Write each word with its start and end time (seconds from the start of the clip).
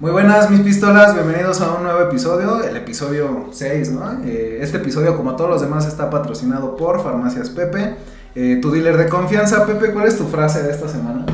Muy 0.00 0.12
buenas 0.12 0.48
mis 0.48 0.60
pistolas, 0.60 1.14
bienvenidos 1.14 1.60
a 1.60 1.74
un 1.74 1.82
nuevo 1.82 2.00
episodio, 2.02 2.62
el 2.62 2.76
episodio 2.76 3.48
6, 3.50 3.90
¿no? 3.92 4.22
Eh, 4.24 4.58
este 4.60 4.76
episodio 4.76 5.16
como 5.16 5.34
todos 5.34 5.50
los 5.50 5.60
demás 5.60 5.86
está 5.86 6.08
patrocinado 6.08 6.76
por 6.76 7.02
Farmacias 7.02 7.50
Pepe, 7.50 7.96
eh, 8.36 8.58
tu 8.62 8.70
dealer 8.70 8.96
de 8.96 9.08
confianza. 9.08 9.66
Pepe, 9.66 9.92
¿cuál 9.92 10.06
es 10.06 10.16
tu 10.16 10.24
frase 10.28 10.62
de 10.62 10.70
esta 10.70 10.88
semana? 10.88 11.26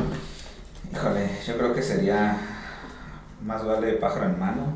Híjole, 0.91 1.29
yo 1.45 1.57
creo 1.57 1.73
que 1.75 1.83
sería 1.83 2.37
más 3.45 3.63
vale 3.63 3.93
pájaro 3.93 4.25
en 4.25 4.39
mano 4.39 4.73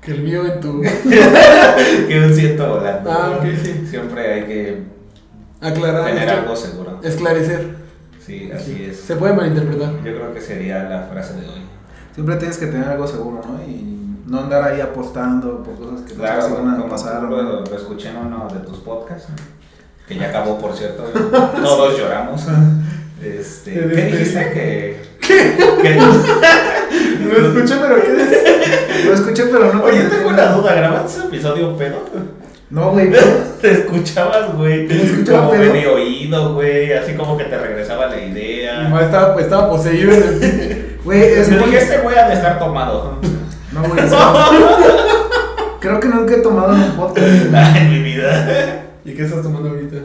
Que 0.00 0.12
el 0.12 0.22
mío 0.22 0.46
en 0.46 0.60
tu. 0.60 0.80
que 2.08 2.24
un 2.24 2.34
ciento 2.34 2.66
volando. 2.66 3.12
Ah, 3.12 3.36
ok, 3.38 3.44
sí. 3.62 3.86
Siempre 3.90 4.32
hay 4.32 4.42
que 4.44 4.82
Aclarar. 5.60 6.06
tener 6.06 6.30
algo 6.30 6.56
seguro. 6.56 6.98
Esclarecer. 7.02 7.76
Sí, 8.24 8.50
así 8.54 8.86
es. 8.88 9.00
Se 9.00 9.16
puede 9.16 9.34
malinterpretar. 9.34 9.96
Yo 9.96 10.02
creo 10.02 10.32
que 10.32 10.40
sería 10.40 10.84
la 10.84 11.02
frase 11.02 11.34
de 11.34 11.46
hoy. 11.46 11.61
Siempre 12.14 12.36
tienes 12.36 12.58
que 12.58 12.66
tener 12.66 12.88
algo 12.88 13.06
seguro, 13.06 13.40
¿no? 13.46 13.62
Y 13.62 13.92
no 14.26 14.40
andar 14.40 14.62
ahí 14.62 14.80
apostando 14.80 15.62
por 15.62 15.74
cosas 15.76 16.06
que 16.06 16.14
Claro, 16.14 16.48
no 16.48 16.64
van 16.64 16.80
a 16.80 16.88
pasar 16.88 17.22
lo, 17.22 17.64
escuché 17.64 18.10
en 18.10 18.18
uno 18.18 18.48
de 18.52 18.60
tus 18.60 18.78
podcasts, 18.78 19.28
que 20.06 20.16
ya 20.16 20.28
acabó, 20.28 20.58
por 20.58 20.74
cierto. 20.74 21.04
Todos 21.62 21.98
lloramos. 21.98 22.42
Este, 23.22 23.72
¿Qué 23.72 24.04
dijiste? 24.04 24.50
Que, 24.52 25.00
que 25.82 26.00
Lo 27.24 27.46
escuché, 27.46 27.74
pero 27.80 28.02
¿qué 28.02 28.22
es? 28.22 29.04
Lo 29.06 29.14
escuché, 29.14 29.44
pero 29.44 29.72
no 29.72 29.84
Oye, 29.84 30.02
tengo 30.04 30.28
una 30.28 30.52
duda. 30.52 30.74
¿Grabaste 30.74 31.18
ese 31.18 31.26
episodio 31.28 31.76
pedo? 31.76 32.04
No, 32.70 32.90
güey. 32.90 33.10
Te 33.60 33.70
escuchabas, 33.70 34.56
güey. 34.56 34.88
¿Te 34.88 35.02
escuchaba 35.02 35.46
como 35.46 35.58
medio 35.58 35.94
oído, 35.94 36.54
güey. 36.54 36.92
Así 36.92 37.14
como 37.14 37.36
que 37.36 37.44
te 37.44 37.56
regresaba 37.56 38.06
la 38.06 38.20
idea. 38.20 38.88
No, 38.88 39.00
estaba, 39.00 39.40
estaba 39.40 39.70
poseído. 39.70 40.12
Güey, 41.04 41.20
es 41.22 41.50
Yo 41.50 41.56
muy... 41.58 41.66
dije, 41.70 41.78
este 41.82 41.98
güey 41.98 42.16
ha 42.16 42.28
de 42.28 42.34
estar 42.34 42.58
tomado. 42.58 43.18
No, 43.72 43.80
güey, 43.82 43.92
Creo 45.80 45.98
que 45.98 46.08
nunca 46.08 46.34
he 46.34 46.38
tomado 46.38 46.74
en 46.74 46.80
un 46.82 46.92
podcast 46.96 47.26
en 47.26 47.90
mi 47.90 48.02
vida. 48.02 48.84
¿Y 49.04 49.14
qué 49.14 49.24
estás 49.24 49.42
tomando 49.42 49.70
ahorita? 49.70 49.96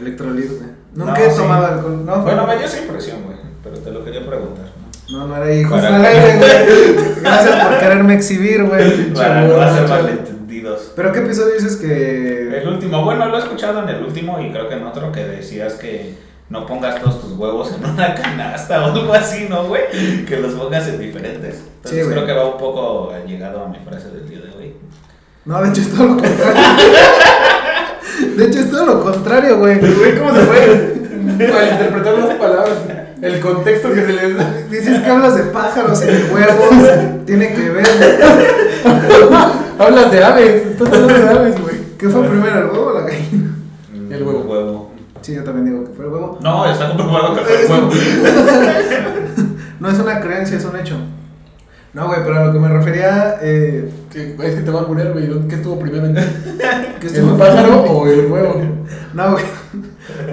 electrolit, 0.00 0.48
güey. 0.48 0.70
Nunca 0.94 1.12
No, 1.12 1.16
he 1.24 1.30
sí. 1.30 1.36
tomado 1.38 1.66
alcohol. 1.66 2.04
No, 2.04 2.16
Bueno, 2.22 2.46
me 2.46 2.56
dio 2.58 2.66
esa 2.66 2.78
impresión, 2.82 3.22
güey. 3.24 3.38
Pero 3.62 3.78
te 3.78 3.90
lo 3.90 4.04
quería 4.04 4.26
preguntar. 4.26 4.66
¿no? 5.10 5.18
No, 5.18 5.26
no 5.28 5.36
era 5.44 5.68
Para- 5.70 5.98
güey. 5.98 6.10
Gracias 7.22 7.64
por 7.66 7.78
quererme 7.80 8.14
exhibir, 8.14 8.64
güey. 8.64 9.14
Para 9.14 9.42
no 9.46 9.60
hacer 9.62 9.88
malentendidos. 9.88 10.92
Pero 10.94 11.12
qué 11.12 11.20
episodio 11.20 11.54
dices 11.54 11.76
que. 11.76 12.58
El 12.60 12.68
último, 12.68 13.02
bueno, 13.04 13.26
lo 13.26 13.36
he 13.36 13.40
escuchado 13.40 13.82
en 13.82 13.88
el 13.88 14.04
último 14.04 14.38
y 14.40 14.50
creo 14.52 14.68
que 14.68 14.74
en 14.74 14.84
otro 14.86 15.10
que 15.10 15.24
decías 15.24 15.74
que 15.74 16.14
no 16.50 16.66
pongas 16.66 17.00
todos 17.00 17.20
tus 17.20 17.32
huevos 17.32 17.72
en 17.72 17.84
una 17.90 18.14
canasta 18.14 18.82
o 18.82 18.92
algo 18.92 19.12
así, 19.14 19.46
¿no, 19.48 19.64
güey? 19.64 20.24
Que 20.26 20.36
los 20.38 20.52
pongas 20.52 20.86
en 20.88 20.98
diferentes. 20.98 21.62
Entonces 21.76 22.04
Sí, 22.06 22.12
creo 22.12 22.26
que 22.26 22.32
va 22.32 22.46
un 22.46 22.58
poco 22.58 23.12
llegado 23.26 23.64
a 23.64 23.68
mi 23.68 23.78
frase 23.78 24.10
del 24.10 24.28
día 24.28 24.40
de 24.40 24.50
hoy. 24.56 24.76
No, 25.44 25.62
de 25.62 25.68
hecho 25.70 25.80
es 25.80 25.90
todo 25.92 26.06
lo 26.06 26.16
contrario. 26.16 26.62
De 28.36 28.46
hecho 28.46 28.60
es 28.60 28.70
todo 28.70 28.86
lo 28.86 29.02
contrario, 29.02 29.58
güey. 29.58 29.78
Güey, 29.78 30.18
¿cómo 30.18 30.34
se 30.34 30.42
puede 30.42 30.94
malinterpretar 31.52 32.14
las 32.18 32.34
palabras? 32.36 32.78
El 33.20 33.40
contexto 33.40 33.92
que 33.92 34.06
se 34.06 34.12
les 34.12 34.36
da. 34.36 34.52
Dices 34.70 35.00
que 35.00 35.10
hablas 35.10 35.36
de 35.36 35.42
pájaros 35.44 36.02
y 36.02 36.06
de 36.06 36.24
huevos. 36.32 37.24
Tiene 37.26 37.54
que 37.54 37.70
ver. 37.70 37.86
Hablas 39.78 40.12
de 40.12 40.24
aves. 40.24 40.66
Estás 40.66 40.88
hablando 40.88 41.14
de 41.14 41.28
aves, 41.28 41.60
güey. 41.60 41.76
¿Qué 41.98 42.08
fue 42.08 42.22
primero, 42.28 42.58
el 42.58 42.64
huevo 42.66 42.86
o 42.86 43.00
la 43.00 43.06
gallina? 43.06 43.54
El 44.10 44.22
huevo. 44.22 44.43
Sí, 45.24 45.34
yo 45.34 45.42
también 45.42 45.64
digo 45.64 45.84
que 45.84 45.92
fue 45.94 46.04
el 46.04 46.12
huevo. 46.12 46.38
No, 46.42 46.70
está 46.70 46.88
comprobado 46.88 47.34
que 47.34 47.40
fue 47.40 47.64
el 47.64 47.70
huevo. 47.72 47.90
No 49.80 49.88
es 49.88 49.98
una 49.98 50.20
creencia, 50.20 50.58
es 50.58 50.64
un 50.66 50.76
hecho. 50.78 50.96
No, 51.94 52.08
güey, 52.08 52.20
pero 52.24 52.38
a 52.40 52.44
lo 52.46 52.52
que 52.52 52.58
me 52.58 52.68
refería. 52.68 53.36
Eh, 53.40 53.90
Que- 54.12 54.36
Es 54.42 54.54
que 54.54 54.60
te 54.60 54.70
va 54.70 54.82
a 54.82 54.86
poner, 54.86 55.12
güey. 55.12 55.26
¿Qué 55.48 55.54
estuvo 55.56 55.78
primero? 55.78 56.04
¿El 56.08 56.14
que 57.00 57.06
estuvo- 57.06 57.38
pájaro 57.38 57.82
o 57.84 58.06
el 58.06 58.30
huevo? 58.30 58.60
No, 59.14 59.30
güey. 59.32 59.44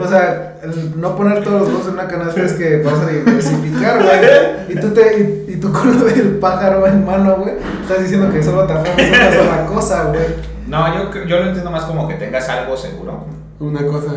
O 0.03 0.07
sea, 0.07 0.57
el 0.63 0.99
no 0.99 1.15
poner 1.15 1.41
todos 1.43 1.61
los 1.61 1.69
huevos 1.69 1.87
en 1.87 1.93
una 1.93 2.07
canasta 2.07 2.41
es 2.43 2.53
que 2.53 2.81
vas 2.83 2.95
a 2.99 3.07
diversificar, 3.07 4.01
güey. 4.03 4.75
Y 4.75 4.79
tú, 4.81 4.89
te, 4.89 5.45
y, 5.47 5.53
y 5.53 5.57
tú 5.57 5.71
con 5.71 5.97
lo 5.99 6.05
del 6.05 6.37
pájaro 6.39 6.85
en 6.87 7.05
mano, 7.05 7.37
güey, 7.37 7.53
estás 7.81 8.01
diciendo 8.01 8.29
que 8.33 8.43
solo 8.43 8.65
te 8.65 8.73
aferras 8.73 8.99
a 8.99 9.27
una 9.29 9.43
sola 9.43 9.65
cosa, 9.67 10.03
güey. 10.05 10.25
No, 10.67 10.93
yo, 10.93 11.25
yo 11.25 11.37
lo 11.39 11.45
entiendo 11.47 11.71
más 11.71 11.83
como 11.85 12.07
que 12.07 12.15
tengas 12.15 12.47
algo 12.49 12.75
seguro 12.75 13.25
Una 13.59 13.85
cosa. 13.85 14.11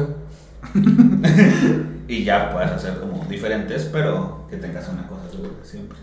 y 2.08 2.24
ya 2.24 2.50
puedas 2.52 2.72
hacer 2.72 2.98
como 2.98 3.24
diferentes, 3.28 3.88
pero 3.92 4.46
que 4.50 4.56
tengas 4.56 4.88
una 4.88 5.06
cosa 5.06 5.22
segura 5.30 5.52
siempre. 5.62 5.98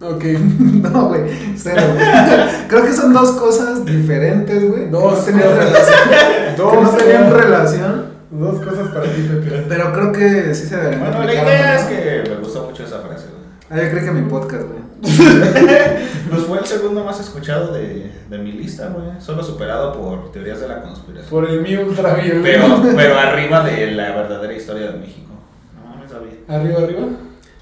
Ok. 0.00 0.24
No, 0.78 1.08
güey, 1.08 1.22
cero. 1.56 1.82
Creo 2.68 2.84
que 2.84 2.92
son 2.92 3.12
dos 3.12 3.32
cosas 3.32 3.84
diferentes, 3.84 4.68
güey. 4.68 4.88
Dos 4.90 5.24
que 5.24 5.32
no 5.32 5.38
tenían 5.38 5.58
relación. 5.58 6.56
Dos 6.56 6.72
que 6.72 6.80
no 6.82 6.90
tenían 6.90 7.32
relación. 7.32 8.06
Dos 8.30 8.64
cosas 8.64 8.88
para 8.88 9.04
ti, 9.04 9.22
Pepe. 9.22 9.64
Pero 9.68 9.92
creo 9.92 10.12
que 10.12 10.54
sí 10.54 10.66
se 10.66 10.76
deberían 10.76 11.00
Bueno, 11.00 11.24
la 11.24 11.32
idea 11.32 11.74
¿no? 11.74 11.80
es 11.80 11.86
que 11.86 12.30
me 12.30 12.36
gustó 12.36 12.64
mucho 12.64 12.84
esa 12.84 13.00
frase, 13.00 13.26
güey. 13.28 13.44
Ah, 13.70 13.82
yo 13.82 13.90
creo 13.90 14.04
que 14.04 14.10
mi 14.20 14.28
podcast, 14.28 14.64
güey. 14.64 14.87
Pues 16.30 16.42
fue 16.42 16.58
el 16.58 16.66
segundo 16.66 17.04
más 17.04 17.18
escuchado 17.20 17.72
de, 17.72 18.10
de 18.28 18.38
mi 18.38 18.52
lista, 18.52 18.88
güey. 18.88 19.18
Solo 19.20 19.42
superado 19.42 19.92
por 19.94 20.30
teorías 20.30 20.60
de 20.60 20.68
la 20.68 20.82
conspiración. 20.82 21.30
Por 21.30 21.48
el 21.48 21.62
mío 21.62 21.86
ultravioleta. 21.86 22.42
Pero, 22.42 22.82
pero 22.94 23.18
arriba 23.18 23.62
de 23.64 23.92
la 23.92 24.14
verdadera 24.14 24.52
historia 24.52 24.90
de 24.92 24.98
México. 24.98 25.32
No, 25.74 26.02
no 26.02 26.08
sabía. 26.08 26.32
Arriba, 26.48 26.80
arriba. 26.82 27.06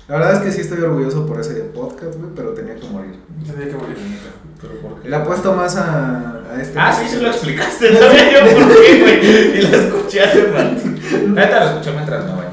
La 0.09 0.19
verdad 0.19 0.35
es 0.35 0.39
que 0.41 0.53
sí 0.53 0.61
estoy 0.63 0.81
orgulloso 0.81 1.27
por 1.27 1.41
ese 1.41 1.55
podcast, 1.75 2.17
güey, 2.19 2.31
pero 2.35 2.51
tenía 2.55 2.75
que 2.77 2.89
morir. 2.89 3.17
Tenía 3.47 3.69
que 3.69 3.77
morir. 3.77 3.97
¿Pero 4.61 4.75
por 4.81 5.01
qué? 5.01 5.09
Le 5.09 5.17
apuesto 5.17 5.53
más 5.55 5.77
a, 5.77 6.43
a 6.53 6.61
este. 6.61 6.79
Ah, 6.79 6.93
sí, 6.93 7.09
sí 7.09 7.21
lo 7.21 7.29
explicaste. 7.29 7.91
No 7.93 7.99
sabía 8.01 8.33
yo 8.33 8.57
por 8.57 8.69
qué, 8.83 9.01
güey. 9.01 9.59
Y 9.59 9.63
lo 9.63 9.77
escuché 9.77 10.23
hace 10.23 10.43
rato. 10.47 10.81
Neta, 11.29 11.61
lo 11.61 11.71
escuché 11.71 11.93
mientras 11.93 12.23
bañaba, 12.23 12.43
güey. 12.43 12.46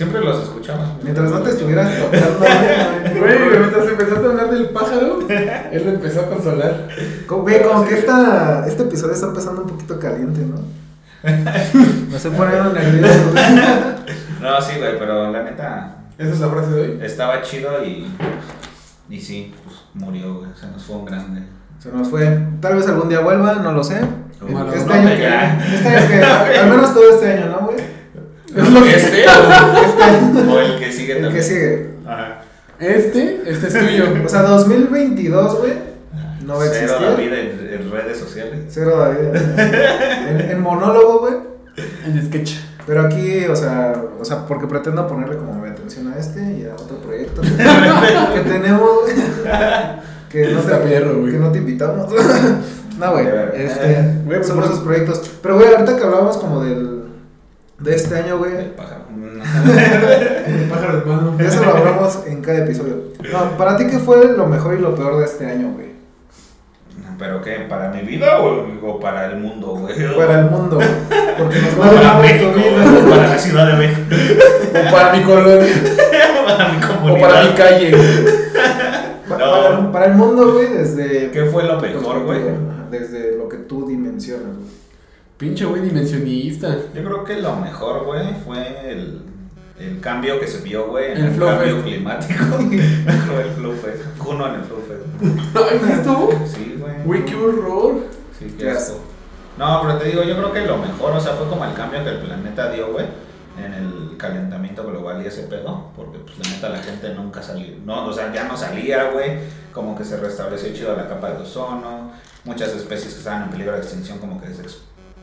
Siempre 0.00 0.22
los 0.22 0.42
escuchaba. 0.44 0.96
Mientras 1.02 1.30
no 1.30 1.40
te 1.40 1.50
estuvieras 1.50 1.94
tocando, 1.98 2.38
güey. 2.38 3.58
Mientras 3.58 3.86
empezaste 3.86 4.26
a 4.26 4.30
hablar 4.30 4.50
del 4.50 4.70
pájaro, 4.70 5.18
él 5.28 5.82
lo 5.84 5.90
empezó 5.90 6.20
a 6.20 6.26
consolar. 6.26 6.88
Como, 7.26 7.42
güey, 7.42 7.62
como 7.62 7.84
que 7.84 7.98
esta, 7.98 8.64
este 8.66 8.84
episodio 8.84 9.12
está 9.12 9.26
empezando 9.26 9.60
un 9.60 9.68
poquito 9.68 10.00
caliente, 10.00 10.40
¿no? 10.40 10.62
Me 12.10 12.16
estoy 12.16 12.30
poniendo 12.30 12.72
nervioso. 12.72 13.18
No, 14.40 14.58
sí, 14.62 14.78
güey, 14.78 14.98
pero 14.98 15.30
la 15.30 15.42
neta 15.42 15.96
Esa 16.16 16.30
es 16.32 16.40
la 16.40 16.48
frase 16.48 16.70
de 16.70 16.80
hoy. 16.80 16.98
estaba 17.02 17.42
chido 17.42 17.84
y. 17.84 18.10
Y 19.10 19.20
sí, 19.20 19.54
pues 19.62 19.76
murió, 19.92 20.36
güey. 20.36 20.50
Se 20.58 20.66
nos 20.68 20.82
fue 20.82 20.96
un 20.96 21.04
grande. 21.04 21.42
Se 21.78 21.92
nos 21.92 22.08
fue. 22.08 22.38
Tal 22.62 22.76
vez 22.76 22.88
algún 22.88 23.10
día 23.10 23.20
vuelva, 23.20 23.56
no 23.56 23.72
lo 23.72 23.84
sé. 23.84 24.00
Maradona 24.40 24.74
Este 24.78 24.92
año 24.94 25.08
que, 25.08 25.74
este 25.74 25.88
año 25.88 26.08
que, 26.08 26.58
al 26.58 26.70
menos 26.70 26.94
todo 26.94 27.10
este 27.10 27.32
año, 27.32 27.50
¿no, 27.50 27.66
güey? 27.66 27.99
Es 28.56 28.70
lo 28.70 28.82
que- 28.82 28.96
¿Este 28.96 29.24
o, 29.28 30.52
o 30.52 30.58
el 30.60 30.78
que 30.78 30.92
sigue 30.92 31.18
El 31.18 31.32
que 31.32 31.42
sigue. 31.42 31.90
Ajá. 32.06 32.42
Este, 32.78 33.42
este 33.46 33.66
es 33.68 33.72
tuyo. 33.74 34.04
O 34.24 34.28
sea, 34.28 34.42
2022, 34.42 35.58
güey. 35.58 35.72
No 36.46 36.56
va 36.56 36.64
a 36.64 36.66
Cero 36.68 36.94
existir. 36.94 37.30
David 37.30 37.32
en, 37.34 37.74
en 37.82 37.90
redes 37.92 38.18
sociales. 38.18 38.60
Cero 38.68 38.96
David. 38.96 39.36
En, 40.28 40.50
en 40.50 40.60
monólogo, 40.62 41.20
güey. 41.20 41.34
En 42.06 42.26
sketch. 42.26 42.52
Pero 42.86 43.02
aquí, 43.02 43.44
o 43.44 43.54
sea, 43.54 43.94
o 44.18 44.24
sea, 44.24 44.46
porque 44.46 44.66
pretendo 44.66 45.06
ponerle 45.06 45.36
como 45.36 45.52
mi 45.54 45.68
atención 45.68 46.12
a 46.12 46.18
este 46.18 46.40
y 46.40 46.64
a 46.68 46.74
otro 46.74 46.96
proyecto 46.98 47.42
que, 47.42 47.48
que 48.34 48.40
tenemos, 48.50 48.90
güey. 49.02 49.16
Que 50.30 50.48
no, 50.52 50.60
Está 50.60 50.80
te, 50.80 50.88
perro, 50.88 51.20
güey. 51.20 51.32
que 51.32 51.38
no 51.38 51.52
te 51.52 51.58
invitamos. 51.58 52.06
no, 52.98 53.12
güey. 53.12 53.26
Este, 53.54 54.14
Güey, 54.24 54.38
pues, 54.38 54.46
son 54.46 54.56
por- 54.56 54.64
esos 54.64 54.78
proyectos. 54.80 55.30
Pero, 55.42 55.56
güey, 55.56 55.68
ahorita 55.72 55.96
que 55.96 56.02
hablábamos 56.04 56.38
como 56.38 56.64
del. 56.64 56.99
De 57.80 57.94
este 57.94 58.14
año, 58.16 58.34
El 58.34 58.38
güey. 58.38 58.76
pájaro. 58.76 59.00
El 60.46 60.68
pájaro 60.68 60.98
hermano. 60.98 61.36
Eso 61.38 61.64
lo 61.64 61.76
hablamos 61.76 62.20
en 62.26 62.42
cada 62.42 62.58
episodio. 62.58 62.96
No, 63.32 63.56
para 63.56 63.76
ti, 63.76 63.86
¿qué 63.86 63.98
fue 63.98 64.32
lo 64.36 64.46
mejor 64.46 64.74
y 64.74 64.80
lo 64.80 64.94
peor 64.94 65.18
de 65.18 65.24
este 65.24 65.46
año, 65.46 65.72
güey? 65.74 65.90
¿Pero 67.18 67.42
qué? 67.42 67.66
¿Para 67.68 67.90
mi 67.90 68.00
vida 68.00 68.40
o, 68.40 68.66
o 68.86 69.00
para 69.00 69.26
el 69.26 69.36
mundo, 69.38 69.68
güey? 69.76 69.94
Para 70.16 70.40
el 70.40 70.50
mundo, 70.50 70.76
güey. 70.76 70.88
Porque 71.38 71.58
nos 71.60 71.78
va 71.80 71.86
a 71.86 71.90
para 71.92 72.18
México, 72.22 72.50
o 72.50 73.10
para 73.10 73.28
la 73.28 73.38
Ciudad 73.38 73.66
de 73.66 73.74
México, 73.74 74.00
O 74.70 74.90
para 74.92 75.12
mi 75.14 75.22
colonia. 75.22 75.66
para 76.46 76.68
mi 76.72 76.82
O 76.84 76.88
comunidad. 76.88 77.28
para 77.28 77.42
mi 77.44 77.50
calle. 77.54 77.90
No. 79.28 79.36
Para, 79.36 79.92
para 79.92 80.06
el 80.06 80.14
mundo, 80.14 80.52
güey, 80.54 80.68
desde. 80.68 81.30
¿Qué 81.30 81.44
fue 81.46 81.64
lo 81.64 81.78
mejor, 81.80 82.24
güey? 82.24 82.40
Desde 82.90 83.36
lo 83.36 83.48
que 83.48 83.58
tú 83.58 83.86
dimensionas, 83.86 84.56
güey. 84.56 84.79
Pinche 85.40 85.64
güey 85.64 85.80
dimensionista. 85.82 86.76
Yo 86.94 87.02
creo 87.02 87.24
que 87.24 87.40
lo 87.40 87.56
mejor, 87.56 88.04
güey, 88.04 88.26
fue 88.44 88.90
el, 88.92 89.22
el 89.78 89.98
cambio 90.00 90.38
que 90.38 90.46
se 90.46 90.60
vio, 90.60 90.88
güey, 90.88 91.12
en 91.12 91.18
El 91.24 91.38
cambio 91.38 91.76
Fest. 91.76 91.82
climático. 91.86 92.44
El 92.60 93.50
Flow 93.56 93.72
Fest. 93.72 94.02
Uno 94.26 94.46
en 94.48 94.54
el 94.56 94.60
Flow 94.64 94.82
Fest. 94.86 95.56
Ay, 95.56 95.80
¿sí 95.84 95.92
estuvo? 95.92 96.30
Sí, 96.46 96.76
güey. 96.78 96.94
Güey, 97.04 97.24
qué 97.24 97.34
horror. 97.34 97.94
Sí, 98.38 98.54
qué 98.58 98.70
asco. 98.70 99.00
No, 99.56 99.80
pero 99.82 99.96
te 99.98 100.08
digo, 100.08 100.22
yo 100.24 100.36
creo 100.36 100.52
que 100.52 100.66
lo 100.66 100.76
mejor, 100.76 101.12
o 101.12 101.20
sea, 101.20 101.32
fue 101.32 101.48
como 101.48 101.64
el 101.64 101.72
cambio 101.72 102.04
que 102.04 102.10
el 102.10 102.18
planeta 102.18 102.70
dio, 102.70 102.92
güey. 102.92 103.06
en 103.58 103.74
el 103.74 104.16
calentamiento 104.16 104.86
global 104.86 105.22
y 105.22 105.26
ese 105.26 105.42
pedo, 105.44 105.90
porque 105.96 106.18
pues 106.18 106.38
la 106.38 106.48
neta 106.54 106.68
la 106.68 106.78
gente 106.78 107.12
nunca 107.14 107.42
salió, 107.42 107.74
no, 107.84 108.06
o 108.06 108.12
sea, 108.12 108.32
ya 108.32 108.44
no 108.44 108.56
salía, 108.56 109.10
güey, 109.10 109.38
como 109.72 109.96
que 109.96 110.04
se 110.04 110.18
restableció 110.18 110.72
chido 110.72 110.96
la 110.96 111.08
capa 111.08 111.30
de 111.32 111.42
ozono, 111.42 112.12
muchas 112.44 112.70
especies 112.70 113.12
que 113.14 113.18
estaban 113.18 113.44
en 113.44 113.50
peligro 113.50 113.72
de 113.72 113.80
extinción 113.80 114.18
como 114.18 114.40
que 114.40 114.54
se 114.54 114.62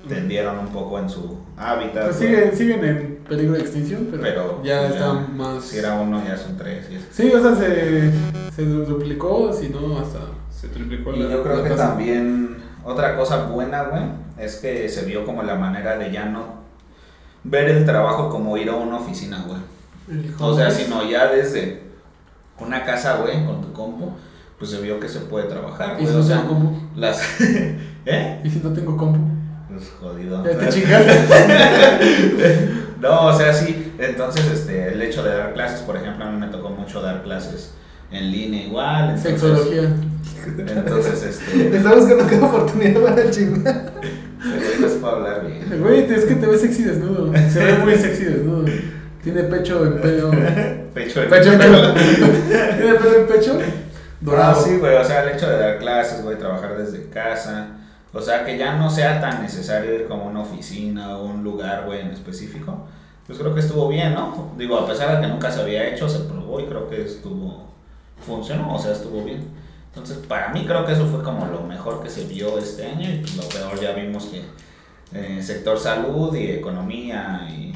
extendieron 0.07 0.57
un 0.59 0.67
poco 0.67 0.99
en 0.99 1.09
su 1.09 1.37
hábitat. 1.57 2.05
Pues 2.05 2.15
siguen, 2.17 2.55
siguen 2.55 2.85
en 2.85 3.19
peligro 3.27 3.53
de 3.53 3.59
extinción, 3.59 4.07
pero, 4.09 4.23
Pero 4.23 4.63
ya 4.63 4.79
pues, 4.81 4.93
están 4.93 5.37
más. 5.37 5.63
Si 5.63 5.77
era 5.77 5.93
uno, 5.95 6.23
ya 6.25 6.37
son 6.37 6.57
tres. 6.57 6.87
Y. 6.89 6.97
Sí, 7.11 7.31
o 7.31 7.41
sea, 7.41 7.55
se, 7.55 8.11
se 8.55 8.65
duplicó, 8.65 9.53
si 9.53 9.69
no, 9.69 9.99
hasta 9.99 10.19
se 10.49 10.69
triplicó 10.69 11.13
Y 11.13 11.19
la 11.19 11.29
yo 11.29 11.43
creo 11.43 11.57
la 11.57 11.69
que 11.69 11.75
también 11.75 12.57
otra 12.83 13.15
cosa 13.15 13.45
buena, 13.45 13.83
güey, 13.83 14.03
es 14.37 14.55
que 14.55 14.89
se 14.89 15.05
vio 15.05 15.25
como 15.25 15.43
la 15.43 15.55
manera 15.55 15.97
de 15.97 16.11
ya 16.11 16.25
no 16.25 16.57
ver 17.43 17.69
el 17.69 17.85
trabajo 17.85 18.29
como 18.29 18.57
ir 18.57 18.69
a 18.69 18.75
una 18.75 18.97
oficina, 18.97 19.45
güey. 19.45 19.59
O 20.39 20.55
sea, 20.55 20.71
sino 20.71 21.07
ya 21.09 21.27
desde 21.27 21.83
una 22.59 22.83
casa, 22.85 23.17
güey, 23.17 23.45
con 23.45 23.61
tu 23.61 23.73
compu, 23.73 24.11
pues 24.57 24.71
se 24.71 24.81
vio 24.81 24.99
que 24.99 25.07
se 25.09 25.19
puede 25.19 25.47
trabajar, 25.47 25.97
¿Y 25.99 26.05
si 26.07 26.13
O 26.13 26.17
no 26.17 26.23
sea, 26.23 26.37
tengo 26.37 26.53
compu? 26.53 26.77
las... 26.95 27.21
¿Eh? 28.05 28.41
¿Y 28.43 28.49
si 28.49 28.59
no 28.59 28.71
tengo 28.71 28.95
compu? 28.97 29.36
Pues 29.77 29.91
jodido. 29.99 30.43
Ya 30.43 30.57
te 30.57 30.69
chingaste. 30.73 31.13
No, 32.99 33.27
o 33.27 33.37
sea, 33.37 33.53
sí. 33.53 33.93
Entonces, 33.99 34.45
este, 34.51 34.93
el 34.93 35.01
hecho 35.01 35.23
de 35.23 35.35
dar 35.35 35.53
clases, 35.53 35.81
por 35.81 35.97
ejemplo, 35.97 36.25
a 36.25 36.31
mí 36.31 36.39
me 36.39 36.47
tocó 36.47 36.69
mucho 36.69 37.01
dar 37.01 37.21
clases 37.21 37.73
en 38.11 38.31
línea 38.31 38.63
igual. 38.63 39.09
Entonces, 39.15 39.39
Sexología. 39.39 39.89
Entonces, 40.57 41.23
este, 41.23 41.77
Está 41.77 41.93
buscando 41.93 42.25
cada 42.25 42.45
oportunidad 42.47 43.01
para 43.01 43.29
chingar. 43.29 43.91
se 44.41 44.81
no 44.81 44.89
se 44.89 44.95
puede 44.95 45.13
hablar 45.13 45.45
bien. 45.45 45.81
Güey, 45.81 46.11
es 46.11 46.25
que 46.25 46.35
te 46.35 46.47
ves 46.47 46.61
sexy 46.61 46.83
desnudo. 46.83 47.31
Se 47.51 47.63
ve 47.63 47.77
muy 47.77 47.95
sexy 47.95 48.23
desnudo. 48.23 48.65
Tiene 49.23 49.43
pecho 49.43 49.85
en 49.85 50.01
pelo. 50.01 50.31
Pecho 50.93 51.21
de 51.21 51.27
Pecho 51.27 51.51
en 51.51 51.59
pelo. 51.59 51.93
Tiene 51.93 52.93
pelo 52.95 53.15
en 53.15 53.27
pecho. 53.27 53.59
Dorado. 54.21 54.59
Ah, 54.59 54.63
sí, 54.63 54.77
güey, 54.77 54.95
o 54.95 55.03
sea, 55.03 55.23
el 55.23 55.35
hecho 55.35 55.47
de 55.47 55.57
dar 55.59 55.77
clases, 55.77 56.23
güey, 56.23 56.37
trabajar 56.39 56.75
desde 56.75 57.07
casa, 57.09 57.76
o 58.13 58.21
sea, 58.21 58.45
que 58.45 58.57
ya 58.57 58.75
no 58.75 58.89
sea 58.89 59.19
tan 59.19 59.41
necesario 59.41 59.93
ir 59.93 60.07
como 60.07 60.23
a 60.23 60.27
una 60.27 60.41
oficina 60.41 61.17
o 61.17 61.25
un 61.25 61.43
lugar, 61.43 61.85
güey, 61.85 62.01
en 62.01 62.11
específico, 62.11 62.87
pues 63.25 63.37
creo 63.37 63.53
que 63.53 63.59
estuvo 63.59 63.89
bien, 63.89 64.13
¿no? 64.13 64.53
Digo, 64.57 64.77
a 64.77 64.87
pesar 64.87 65.15
de 65.15 65.21
que 65.21 65.31
nunca 65.31 65.51
se 65.51 65.61
había 65.61 65.87
hecho, 65.87 66.07
se 66.07 66.19
probó 66.19 66.59
y 66.59 66.65
creo 66.65 66.89
que 66.89 67.03
estuvo, 67.03 67.67
funcionó, 68.25 68.75
o 68.75 68.79
sea, 68.79 68.93
estuvo 68.93 69.23
bien. 69.23 69.45
Entonces, 69.89 70.25
para 70.27 70.49
mí 70.49 70.63
creo 70.65 70.85
que 70.85 70.93
eso 70.93 71.07
fue 71.07 71.23
como 71.23 71.45
lo 71.47 71.61
mejor 71.61 72.01
que 72.01 72.09
se 72.09 72.25
vio 72.25 72.57
este 72.57 72.85
año 72.85 73.09
y 73.09 73.17
pues 73.19 73.35
lo 73.35 73.43
peor 73.49 73.79
ya 73.79 73.93
vimos 73.93 74.25
que 74.27 74.43
eh, 75.13 75.41
sector 75.41 75.79
salud 75.79 76.35
y 76.35 76.51
economía 76.51 77.47
y 77.49 77.73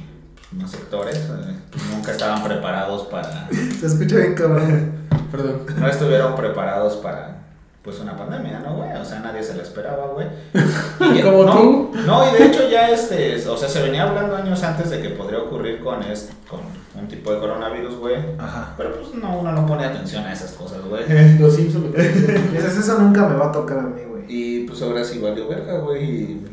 más 0.52 0.70
sectores 0.70 1.18
eh, 1.18 1.56
nunca 1.92 2.12
estaban 2.12 2.44
preparados 2.44 3.08
para 3.08 3.48
Se 3.80 3.88
escucha 3.88 4.18
bien 4.18 4.36
cabrón. 4.36 4.92
Perdón. 5.32 5.66
no 5.78 5.88
estuvieron 5.88 6.36
preparados 6.36 6.98
para 6.98 7.41
pues 7.84 8.00
una 8.00 8.16
pandemia, 8.16 8.60
¿no, 8.60 8.76
güey? 8.76 8.92
O 8.94 9.04
sea, 9.04 9.20
nadie 9.22 9.42
se 9.42 9.56
la 9.56 9.64
esperaba, 9.64 10.08
güey. 10.08 10.28
¿Como 11.24 11.44
no, 11.44 11.52
tú? 11.52 11.92
No, 12.06 12.30
y 12.30 12.38
de 12.38 12.46
hecho 12.46 12.70
ya 12.70 12.90
este, 12.92 13.48
o 13.48 13.58
sea, 13.58 13.68
se 13.68 13.82
venía 13.82 14.04
hablando 14.04 14.36
años 14.36 14.62
antes 14.62 14.92
de 14.92 15.02
que 15.02 15.10
podría 15.10 15.40
ocurrir 15.40 15.80
con 15.80 16.04
este, 16.04 16.34
con 16.48 16.60
un 17.00 17.08
tipo 17.08 17.34
de 17.34 17.40
coronavirus, 17.40 17.96
güey. 17.98 18.18
Ajá. 18.38 18.76
Pero 18.78 18.94
pues 18.94 19.16
no, 19.16 19.40
uno 19.40 19.52
no 19.52 19.66
pone 19.66 19.86
atención 19.86 20.24
a 20.26 20.34
esas 20.34 20.52
cosas, 20.52 20.80
güey. 20.86 21.04
Los 21.40 21.56
Simpsons 21.56 21.92
dices, 22.52 22.78
eso 22.78 23.00
nunca 23.00 23.28
me 23.28 23.36
va 23.36 23.48
a 23.48 23.52
tocar 23.52 23.80
a 23.80 23.84
mí, 23.84 24.02
güey. 24.08 24.26
Y 24.28 24.68
pues 24.68 24.80
ahora 24.84 25.04
sí 25.04 25.18
valió 25.18 25.48
verga, 25.48 25.80
güey. 25.80 26.06
Y, 26.06 26.46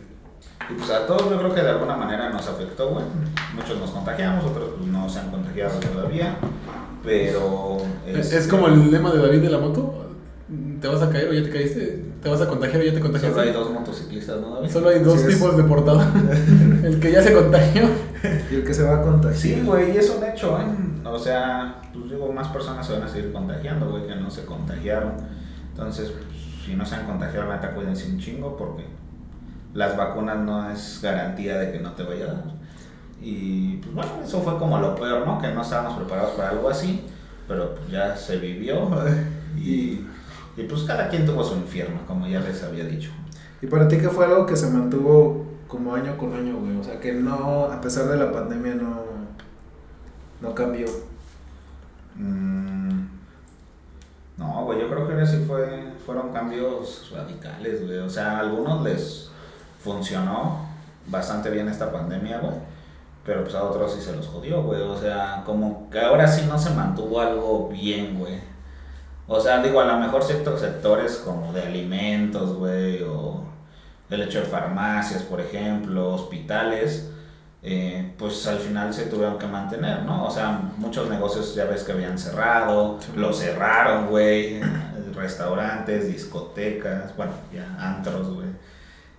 y, 0.70 0.74
pues 0.78 0.90
a 0.90 1.06
todos 1.06 1.28
yo 1.28 1.38
creo 1.38 1.54
que 1.54 1.60
de 1.60 1.70
alguna 1.70 1.96
manera 1.96 2.31
nos 2.31 2.48
afectó, 2.48 2.88
güey. 2.88 3.04
Muchos 3.54 3.78
nos 3.78 3.90
contagiamos, 3.90 4.46
otros 4.46 4.70
pues 4.78 4.90
no 4.90 5.06
se 5.10 5.19
han 5.19 5.31
contagiado 5.31 5.78
todavía. 5.78 6.36
Pero... 7.04 7.78
Es, 8.06 8.16
este, 8.16 8.38
es 8.38 8.48
como 8.48 8.69
el 8.69 8.90
lema 8.90 9.12
de 9.12 9.19
David 9.19 9.42
de 9.42 9.50
la 9.50 9.58
moto. 9.58 10.07
¿Te 10.80 10.88
vas 10.88 11.02
a 11.02 11.10
caer 11.10 11.28
o 11.28 11.32
ya 11.32 11.42
te 11.42 11.50
caíste? 11.50 12.04
¿Te 12.22 12.28
vas 12.28 12.40
a 12.40 12.48
contagiar 12.48 12.80
o 12.80 12.84
ya 12.84 12.94
te 12.94 13.00
contagiaste? 13.00 13.36
Solo 13.38 13.46
hay 13.46 13.52
dos 13.52 13.70
motociclistas, 13.70 14.40
¿no, 14.40 14.54
David? 14.54 14.70
Solo 14.70 14.88
hay 14.88 15.00
dos 15.00 15.20
Sí, 15.20 15.26
es. 15.28 15.34
tipos 15.34 15.56
de 15.56 15.64
portada. 15.64 16.12
el 16.84 16.98
que 17.00 17.12
ya 17.12 17.22
se 17.22 17.32
contagió. 17.34 17.82
Y 18.50 18.54
el 18.54 18.64
que 18.64 18.72
se 18.72 18.82
va 18.82 18.96
a 18.98 19.02
contagiar. 19.02 19.36
Sí, 19.36 19.62
güey, 19.64 19.92
y 19.94 19.98
es 19.98 20.08
un 20.10 20.24
hecho, 20.24 20.58
¿eh? 20.58 20.64
O 21.04 21.18
sea, 21.18 21.82
pues 21.92 22.10
digo, 22.10 22.32
más 22.32 22.48
personas 22.48 22.86
se 22.86 22.94
van 22.94 23.02
a 23.02 23.08
seguir 23.08 23.32
contagiando, 23.32 23.90
güey, 23.90 24.06
que 24.06 24.16
no 24.16 24.30
se 24.30 24.44
contagiaron. 24.44 25.12
Entonces, 25.70 26.10
pues, 26.10 26.24
si 26.64 26.74
no 26.74 26.84
se 26.86 26.94
han 26.94 27.06
contagiado, 27.06 27.46
la 27.48 27.56
neta, 27.56 27.74
cuídense 27.74 28.10
un 28.10 28.18
chingo 28.18 28.56
porque 28.56 28.84
las 29.74 29.96
vacunas 29.96 30.38
no 30.38 30.70
es 30.70 31.00
garantía 31.02 31.58
de 31.58 31.72
que 31.72 31.78
no 31.80 31.92
te 31.92 32.02
vaya 32.04 32.24
a 32.24 32.28
dar. 32.28 32.44
Y 33.20 33.76
pues 33.76 33.94
bueno, 33.94 34.10
eso 34.24 34.40
fue 34.40 34.58
como 34.58 34.78
lo 34.78 34.94
peor, 34.94 35.26
¿no? 35.26 35.40
Que 35.40 35.48
no 35.48 35.62
estábamos 35.62 35.98
preparados 35.98 36.32
para 36.32 36.50
algo 36.50 36.68
así, 36.68 37.02
pero 37.46 37.74
pues 37.74 37.90
ya 37.90 38.16
se 38.16 38.36
vivió 38.38 38.88
y, 39.58 40.06
y 40.58 40.64
pues 40.64 40.82
cada 40.82 41.08
quien 41.08 41.25
tuvo 41.25 41.44
su 41.44 41.56
infierno, 41.56 42.00
como 42.06 42.26
ya 42.26 42.40
les 42.40 42.62
había 42.64 42.84
dicho. 42.84 43.10
¿Y 43.62 43.66
para 43.66 43.88
ti 43.88 43.99
qué 43.99 44.08
fue 44.08 44.26
algo 44.26 44.46
que 44.46 44.56
se 44.56 44.69
mantuvo 44.70 45.46
como 45.69 45.94
año 45.94 46.16
con 46.19 46.34
año, 46.34 46.58
güey? 46.58 46.76
O 46.76 46.84
sea, 46.84 47.00
que 47.00 47.12
no, 47.12 47.64
a 47.66 47.81
pesar 47.81 48.06
de 48.08 48.16
la 48.16 48.32
pandemia, 48.32 48.75
no, 48.75 49.02
no 50.40 50.55
cambió. 50.55 50.87
Mm, 52.16 53.06
No, 54.37 54.64
güey, 54.64 54.81
yo 54.81 54.88
creo 54.88 55.06
que 55.06 55.14
ahora 55.14 55.26
sí 55.26 55.44
fue, 55.46 55.93
fueron 56.06 56.32
cambios 56.32 57.10
radicales, 57.12 57.84
güey. 57.87 57.99
O 57.99 58.08
sea, 58.10 58.37
a 58.37 58.40
algunos 58.40 58.82
les 58.84 59.31
funcionó 59.82 60.66
bastante 61.06 61.50
bien 61.50 61.69
esta 61.69 61.90
pandemia, 61.93 62.38
güey. 62.40 62.55
Pero 63.25 63.43
pues 63.43 63.55
a 63.56 63.64
otros 63.64 63.93
sí 63.94 64.00
se 64.00 64.14
los 64.16 64.28
jodió, 64.28 64.62
güey. 64.62 64.81
O 64.82 64.96
sea, 64.99 65.43
como 65.44 65.90
que 65.90 66.00
ahora 66.00 66.28
sí 66.28 66.46
no 66.49 66.58
se 66.58 66.70
mantuvo 66.75 67.20
algo 67.20 67.69
bien, 67.69 68.19
güey. 68.19 68.40
O 69.30 69.38
sea, 69.40 69.62
digo, 69.62 69.80
a 69.80 69.84
lo 69.84 69.98
mejor 69.98 70.25
ciertos 70.25 70.60
sectores 70.60 71.16
como 71.25 71.52
de 71.52 71.62
alimentos, 71.62 72.56
güey, 72.56 73.02
o 73.02 73.44
el 74.10 74.22
hecho 74.22 74.40
de 74.40 74.46
farmacias, 74.46 75.22
por 75.22 75.38
ejemplo, 75.40 76.08
hospitales, 76.14 77.10
eh, 77.62 78.12
pues 78.19 78.46
al 78.46 78.58
final 78.58 78.94
se 78.94 79.04
tuvieron 79.06 79.38
que 79.38 79.46
mantener, 79.46 80.02
¿no? 80.04 80.25
O 80.26 80.30
sea, 80.30 80.58
muchos 80.78 81.10
negocios 81.10 81.54
ya 81.54 81.64
ves 81.66 81.82
que 81.84 81.92
habían 81.92 82.19
cerrado, 82.19 82.98
Sí. 83.00 83.08
lo 83.16 83.32
cerraron, 83.34 84.06
güey, 84.08 84.60
restaurantes, 85.14 86.08
discotecas, 86.08 87.14
bueno, 87.16 87.32
ya 87.54 87.66
antros, 87.78 88.32
güey. 88.34 88.48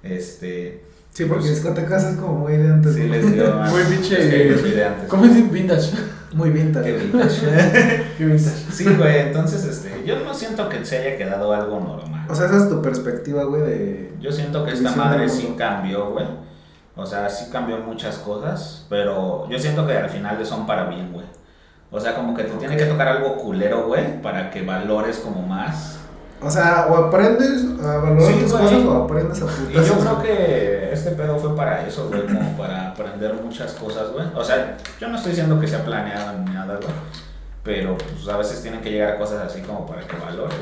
Este, 0.03 0.85
Sí, 1.11 1.25
porque 1.25 1.41
Pues- 1.41 1.55
discotecas 1.55 2.03
es 2.05 2.15
como 2.17 2.33
muy 2.35 2.55
de 2.55 2.69
antes. 2.71 2.93
sí 2.95 3.01
¿no? 3.03 3.13
les 3.13 3.33
dio 3.33 3.53
Muy 3.71 3.81
pinche- 3.83 4.19
es 4.53 4.61
que. 4.61 5.07
¿Cómo 5.07 5.25
es 5.25 5.51
vintage? 5.51 5.91
Muy 6.33 6.51
vintage. 6.51 6.85
Qué 6.85 6.97
vintage. 6.97 8.03
¿Qué 8.17 8.25
vintage? 8.25 8.65
Sí, 8.71 8.85
güey, 8.85 9.17
entonces 9.19 9.65
este, 9.65 9.88
yo 10.05 10.19
no 10.19 10.33
siento 10.33 10.69
que 10.69 10.83
se 10.85 10.97
haya 10.97 11.17
quedado 11.17 11.53
algo 11.53 11.79
normal. 11.79 12.25
O 12.29 12.35
sea, 12.35 12.45
esa 12.47 12.57
es 12.57 12.69
tu 12.69 12.81
perspectiva, 12.81 13.43
güey, 13.43 13.61
de... 13.61 14.13
Yo 14.19 14.31
siento 14.31 14.63
que 14.65 14.71
esta 14.71 14.91
madre 14.95 15.27
sí 15.29 15.55
cambió, 15.57 16.11
güey. 16.11 16.25
O 16.95 17.05
sea, 17.05 17.29
sí 17.29 17.49
cambió 17.51 17.77
muchas 17.77 18.17
cosas, 18.17 18.85
pero 18.89 19.47
yo 19.49 19.57
siento 19.57 19.87
que 19.87 19.97
al 19.97 20.09
final 20.09 20.45
son 20.45 20.67
para 20.67 20.85
bien, 20.85 21.13
güey. 21.13 21.25
O 21.91 21.99
sea, 21.99 22.13
como 22.15 22.35
que 22.35 22.43
te 22.43 22.51
tiene 22.57 22.77
que 22.77 22.85
tocar 22.85 23.07
algo 23.07 23.35
culero, 23.37 23.87
güey, 23.87 24.21
para 24.21 24.51
que 24.51 24.61
valores 24.63 25.17
como 25.19 25.41
más. 25.41 25.97
O 26.41 26.49
sea, 26.49 26.87
o 26.89 26.95
aprendes 26.95 27.65
a 27.83 27.97
valorar 27.97 28.21
Sí, 28.21 28.39
tus 28.41 28.51
güey. 28.51 28.63
cosas 28.63 28.85
o 28.85 29.03
aprendes 29.03 29.41
a 29.41 29.45
Y 29.45 29.73
yo 29.73 29.97
creo 29.99 30.21
que 30.21 30.93
este 30.93 31.11
pedo 31.11 31.37
fue 31.37 31.55
para 31.55 31.85
eso, 31.87 32.07
güey, 32.09 32.25
como 32.27 32.57
para 32.57 32.89
aprender 32.89 33.33
muchas 33.43 33.73
cosas, 33.73 34.11
güey. 34.11 34.25
O 34.35 34.43
sea, 34.43 34.77
yo 34.99 35.07
no 35.07 35.15
estoy 35.15 35.31
diciendo 35.31 35.59
que 35.59 35.67
sea 35.67 35.83
planeado 35.83 36.37
ni 36.39 36.51
nada, 36.53 36.75
güey. 36.75 36.89
Pero 37.63 37.97
pues 37.97 38.27
a 38.27 38.37
veces 38.37 38.61
tienen 38.61 38.81
que 38.81 38.91
llegar 38.91 39.13
a 39.13 39.17
cosas 39.17 39.45
así 39.45 39.61
como 39.61 39.85
para 39.85 40.01
que 40.01 40.15
valores. 40.17 40.55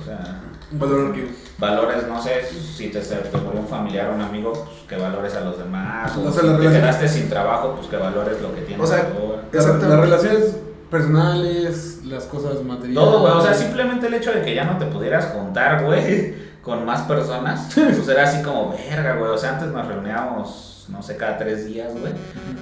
O 0.00 0.04
sea, 0.04 0.42
Valorar 0.72 1.12
que. 1.12 1.28
valores, 1.58 2.08
no 2.08 2.22
sé, 2.22 2.44
si 2.46 2.88
te, 2.88 3.00
te 3.00 3.38
murió 3.38 3.60
un 3.60 3.68
familiar 3.68 4.10
o 4.10 4.14
un 4.14 4.22
amigo, 4.22 4.52
pues 4.52 4.88
que 4.88 4.96
valores 4.96 5.34
a 5.34 5.40
los 5.40 5.58
demás. 5.58 6.16
O 6.16 6.28
O 6.28 6.32
sea, 6.32 6.42
si 6.42 6.48
te 6.48 6.68
quedaste 6.68 7.08
sin 7.08 7.28
trabajo, 7.28 7.74
pues 7.76 7.88
que 7.88 7.96
valores 7.96 8.40
lo 8.40 8.54
que 8.54 8.62
tienes 8.62 8.82
O 8.82 8.86
sea, 8.86 9.08
las 9.52 10.00
relaciones 10.00 10.56
personales, 10.90 12.00
las 12.04 12.24
cosas 12.24 12.62
materiales. 12.62 12.94
Todo, 12.94 13.20
güey. 13.20 13.32
O 13.32 13.42
sea, 13.42 13.54
simplemente 13.54 14.06
el 14.06 14.14
hecho 14.14 14.32
de 14.32 14.42
que 14.42 14.54
ya 14.54 14.64
no 14.64 14.78
te 14.78 14.86
pudieras 14.86 15.26
juntar, 15.26 15.84
güey, 15.84 16.34
con 16.62 16.84
más 16.86 17.02
personas, 17.02 17.68
pues 17.74 18.08
era 18.08 18.24
así 18.24 18.42
como 18.42 18.70
verga, 18.70 19.16
güey. 19.16 19.30
O 19.30 19.38
sea, 19.38 19.54
antes 19.54 19.68
nos 19.68 19.86
reuníamos, 19.86 20.81
no 20.88 21.02
sé, 21.02 21.16
cada 21.16 21.36
tres 21.38 21.66
días, 21.66 21.92
güey, 21.92 22.12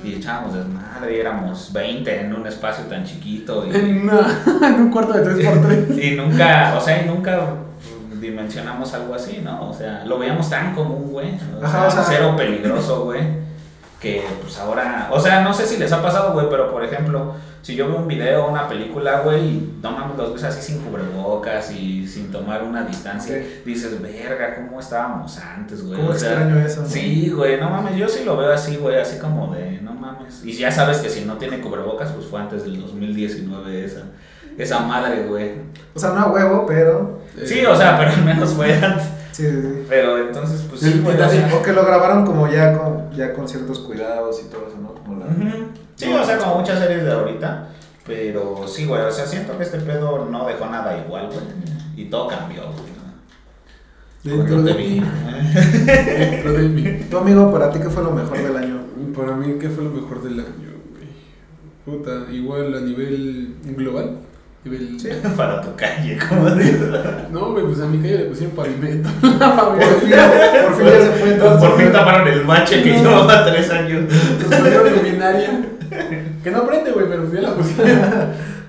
y 0.04 0.14
echábamos 0.16 0.54
desmadre, 0.54 1.20
éramos 1.20 1.72
20 1.72 2.20
en 2.20 2.34
un 2.34 2.46
espacio 2.46 2.84
tan 2.84 3.04
chiquito. 3.04 3.66
Y, 3.66 3.70
En, 3.76 4.02
una- 4.02 4.42
en 4.68 4.74
un 4.74 4.90
cuarto 4.90 5.12
de 5.14 5.24
3x3. 5.24 6.02
y 6.12 6.16
nunca, 6.16 6.74
o 6.76 6.80
sea, 6.80 7.02
y 7.02 7.06
nunca 7.06 7.40
dimensionamos 8.20 8.92
algo 8.94 9.14
así, 9.14 9.40
¿no? 9.42 9.70
O 9.70 9.72
sea, 9.72 10.04
lo 10.04 10.18
veíamos 10.18 10.48
tan 10.50 10.74
común, 10.74 11.08
güey. 11.10 11.30
O, 11.60 11.64
Ajá, 11.64 11.90
sea, 11.90 12.02
o 12.02 12.04
sea- 12.04 12.16
cero 12.16 12.34
peligroso, 12.36 13.04
güey. 13.04 13.20
Que 14.00 14.24
pues 14.40 14.58
ahora, 14.58 15.08
o 15.12 15.20
sea, 15.20 15.42
no 15.42 15.52
sé 15.52 15.66
si 15.66 15.76
les 15.76 15.92
ha 15.92 16.02
pasado, 16.02 16.32
güey, 16.32 16.46
pero 16.48 16.70
por 16.70 16.82
ejemplo, 16.82 17.34
si 17.60 17.76
yo 17.76 17.86
veo 17.86 17.98
un 17.98 18.08
video 18.08 18.46
o 18.46 18.50
una 18.50 18.66
película, 18.66 19.20
güey, 19.20 19.46
y 19.46 19.78
no 19.82 19.90
mames, 19.92 20.16
los 20.16 20.32
ves 20.32 20.44
así 20.44 20.72
sin 20.72 20.82
cubrebocas 20.82 21.70
y 21.70 22.08
sin 22.08 22.32
tomar 22.32 22.62
una 22.62 22.84
distancia, 22.84 23.36
dices, 23.64 24.00
verga, 24.00 24.54
¿cómo 24.54 24.80
estábamos 24.80 25.36
antes, 25.38 25.84
güey? 25.84 26.00
¿Cómo 26.00 26.12
O 26.12 26.14
sea, 26.14 26.30
extraño 26.30 26.58
eso? 26.58 26.80
no? 26.80 26.88
Sí, 26.88 27.28
güey, 27.28 27.60
no 27.60 27.68
mames, 27.68 27.96
yo 27.96 28.08
sí 28.08 28.24
lo 28.24 28.38
veo 28.38 28.52
así, 28.52 28.76
güey, 28.76 28.98
así 28.98 29.18
como 29.18 29.54
de, 29.54 29.80
no 29.82 29.92
mames. 29.92 30.42
Y 30.44 30.52
ya 30.54 30.72
sabes 30.72 30.98
que 30.98 31.10
si 31.10 31.26
no 31.26 31.36
tiene 31.36 31.60
cubrebocas, 31.60 32.10
pues 32.12 32.26
fue 32.26 32.40
antes 32.40 32.64
del 32.64 32.80
2019 32.80 33.84
esa, 33.84 34.04
esa 34.58 34.80
madre, 34.80 35.24
güey. 35.24 35.52
O 35.94 35.98
sea, 35.98 36.10
no 36.10 36.20
a 36.20 36.30
huevo, 36.30 36.64
pero. 36.66 37.20
Sí, 37.44 37.64
o 37.64 37.74
sea, 37.76 37.98
pero 37.98 38.10
al 38.10 38.24
menos 38.24 38.50
fue 38.50 38.74
antes. 38.74 39.06
Sí, 39.32 39.44
sí, 39.44 39.62
sí. 39.62 39.86
Pero 39.88 40.18
entonces, 40.18 40.66
pues 40.68 40.80
sí, 40.80 41.00
güey, 41.02 41.16
o 41.18 41.28
sea, 41.28 41.50
O 41.56 41.62
que 41.62 41.72
lo 41.72 41.84
grabaron 41.84 42.26
como 42.26 42.48
ya 42.48 42.76
con, 42.76 43.10
ya 43.12 43.32
con 43.32 43.48
ciertos 43.48 43.78
cuidados 43.80 44.42
y 44.44 44.50
todo 44.50 44.66
eso, 44.68 44.76
¿no? 44.80 44.94
Como 44.94 45.20
la. 45.20 45.26
Sí, 45.96 46.12
o 46.12 46.24
sea, 46.24 46.38
como 46.38 46.56
muchas 46.56 46.78
series 46.78 47.04
de 47.04 47.12
ahorita. 47.12 47.68
Pero 48.06 48.66
sí, 48.66 48.86
güey, 48.86 49.02
o 49.02 49.12
sea, 49.12 49.26
siento 49.26 49.56
que 49.56 49.64
este 49.64 49.78
pedo 49.78 50.26
no 50.26 50.46
dejó 50.46 50.66
nada 50.66 50.98
igual, 50.98 51.28
güey. 51.28 51.44
Y 51.96 52.06
todo 52.06 52.28
cambió, 52.28 52.62
güey. 52.62 52.90
Dentro 54.22 54.62
de 54.62 54.74
mí. 54.74 55.02
Dentro 55.86 56.52
de 56.52 56.68
mí. 56.68 57.06
Tu 57.10 57.16
amigo, 57.16 57.50
para 57.50 57.70
ti, 57.70 57.78
¿qué 57.78 57.88
fue 57.88 58.02
lo 58.02 58.10
mejor 58.10 58.36
del 58.36 58.56
año? 58.56 58.80
Para 59.16 59.34
mí, 59.34 59.54
¿qué 59.58 59.68
fue 59.68 59.84
lo 59.84 59.90
mejor 59.90 60.22
del 60.22 60.40
año, 60.40 60.72
güey? 60.90 61.08
Puta, 61.84 62.30
igual 62.30 62.74
a 62.74 62.80
nivel 62.80 63.56
global. 63.64 64.18
Sí. 64.62 65.08
Para 65.36 65.62
tu 65.62 65.74
calle, 65.74 66.18
como 66.28 66.50
dices. 66.50 66.80
No, 67.32 67.52
güey, 67.52 67.64
pues 67.64 67.80
a 67.80 67.86
mi 67.86 67.98
calle 67.98 68.18
le 68.18 68.24
pusieron 68.26 68.54
pavimento. 68.54 69.08
Por 69.20 69.30
fin, 69.30 69.38
por 69.40 70.00
fin 70.00 70.10
ya 70.10 71.00
se 71.00 71.10
fue 71.18 71.32
entonces. 71.32 71.68
Por 71.68 71.78
fin 71.78 71.92
taparon 71.92 72.28
el 72.28 72.42
bache 72.44 72.82
que 72.82 72.92
No. 72.98 73.10
llevaba 73.10 73.44
tres 73.46 73.70
años. 73.70 74.02
Nos 74.02 74.54
pusieron 74.60 74.94
luminaria. 74.96 75.60
Que 76.44 76.50
no 76.50 76.66
prende, 76.66 76.90
güey, 76.92 77.06
pero 77.08 77.32
ya 77.32 77.40
la 77.40 77.54
pusieron. 77.54 78.00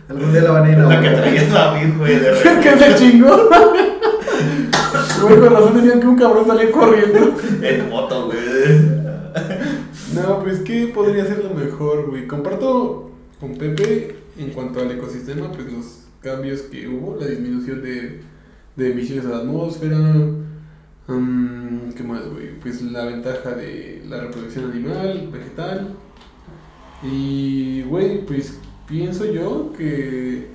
Algún 0.10 0.32
día 0.34 0.42
la 0.44 0.52
van 0.52 0.64
a 0.66 0.70
ir 0.72 0.76
a 0.78 0.84
La 0.84 1.00
que 1.02 1.08
inaugurar. 1.08 1.22
traía 1.22 1.54
David, 1.54 1.98
güey, 1.98 2.16
de 2.20 2.32
que 2.62 2.78
se 2.78 2.96
chingó. 2.96 3.50
Güey, 5.22 5.40
con 5.40 5.54
razón 5.54 5.74
decían 5.82 6.00
que 6.00 6.08
un 6.08 6.16
cabrón 6.18 6.48
salía 6.48 6.72
corriendo. 6.72 7.36
En 7.62 7.90
moto, 7.90 8.28
güey. 8.28 9.02
No, 10.16 10.40
pues, 10.40 10.60
¿qué 10.60 10.90
podría 10.94 11.26
ser 11.26 11.44
lo 11.44 11.54
mejor, 11.54 12.10
güey? 12.10 12.28
Comparto 12.28 13.12
con 13.40 13.56
Pepe 13.58 14.16
en 14.38 14.52
cuanto 14.52 14.80
al 14.82 14.92
ecosistema, 14.92 15.52
pues 15.52 15.72
los 15.72 15.86
cambios 16.22 16.62
que 16.62 16.88
hubo, 16.88 17.18
la 17.20 17.28
disminución 17.28 17.82
de, 17.82 18.22
de 18.76 18.92
emisiones 18.92 19.26
a 19.26 19.30
la 19.30 19.38
atmósfera. 19.38 19.98
mm, 21.08 21.92
¿Qué 21.96 22.04
más, 22.04 22.28
güey? 22.30 22.60
Pues 22.60 22.82
la 22.82 23.06
ventaja 23.06 23.52
de 23.52 24.04
la 24.08 24.22
reproducción 24.22 24.72
animal, 24.72 25.30
vegetal. 25.32 25.96
Y, 27.04 27.84
güey, 27.84 28.26
pues 28.26 28.60
pienso 28.88 29.26
yo 29.26 29.74
que 29.78 30.48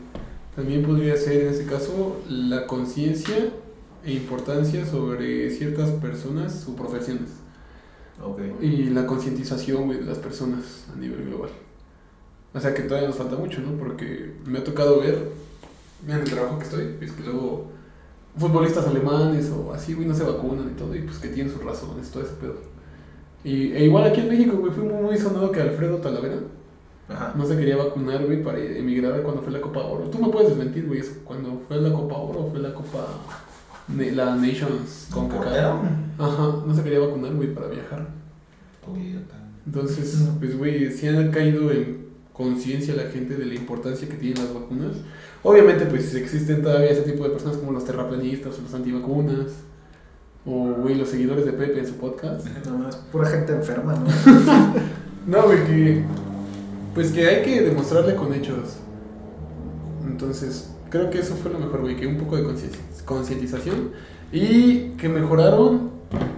también 0.54 0.84
podría 0.84 1.16
ser 1.16 1.42
en 1.42 1.48
este 1.48 1.66
caso 1.66 2.22
la 2.28 2.66
conciencia 2.66 3.50
e 4.04 4.12
importancia 4.12 4.86
sobre 4.86 5.50
ciertas 5.50 5.90
personas 5.90 6.66
o 6.68 6.76
profesiones. 6.76 7.30
Y 8.62 8.84
la 8.90 9.06
concientización, 9.06 9.88
de 9.90 10.00
las 10.02 10.18
personas 10.18 10.86
a 10.94 10.98
nivel 10.98 11.26
global. 11.26 11.50
O 12.56 12.60
sea 12.60 12.72
que 12.72 12.82
todavía 12.82 13.08
nos 13.08 13.18
falta 13.18 13.36
mucho, 13.36 13.60
¿no? 13.60 13.72
Porque 13.72 14.32
me 14.46 14.58
ha 14.58 14.64
tocado 14.64 15.00
ver, 15.00 15.28
en 16.08 16.10
el 16.10 16.24
trabajo 16.24 16.58
que 16.58 16.64
estoy, 16.64 16.96
es 17.02 17.12
que 17.12 17.22
luego 17.22 17.66
futbolistas 18.34 18.86
alemanes 18.86 19.50
o 19.50 19.74
así, 19.74 19.92
güey, 19.92 20.08
no 20.08 20.14
se 20.14 20.24
vacunan 20.24 20.70
y 20.70 20.78
todo, 20.78 20.94
y 20.94 21.02
pues 21.02 21.18
que 21.18 21.28
tienen 21.28 21.52
sus 21.52 21.62
razones, 21.62 22.10
todo 22.10 22.22
ese 22.22 22.32
pedo. 22.34 22.54
Y, 23.44 23.72
e 23.72 23.84
igual 23.84 24.04
aquí 24.04 24.22
en 24.22 24.28
México, 24.30 24.56
güey, 24.56 24.72
fue 24.72 24.84
muy, 24.84 25.02
muy 25.02 25.18
sonado 25.18 25.52
que 25.52 25.60
Alfredo 25.60 25.98
Talavera 25.98 26.38
Ajá. 27.10 27.34
no 27.36 27.46
se 27.46 27.58
quería 27.58 27.76
vacunar, 27.76 28.24
güey, 28.24 28.42
para 28.42 28.58
emigrar 28.58 29.22
cuando 29.22 29.42
fue 29.42 29.52
la 29.52 29.60
Copa 29.60 29.80
Oro. 29.80 30.04
Tú 30.04 30.18
me 30.18 30.28
puedes 30.28 30.48
desmentir, 30.48 30.86
güey, 30.86 31.00
eso, 31.00 31.12
cuando 31.24 31.60
fue 31.68 31.76
la 31.78 31.92
Copa 31.92 32.16
Oro 32.16 32.48
fue 32.50 32.60
la 32.60 32.72
Copa, 32.72 33.06
la 33.96 34.34
Nations 34.34 35.08
¿Con 35.12 35.28
portero? 35.28 35.82
Ajá, 36.18 36.54
no 36.66 36.74
se 36.74 36.82
quería 36.82 37.00
vacunar, 37.00 37.34
güey, 37.34 37.52
para 37.52 37.68
viajar. 37.68 38.08
Entonces, 39.66 40.26
pues, 40.38 40.56
güey, 40.56 40.90
sí 40.90 41.06
han 41.06 41.30
caído 41.30 41.70
en 41.70 42.05
conciencia 42.36 42.94
la 42.94 43.04
gente 43.10 43.34
de 43.36 43.46
la 43.46 43.54
importancia 43.54 44.08
que 44.08 44.16
tienen 44.16 44.44
las 44.44 44.52
vacunas. 44.52 44.96
Obviamente, 45.42 45.86
pues, 45.86 46.14
existen 46.14 46.62
todavía 46.62 46.90
ese 46.90 47.02
tipo 47.02 47.24
de 47.24 47.30
personas 47.30 47.56
como 47.56 47.72
los 47.72 47.84
terraplanistas 47.84 48.58
o 48.58 48.62
los 48.62 48.74
antivacunas. 48.74 49.52
O, 50.44 50.74
güey, 50.82 50.94
los 50.94 51.08
seguidores 51.08 51.44
de 51.44 51.52
Pepe 51.52 51.80
en 51.80 51.86
su 51.86 51.94
podcast. 51.94 52.46
Nada 52.66 52.78
más, 52.78 52.96
pura 52.96 53.28
gente 53.28 53.52
enferma, 53.52 53.94
¿no? 53.94 54.06
No, 55.26 55.42
güey, 55.42 55.64
que... 55.66 56.04
Pues 56.94 57.10
que 57.10 57.26
hay 57.26 57.42
que 57.42 57.60
demostrarle 57.62 58.14
con 58.14 58.32
hechos. 58.32 58.76
Entonces, 60.06 60.70
creo 60.88 61.10
que 61.10 61.18
eso 61.18 61.34
fue 61.34 61.52
lo 61.52 61.58
mejor, 61.58 61.80
güey, 61.80 61.96
que 61.96 62.06
un 62.06 62.16
poco 62.16 62.36
de 62.36 62.44
concienti- 62.44 63.04
concientización. 63.04 63.90
Y 64.32 64.90
que 64.90 65.08
mejoraron, 65.08 65.90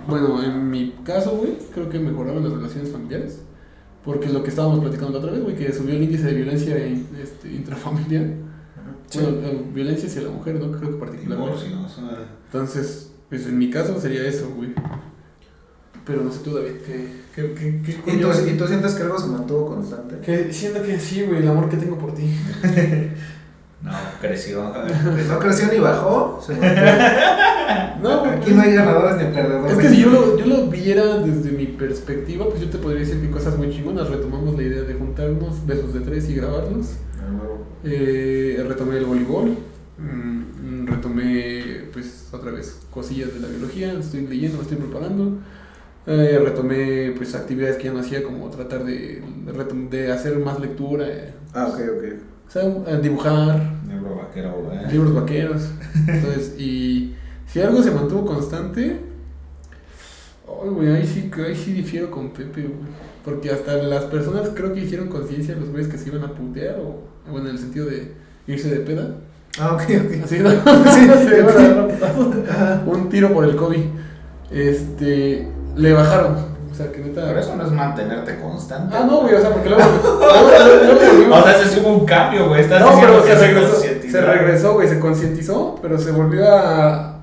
bueno, 0.09 0.43
en 0.43 0.71
mi 0.71 0.95
caso, 1.05 1.33
güey, 1.33 1.59
creo 1.75 1.89
que 1.91 1.99
mejoraron 1.99 2.43
las 2.45 2.53
relaciones 2.53 2.91
familiares. 2.91 3.41
Porque 4.09 4.29
es 4.29 4.33
lo 4.33 4.43
que 4.43 4.49
estábamos 4.49 4.81
platicando 4.81 5.13
la 5.13 5.19
otra 5.19 5.33
vez, 5.33 5.43
güey, 5.43 5.55
que 5.55 5.71
subió 5.71 5.95
el 5.95 6.03
índice 6.03 6.29
de 6.29 6.33
violencia 6.33 6.75
este, 7.23 7.53
intrafamiliar. 7.53 8.25
Sí. 9.11 9.19
Bueno, 9.21 9.37
eh, 9.47 9.63
violencia 9.75 10.09
hacia 10.09 10.23
la 10.23 10.31
mujer, 10.31 10.55
¿no? 10.55 10.73
Creo 10.73 10.93
que 10.93 10.97
particularmente. 10.97 11.65
Divorcios. 11.67 12.01
Entonces, 12.47 13.13
pues 13.29 13.45
en 13.47 13.59
mi 13.59 13.69
caso 13.69 14.01
sería 14.01 14.27
eso, 14.27 14.49
güey. 14.57 14.71
Pero 16.07 16.23
no 16.25 16.33
sé 16.33 16.39
tú, 16.43 16.55
David, 16.55 16.77
¿qué, 16.87 17.21
qué, 17.35 17.53
qué, 17.53 17.83
qué 17.83 17.91
¿Y 17.91 18.17
tú, 18.17 18.29
coño- 18.29 18.47
¿Y 18.49 18.57
tú 18.57 18.67
sientes 18.67 18.95
que 18.95 19.03
algo 19.03 19.19
se 19.19 19.27
mantuvo 19.27 19.67
constante? 19.67 20.21
que 20.25 20.51
siento 20.55 20.83
que 20.83 20.99
sí, 20.99 21.25
güey, 21.25 21.43
el 21.43 21.49
amor 21.49 21.69
que 21.69 21.77
tengo 21.77 21.99
por 21.99 22.15
ti. 22.15 22.35
No, 23.83 23.93
creció. 24.21 24.73
No 25.29 25.39
creció 25.39 25.69
ni 25.73 25.79
bajó. 25.79 26.41
se. 26.45 26.55
No, 28.03 28.25
Aquí 28.25 28.53
no 28.53 28.63
hay 28.63 28.75
ganadores 28.75 29.17
ni 29.17 29.35
perdedores. 29.35 29.73
Es 29.73 29.79
que 29.79 29.89
si 29.89 30.01
yo 30.03 30.11
lo, 30.11 30.39
yo 30.39 30.47
lo 30.47 30.69
viera 30.69 31.19
desde 31.19 31.51
mi 31.51 31.67
perspectiva, 31.67 32.49
pues 32.49 32.61
yo 32.61 32.71
te 32.71 32.79
podría 32.79 33.01
decir 33.01 33.21
que 33.21 33.29
cosas 33.31 33.59
muy 33.59 33.71
chingonas. 33.71 34.09
Retomamos 34.09 34.57
la 34.57 34.63
idea 34.63 34.83
de 34.83 34.95
juntarnos, 34.95 35.67
besos 35.67 35.93
de 35.95 36.01
tres 36.01 36.29
y 36.31 36.35
grabarlos. 36.37 36.93
Ah. 37.21 37.41
Eh, 37.85 38.65
retomé 38.67 38.99
el 38.99 39.05
voleibol. 39.05 39.57
mm, 39.99 40.87
retomé, 40.87 41.89
pues, 41.93 42.29
otra 42.33 42.53
vez, 42.53 42.79
cosillas 42.91 43.35
de 43.35 43.41
la 43.41 43.49
biología. 43.49 43.93
Estoy 43.95 44.27
leyendo, 44.27 44.59
me 44.59 44.63
estoy 44.63 44.79
preparando. 44.79 45.39
Eh, 46.07 46.41
retomé, 46.43 47.13
pues, 47.17 47.35
actividades 47.35 47.77
que 47.77 47.85
ya 47.85 47.93
no 47.93 48.01
hacía, 48.01 48.23
como 48.23 48.49
tratar 48.49 48.85
de, 48.85 49.23
de, 49.45 49.53
retom- 49.53 49.89
de 49.89 50.13
hacer 50.13 50.39
más 50.39 50.59
lectura. 50.61 51.05
eh, 51.09 51.35
Ah, 51.53 51.67
ok, 51.69 51.81
ok. 51.97 52.05
O 52.49 52.51
sea, 52.51 52.63
dibujar, 53.01 53.75
Negro 53.87 54.17
vaquero, 54.17 54.73
libros 54.91 55.15
vaqueros. 55.15 55.69
Entonces, 56.07 56.59
y 56.59 57.15
si 57.47 57.61
algo 57.61 57.83
se 57.83 57.91
mantuvo 57.91 58.25
constante, 58.25 59.01
ay, 60.47 60.69
güey, 60.71 60.89
ahí 60.89 61.07
sí, 61.07 61.31
ahí 61.47 61.55
sí 61.55 61.73
difiero 61.73 62.11
con 62.11 62.31
Pepe, 62.31 62.63
güey. 62.63 63.09
Porque 63.23 63.51
hasta 63.51 63.75
las 63.75 64.05
personas 64.05 64.49
creo 64.55 64.73
que 64.73 64.81
hicieron 64.81 65.09
conciencia, 65.09 65.57
los 65.57 65.69
güeyes 65.71 65.89
que 65.89 65.99
se 65.99 66.09
iban 66.09 66.25
a 66.25 66.33
putear, 66.33 66.77
o 66.81 67.03
bueno, 67.31 67.49
en 67.49 67.57
el 67.57 67.61
sentido 67.61 67.85
de 67.85 68.15
irse 68.47 68.71
de 68.71 68.81
peda. 68.81 69.17
Ah, 69.61 69.75
ok, 69.75 69.83
ok. 69.83 70.25
Así, 70.25 70.39
¿no? 70.39 70.51
Sí, 70.95 71.29
se 71.29 71.39
iban 71.39 71.49
a 71.49 71.59
sí. 71.59 71.65
dar 71.65 71.89
putazos. 71.89 72.35
Un 72.87 73.09
tiro 73.11 73.35
por 73.35 73.45
el 73.45 73.57
COVID. 73.57 73.85
Este, 74.51 75.47
le 75.77 75.93
bajaron. 75.93 76.58
O 76.79 76.83
sea, 76.85 76.93
que 76.93 77.01
neta. 77.01 77.23
Pero 77.27 77.41
eso 77.41 77.57
no 77.57 77.65
es 77.65 77.73
mantenerte 77.73 78.39
constante. 78.41 78.95
Ah, 78.97 79.05
no, 79.05 79.23
güey, 79.23 79.35
o 79.35 79.41
sea, 79.41 79.51
porque 79.51 79.69
luego. 79.69 79.83
luego, 80.05 80.49
luego- 80.49 80.85
luego 80.85 81.01
volvimos- 81.13 81.41
O 81.41 81.43
sea, 81.45 81.65
sí 81.69 81.81
hubo 81.83 81.89
un 81.95 82.07
cambio, 82.07 82.47
güey. 82.49 82.61
Estás 82.61 82.81
no, 82.81 82.91
diciendo 82.91 83.15
pero 83.15 83.25
que 83.25 83.33
se 83.41 83.47
regresó, 83.49 83.73
concientizó. 83.73 84.13
se 84.13 84.21
regresó, 84.25 84.73
güey, 84.75 84.89
se 84.89 85.01
concientizó, 85.01 85.79
pero 85.83 85.99
se 85.99 86.13
volvió 86.13 86.49
a, 86.49 87.15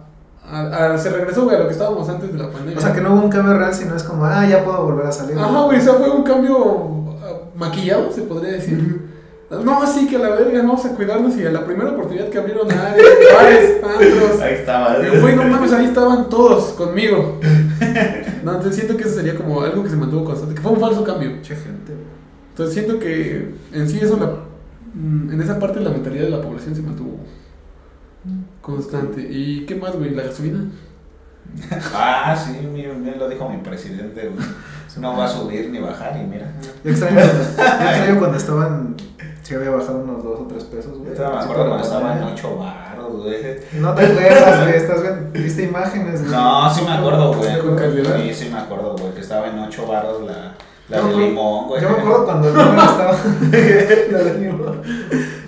a- 0.52 0.94
a- 0.94 0.98
Se 0.98 1.10
regresó, 1.10 1.44
güey, 1.46 1.56
a 1.56 1.60
lo 1.60 1.68
que 1.68 1.72
estábamos 1.74 2.10
antes 2.10 2.34
de 2.34 2.38
la 2.38 2.50
pandemia. 2.50 2.78
O 2.78 2.82
sea, 2.82 2.92
que 2.92 3.00
no 3.00 3.14
hubo 3.14 3.22
un 3.24 3.30
cambio 3.30 3.54
real, 3.58 3.74
sino 3.74 3.96
es 3.96 4.04
como, 4.04 4.26
ah, 4.26 4.46
ya 4.46 4.64
puedo 4.66 4.84
volver 4.84 5.06
a 5.06 5.12
salir. 5.14 5.38
Ajá, 5.40 5.62
güey, 5.62 5.80
o 5.80 5.82
sea, 5.82 5.94
fue 5.94 6.10
un 6.10 6.24
cambio 6.24 7.16
ah, 7.24 7.32
maquillado, 7.56 8.12
se 8.12 8.24
podría 8.24 8.52
decir. 8.52 9.06
No, 9.64 9.86
sí, 9.88 10.08
que 10.08 10.16
a 10.18 10.20
la 10.20 10.30
verga, 10.32 10.58
vamos 10.58 10.84
a 10.86 10.90
cuidarnos 10.90 11.38
y 11.38 11.46
a 11.46 11.52
la 11.52 11.64
primera 11.64 11.92
oportunidad 11.92 12.28
que 12.30 12.38
abrieron 12.40 12.68
áreas, 12.70 13.06
bares, 13.38 13.72
antros. 13.84 14.42
Ahí 14.42 14.54
estaba. 14.56 14.98
Y, 15.00 15.20
Güey, 15.22 15.36
no 15.36 15.44
mames, 15.44 15.72
ahí 15.72 15.86
estaban 15.86 16.28
todos 16.30 16.74
conmigo. 16.74 17.40
No, 18.46 18.52
entonces 18.52 18.76
siento 18.76 18.96
que 18.96 19.04
eso 19.04 19.16
sería 19.16 19.36
como 19.36 19.60
algo 19.62 19.82
que 19.82 19.90
se 19.90 19.96
mantuvo 19.96 20.24
constante, 20.24 20.54
que 20.54 20.62
fue 20.62 20.72
un 20.72 20.80
falso 20.80 21.04
cambio. 21.04 21.32
Mucha 21.32 21.56
gente. 21.56 21.94
Entonces 22.50 22.76
siento 22.76 23.00
que 23.00 23.56
en 23.74 23.90
sí 23.90 24.00
eso, 24.00 24.18
la, 24.18 24.28
mm, 24.94 25.34
en 25.34 25.42
esa 25.42 25.58
parte 25.58 25.80
la 25.80 25.90
mentalidad 25.90 26.26
de 26.26 26.30
la 26.30 26.42
población 26.44 26.76
se 26.76 26.84
mantuvo 26.84 27.18
constante. 28.62 29.22
¿Y 29.28 29.66
qué 29.66 29.74
más, 29.76 29.96
güey? 29.96 30.12
¿La 30.12 30.24
gasolina? 30.24 30.70
Ah, 31.94 32.36
sí, 32.36 32.68
bien, 32.72 33.04
bien 33.04 33.18
lo 33.18 33.28
dijo 33.30 33.50
mi 33.50 33.58
presidente, 33.58 34.30
güey. 34.30 34.46
No 35.00 35.18
va 35.18 35.26
a 35.26 35.28
subir 35.28 35.70
ni 35.72 35.80
bajar 35.80 36.16
y 36.22 36.28
mira. 36.28 36.52
Yo 36.84 36.92
extraño, 36.92 37.20
yo 37.20 37.26
extraño 37.26 38.20
cuando 38.20 38.38
estaban, 38.38 38.96
sí 39.42 39.56
había 39.56 39.72
bajado 39.72 40.00
unos 40.04 40.24
2 40.24 40.40
o 40.40 40.48
3 40.48 40.64
pesos, 40.66 40.98
güey. 41.00 41.16
Yo 41.16 41.32
me 41.32 41.38
acuerdo 41.38 41.68
cuando 41.68 41.84
estaba 41.84 42.14
en 42.14 42.20
pandemia. 42.20 42.95
8 43.08 43.14
baros, 43.14 43.24
güey. 43.24 43.82
No 43.82 43.94
te 43.94 44.06
acuerdas, 44.06 44.64
güey, 44.66 44.76
estás 44.78 45.02
viendo, 45.02 45.32
viste 45.32 45.64
imágenes, 45.64 46.22
güey. 46.22 46.32
No, 46.36 46.74
sí 46.74 46.82
me 46.84 46.92
acuerdo, 46.94 47.34
güey. 47.34 47.60
¿Con 47.60 47.76
calidad? 47.76 48.18
Sí, 48.18 48.34
sí 48.34 48.50
me 48.52 48.60
acuerdo, 48.60 48.96
güey, 48.98 49.14
que 49.14 49.22
estaba 49.22 49.48
en 49.48 49.60
8 49.60 49.88
baros 49.88 50.22
la, 50.24 50.54
La 50.90 51.02
de 51.02 51.16
limón, 51.16 51.68
güey. 51.68 51.82
Yo 51.82 51.90
me 51.90 51.98
acuerdo 51.98 52.26
cuando 52.26 52.48
el 52.50 52.54
dólar 52.54 52.78
estaba. 52.90 53.12
La 54.12 54.18
de 54.20 54.34
limón. 54.40 54.82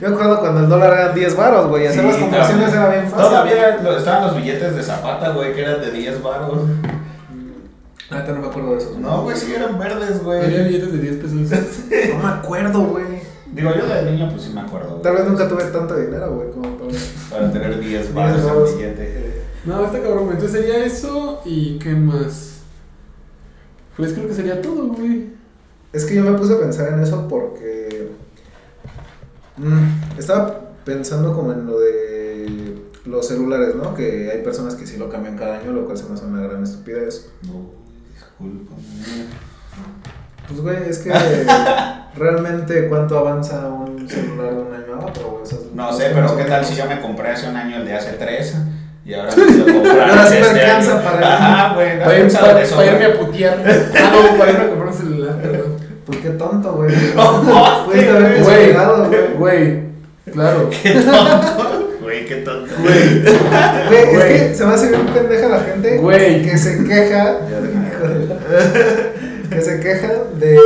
Yo 0.02 0.10
me 0.10 0.14
acuerdo 0.16 0.40
cuando 0.40 0.60
el 0.62 0.70
dólar 0.70 0.94
era 0.94 1.10
10 1.14 1.36
baros, 1.36 1.68
güey. 1.70 1.84
y 1.84 1.88
Hacer 1.88 2.02
Sí, 2.02 2.08
las 2.08 2.18
conversiones 2.18 2.74
era 2.74 2.90
bien 2.90 3.04
fácil. 3.10 3.18
Todavía 3.28 3.78
lo- 3.84 3.98
estaban 3.98 4.28
los 4.28 4.36
billetes 4.36 4.76
de 4.76 4.84
Zapata, 4.84 5.30
güey, 5.32 5.54
que 5.54 5.62
eran 5.62 5.82
de 5.82 5.92
10 5.92 6.22
baros. 6.24 6.60
Ahorita 8.10 8.32
no 8.32 8.40
me 8.42 8.48
acuerdo 8.48 8.72
de 8.72 8.78
eso. 8.78 8.96
No, 9.00 9.24
güey, 9.24 9.36
sí 9.36 9.54
eran 9.54 9.78
verdes, 9.78 10.22
Había 10.22 10.24
güey. 10.24 10.64
billetes 10.70 10.92
de 10.94 10.98
10 11.00 11.16
pesos. 11.18 11.60
No 12.18 12.24
me 12.24 12.30
acuerdo, 12.34 12.80
güey. 12.82 13.17
Digo, 13.54 13.72
yo 13.76 13.88
de 13.88 14.12
niño, 14.12 14.30
pues 14.30 14.44
sí 14.44 14.52
me 14.54 14.62
acuerdo. 14.62 14.96
Tal 14.96 15.16
vez 15.16 15.26
nunca 15.26 15.48
tuve 15.48 15.64
tanto 15.66 15.96
dinero, 15.96 16.36
güey, 16.36 16.52
como 16.52 16.78
para. 16.78 16.92
Para 17.30 17.52
tener 17.52 17.80
10 17.80 18.14
baros 18.14 18.72
en 18.72 18.78
billete. 18.78 19.44
No, 19.66 19.86
está 19.86 20.02
cabrón, 20.02 20.26
güey. 20.26 20.38
Entonces 20.38 20.62
sería 20.62 20.86
eso 20.86 21.42
y 21.46 21.78
qué 21.80 21.94
más. 21.94 22.62
Pues 23.96 24.14
creo 24.14 24.28
que 24.28 24.34
sería 24.34 24.62
todo, 24.62 24.88
güey. 24.88 25.30
Es 25.92 26.06
que 26.06 26.16
yo 26.16 26.24
me 26.24 26.38
puse 26.38 26.54
a 26.54 26.60
pensar 26.60 26.94
en 26.94 27.00
eso 27.00 27.28
porque. 27.28 28.12
mm, 29.58 30.20
estaba 30.20 30.62
pensando 30.86 31.34
como 31.34 31.52
en 31.52 31.66
lo 31.66 31.80
de 31.80 32.78
los 33.06 33.28
celulares, 33.28 33.76
¿no? 33.76 33.96
Que 33.96 34.32
hay 34.32 34.44
personas 34.44 34.76
que 34.76 34.86
sí 34.86 34.98
lo 34.98 35.10
cambian 35.10 35.38
cada 35.38 35.60
año, 35.60 35.72
lo 35.72 35.86
cual 35.86 35.98
se 35.98 36.06
me 36.06 36.14
hace 36.14 36.26
una 36.26 36.42
gran 36.42 36.64
estupidez. 36.64 37.30
No, 37.44 37.72
discúlpame. 38.14 38.82
Pues, 40.48 40.62
güey, 40.62 40.78
es 40.90 41.00
que 41.00 41.12
realmente 42.18 42.88
cuánto 42.88 43.18
avanza 43.20 43.68
un 43.68 44.08
celular 44.10 44.54
de 44.56 44.62
un 44.62 44.74
año 44.74 45.02
a 45.02 45.06
otro, 45.06 45.40
güey. 45.42 45.44
No 45.74 45.92
sé, 45.94 46.12
pero 46.14 46.36
¿qué 46.38 46.44
tal 46.46 46.64
si 46.66 46.76
yo 46.76 46.86
me 46.86 47.00
compré 47.02 47.30
hace 47.32 47.50
un 47.50 47.56
año 47.56 47.78
el 47.78 47.86
de 47.86 47.94
hace 47.94 48.14
3? 48.14 48.56
Y 49.06 49.14
ahora 49.14 49.32
me 49.36 49.46
quiero 49.64 49.74
comprar 49.84 50.10
Ahora 50.10 50.28
sí 50.28 50.36
de 50.36 50.42
me 50.42 50.48
este 50.48 50.62
alcanza 50.66 51.04
para- 51.04 51.34
Ajá, 51.36 51.76
güey. 51.76 51.98
¿no 51.98 52.04
has 52.04 52.36
Para, 52.74 52.86
irme 52.92 53.06
a 53.06 53.20
putear. 53.20 53.58
Ah, 53.96 54.12
no, 54.32 54.38
para 54.38 54.52
irme 54.52 54.64
a 54.64 54.68
comprar 54.70 54.88
un 54.88 54.94
celular, 54.94 55.36
perdón. 55.42 55.78
Pues 56.06 56.20
qué 56.20 56.30
tonto, 56.32 56.74
güey. 56.74 56.96
No, 57.16 57.86
Pudiste 57.86 58.10
haberte 58.10 58.42
Güey, 58.42 58.62
esperado, 58.64 59.06
güey. 59.08 59.34
güey, 59.38 59.80
claro. 60.32 60.70
Qué 60.70 60.92
tonto. 60.92 61.90
Güey, 62.02 62.26
qué 62.26 62.36
tonto. 62.38 62.74
Güey, 62.82 63.22
Güey, 63.22 64.16
es 64.16 64.24
que 64.50 64.56
se 64.56 64.66
me 64.66 64.74
hace 64.74 64.88
bien 64.90 65.06
pendeja 65.08 65.48
la 65.50 65.60
gente 65.60 65.98
Güey. 65.98 66.42
que 66.44 66.58
se 66.58 66.84
queja. 66.86 67.36
Ya 67.50 69.17
que 69.50 69.62
se 69.62 69.80
queja 69.80 70.14
de. 70.40 70.58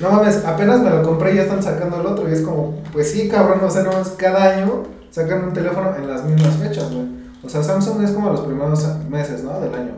No 0.00 0.10
mames, 0.10 0.44
apenas 0.44 0.80
me 0.80 0.90
lo 0.90 1.02
compré 1.02 1.32
y 1.32 1.36
ya 1.36 1.42
están 1.42 1.62
sacando 1.62 2.00
el 2.00 2.06
otro. 2.06 2.28
Y 2.28 2.32
es 2.32 2.42
como, 2.42 2.82
pues 2.92 3.10
sí, 3.10 3.28
cabrón, 3.28 3.60
o 3.62 3.70
sea, 3.70 3.82
no 3.82 3.92
es 3.92 4.08
cada 4.10 4.56
año 4.56 4.82
sacan 5.14 5.44
un 5.44 5.52
teléfono 5.52 5.94
en 5.96 6.08
las 6.08 6.24
mismas 6.24 6.56
fechas, 6.56 6.90
güey. 6.90 7.06
O 7.44 7.48
sea, 7.48 7.62
Samsung 7.62 8.02
es 8.02 8.10
como 8.10 8.30
los 8.30 8.40
primeros 8.40 8.84
meses, 9.08 9.44
¿no? 9.44 9.60
Del 9.60 9.72
año. 9.72 9.92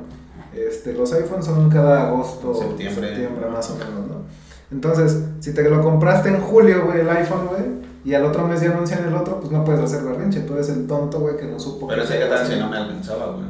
Este, 0.52 0.92
los 0.92 1.12
iPhones 1.12 1.46
son 1.46 1.70
cada 1.70 2.08
agosto, 2.08 2.54
Septiembre. 2.54 3.08
septiembre 3.08 3.48
más 3.48 3.70
o 3.70 3.76
menos, 3.76 4.06
¿no? 4.08 4.16
Entonces, 4.70 5.22
si 5.40 5.54
te 5.54 5.68
lo 5.68 5.82
compraste 5.82 6.28
en 6.28 6.40
julio, 6.40 6.84
güey, 6.84 7.00
el 7.00 7.08
iPhone, 7.08 7.46
güey, 7.48 7.62
y 8.04 8.14
al 8.14 8.24
otro 8.24 8.46
mes 8.46 8.60
ya 8.60 8.72
anuncian 8.72 9.04
el 9.06 9.14
otro, 9.14 9.40
pues 9.40 9.50
no 9.50 9.64
puedes 9.64 9.80
hacer 9.80 10.02
berrinche. 10.02 10.40
Tú 10.40 10.54
eres 10.54 10.68
el 10.68 10.86
tonto, 10.86 11.20
güey, 11.20 11.36
que 11.36 11.46
no 11.46 11.58
supo. 11.58 11.88
Pero 11.88 12.02
que 12.02 12.08
ese 12.08 12.18
qué 12.18 12.26
tal 12.26 12.46
si 12.46 12.58
no 12.58 12.68
me 12.68 12.76
alcanzaba, 12.76 13.32
güey. 13.32 13.46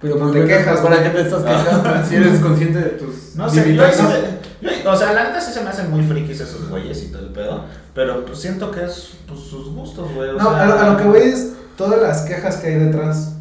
Pero 0.00 0.14
No 0.16 0.20
pues 0.22 0.32
te 0.32 0.38
güey, 0.42 0.48
quejas, 0.58 0.80
¿Para 0.80 1.02
qué 1.02 1.10
te 1.10 1.20
estás 1.22 1.42
quejando? 1.42 2.04
Si 2.08 2.14
eres 2.16 2.40
consciente 2.40 2.78
de 2.78 2.90
tus 2.90 3.34
No 3.36 3.48
sé, 3.48 3.74
yo, 3.74 3.82
yo- 3.82 3.90
yo- 4.62 4.92
o 4.92 4.96
sea, 4.96 5.12
la 5.12 5.24
neta 5.24 5.40
sí 5.40 5.52
se 5.52 5.62
me 5.62 5.70
hacen 5.70 5.90
muy 5.90 6.02
frikis 6.04 6.40
esos 6.40 6.68
güeyes 6.68 7.02
y 7.04 7.08
todo 7.12 7.22
el 7.22 7.32
pedo. 7.32 7.64
Pero 7.94 8.24
pues 8.24 8.38
siento 8.38 8.70
que 8.70 8.84
es 8.84 9.14
pues, 9.26 9.40
sus 9.40 9.68
gustos, 9.74 10.12
güey. 10.14 10.32
No, 10.32 10.38
sea, 10.50 10.62
a, 10.62 10.66
lo, 10.66 10.78
a 10.78 10.88
lo 10.90 10.96
que 10.96 11.04
voy 11.04 11.20
es 11.20 11.52
todas 11.76 12.00
las 12.00 12.22
quejas 12.22 12.56
que 12.56 12.68
hay 12.68 12.74
detrás 12.76 13.34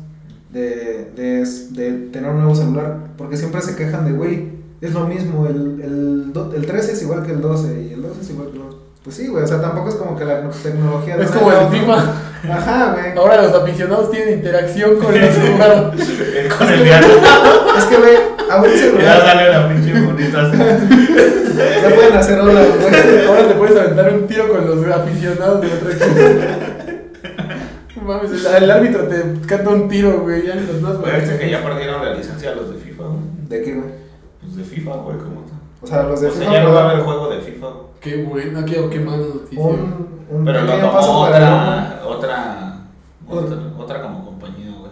de, 0.51 1.11
de, 1.15 1.45
de 1.71 1.91
tener 2.11 2.31
un 2.31 2.37
nuevo 2.37 2.55
celular. 2.55 2.97
Porque 3.17 3.37
siempre 3.37 3.61
se 3.61 3.75
quejan 3.75 4.05
de, 4.05 4.11
güey, 4.13 4.53
es 4.81 4.93
lo 4.93 5.07
mismo, 5.07 5.45
el, 5.47 5.81
el, 5.81 6.33
do- 6.33 6.53
el 6.55 6.65
13 6.65 6.93
es 6.93 7.01
igual 7.03 7.23
que 7.25 7.31
el 7.33 7.41
12 7.41 7.81
y 7.89 7.93
el 7.93 8.01
12 8.01 8.21
es 8.21 8.29
igual 8.29 8.49
que 8.51 8.57
el 8.57 8.61
11. 8.63 8.74
Pues 9.05 9.17
sí, 9.17 9.27
güey, 9.27 9.43
o 9.43 9.47
sea, 9.47 9.61
tampoco 9.61 9.89
es 9.89 9.95
como 9.95 10.17
que 10.17 10.25
la 10.25 10.41
tecnología... 10.49 11.15
de 11.15 11.25
Es 11.25 11.29
como 11.29 11.51
el 11.51 11.67
FIFA. 11.67 12.03
Ajá, 12.51 12.93
güey. 12.93 13.15
Ahora 13.15 13.43
los 13.43 13.53
aficionados 13.53 14.09
tienen 14.09 14.33
interacción 14.39 14.97
con 14.97 15.13
los 15.21 15.29
jugadores. 15.53 16.09
Con 16.57 16.67
el 16.67 16.83
diario. 16.83 17.09
Es 17.77 17.85
que, 17.85 17.97
güey, 17.97 18.15
a 18.49 18.57
un 18.57 18.63
Ya 18.65 18.77
celular 18.77 19.21
sale 19.21 19.49
la 19.51 19.69
pinche 19.69 20.01
bonita. 20.01 20.51
ya 20.51 21.95
pueden 21.95 22.15
hacer 22.17 22.39
hola, 22.39 22.61
güey. 22.63 23.27
Ahora 23.27 23.47
te 23.47 23.53
puedes 23.53 23.77
aventar 23.77 24.11
un 24.11 24.25
tiro 24.25 24.47
con 24.49 24.65
los 24.65 24.91
aficionados 24.91 25.61
de 25.61 25.67
otro 25.67 25.91
equipo. 25.91 26.21
No 27.95 28.01
Mames, 28.01 28.31
el, 28.31 28.63
el 28.63 28.71
árbitro 28.71 29.03
te 29.07 29.23
canta 29.47 29.69
un 29.69 29.87
tiro, 29.87 30.21
güey. 30.21 30.47
Ya 30.47 30.53
en 30.53 30.65
los 30.65 30.81
más 30.81 30.97
Güey, 30.97 31.37
que 31.37 31.49
ya 31.51 31.63
perdieron 31.63 32.03
la 32.03 32.15
licencia 32.15 32.55
los 32.55 32.73
de 32.73 32.79
FIFA, 32.79 33.03
güey. 33.03 33.19
¿De 33.49 33.61
qué, 33.61 33.73
güey? 33.75 33.89
Pues 34.41 34.55
de 34.57 34.63
FIFA, 34.63 34.91
güey, 34.97 35.17
¿cómo 35.19 35.43
está? 35.45 35.55
O 35.81 35.87
sea, 35.87 36.03
los 36.09 36.21
de 36.21 36.27
O 36.27 36.31
sea, 36.31 36.39
FIFA, 36.41 36.53
ya 36.53 36.63
no 36.63 36.73
va 36.73 36.81
a 36.81 36.89
haber 36.89 37.03
juego 37.03 37.29
de 37.29 37.41
FIFA, 37.41 37.67
güey. 37.67 37.94
Qué 38.05 38.23
bueno, 38.23 38.63
qué, 38.65 38.87
qué 38.91 38.99
mala 38.99 39.17
noticia. 39.17 39.59
un, 39.63 40.07
un 40.29 40.45
Pero 40.45 40.61
lo 40.61 40.71
tomó 40.79 41.21
otra, 41.21 42.01
otra, 42.05 42.77
otra, 43.27 43.57
Otra. 43.79 44.01
como 44.03 44.23
compañía, 44.25 44.71
güey. 44.77 44.91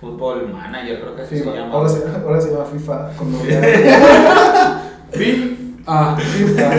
Fútbol 0.00 0.50
Manager, 0.50 1.00
creo 1.02 1.16
que 1.16 1.22
así 1.22 1.36
FIFA. 1.36 1.50
se 1.52 1.56
llama. 1.58 1.74
Ahora 1.74 1.88
se, 1.90 2.02
ahora 2.08 2.40
se 2.40 2.50
llama 2.50 2.64
FIFA. 2.64 3.10
Con 3.18 3.32
doble 3.32 3.60
Fin. 5.12 5.82
Ah. 5.86 6.16
FIFA. 6.18 6.70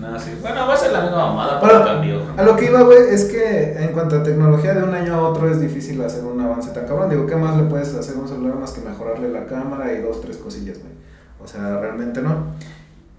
No, 0.00 0.18
sí. 0.18 0.30
Bueno, 0.40 0.66
va 0.66 0.72
a 0.72 0.76
ser 0.78 0.92
la 0.92 1.02
misma 1.02 1.26
mamada, 1.26 1.60
pero 1.60 1.84
cambio. 1.84 2.22
A 2.38 2.42
lo 2.44 2.56
que 2.56 2.64
iba, 2.64 2.80
güey, 2.80 2.98
es 3.10 3.26
que 3.26 3.72
en 3.84 3.92
cuanto 3.92 4.16
a 4.16 4.22
tecnología 4.22 4.72
de 4.72 4.84
un 4.84 4.94
año 4.94 5.14
a 5.16 5.28
otro 5.28 5.50
es 5.50 5.60
difícil 5.60 6.00
hacer 6.02 6.24
un 6.24 6.40
avance 6.40 6.70
tan 6.70 6.86
cabrón. 6.86 7.10
Digo, 7.10 7.26
¿qué 7.26 7.36
más 7.36 7.58
le 7.58 7.64
puedes 7.64 7.94
hacer 7.94 8.16
a 8.16 8.20
un 8.20 8.28
celular 8.28 8.54
más 8.54 8.70
que 8.70 8.80
mejorarle 8.80 9.28
la 9.28 9.44
cámara 9.44 9.92
y 9.92 10.00
dos, 10.00 10.22
tres 10.22 10.38
cosillas, 10.38 10.78
güey? 10.78 10.92
O 11.44 11.46
sea, 11.46 11.78
realmente 11.78 12.22
no. 12.22 12.54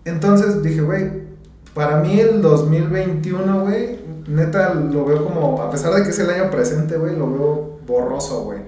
Entonces 0.05 0.63
dije, 0.63 0.81
güey, 0.81 1.28
para 1.73 1.97
mí 1.97 2.19
el 2.19 2.41
2021, 2.41 3.61
güey, 3.61 3.99
neta 4.27 4.73
lo 4.73 5.05
veo 5.05 5.25
como, 5.25 5.61
a 5.61 5.69
pesar 5.69 5.93
de 5.93 6.03
que 6.03 6.09
es 6.09 6.19
el 6.19 6.29
año 6.29 6.49
presente, 6.49 6.97
güey, 6.97 7.15
lo 7.15 7.31
veo 7.31 7.79
borroso, 7.85 8.43
güey. 8.43 8.59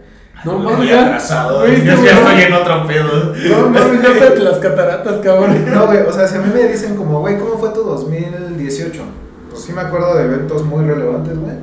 No 0.44 0.58
mames, 0.58 0.90
ya. 0.90 1.06
atrasado. 1.06 1.60
Güey, 1.60 1.86
Yo 1.86 1.94
ya 2.04 2.18
estoy 2.18 2.42
en 2.42 2.54
otro 2.54 2.88
pedo. 2.88 3.34
No 3.50 3.70
mames, 3.70 4.02
ya 4.02 4.30
las 4.44 4.58
cataratas, 4.58 5.18
cabrón. 5.24 5.66
No, 5.72 5.86
güey, 5.86 6.00
o 6.00 6.12
sea, 6.12 6.28
si 6.28 6.36
a 6.38 6.42
mí 6.42 6.52
me 6.54 6.68
dicen 6.68 6.96
como, 6.96 7.20
güey, 7.20 7.38
¿cómo 7.38 7.58
fue 7.60 7.70
tu 7.70 7.84
2018? 7.84 9.04
Pues 9.50 9.64
sí 9.64 9.74
me 9.74 9.82
acuerdo 9.82 10.16
de 10.16 10.24
eventos 10.24 10.66
muy 10.66 10.84
relevantes, 10.84 11.38
güey. 11.38 11.54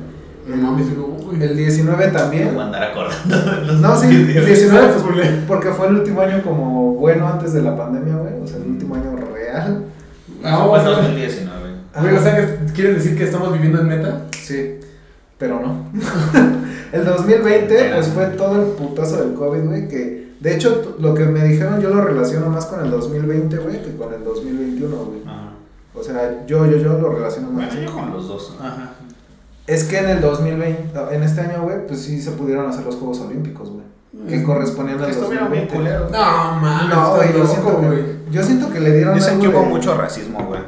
No 0.47 0.55
mames, 0.55 0.87
no, 0.95 1.03
güey. 1.03 1.43
El 1.43 1.57
19 1.57 2.07
Me 2.07 2.11
también. 2.11 2.57
a 2.57 2.63
andar 2.65 2.83
acordando 2.83 3.73
No, 3.73 3.97
sí, 3.97 4.07
videos. 4.07 4.45
19 4.45 4.87
pues, 4.87 5.27
porque 5.47 5.69
fue 5.69 5.87
el 5.87 5.95
último 5.97 6.21
año 6.21 6.41
como 6.43 6.93
bueno 6.95 7.27
antes 7.27 7.53
de 7.53 7.61
la 7.61 7.75
pandemia, 7.75 8.15
güey. 8.15 8.33
O 8.41 8.47
sea, 8.47 8.57
el 8.57 8.67
último 8.71 8.95
año 8.95 9.15
real. 9.33 9.85
No, 10.41 10.69
fue 10.69 10.79
en 10.79 10.85
2019. 10.85 11.69
Güey, 12.01 12.15
o 12.15 12.21
sea, 12.21 12.35
que 12.37 12.73
¿quieres 12.73 12.95
decir 12.95 13.17
que 13.17 13.23
estamos 13.25 13.51
viviendo 13.53 13.81
en 13.81 13.87
meta? 13.87 14.25
Sí, 14.31 14.79
pero 15.37 15.59
no. 15.59 15.85
el 16.91 17.05
2020, 17.05 17.91
pues 17.93 18.07
fue 18.07 18.25
todo 18.27 18.61
el 18.61 18.71
putazo 18.73 19.23
del 19.23 19.33
COVID, 19.33 19.63
güey. 19.63 19.87
Que 19.87 20.33
de 20.39 20.55
hecho, 20.55 20.95
lo 20.99 21.13
que 21.13 21.25
me 21.25 21.43
dijeron, 21.43 21.81
yo 21.81 21.89
lo 21.89 22.01
relaciono 22.01 22.49
más 22.49 22.65
con 22.65 22.83
el 22.83 22.91
2020, 22.91 23.57
güey, 23.57 23.81
que 23.81 23.95
con 23.95 24.13
el 24.13 24.23
2021, 24.23 24.95
güey. 24.95 25.21
Ajá. 25.25 25.53
O 25.93 26.03
sea, 26.03 26.45
yo, 26.45 26.65
yo, 26.65 26.77
yo 26.77 26.97
lo 26.97 27.11
relaciono 27.11 27.51
más. 27.51 27.73
Bueno, 27.73 27.89
yo 27.89 27.93
con 27.93 28.13
los 28.13 28.27
dos. 28.27 28.55
Ajá. 28.59 28.93
Es 29.67 29.83
que 29.83 29.99
en 29.99 30.09
el 30.09 30.21
2020, 30.21 30.97
ah, 30.97 31.09
en 31.11 31.23
este 31.23 31.41
año, 31.41 31.63
güey, 31.63 31.85
pues 31.85 32.01
sí 32.01 32.21
se 32.21 32.31
pudieron 32.31 32.67
hacer 32.67 32.85
los 32.85 32.95
Juegos 32.95 33.19
Olímpicos, 33.19 33.69
güey. 33.69 33.83
Que 34.27 34.43
correspondían 34.43 34.99
al 34.99 35.05
Que 35.05 35.11
estuvieron 35.11 35.51
bien 35.51 35.67
2020. 35.67 35.75
culeros. 35.75 36.11
No 36.11 36.61
mames, 36.61 36.95
No, 36.95 37.15
güey, 37.15 37.33
yo 37.33 37.45
siento, 37.47 37.81
que, 37.81 38.15
yo 38.31 38.43
siento 38.43 38.69
que 38.71 38.79
le 38.79 38.95
dieron 38.95 39.13
Dicen 39.15 39.39
que 39.39 39.47
hubo 39.47 39.59
de- 39.61 39.65
mucho 39.67 39.95
racismo, 39.95 40.45
güey. 40.47 40.61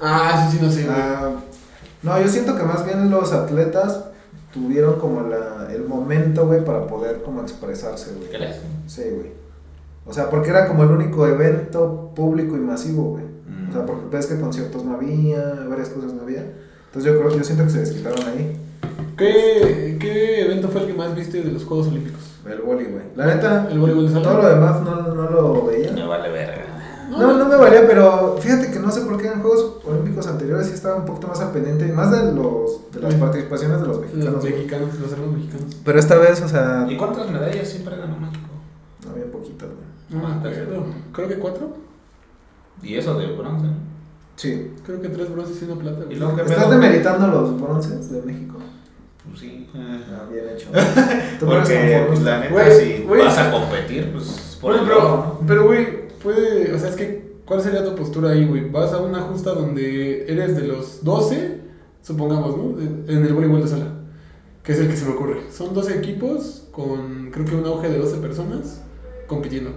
Ah, 0.00 0.48
sí, 0.50 0.56
sí, 0.58 0.64
no 0.64 0.70
sé, 0.72 0.84
güey. 0.84 0.96
Ah, 0.98 1.30
no, 2.02 2.20
yo 2.20 2.28
siento 2.28 2.56
que 2.56 2.62
más 2.62 2.84
bien 2.86 3.10
los 3.10 3.32
atletas 3.32 4.04
tuvieron 4.54 4.98
como 4.98 5.20
la, 5.22 5.68
el 5.70 5.84
momento, 5.86 6.46
güey, 6.46 6.64
para 6.64 6.86
poder 6.86 7.22
como 7.22 7.42
expresarse, 7.42 8.12
güey. 8.16 8.30
¿Qué 8.30 8.38
le 8.38 8.54
Sí, 8.86 9.02
güey. 9.14 9.32
O 10.06 10.12
sea, 10.14 10.30
porque 10.30 10.48
era 10.50 10.66
como 10.66 10.84
el 10.84 10.90
único 10.90 11.26
evento 11.26 12.12
público 12.16 12.56
y 12.56 12.60
masivo, 12.60 13.02
güey. 13.10 13.24
Mm. 13.24 13.68
O 13.68 13.72
sea, 13.74 13.84
porque 13.84 14.16
ves 14.16 14.26
que 14.26 14.40
conciertos 14.40 14.82
no 14.84 14.94
había, 14.94 15.66
varias 15.68 15.90
cosas 15.90 16.14
no 16.14 16.22
había. 16.22 16.40
Entonces 16.86 17.12
yo 17.12 17.18
creo, 17.18 17.36
yo 17.36 17.44
siento 17.44 17.64
que 17.64 17.70
se 17.70 17.80
desquitaron 17.80 18.26
ahí. 18.26 18.56
¿Qué, 19.18 19.98
¿Qué 20.00 20.42
evento 20.46 20.68
fue 20.68 20.82
el 20.82 20.86
que 20.86 20.94
más 20.94 21.14
viste 21.14 21.42
de 21.42 21.52
los 21.52 21.64
Juegos 21.64 21.88
Olímpicos? 21.88 22.22
El 22.50 22.60
boli, 22.62 22.84
güey. 22.84 23.04
La 23.16 23.26
neta, 23.26 23.68
¿El 23.70 24.08
sala? 24.10 24.22
todo 24.22 24.42
lo 24.42 24.48
demás 24.48 24.80
no, 24.82 25.14
no 25.14 25.30
lo 25.30 25.66
veía. 25.66 25.92
Me 25.92 26.06
vale 26.06 26.30
verga. 26.30 26.64
No, 27.10 27.32
no 27.38 27.46
me 27.46 27.56
valía, 27.56 27.86
pero 27.86 28.36
fíjate 28.38 28.70
que 28.70 28.78
no 28.78 28.90
sé 28.90 29.00
por 29.00 29.16
qué 29.16 29.28
en 29.28 29.40
Juegos 29.40 29.76
Olímpicos 29.86 30.26
anteriores 30.26 30.66
sí 30.66 30.74
estaba 30.74 30.96
un 30.96 31.06
poquito 31.06 31.26
más 31.28 31.40
al 31.40 31.52
pendiente, 31.52 31.86
y 31.88 31.92
más 31.92 32.10
de 32.10 32.32
los 32.32 32.90
de 32.92 33.00
las 33.00 33.14
participaciones 33.14 33.80
de 33.80 33.86
los 33.86 34.00
mexicanos. 34.00 34.34
Los 34.34 34.44
mexicanos, 34.44 34.98
los 35.00 35.12
hermanos 35.12 35.34
mexicanos. 35.36 35.76
Pero 35.84 35.98
esta 35.98 36.16
vez, 36.18 36.42
o 36.42 36.48
sea, 36.48 36.86
¿Y 36.88 36.96
cuántas 36.98 37.30
medallas 37.30 37.66
siempre 37.66 37.96
ganó 37.96 38.18
México? 38.18 38.48
no 39.06 39.10
había 39.12 39.30
poquitas, 39.32 39.68
güey. 39.68 40.22
No, 40.22 40.26
Ah. 40.28 40.42
Creo 41.12 41.28
que 41.28 41.38
cuatro. 41.38 41.70
Y 42.82 42.94
eso 42.96 43.18
de 43.18 43.26
bronce, 43.32 43.66
¿no? 43.66 43.72
Sí. 44.36 44.72
Creo 44.86 45.00
que 45.02 45.08
tres 45.08 45.32
bronces 45.32 45.60
y 45.62 45.64
una 45.64 45.80
plata. 45.80 46.04
güey. 46.04 46.12
Y 46.16 46.18
luego 46.20 46.36
que 46.36 46.42
¿Estás 46.42 46.58
pedo? 46.58 46.70
demeritando 46.70 47.26
los 47.26 47.60
bronces 47.60 48.10
de 48.12 48.22
México? 48.22 48.56
Pues 49.28 49.40
sí. 49.40 49.68
Ah, 49.74 50.26
bien 50.30 50.44
hecho. 50.54 50.68
Porque, 51.40 52.04
pues 52.08 52.22
la 52.22 52.40
neta, 52.40 52.70
si 52.78 53.02
güey. 53.02 53.22
vas 53.22 53.38
a 53.38 53.50
competir, 53.50 54.12
pues 54.12 54.58
por 54.60 54.74
el 54.74 54.80
pero, 55.46 55.66
güey, 55.66 56.08
puede, 56.22 56.74
o 56.74 56.78
sea, 56.78 56.90
es 56.90 56.96
que 56.96 57.28
¿cuál 57.44 57.60
sería 57.62 57.84
tu 57.84 57.94
postura 57.94 58.30
ahí, 58.30 58.46
güey? 58.46 58.68
Vas 58.70 58.92
a 58.92 58.98
una 58.98 59.22
justa 59.22 59.52
donde 59.52 60.30
eres 60.30 60.56
de 60.56 60.66
los 60.66 61.04
12, 61.04 61.60
supongamos, 62.02 62.56
¿no? 62.56 62.78
En 62.80 63.24
el 63.24 63.32
voleibol 63.32 63.62
de 63.62 63.68
sala, 63.68 63.86
que 64.62 64.72
es 64.72 64.80
el 64.80 64.88
que 64.88 64.96
se 64.96 65.06
me 65.06 65.12
ocurre. 65.12 65.42
Son 65.50 65.72
12 65.72 65.98
equipos 65.98 66.68
con, 66.72 67.30
creo 67.30 67.46
que 67.46 67.54
un 67.54 67.66
auge 67.66 67.88
de 67.88 67.98
12 67.98 68.18
personas 68.18 68.82
compitiendo. 69.26 69.70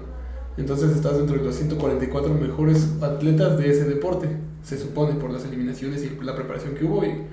Entonces 0.57 0.91
estás 0.91 1.17
dentro 1.17 1.37
de 1.37 1.43
los 1.43 1.55
144 1.55 2.33
mejores 2.33 2.89
atletas 3.01 3.57
de 3.57 3.71
ese 3.71 3.85
deporte, 3.85 4.27
se 4.63 4.77
supone, 4.77 5.13
por 5.13 5.31
las 5.31 5.45
eliminaciones 5.45 6.03
y 6.03 6.23
la 6.23 6.35
preparación 6.35 6.75
que 6.75 6.85
hubo. 6.85 7.05
Y 7.05 7.23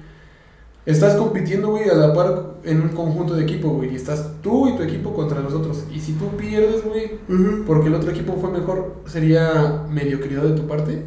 estás 0.92 1.16
compitiendo, 1.16 1.68
güey, 1.68 1.88
a 1.88 1.94
la 1.94 2.14
par 2.14 2.54
en 2.64 2.80
un 2.80 2.88
conjunto 2.88 3.34
de 3.34 3.42
equipo, 3.42 3.68
güey. 3.68 3.92
Y 3.92 3.96
estás 3.96 4.32
tú 4.42 4.68
y 4.68 4.76
tu 4.76 4.82
equipo 4.82 5.12
contra 5.12 5.40
los 5.40 5.52
otros. 5.52 5.84
Y 5.94 6.00
si 6.00 6.12
tú 6.12 6.28
pierdes, 6.36 6.84
güey, 6.84 7.18
porque 7.66 7.88
el 7.88 7.94
otro 7.94 8.10
equipo 8.10 8.34
fue 8.40 8.50
mejor, 8.50 8.94
sería 9.06 9.84
mediocridad 9.90 10.42
de 10.42 10.52
tu 10.52 10.66
parte. 10.66 11.04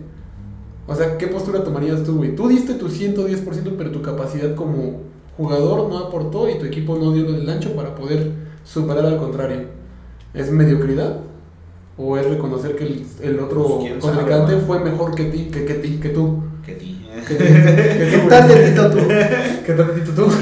O 0.87 0.95
sea, 0.95 1.17
¿qué 1.17 1.27
postura 1.27 1.63
tomarías 1.63 2.03
tú, 2.03 2.17
güey? 2.17 2.35
Tú 2.35 2.47
diste 2.47 2.75
tu 2.75 2.89
110%, 2.89 3.75
pero 3.77 3.91
tu 3.91 4.01
capacidad 4.01 4.55
como 4.55 5.01
jugador 5.37 5.89
no 5.89 5.97
aportó 5.97 6.49
y 6.49 6.59
tu 6.59 6.65
equipo 6.65 6.97
no 6.97 7.11
dio 7.13 7.27
el 7.27 7.49
ancho 7.49 7.75
para 7.75 7.95
poder 7.95 8.31
superar 8.63 9.05
al 9.05 9.17
contrario. 9.17 9.61
¿Es 10.33 10.51
mediocridad? 10.51 11.21
¿O 11.97 12.17
es 12.17 12.29
reconocer 12.29 12.75
que 12.75 12.85
el, 12.85 13.05
el 13.21 13.39
otro 13.39 13.79
Pues, 13.79 13.95
contrincante 13.99 14.57
fue 14.57 14.79
mejor 14.79 15.15
que 15.15 15.25
ti, 15.25 15.45
que, 15.51 15.65
que 15.65 15.73
ti, 15.75 15.99
que 15.99 16.09
tú? 16.09 16.50
¿Qué 17.37 18.19
tú, 18.23 18.29
tal 18.29 18.91
tú? 18.91 19.07
¿Qué 19.65 19.73
tal, 19.73 20.15
tú? 20.15 20.31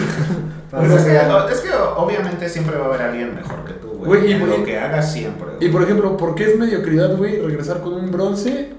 Pues 0.69 0.91
es, 0.91 1.03
que, 1.03 1.15
es 1.51 1.59
que 1.61 1.69
obviamente 1.97 2.47
siempre 2.47 2.77
va 2.77 2.85
a 2.85 2.87
haber 2.89 3.01
alguien 3.01 3.33
mejor 3.33 3.65
que 3.65 3.73
tú, 3.73 3.87
güey. 3.87 4.33
En 4.33 4.47
lo 4.47 4.63
que 4.63 4.77
hagas 4.77 5.11
siempre. 5.11 5.47
Y 5.59 5.69
por 5.69 5.81
ejemplo, 5.81 6.15
¿por 6.15 6.35
qué 6.35 6.51
es 6.51 6.59
mediocridad, 6.59 7.17
güey, 7.17 7.41
regresar 7.41 7.81
con 7.81 7.93
un 7.95 8.11
bronce? 8.11 8.69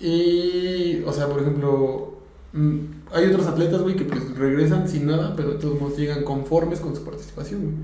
Y, 0.00 1.02
o 1.06 1.12
sea, 1.12 1.26
por 1.26 1.42
ejemplo, 1.42 2.14
mm, 2.54 2.78
hay 3.12 3.26
otros 3.26 3.46
atletas, 3.46 3.82
güey, 3.82 3.94
que 3.94 4.04
pues 4.04 4.36
regresan 4.38 4.88
sin 4.88 5.06
nada, 5.06 5.34
pero 5.36 5.50
de 5.50 5.58
todos 5.58 5.78
modos 5.78 5.98
llegan 5.98 6.24
conformes 6.24 6.80
con 6.80 6.96
su 6.96 7.04
participación, 7.04 7.60
güey. 7.60 7.74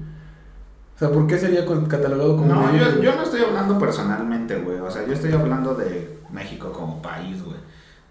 O 0.97 0.99
sea, 0.99 1.11
¿por 1.11 1.27
qué 1.27 1.39
sería 1.39 1.65
catalogado 1.89 2.37
como 2.37 2.55
No, 2.55 2.77
yo, 2.77 3.01
yo 3.03 3.15
no 3.15 3.23
estoy 3.23 3.43
hablando 3.43 3.79
personalmente, 3.79 4.57
güey. 4.57 4.79
O 4.81 4.91
sea, 4.91 5.07
yo 5.07 5.13
estoy 5.13 5.33
hablando 5.33 5.75
de 5.75 6.19
México 6.31 6.73
como 6.73 7.01
país, 7.01 7.43
güey. 7.43 7.57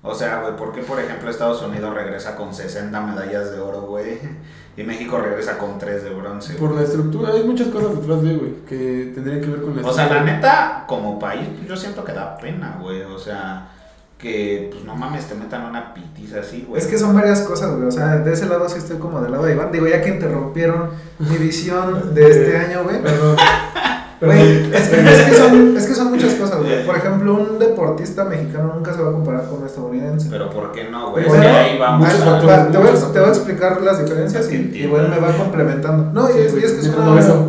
O 0.02 0.14
sea, 0.16 0.42
güey, 0.42 0.56
¿por 0.56 0.72
qué, 0.72 0.82
por 0.82 1.00
ejemplo, 1.00 1.30
Estados 1.30 1.62
Unidos 1.62 1.94
regresa 1.94 2.36
con 2.36 2.54
60 2.54 3.02
medallas 3.02 3.52
de 3.52 3.60
oro, 3.60 3.82
güey? 3.82 4.20
Y 4.78 4.84
México 4.84 5.18
regresa 5.20 5.58
con 5.58 5.78
3 5.78 6.06
de 6.06 6.10
bronce. 6.12 6.54
Por 6.54 6.74
la 6.74 6.84
estructura, 6.84 7.34
hay 7.34 7.44
muchas 7.44 7.68
cosas 7.68 8.00
detrás 8.00 8.22
de, 8.22 8.34
güey, 8.38 8.54
que 8.66 9.12
tendrían 9.14 9.42
que 9.42 9.48
ver 9.48 9.62
con 9.62 9.76
la 9.76 9.82
O 9.86 9.92
sea, 9.94 10.06
la 10.06 10.10
estructura. 10.12 10.36
neta, 10.38 10.84
como 10.88 11.20
país, 11.20 11.50
yo 11.68 11.76
siento 11.76 12.06
que 12.06 12.14
da 12.14 12.38
pena, 12.38 12.78
güey. 12.82 13.02
O 13.02 13.20
sea, 13.20 13.68
que, 14.18 14.70
pues 14.72 14.86
no 14.86 14.96
mames, 14.96 15.26
te 15.28 15.36
metan 15.36 15.66
una 15.66 15.94
pitiza 15.94 16.40
así, 16.40 16.64
güey. 16.66 16.82
Es 16.82 16.88
que 16.88 16.98
son 16.98 17.14
varias 17.14 17.42
cosas, 17.42 17.76
güey. 17.76 17.88
O 17.90 17.92
sea, 17.92 18.20
de 18.20 18.32
ese 18.32 18.46
lado 18.46 18.70
sí 18.70 18.78
estoy 18.78 19.00
como 19.00 19.20
del 19.20 19.34
lado 19.34 19.44
de 19.44 19.52
Iván. 19.54 19.70
Digo, 19.70 19.86
ya 19.86 20.02
que 20.02 20.10
interrumpieron 20.12 20.92
mi 21.18 21.36
visión 21.38 22.14
de 22.16 22.28
este 22.32 22.56
año, 22.58 22.86
güey. 22.86 23.02
Perdón. 23.02 23.36
Güey, 24.22 24.74
es, 24.74 24.88
que, 24.90 25.00
es 25.00 25.22
que 25.30 25.34
son, 25.36 25.78
es 25.78 25.86
que 25.88 25.96
son 25.96 26.10
muchas 26.12 26.34
cosas, 26.34 26.58
güey. 26.60 26.86
Por 26.86 26.98
ejemplo, 26.98 27.36
un 27.36 27.58
deportista 27.58 28.26
mexicano 28.26 28.74
nunca 28.76 28.94
se 28.94 29.02
va 29.02 29.10
a 29.10 29.14
comparar 29.14 29.46
con 29.46 29.60
un 29.62 29.66
estadounidense. 29.66 30.28
Pero 30.30 30.50
¿por 30.50 30.74
qué 30.74 30.90
no, 30.90 31.12
güey? 31.12 31.26
Porque 31.26 31.48
ahí 31.48 31.78
vamos 31.80 32.06
ah, 32.10 32.36
a- 32.36 32.40
te, 32.40 32.46
voy 32.46 32.54
a, 32.56 32.94
te 33.14 33.20
voy 33.20 33.28
a 33.30 33.32
explicar 33.32 33.82
las 33.82 34.00
diferencias 34.04 34.52
y, 34.52 34.56
y 34.74 34.88
bueno, 34.88 35.08
me 35.08 35.20
va 35.20 35.32
complementando. 35.32 36.12
No, 36.12 36.30
y 36.30 36.42
es, 36.42 36.54
y 36.54 36.58
es 36.64 36.72
que 36.74 36.80
es 36.82 36.88
una... 36.88 37.14
beso. 37.16 37.48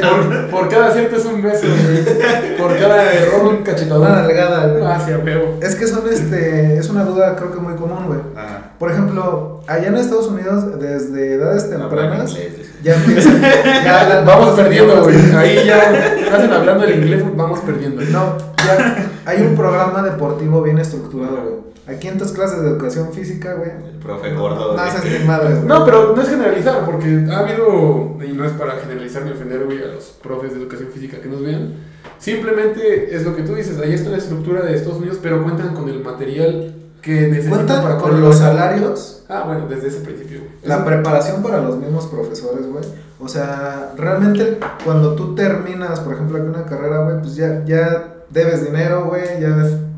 Por, 0.00 0.50
por 0.50 0.68
cada 0.68 0.88
acierto 0.88 1.16
es 1.16 1.24
un 1.24 1.42
beso, 1.42 1.66
güey. 1.66 2.56
Por 2.56 2.78
cada 2.78 3.12
error 3.12 3.48
un 3.48 3.56
cachetadón. 3.64 4.02
Una 4.02 4.22
nalgada, 4.22 4.66
güey. 4.68 4.84
Ah, 4.84 5.00
sí. 5.04 5.12
Es 5.60 5.74
que 5.74 5.86
son, 5.88 6.02
este, 6.08 6.78
es 6.78 6.88
una 6.88 7.04
duda 7.04 7.34
creo 7.34 7.52
que 7.52 7.58
muy 7.58 7.74
común, 7.74 8.06
güey. 8.06 8.20
Ajá. 8.36 8.70
Por 8.78 8.92
ejemplo, 8.92 9.60
allá 9.66 9.88
en 9.88 9.96
Estados 9.96 10.28
Unidos, 10.28 10.78
desde 10.78 11.34
edades 11.34 11.68
tempranas, 11.68 12.36
ya 12.82 12.94
empiezan... 12.94 13.40
ya 13.42 14.08
la- 14.08 14.20
Vamos 14.20 14.50
perdiendo, 14.50 15.02
güey. 15.02 15.16
Ahí 15.48 15.66
ya 15.66 16.34
hacen 16.34 16.52
hablando 16.52 16.84
el 16.84 17.02
inglés, 17.02 17.24
vamos 17.36 17.60
perdiendo. 17.60 18.02
No, 18.02 18.36
ya 18.58 19.10
hay 19.24 19.42
un 19.42 19.56
programa 19.56 20.02
deportivo 20.02 20.62
bien 20.62 20.78
estructurado, 20.78 21.36
güey. 21.36 21.68
Aquí 21.88 22.06
en 22.06 22.18
tus 22.18 22.32
clases 22.32 22.60
de 22.60 22.68
educación 22.68 23.14
física, 23.14 23.54
güey, 23.54 23.70
El 23.70 23.98
profe 23.98 24.34
gordo. 24.34 24.76
no 24.76 24.82
haces 24.82 25.20
ni 25.20 25.26
madres, 25.26 25.56
güey. 25.56 25.66
No, 25.66 25.86
pero 25.86 26.14
no 26.14 26.20
es 26.20 26.28
generalizar, 26.28 26.84
porque 26.84 27.24
ha 27.30 27.38
habido, 27.38 28.18
y 28.22 28.32
no 28.34 28.44
es 28.44 28.52
para 28.52 28.72
generalizar 28.72 29.24
ni 29.24 29.32
ofender, 29.32 29.64
güey, 29.64 29.82
a 29.82 29.86
los 29.86 30.04
profes 30.22 30.52
de 30.52 30.60
educación 30.60 30.90
física 30.92 31.18
que 31.18 31.28
nos 31.28 31.42
vean. 31.42 31.76
Simplemente 32.18 33.14
es 33.14 33.24
lo 33.24 33.34
que 33.34 33.42
tú 33.42 33.54
dices, 33.54 33.78
ahí 33.78 33.94
está 33.94 34.10
la 34.10 34.18
estructura 34.18 34.60
de 34.62 34.74
Estados 34.74 34.98
Unidos, 34.98 35.18
pero 35.22 35.42
cuentan 35.42 35.74
con 35.74 35.88
el 35.88 36.00
material 36.04 36.74
que 37.00 37.12
necesitan 37.12 37.50
Cuentan 37.66 37.82
para 37.82 37.96
con 37.96 38.20
los 38.20 38.36
salarios, 38.36 39.17
Ah, 39.28 39.42
bueno, 39.46 39.66
desde 39.68 39.88
ese 39.88 40.00
principio. 40.00 40.38
güey. 40.40 40.50
la 40.62 40.84
preparación 40.84 41.42
para 41.42 41.60
los 41.60 41.76
mismos 41.76 42.06
profesores, 42.06 42.66
güey. 42.66 42.84
O 43.20 43.28
sea, 43.28 43.92
realmente 43.96 44.58
cuando 44.84 45.14
tú 45.14 45.34
terminas, 45.34 46.00
por 46.00 46.14
ejemplo, 46.14 46.38
aquí 46.38 46.46
una 46.48 46.64
carrera, 46.64 47.04
güey, 47.04 47.20
pues 47.20 47.34
ya, 47.34 47.64
ya 47.64 48.14
debes 48.30 48.64
dinero, 48.64 49.06
güey, 49.06 49.40
ya, 49.40 49.54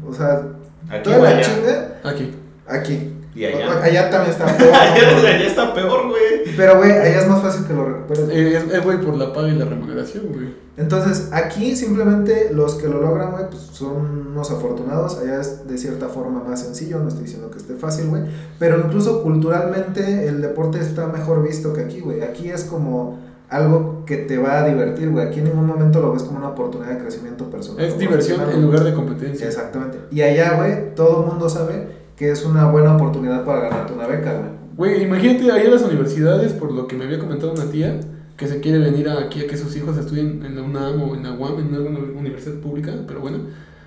o 0.08 0.12
sea, 0.12 0.42
Aquí 0.88 1.02
toda 1.04 1.18
la 1.18 1.40
chinga 1.40 2.00
Aquí. 2.02 2.34
aquí. 2.66 3.16
Y 3.34 3.44
allá. 3.44 3.68
O- 3.78 3.82
Allá 3.82 4.10
también 4.10 4.32
está 4.32 4.46
peor, 4.56 4.74
Allá, 4.74 5.46
está 5.46 5.72
peor, 5.74 6.08
güey. 6.08 6.54
Pero, 6.56 6.78
güey, 6.78 6.90
allá 6.90 7.20
es 7.20 7.28
más 7.28 7.40
fácil 7.42 7.64
que 7.66 7.72
lo 7.74 7.84
recuperes. 7.86 8.24
güey. 8.26 8.38
Eh, 8.38 8.56
Es, 8.56 8.72
es, 8.74 8.82
güey, 8.84 9.00
por 9.00 9.16
la 9.16 9.32
paga 9.32 9.48
y 9.48 9.54
la 9.56 9.64
remuneración, 9.66 10.24
güey. 10.32 10.48
Entonces, 10.76 11.28
aquí 11.32 11.76
simplemente 11.76 12.50
los 12.52 12.74
que 12.76 12.88
lo 12.88 13.00
logran, 13.02 13.32
güey, 13.32 13.44
pues 13.50 13.62
son 13.72 14.28
unos 14.32 14.50
afortunados. 14.50 15.18
Allá 15.18 15.40
es 15.40 15.68
de 15.68 15.76
cierta 15.78 16.08
forma 16.08 16.42
más 16.42 16.60
sencillo, 16.62 16.98
no 16.98 17.08
estoy 17.08 17.24
diciendo 17.24 17.50
que 17.50 17.58
esté 17.58 17.74
fácil, 17.74 18.06
güey. 18.08 18.22
Pero 18.58 18.78
incluso 18.78 19.22
culturalmente 19.22 20.26
el 20.26 20.40
deporte 20.40 20.78
está 20.80 21.06
mejor 21.06 21.42
visto 21.46 21.72
que 21.72 21.82
aquí, 21.82 22.00
güey. 22.00 22.22
Aquí 22.22 22.48
es 22.50 22.64
como 22.64 23.18
algo 23.48 24.04
que 24.06 24.16
te 24.16 24.38
va 24.38 24.60
a 24.64 24.68
divertir, 24.68 25.10
güey. 25.10 25.26
Aquí 25.26 25.40
en 25.40 25.46
ningún 25.46 25.66
momento 25.66 26.00
lo 26.00 26.12
ves 26.12 26.22
como 26.22 26.38
una 26.38 26.48
oportunidad 26.48 26.92
de 26.92 26.98
crecimiento 26.98 27.50
personal. 27.50 27.84
Es 27.84 27.98
diversión 27.98 28.40
en 28.50 28.62
lugar 28.62 28.84
de 28.84 28.94
competencia. 28.94 29.46
Exactamente. 29.46 29.98
Y 30.10 30.22
allá, 30.22 30.54
güey, 30.56 30.94
todo 30.94 31.20
el 31.22 31.26
mundo 31.30 31.48
sabe 31.48 31.99
que 32.20 32.30
es 32.30 32.44
una 32.44 32.70
buena 32.70 32.96
oportunidad 32.96 33.46
para 33.46 33.62
ganarte 33.62 33.94
una 33.94 34.06
beca, 34.06 34.34
güey. 34.34 34.50
Güey, 34.76 35.04
imagínate 35.04 35.50
ahí 35.52 35.64
en 35.64 35.70
las 35.70 35.80
universidades, 35.80 36.52
por 36.52 36.70
lo 36.70 36.86
que 36.86 36.94
me 36.94 37.06
había 37.06 37.18
comentado 37.18 37.54
una 37.54 37.64
tía, 37.70 37.98
que 38.36 38.46
se 38.46 38.60
quiere 38.60 38.76
venir 38.76 39.08
aquí 39.08 39.40
a 39.40 39.46
que 39.46 39.56
sus 39.56 39.74
hijos 39.74 39.96
estudien 39.96 40.44
en 40.44 40.54
la 40.54 40.60
UNAM 40.60 41.02
o 41.02 41.14
en 41.14 41.22
la 41.22 41.32
UAM, 41.32 41.60
en 41.60 41.74
alguna 41.74 41.98
universidad 41.98 42.56
pública, 42.56 42.92
pero 43.06 43.20
bueno. 43.20 43.38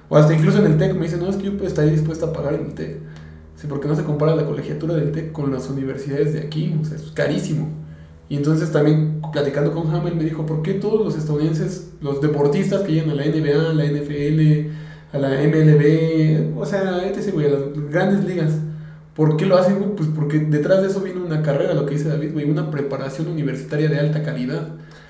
O 0.10 0.17
hasta 0.17 0.34
incluso 0.34 0.58
en 0.58 0.65
el 0.65 0.80
TEC, 0.80 0.96
me 0.96 1.04
dice, 1.04 1.17
no, 1.17 1.30
es 1.30 1.36
que 1.36 1.43
yo 1.43 1.52
estaría 1.63 1.91
dispuesta 1.91 2.26
a 2.26 2.34
pagar 2.34 2.56
en 2.56 2.65
el 2.65 2.74
TEC. 2.74 2.98
Sí, 3.56 3.67
porque 3.69 3.88
no 3.88 3.96
se 3.96 4.04
compara 4.04 4.36
la 4.36 4.48
colegiatura 4.48 4.96
del 4.96 5.12
TEC 5.12 5.32
con 5.32 5.52
las 5.52 5.69
universidades 5.69 6.34
de 6.34 6.39
aquí, 6.39 6.76
o 6.82 6.84
sea, 6.84 6.98
es 6.98 7.04
carísimo. 7.12 7.69
Y 8.30 8.38
entonces 8.38 8.72
también 8.72 9.22
platicando 9.32 9.72
con 9.74 9.93
Hamel 9.93 10.15
me 10.15 10.24
dijo, 10.24 10.43
¿por 10.48 10.63
qué 10.63 10.74
todos 10.74 11.06
los 11.06 11.15
estadounidenses, 11.15 11.91
los 12.02 12.19
deportistas 12.19 12.82
que 12.82 12.93
llegan 12.93 13.12
a 13.12 13.13
la 13.13 13.26
NBA, 13.26 13.69
a 13.69 13.74
la 13.74 13.86
NFL, 13.86 14.72
a 15.13 15.17
la 15.19 15.30
MLB, 15.30 16.58
o 16.58 16.65
sea, 16.65 17.08
etc., 17.08 17.32
güey, 17.34 17.45
a 17.45 17.49
las 17.52 17.62
grandes 17.91 18.26
ligas, 18.26 18.54
¿por 19.15 19.38
qué 19.38 19.45
lo 19.45 19.58
hacen, 19.58 19.78
güey? 19.78 19.95
Pues 19.95 20.10
porque 20.13 20.39
detrás 20.39 20.82
de 20.82 20.88
eso 20.88 21.02
viene 21.02 21.21
una 21.21 21.43
carrera, 21.43 21.76
lo 21.76 21.86
que 21.86 21.93
dice 21.93 22.10
David, 22.10 22.34
güey, 22.34 22.49
una 22.49 22.71
preparación 22.71 23.28
universitaria 23.28 23.88
de 23.89 23.99
alta 23.99 24.23
calidad 24.23 24.69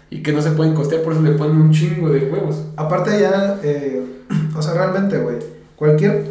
y 0.10 0.22
que 0.22 0.34
no 0.34 0.42
se 0.42 0.52
pueden 0.52 0.74
costear, 0.74 1.02
por 1.04 1.14
eso 1.14 1.22
le 1.22 1.32
ponen 1.32 1.56
un 1.56 1.72
chingo 1.72 2.10
de 2.10 2.30
huevos. 2.30 2.66
Aparte 2.76 3.12
allá, 3.12 3.60
eh, 3.64 4.04
o 4.58 4.62
sea, 4.62 4.74
realmente, 4.74 5.18
güey, 5.20 5.38
cualquier 5.78 6.26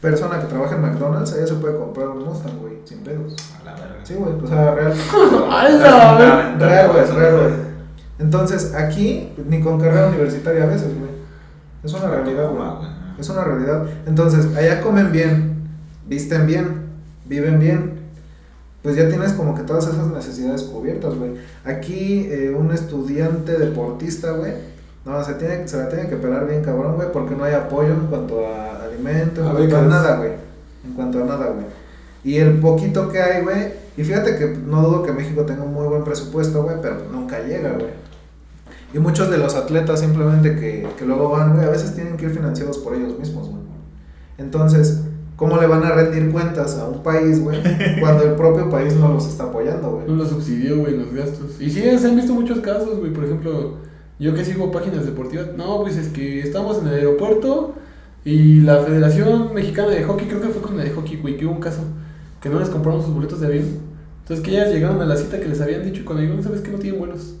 persona 0.00 0.40
que 0.40 0.46
trabaje 0.46 0.74
en 0.74 0.80
McDonald's, 0.80 1.34
allá 1.34 1.46
se 1.46 1.54
puede 1.54 1.76
comprar 1.76 2.08
un 2.08 2.24
Mustang, 2.24 2.58
güey, 2.60 2.78
sin 2.84 3.00
pedos. 3.00 3.36
A 3.60 3.64
la 3.64 3.74
verga. 3.74 3.96
Sí, 4.04 4.14
güey, 4.14 4.32
o 4.42 4.46
sea, 4.46 4.74
real. 4.74 4.92
¡Hala! 5.50 6.56
Real, 6.58 6.90
güey, 6.90 7.04
real, 7.04 7.34
güey. 7.34 7.54
Entonces, 8.18 8.74
aquí, 8.74 9.32
ni 9.46 9.60
con 9.60 9.78
carrera 9.78 10.08
universitaria 10.08 10.64
a 10.64 10.66
veces, 10.66 10.98
güey. 10.98 11.10
Es 11.84 11.92
una 11.92 12.08
realidad, 12.08 12.48
güey. 12.48 13.01
Es 13.18 13.28
una 13.28 13.44
realidad. 13.44 13.86
Entonces, 14.06 14.54
allá 14.56 14.80
comen 14.80 15.12
bien, 15.12 15.68
visten 16.08 16.46
bien, 16.46 16.82
viven 17.26 17.58
bien. 17.58 18.02
Pues 18.82 18.96
ya 18.96 19.08
tienes 19.08 19.32
como 19.32 19.54
que 19.54 19.62
todas 19.62 19.86
esas 19.86 20.08
necesidades 20.08 20.62
cubiertas, 20.64 21.14
güey. 21.14 21.32
Aquí, 21.64 22.26
eh, 22.30 22.54
un 22.56 22.72
estudiante 22.72 23.56
deportista, 23.56 24.32
güey, 24.32 24.54
no, 25.04 25.22
se, 25.24 25.34
tiene, 25.34 25.66
se 25.66 25.76
la 25.76 25.88
tiene 25.88 26.08
que 26.08 26.16
pelar 26.16 26.46
bien 26.46 26.62
cabrón, 26.62 26.96
güey, 26.96 27.10
porque 27.12 27.34
no 27.34 27.44
hay 27.44 27.54
apoyo 27.54 27.92
en 27.92 28.06
cuanto 28.06 28.46
a 28.46 28.84
alimentos, 28.84 29.44
A 29.44 29.50
en 29.50 29.56
cuanto 29.56 29.76
a 29.76 29.82
nada, 29.82 30.16
güey. 30.16 30.32
En 30.84 30.92
cuanto 30.94 31.22
a 31.22 31.26
nada, 31.26 31.46
güey. 31.46 31.66
Y 32.24 32.36
el 32.36 32.60
poquito 32.60 33.08
que 33.08 33.20
hay, 33.20 33.42
güey, 33.42 33.72
y 33.96 34.04
fíjate 34.04 34.36
que 34.36 34.46
no 34.46 34.82
dudo 34.82 35.02
que 35.02 35.12
México 35.12 35.42
tenga 35.42 35.64
un 35.64 35.74
muy 35.74 35.88
buen 35.88 36.04
presupuesto, 36.04 36.62
güey, 36.62 36.76
pero 36.80 36.96
nunca 37.10 37.40
llega, 37.40 37.72
güey. 37.72 37.90
Y 38.94 38.98
muchos 38.98 39.30
de 39.30 39.38
los 39.38 39.54
atletas 39.54 40.00
simplemente 40.00 40.54
que, 40.56 40.86
que 40.98 41.06
luego 41.06 41.30
van, 41.30 41.54
güey, 41.54 41.66
a 41.66 41.70
veces 41.70 41.94
tienen 41.94 42.16
que 42.16 42.26
ir 42.26 42.30
financiados 42.30 42.78
por 42.78 42.94
ellos 42.94 43.18
mismos, 43.18 43.48
güey. 43.48 43.62
Entonces, 44.38 45.02
¿cómo 45.36 45.58
le 45.58 45.66
van 45.66 45.84
a 45.84 45.92
rendir 45.92 46.30
cuentas 46.30 46.76
a 46.76 46.86
un 46.86 47.02
país, 47.02 47.42
güey, 47.42 47.60
cuando 48.00 48.24
el 48.24 48.32
propio 48.32 48.68
país 48.68 48.94
no 48.94 49.12
los 49.12 49.26
está 49.26 49.44
apoyando, 49.44 49.92
güey? 49.92 50.06
No 50.06 50.16
lo 50.16 50.26
subsidió, 50.26 50.78
güey, 50.78 50.96
los 50.96 51.12
gastos. 51.14 51.60
Y 51.60 51.70
sí, 51.70 51.82
se 51.98 52.06
han 52.06 52.16
visto 52.16 52.34
muchos 52.34 52.60
casos, 52.60 52.98
güey. 52.98 53.12
Por 53.12 53.24
ejemplo, 53.24 53.78
yo 54.18 54.34
que 54.34 54.44
sigo 54.44 54.70
páginas 54.70 55.06
deportivas. 55.06 55.48
No, 55.56 55.80
pues 55.80 55.96
es 55.96 56.08
que 56.08 56.40
estamos 56.40 56.78
en 56.78 56.88
el 56.88 56.94
aeropuerto 56.94 57.74
Y 58.24 58.60
la 58.60 58.78
Federación 58.82 59.52
Mexicana 59.54 59.88
de 59.88 60.04
Hockey, 60.04 60.28
creo 60.28 60.40
que 60.40 60.48
fue 60.48 60.62
con 60.62 60.76
la 60.76 60.84
de 60.84 60.90
hockey, 60.90 61.16
güey, 61.16 61.36
que 61.36 61.46
hubo 61.46 61.54
un 61.54 61.60
caso 61.60 61.82
que 62.40 62.48
no 62.48 62.60
les 62.60 62.68
compraron 62.68 63.02
sus 63.02 63.14
boletos 63.14 63.40
de 63.40 63.46
avión. 63.46 63.64
Entonces 64.20 64.44
que 64.44 64.52
ellas 64.52 64.72
llegaron 64.72 65.00
a 65.00 65.04
la 65.04 65.16
cita 65.16 65.40
que 65.40 65.48
les 65.48 65.60
habían 65.60 65.84
dicho 65.84 66.02
y 66.02 66.04
cuando 66.04 66.22
llegaron, 66.22 66.42
¿sabes 66.42 66.60
que 66.60 66.70
no 66.70 66.78
tienen 66.78 67.00
vuelos? 67.00 67.36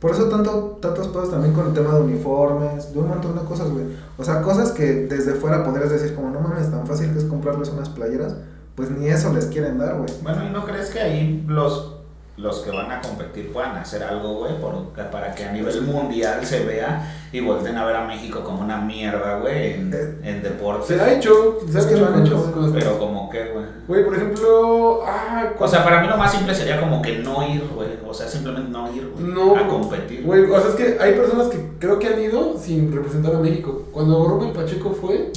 Por 0.00 0.12
eso 0.12 0.28
tanto, 0.28 0.78
tantos 0.80 1.08
pedos 1.08 1.30
también 1.30 1.52
con 1.54 1.66
el 1.66 1.72
tema 1.72 1.94
de 1.94 2.00
uniformes, 2.02 2.92
de 2.92 2.98
un 3.00 3.08
montón 3.08 3.36
de 3.36 3.44
cosas, 3.44 3.68
güey. 3.70 3.84
O 4.16 4.24
sea, 4.24 4.42
cosas 4.42 4.70
que 4.70 5.06
desde 5.06 5.34
fuera 5.34 5.64
podrías 5.64 5.90
decir 5.90 6.14
como, 6.14 6.30
no 6.30 6.40
mames, 6.40 6.70
tan 6.70 6.86
fácil 6.86 7.12
que 7.12 7.18
es 7.18 7.24
comprarles 7.24 7.70
unas 7.70 7.88
playeras, 7.88 8.36
pues 8.76 8.90
ni 8.90 9.08
eso 9.08 9.32
les 9.32 9.46
quieren 9.46 9.78
dar, 9.78 9.96
güey. 9.96 10.08
Bueno, 10.22 10.46
¿y 10.46 10.50
no 10.50 10.64
crees 10.64 10.90
que 10.90 11.00
ahí 11.00 11.44
los, 11.48 11.97
los 12.38 12.60
que 12.60 12.70
van 12.70 12.90
a 12.90 13.00
competir 13.00 13.52
puedan 13.52 13.76
hacer 13.76 14.02
algo, 14.02 14.34
güey, 14.34 14.58
por- 14.60 14.92
para 15.10 15.34
que 15.34 15.44
a 15.44 15.52
nivel 15.52 15.82
mundial 15.82 16.44
se 16.46 16.64
vea 16.64 17.14
y 17.32 17.40
volten 17.40 17.76
a 17.76 17.84
ver 17.84 17.96
a 17.96 18.04
México 18.06 18.42
como 18.44 18.62
una 18.62 18.78
mierda, 18.80 19.38
güey, 19.40 19.74
en, 19.74 20.20
en 20.22 20.42
deporte? 20.42 20.94
Se 20.94 21.00
ha 21.00 21.12
hecho, 21.14 21.58
se 21.70 21.76
Es 21.78 21.84
ha 21.84 21.88
que 21.88 21.94
hecho 21.96 22.04
lo 22.04 22.54
han 22.64 22.72
Pero 22.72 22.98
como 22.98 23.28
que, 23.28 23.44
güey. 23.50 23.64
Güey, 23.88 24.04
por 24.04 24.14
ejemplo, 24.14 25.00
ah, 25.04 25.50
O 25.58 25.66
sea, 25.68 25.82
para 25.82 26.00
mí 26.00 26.06
lo 26.08 26.16
más 26.16 26.32
simple 26.32 26.54
sería 26.54 26.80
como 26.80 27.02
que 27.02 27.18
no 27.18 27.46
ir, 27.48 27.64
güey. 27.74 27.88
O 28.06 28.14
sea, 28.14 28.28
simplemente 28.28 28.70
no 28.70 28.90
ir, 28.94 29.10
güey. 29.10 29.24
No, 29.24 29.56
a 29.56 29.66
competir. 29.66 30.22
Güey, 30.24 30.44
o 30.50 30.60
sea, 30.60 30.70
es 30.70 30.76
que 30.76 30.96
hay 31.00 31.14
personas 31.14 31.48
que 31.48 31.58
creo 31.78 31.98
que 31.98 32.06
han 32.06 32.20
ido 32.22 32.56
sin 32.58 32.92
representar 32.94 33.34
a 33.34 33.38
México. 33.38 33.84
Cuando 33.92 34.26
Rubén 34.28 34.52
Pacheco 34.52 34.90
fue 34.90 35.32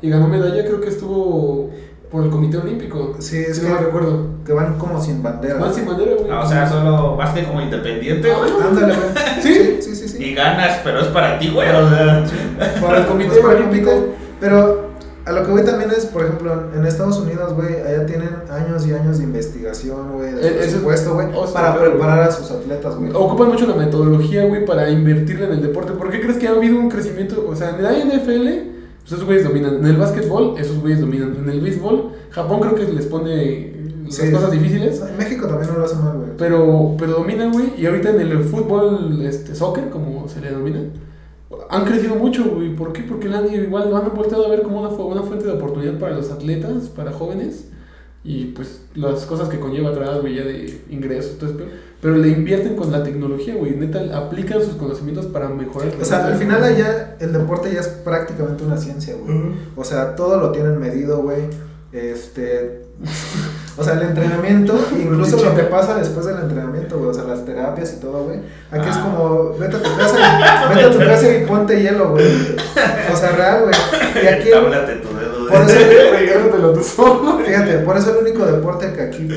y 0.00 0.08
ganó 0.08 0.28
medalla, 0.28 0.64
creo 0.64 0.80
que 0.80 0.88
estuvo 0.90 1.70
por 2.14 2.24
el 2.24 2.30
Comité 2.30 2.58
Olímpico. 2.58 3.16
Sí, 3.18 3.38
es 3.38 3.58
que, 3.58 3.68
no 3.68 3.74
me 3.74 3.80
recuerdo. 3.80 4.26
que 4.46 4.52
van 4.52 4.78
como 4.78 5.02
sin 5.02 5.20
bandera. 5.20 5.56
Van 5.56 5.74
sin 5.74 5.84
bandera, 5.84 6.12
güey. 6.16 6.30
Ah, 6.30 6.42
o 6.44 6.48
sea, 6.48 6.68
solo 6.68 7.16
vas 7.16 7.34
de 7.34 7.42
como 7.42 7.60
independiente, 7.60 8.32
güey. 8.32 8.52
Ándale, 8.62 8.94
güey. 8.94 9.08
¿Sí? 9.42 9.78
sí, 9.80 9.96
sí, 9.96 10.08
sí. 10.08 10.24
Y 10.24 10.32
ganas, 10.32 10.78
pero 10.84 11.00
es 11.00 11.08
para 11.08 11.40
ti, 11.40 11.50
güey. 11.50 11.68
O 11.70 11.90
sea, 11.90 12.24
Para 12.80 12.98
el 12.98 13.06
Comité 13.06 13.30
Pues 13.30 13.40
para 13.40 13.54
el 13.54 13.64
Olímpico. 13.64 13.90
Pero 14.38 14.90
a 15.24 15.32
lo 15.32 15.44
que 15.44 15.50
voy 15.50 15.64
también 15.64 15.90
es, 15.90 16.06
por 16.06 16.22
ejemplo, 16.22 16.70
en 16.72 16.86
Estados 16.86 17.18
Unidos, 17.18 17.52
güey, 17.54 17.80
allá 17.80 18.06
tienen 18.06 18.30
años 18.48 18.86
y 18.86 18.92
años 18.92 19.18
de 19.18 19.24
investigación, 19.24 20.12
güey, 20.12 20.34
de 20.34 20.46
Eh, 20.46 20.50
presupuesto, 20.52 21.14
güey, 21.14 21.26
para 21.52 21.74
claro, 21.74 21.90
preparar 21.90 22.20
a 22.20 22.30
sus 22.30 22.48
atletas, 22.48 22.94
güey. 22.94 23.10
Ocupan 23.12 23.48
mucho 23.48 23.66
la 23.66 23.74
metodología, 23.74 24.44
güey, 24.44 24.64
para 24.64 24.88
invertirle 24.88 25.46
en 25.46 25.52
el 25.54 25.62
deporte. 25.62 25.94
¿Por 25.94 26.10
qué 26.12 26.20
crees 26.20 26.36
que 26.36 26.46
ha 26.46 26.52
habido 26.52 26.78
un 26.78 26.88
crecimiento? 26.88 27.44
O 27.48 27.56
sea, 27.56 27.70
en 27.70 27.82
la 27.82 27.90
NFL, 27.90 28.74
pues 29.04 29.12
esos 29.12 29.24
güeyes 29.24 29.44
dominan. 29.44 29.76
En 29.76 29.86
el 29.86 29.96
básquetbol, 29.96 30.54
esos 30.58 30.78
güeyes 30.80 31.00
dominan. 31.00 31.36
En 31.36 31.48
el 31.48 31.60
béisbol, 31.60 32.12
Japón 32.30 32.60
creo 32.60 32.74
que 32.74 32.92
les 32.92 33.06
pone 33.06 33.72
las 34.04 34.14
Sí. 34.16 34.32
cosas 34.32 34.50
difíciles. 34.50 35.00
En 35.08 35.16
México 35.16 35.46
también 35.46 35.70
no 35.72 35.78
lo 35.78 35.84
hace 35.84 35.96
mal, 35.96 36.16
güey. 36.16 36.30
Pero, 36.38 36.94
pero 36.98 37.12
dominan, 37.12 37.52
güey. 37.52 37.72
Y 37.78 37.86
ahorita 37.86 38.10
en 38.10 38.20
el 38.20 38.40
fútbol, 38.44 39.20
este, 39.22 39.54
soccer, 39.54 39.90
como 39.90 40.26
se 40.28 40.40
le 40.40 40.48
denomina, 40.48 40.80
han 41.70 41.84
crecido 41.84 42.14
mucho, 42.16 42.44
güey. 42.54 42.74
¿Por 42.74 42.92
qué? 42.92 43.02
Porque 43.02 43.28
la 43.28 43.38
han, 43.38 43.52
igual 43.52 43.90
lo 43.90 43.96
han 43.96 44.14
volteado 44.14 44.46
a 44.46 44.48
ver 44.48 44.62
como 44.62 44.80
una, 44.80 44.88
una 44.88 45.22
fuente 45.22 45.46
de 45.46 45.52
oportunidad 45.52 45.98
para 45.98 46.16
los 46.16 46.30
atletas, 46.30 46.88
para 46.88 47.12
jóvenes. 47.12 47.68
Y 48.24 48.46
pues 48.46 48.80
las 48.94 49.26
cosas 49.26 49.48
que 49.50 49.60
conlleva 49.60 49.90
atrás, 49.90 50.20
güey, 50.22 50.36
ya 50.36 50.44
de 50.44 50.82
ingresos, 50.88 51.36
todo 51.38 51.50
eso. 51.50 51.58
Pero 52.00 52.16
le 52.16 52.28
invierten 52.28 52.74
con 52.74 52.90
la 52.90 53.02
tecnología, 53.02 53.54
güey. 53.54 53.72
Neta, 53.76 54.16
aplican 54.16 54.62
sus 54.62 54.74
conocimientos 54.76 55.26
para 55.26 55.48
mejorar. 55.48 55.88
el 55.94 56.00
O 56.00 56.04
sea, 56.04 56.26
al 56.26 56.36
final 56.36 56.62
allá 56.64 57.16
el 57.20 57.32
deporte 57.32 57.72
ya 57.72 57.80
es 57.80 57.88
prácticamente 57.88 58.64
una 58.64 58.78
ciencia, 58.78 59.14
güey. 59.14 59.52
O 59.76 59.84
sea, 59.84 60.16
todo 60.16 60.38
lo 60.38 60.52
tienen 60.52 60.78
medido, 60.78 61.22
güey. 61.22 61.42
Este. 61.92 62.82
O 63.76 63.82
sea, 63.82 63.94
el 63.94 64.02
entrenamiento, 64.02 64.78
incluso 64.96 65.44
lo 65.44 65.52
que 65.56 65.64
pasa 65.64 65.96
después 65.98 66.26
del 66.26 66.38
entrenamiento, 66.38 66.96
güey. 66.96 67.10
O 67.10 67.12
sea, 67.12 67.24
las 67.24 67.44
terapias 67.44 67.92
y 67.94 68.00
todo, 68.00 68.22
güey. 68.22 68.38
Aquí 68.70 68.88
es 68.88 68.94
Ah. 68.96 69.02
como, 69.02 69.58
vete 69.58 69.74
a 69.78 69.82
tu 69.82 69.96
casa 69.96 70.16
y, 70.70 70.74
vete 70.76 70.86
a 70.86 70.92
tu 70.92 70.98
casa 70.98 71.36
y 71.36 71.44
ponte 71.44 71.82
hielo, 71.82 72.10
güey. 72.10 72.24
O 73.12 73.16
sea, 73.16 73.32
real, 73.32 73.64
güey. 73.64 73.74
Y 74.22 74.26
aquí, 74.28 74.48
Por 75.48 75.62
eso, 75.62 75.78
Regálatelo 76.12 76.72
tú 76.72 76.82
solo. 76.82 77.38
fíjate, 77.38 77.78
por 77.78 77.96
eso 77.96 78.10
el 78.10 78.26
único 78.26 78.44
deporte 78.46 78.92
que 78.92 79.02
aquí 79.02 79.28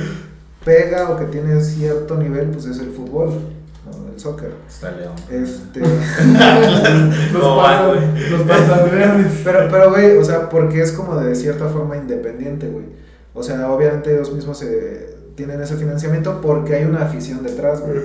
pega 0.63 1.09
o 1.09 1.17
que 1.17 1.25
tiene 1.25 1.61
cierto 1.61 2.17
nivel, 2.17 2.47
pues 2.47 2.65
es 2.65 2.79
el 2.79 2.91
fútbol, 2.91 3.29
¿no? 3.29 4.11
el 4.13 4.19
soccer. 4.19 4.51
Está 4.67 4.91
León. 4.91 5.13
Este. 5.31 5.79
Los 7.33 7.43
No, 7.43 7.57
pasan, 7.57 8.15
los 8.31 8.41
pasan. 8.41 9.31
Pero, 9.43 9.59
pero, 9.71 9.89
güey, 9.91 10.17
o 10.17 10.23
sea, 10.23 10.49
porque 10.49 10.81
es 10.81 10.91
como 10.91 11.15
de 11.15 11.35
cierta 11.35 11.67
forma 11.69 11.95
independiente, 11.95 12.67
güey. 12.67 12.85
O 13.33 13.43
sea, 13.43 13.71
obviamente 13.71 14.13
ellos 14.13 14.33
mismos 14.33 14.57
se 14.57 15.15
tienen 15.35 15.61
ese 15.61 15.75
financiamiento 15.75 16.41
porque 16.41 16.75
hay 16.75 16.85
una 16.85 17.03
afición 17.03 17.43
detrás, 17.43 17.81
güey. 17.81 17.99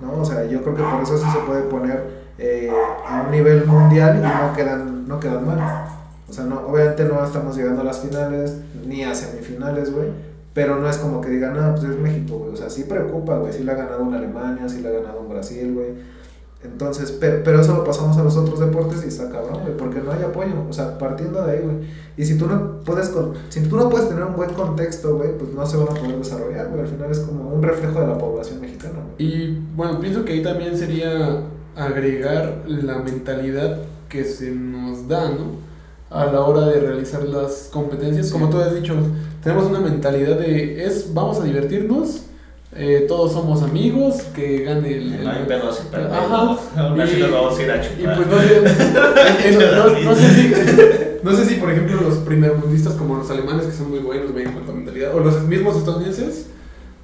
¿No? 0.00 0.20
O 0.20 0.24
sea, 0.24 0.44
yo 0.46 0.62
creo 0.62 0.74
que 0.74 0.82
por 0.82 1.02
eso 1.02 1.18
sí 1.18 1.26
se 1.32 1.38
puede 1.46 1.62
poner 1.62 2.22
eh, 2.38 2.70
a 3.06 3.22
un 3.22 3.30
nivel 3.30 3.66
mundial 3.66 4.16
y 4.18 4.22
no 4.22 4.52
quedan, 4.54 5.06
no 5.06 5.20
quedan 5.20 5.46
mal. 5.46 5.58
O 6.32 6.34
sea, 6.34 6.44
no, 6.46 6.60
obviamente 6.66 7.04
no 7.04 7.22
estamos 7.22 7.54
llegando 7.54 7.82
a 7.82 7.84
las 7.84 7.98
finales 8.00 8.56
ni 8.86 9.04
a 9.04 9.14
semifinales, 9.14 9.92
güey. 9.92 10.08
Pero 10.54 10.76
no 10.78 10.88
es 10.88 10.96
como 10.96 11.20
que 11.20 11.28
digan, 11.28 11.54
no, 11.54 11.74
pues 11.74 11.84
es 11.92 11.98
México, 11.98 12.38
güey. 12.38 12.54
O 12.54 12.56
sea, 12.56 12.70
sí 12.70 12.84
preocupa, 12.84 13.36
güey. 13.36 13.52
Sí 13.52 13.64
le 13.64 13.72
ha 13.72 13.74
ganado 13.74 14.02
en 14.02 14.14
Alemania, 14.14 14.66
sí 14.66 14.80
le 14.80 14.88
ha 14.88 14.92
ganado 15.00 15.20
en 15.20 15.28
Brasil, 15.28 15.74
güey. 15.74 15.88
Entonces, 16.64 17.10
pero, 17.20 17.42
pero 17.44 17.60
eso 17.60 17.74
lo 17.74 17.84
pasamos 17.84 18.16
a 18.16 18.22
los 18.24 18.34
otros 18.36 18.60
deportes 18.60 19.04
y 19.04 19.08
está 19.08 19.28
cabrón, 19.28 19.60
güey, 19.62 19.76
porque 19.76 20.00
no 20.00 20.10
hay 20.12 20.22
apoyo. 20.22 20.54
O 20.70 20.72
sea, 20.72 20.96
partiendo 20.96 21.44
de 21.44 21.52
ahí, 21.52 21.60
güey. 21.62 21.76
Y 22.16 22.24
si 22.24 22.38
tú 22.38 22.46
no 22.46 22.80
puedes, 22.80 23.10
con- 23.10 23.34
si 23.50 23.60
tú 23.62 23.76
no 23.76 23.90
puedes 23.90 24.08
tener 24.08 24.24
un 24.24 24.34
buen 24.36 24.54
contexto, 24.54 25.16
güey, 25.18 25.36
pues 25.36 25.52
no 25.52 25.66
se 25.66 25.76
van 25.76 25.88
a 25.88 26.00
poder 26.00 26.16
desarrollar, 26.16 26.68
güey. 26.68 26.80
Al 26.80 26.88
final 26.88 27.10
es 27.10 27.18
como 27.20 27.48
un 27.50 27.62
reflejo 27.62 28.00
de 28.00 28.06
la 28.06 28.16
población 28.16 28.60
mexicana, 28.62 28.94
güey. 29.16 29.28
Y 29.28 29.62
bueno, 29.76 30.00
pienso 30.00 30.24
que 30.24 30.32
ahí 30.32 30.42
también 30.42 30.78
sería 30.78 31.42
agregar 31.76 32.62
la 32.66 32.98
mentalidad 33.00 33.78
que 34.08 34.24
se 34.24 34.50
nos 34.52 35.08
da, 35.08 35.30
¿no? 35.30 35.61
A 36.12 36.26
la 36.26 36.40
hora 36.42 36.66
de 36.66 36.80
realizar 36.80 37.22
las 37.24 37.68
competencias. 37.72 38.30
Como 38.30 38.50
tú 38.50 38.58
has 38.58 38.74
dicho, 38.74 38.94
tenemos 39.42 39.64
una 39.66 39.80
mentalidad 39.80 40.38
de 40.38 40.84
es 40.84 41.12
vamos 41.14 41.40
a 41.40 41.44
divertirnos, 41.44 42.22
eh, 42.74 43.04
todos 43.08 43.32
somos 43.32 43.62
amigos, 43.62 44.16
que 44.34 44.62
gane 44.64 44.88
el... 44.96 45.12
el- 45.14 45.24
No 45.24 45.30
hay 45.30 45.44
pedos. 45.46 45.82
Ajá. 45.92 46.58
Y- 47.16 47.16
los 47.20 47.30
vamos 47.32 47.58
a 47.58 47.62
ir 47.62 47.70
a 47.70 47.76
Y 47.76 47.98
chupar. 47.98 48.16
pues 48.16 48.28
no 48.28 48.38
sé, 48.40 49.48
eso, 49.48 49.60
no, 49.76 50.00
no 50.10 50.14
sé 50.14 50.28
si, 50.30 50.54
no 51.22 51.32
sé 51.36 51.44
si 51.46 51.54
por 51.56 51.70
ejemplo 51.70 52.00
los 52.00 52.18
primermundistas 52.18 52.94
como 52.94 53.16
los 53.16 53.30
alemanes 53.30 53.66
que 53.66 53.72
son 53.72 53.90
muy 53.90 53.98
buenos 54.00 54.32
güey, 54.32 54.44
en 54.44 54.52
cuanto 54.52 54.72
a 54.72 54.74
mentalidad, 54.74 55.14
o 55.14 55.20
los 55.20 55.42
mismos 55.44 55.76
estadounidenses 55.76 56.46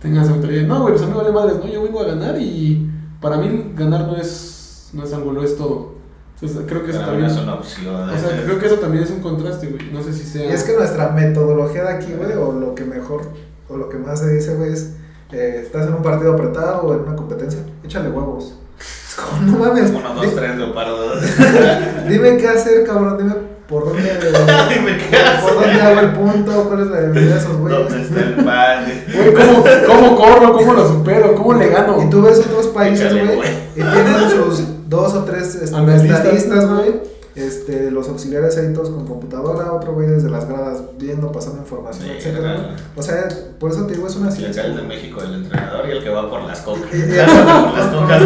tengan 0.02 0.24
esa 0.24 0.32
mentalidad, 0.32 0.62
no 0.66 0.80
güey, 0.82 0.94
pues 0.94 1.04
a 1.04 1.08
mí 1.08 1.12
vale 1.16 1.32
madres, 1.32 1.56
no, 1.58 1.66
yo 1.70 1.82
vengo 1.82 2.00
a 2.00 2.04
ganar 2.06 2.40
y 2.40 2.88
para 3.20 3.36
mí 3.38 3.72
ganar 3.76 4.06
no 4.06 4.16
es, 4.16 4.90
no 4.92 5.04
es 5.04 5.12
algo, 5.12 5.32
lo 5.32 5.42
es 5.42 5.56
todo. 5.56 5.97
Entonces 6.40 6.66
creo 6.68 6.84
que 6.84 6.92
eso 6.92 7.00
también, 7.00 7.28
es 7.28 7.36
una 7.36 7.54
opción. 7.54 8.10
o 8.10 8.16
sea, 8.18 8.42
creo 8.44 8.58
que 8.60 8.66
eso 8.66 8.76
también 8.76 9.02
es 9.02 9.10
un 9.10 9.20
contraste, 9.20 9.66
güey, 9.66 9.90
no 9.90 10.00
sé 10.00 10.12
si 10.12 10.22
sea... 10.22 10.48
Y 10.48 10.52
es 10.52 10.62
que 10.62 10.76
nuestra 10.76 11.08
metodología 11.10 11.82
de 11.82 11.94
aquí, 11.94 12.12
güey, 12.16 12.32
o 12.34 12.52
lo 12.52 12.76
que 12.76 12.84
mejor, 12.84 13.22
o 13.68 13.76
lo 13.76 13.88
que 13.88 13.96
más 13.96 14.20
se 14.20 14.32
dice, 14.32 14.54
güey, 14.54 14.72
es, 14.72 14.94
eh, 15.32 15.62
estás 15.64 15.88
en 15.88 15.94
un 15.94 16.02
partido 16.02 16.34
apretado 16.34 16.82
o 16.82 16.94
en 16.94 17.00
una 17.00 17.16
competencia, 17.16 17.58
échale 17.82 18.10
huevos. 18.10 18.54
Es 18.78 19.16
como, 19.16 19.42
no 19.50 19.58
mames, 19.58 19.90
Uno, 19.90 20.14
dos, 20.14 20.32
tres, 20.36 20.56
leopardo. 20.56 21.14
dime 22.08 22.36
qué 22.36 22.48
hacer, 22.48 22.86
cabrón, 22.86 23.18
dime 23.18 23.34
por 23.68 23.86
dónde, 23.86 24.02
Dime 24.74 24.96
qué 24.96 25.18
por 25.42 25.54
dónde 25.54 25.72
hacer. 25.72 25.82
hago 25.82 26.00
el 26.00 26.12
punto, 26.12 26.64
cuál 26.68 26.80
es 26.82 26.86
la 26.86 27.00
debilidad 27.00 27.34
de 27.34 27.40
esos 27.40 27.56
güeyes. 27.56 27.80
¿Dónde 27.80 28.02
está 28.02 28.20
el 28.20 28.44
pan? 28.44 28.84
Güey, 29.12 29.34
¿cómo, 29.34 29.64
¿cómo 29.88 30.16
corro? 30.16 30.52
¿Cómo 30.52 30.72
lo 30.72 30.88
supero? 30.88 31.34
¿Cómo 31.34 31.54
le 31.54 31.68
gano? 31.68 32.00
Y 32.00 32.08
tú 32.08 32.22
ves 32.22 32.38
otros 32.38 32.68
países, 32.68 33.12
güey. 33.12 33.40
y 33.74 33.82
tienen 33.82 34.30
sus 34.30 34.77
dos 34.88 35.14
o 35.14 35.24
tres 35.24 35.54
este, 35.54 35.64
estadistas, 35.64 36.68
güey. 36.68 37.18
Este, 37.36 37.92
los 37.92 38.08
auxiliares 38.08 38.56
ahí 38.58 38.72
todos 38.72 38.90
con 38.90 39.06
computadora, 39.06 39.72
otro 39.72 39.92
güey 39.94 40.08
desde 40.08 40.28
las 40.28 40.48
gradas 40.48 40.78
viendo, 40.98 41.30
pasando 41.30 41.58
información, 41.58 42.06
Sí, 42.08 42.14
etcétera, 42.18 42.54
claro. 42.56 42.68
O 42.96 43.02
sea, 43.02 43.28
por 43.60 43.70
eso 43.70 43.86
te 43.86 43.94
digo, 43.94 44.08
es 44.08 44.16
una 44.16 44.30
Y 44.30 44.32
el 44.32 44.36
ciencia. 44.38 44.66
es 44.66 44.74
de 44.74 44.82
México, 44.82 45.20
el 45.22 45.34
entrenador, 45.44 45.88
y 45.88 45.92
el 45.92 46.02
que 46.02 46.10
va 46.10 46.28
por 46.28 46.42
las 46.42 46.58
cocas. 46.62 46.82
Y- 46.92 46.96
y- 46.96 47.00
por 47.04 47.78
las 47.78 47.86
cocas. 47.94 48.22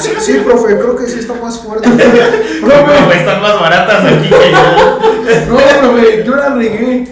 Sí, 0.00 0.10
sí, 0.20 0.32
profe, 0.44 0.78
creo 0.78 0.94
que 0.94 1.06
sí 1.08 1.18
está 1.18 1.34
más 1.34 1.58
fuerte. 1.58 1.88
No, 2.62 2.68
güey, 2.68 3.18
están 3.18 3.42
más 3.42 3.60
baratas 3.60 4.04
aquí 4.04 4.28
que 4.28 4.52
yo. 4.52 5.48
No, 5.48 5.80
profe, 5.80 6.22
yo 6.24 6.36
la 6.36 6.54
regué. 6.54 7.08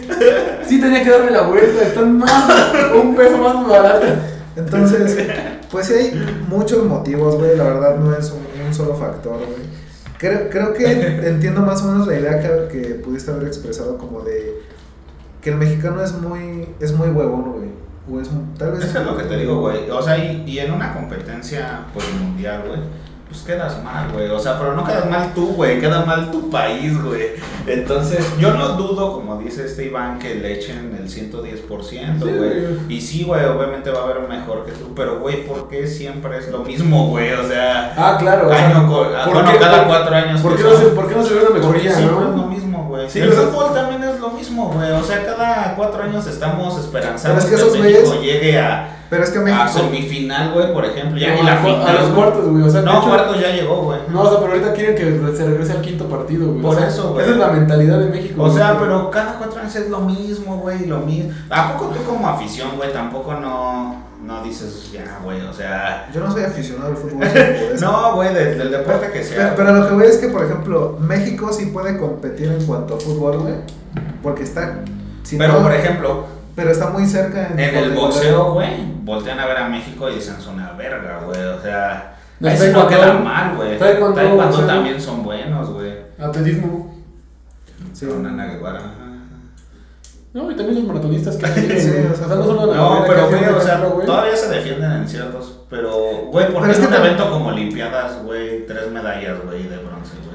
Sí 0.69 0.81
tenía 0.81 1.03
que 1.03 1.11
darme 1.11 1.33
la 1.33 1.43
vuelta, 1.43 1.83
están 1.83 2.17
más, 2.17 2.45
un 2.95 3.17
peso 3.17 3.39
más 3.39 3.67
baratas. 3.67 4.19
Entonces, 4.57 5.17
pues 5.71 5.87
sí 5.87 5.95
hay 5.95 6.45
muchos 6.49 6.85
motivos, 6.85 7.37
güey. 7.37 7.57
La 7.57 7.65
verdad 7.65 7.97
no 7.97 8.15
es 8.15 8.31
un, 8.31 8.67
un 8.67 8.75
solo 8.75 8.95
factor, 8.95 9.39
güey. 9.39 9.71
Creo, 10.19 10.51
creo 10.51 10.75
que 10.75 10.85
entiendo 11.29 11.63
más 11.63 11.83
o 11.83 11.87
menos 11.87 12.07
la 12.07 12.19
idea 12.19 12.41
que, 12.41 12.81
que 12.81 12.95
pudiste 12.97 13.31
haber 13.31 13.47
expresado 13.47 13.97
como 13.97 14.21
de 14.23 14.61
que 15.41 15.51
el 15.51 15.57
mexicano 15.57 16.03
es 16.03 16.13
muy, 16.13 16.69
es 16.81 16.93
muy 16.93 17.09
huevón, 17.09 17.53
güey. 17.53 17.71
O 18.11 18.21
es 18.21 18.29
tal 18.59 18.73
vez... 18.73 18.85
Eso 18.85 19.01
es 19.01 19.07
lo 19.07 19.17
que 19.17 19.25
te 19.25 19.37
digo, 19.37 19.61
güey. 19.61 19.89
O 19.91 20.03
sea, 20.03 20.19
y, 20.19 20.43
y 20.47 20.59
en 20.59 20.73
una 20.73 20.93
competencia 20.93 21.87
pues, 21.95 22.07
mundial, 22.13 22.65
güey, 22.67 22.81
pues 23.31 23.43
quedas 23.43 23.83
mal, 23.85 24.11
güey. 24.13 24.29
O 24.29 24.39
sea, 24.41 24.59
pero 24.59 24.75
no 24.75 24.85
quedas 24.85 25.09
mal 25.09 25.33
tú, 25.35 25.55
güey. 25.55 25.81
Queda 25.81 26.05
mal 26.05 26.31
tu 26.33 26.51
país, 26.51 27.01
güey. 27.03 27.29
Entonces, 27.67 28.27
yo 28.41 28.53
no 28.55 28.71
dudo, 28.71 29.13
como 29.13 29.37
dice 29.39 29.67
este 29.67 29.85
Iván, 29.87 30.19
que 30.19 30.35
le 30.35 30.55
echen 30.55 30.97
el 31.01 31.09
110%, 31.09 32.25
Sí, 32.25 32.25
güey. 32.25 32.39
güey. 32.39 32.65
y 32.89 33.01
sí, 33.01 33.25
güey, 33.25 33.45
obviamente 33.45 33.91
va 33.91 34.01
a 34.01 34.05
haber 34.05 34.29
mejor 34.29 34.65
que 34.67 34.73
tú. 34.73 34.93
Pero, 34.97 35.21
güey, 35.21 35.47
¿por 35.47 35.69
qué 35.69 35.87
siempre 35.87 36.39
es 36.39 36.49
lo 36.51 36.61
mismo, 36.65 37.09
güey? 37.09 37.33
O 37.33 37.47
sea, 37.47 37.95
Ah, 37.97 38.17
claro. 38.19 38.51
año 38.53 38.89
con- 38.89 39.15
ah, 39.15 39.25
¿por 39.25 39.35
bueno, 39.35 39.53
qué- 39.53 39.59
cada 39.59 39.87
cuatro 39.87 40.15
años. 40.15 40.41
¿Por 40.41 40.57
qué 40.57 40.63
no 40.65 40.77
se, 40.77 40.85
por 40.87 41.09
qué 41.09 41.15
no 41.15 41.25
se 41.25 41.35
ve 41.35 41.41
una 41.47 41.51
mejoría, 41.59 41.93
siempre 41.95 42.17
es 42.17 42.23
lo 42.23 42.37
no? 42.37 42.47
mismo, 42.47 42.85
güey. 42.89 43.09
Sí, 43.09 43.21
el 43.21 43.33
fútbol 43.33 43.75
también 43.75 44.03
es 44.05 44.19
lo 44.19 44.31
mismo, 44.31 44.73
güey. 44.75 44.91
O 44.91 45.05
sea, 45.05 45.25
cada 45.25 45.75
cuatro 45.77 46.03
años 46.03 46.27
estamos 46.27 46.79
esperanzados 46.81 47.45
es 47.45 47.51
que 47.51 47.73
que, 47.73 47.79
México 47.79 48.21
llegue 48.21 48.59
a, 48.59 48.97
Pero 49.11 49.25
es 49.25 49.31
que 49.31 49.39
a 49.39 49.43
México. 49.43 49.69
semifinal, 49.69 50.53
güey, 50.53 50.73
por 50.73 50.85
ejemplo. 50.85 51.19
Ya 51.19 51.31
No, 51.35 51.41
ni 51.41 51.43
la 51.43 51.55
a, 51.55 51.57
final. 51.59 51.89
a 51.89 51.93
los 52.01 52.11
cuartos, 52.11 52.49
güey. 52.49 52.63
O 52.63 52.71
sea, 52.71 52.81
de 52.81 52.87
No, 52.87 52.99
hecho- 52.99 53.09
cuartos 53.09 53.41
ya 53.41 53.51
llegó, 53.51 53.83
güey. 53.83 53.99
No, 54.09 54.23
o 54.23 54.31
sea, 54.31 54.39
pero 54.41 54.53
ahorita 54.53 54.73
quieren 54.73 54.95
que 54.95 55.37
se 55.37 55.47
regrese 55.47 55.73
al 55.73 55.81
quinto 55.83 56.05
partido, 56.09 56.47
güey. 56.47 56.63
Por 56.63 56.77
O 56.77 56.79
sea, 56.79 56.89
eso, 56.89 57.13
güey. 57.13 57.25
Esa 57.25 57.33
es 57.35 57.39
la 57.39 57.49
mentalidad 57.49 57.99
de 57.99 58.07
México. 58.07 58.41
O 58.43 58.45
güey. 58.47 58.57
sea, 58.57 58.79
pero 58.79 59.11
cada 59.11 59.35
cuatro 59.35 59.61
años 59.61 59.75
es 59.75 59.91
lo 59.91 60.01
mismo, 60.01 60.59
güey, 60.59 60.87
lo 60.87 60.99
mismo. 61.01 61.33
¿A 61.51 61.73
poco 61.73 61.87
tú 61.93 62.05
como 62.05 62.29
afición, 62.29 62.69
güey, 62.77 62.93
tampoco 62.93 63.35
no, 63.35 63.97
no 64.25 64.45
dices 64.45 64.91
ya, 64.93 65.19
güey? 65.25 65.41
O 65.43 65.53
sea, 65.53 66.09
Yo 66.15 66.21
no 66.21 66.31
soy 66.31 66.45
aficionado 66.45 66.91
al 66.91 66.97
fútbol. 66.97 67.27
no, 67.81 68.15
güey, 68.15 68.33
de- 68.33 68.55
del 68.55 68.71
deporte 68.71 69.11
que 69.13 69.25
sea. 69.25 69.55
pero 69.57 69.73
lo 69.75 69.89
que 69.89 69.95
voy 69.95 70.05
es 70.05 70.19
que, 70.19 70.29
por 70.29 70.45
ejemplo, 70.45 70.97
México 71.01 71.53
sí 71.53 71.67
puede 71.67 71.99
competir 71.99 72.47
en 72.49 72.65
cuanto 72.65 72.95
a 72.95 73.01
fútbol, 73.01 73.39
güey. 73.41 73.55
Porque 74.23 74.45
está. 74.45 74.85
si 75.25 75.37
Pero, 75.37 75.55
no- 75.55 75.63
por 75.63 75.73
ejemplo, 75.73 76.27
pero 76.55 76.71
está 76.71 76.91
muy 76.91 77.07
cerca 77.07 77.49
en, 77.49 77.59
en 77.59 77.75
el 77.77 77.91
boxeo, 77.93 78.53
güey, 78.55 78.71
voltean 79.03 79.39
a 79.41 79.47
ver 79.47 79.57
a 79.59 79.69
México 79.69 80.09
y 80.11 80.15
dicen, 80.17 80.37
es 80.39 80.47
una 80.47 80.73
verga, 80.73 81.21
güey. 81.25 81.41
O 81.43 81.61
sea, 81.63 82.17
No, 82.39 82.49
ahí 82.49 82.57
sí 82.57 82.67
no 82.73 82.87
queda 82.87 83.15
mal, 83.15 83.57
güey. 83.57 83.79
taekwondo, 83.79 84.67
también 84.67 85.01
son 85.01 85.23
buenos, 85.23 85.71
güey. 85.71 85.93
Atletismo. 86.19 86.95
Sí. 87.93 88.07
Con 88.07 88.27
Ana 88.27 88.47
Guevara. 88.47 88.81
No, 90.33 90.49
y 90.49 90.55
también 90.55 90.77
los 90.77 90.85
maratonistas 90.85 91.37
que 91.37 91.47
Sí, 91.81 91.89
güey. 91.91 92.07
o 92.07 92.15
sea, 92.15 92.27
no 92.29 92.45
solo 92.45 92.73
No, 92.73 93.05
pero 93.07 93.29
güey, 93.29 93.45
o 93.47 93.61
sea, 93.61 93.83
todavía 93.83 94.37
se 94.37 94.49
defienden 94.49 94.93
en 94.93 95.09
ciertos. 95.09 95.61
Pero, 95.69 95.93
güey, 96.31 96.53
¿por 96.53 96.65
qué 96.67 96.73
es 96.73 96.79
un 96.79 96.93
evento 96.95 97.29
como 97.31 97.49
Olimpiadas, 97.49 98.23
güey, 98.23 98.65
tres 98.67 98.91
medallas, 98.93 99.39
güey, 99.45 99.65
de 99.65 99.77
bronce, 99.79 100.13
güey? 100.25 100.30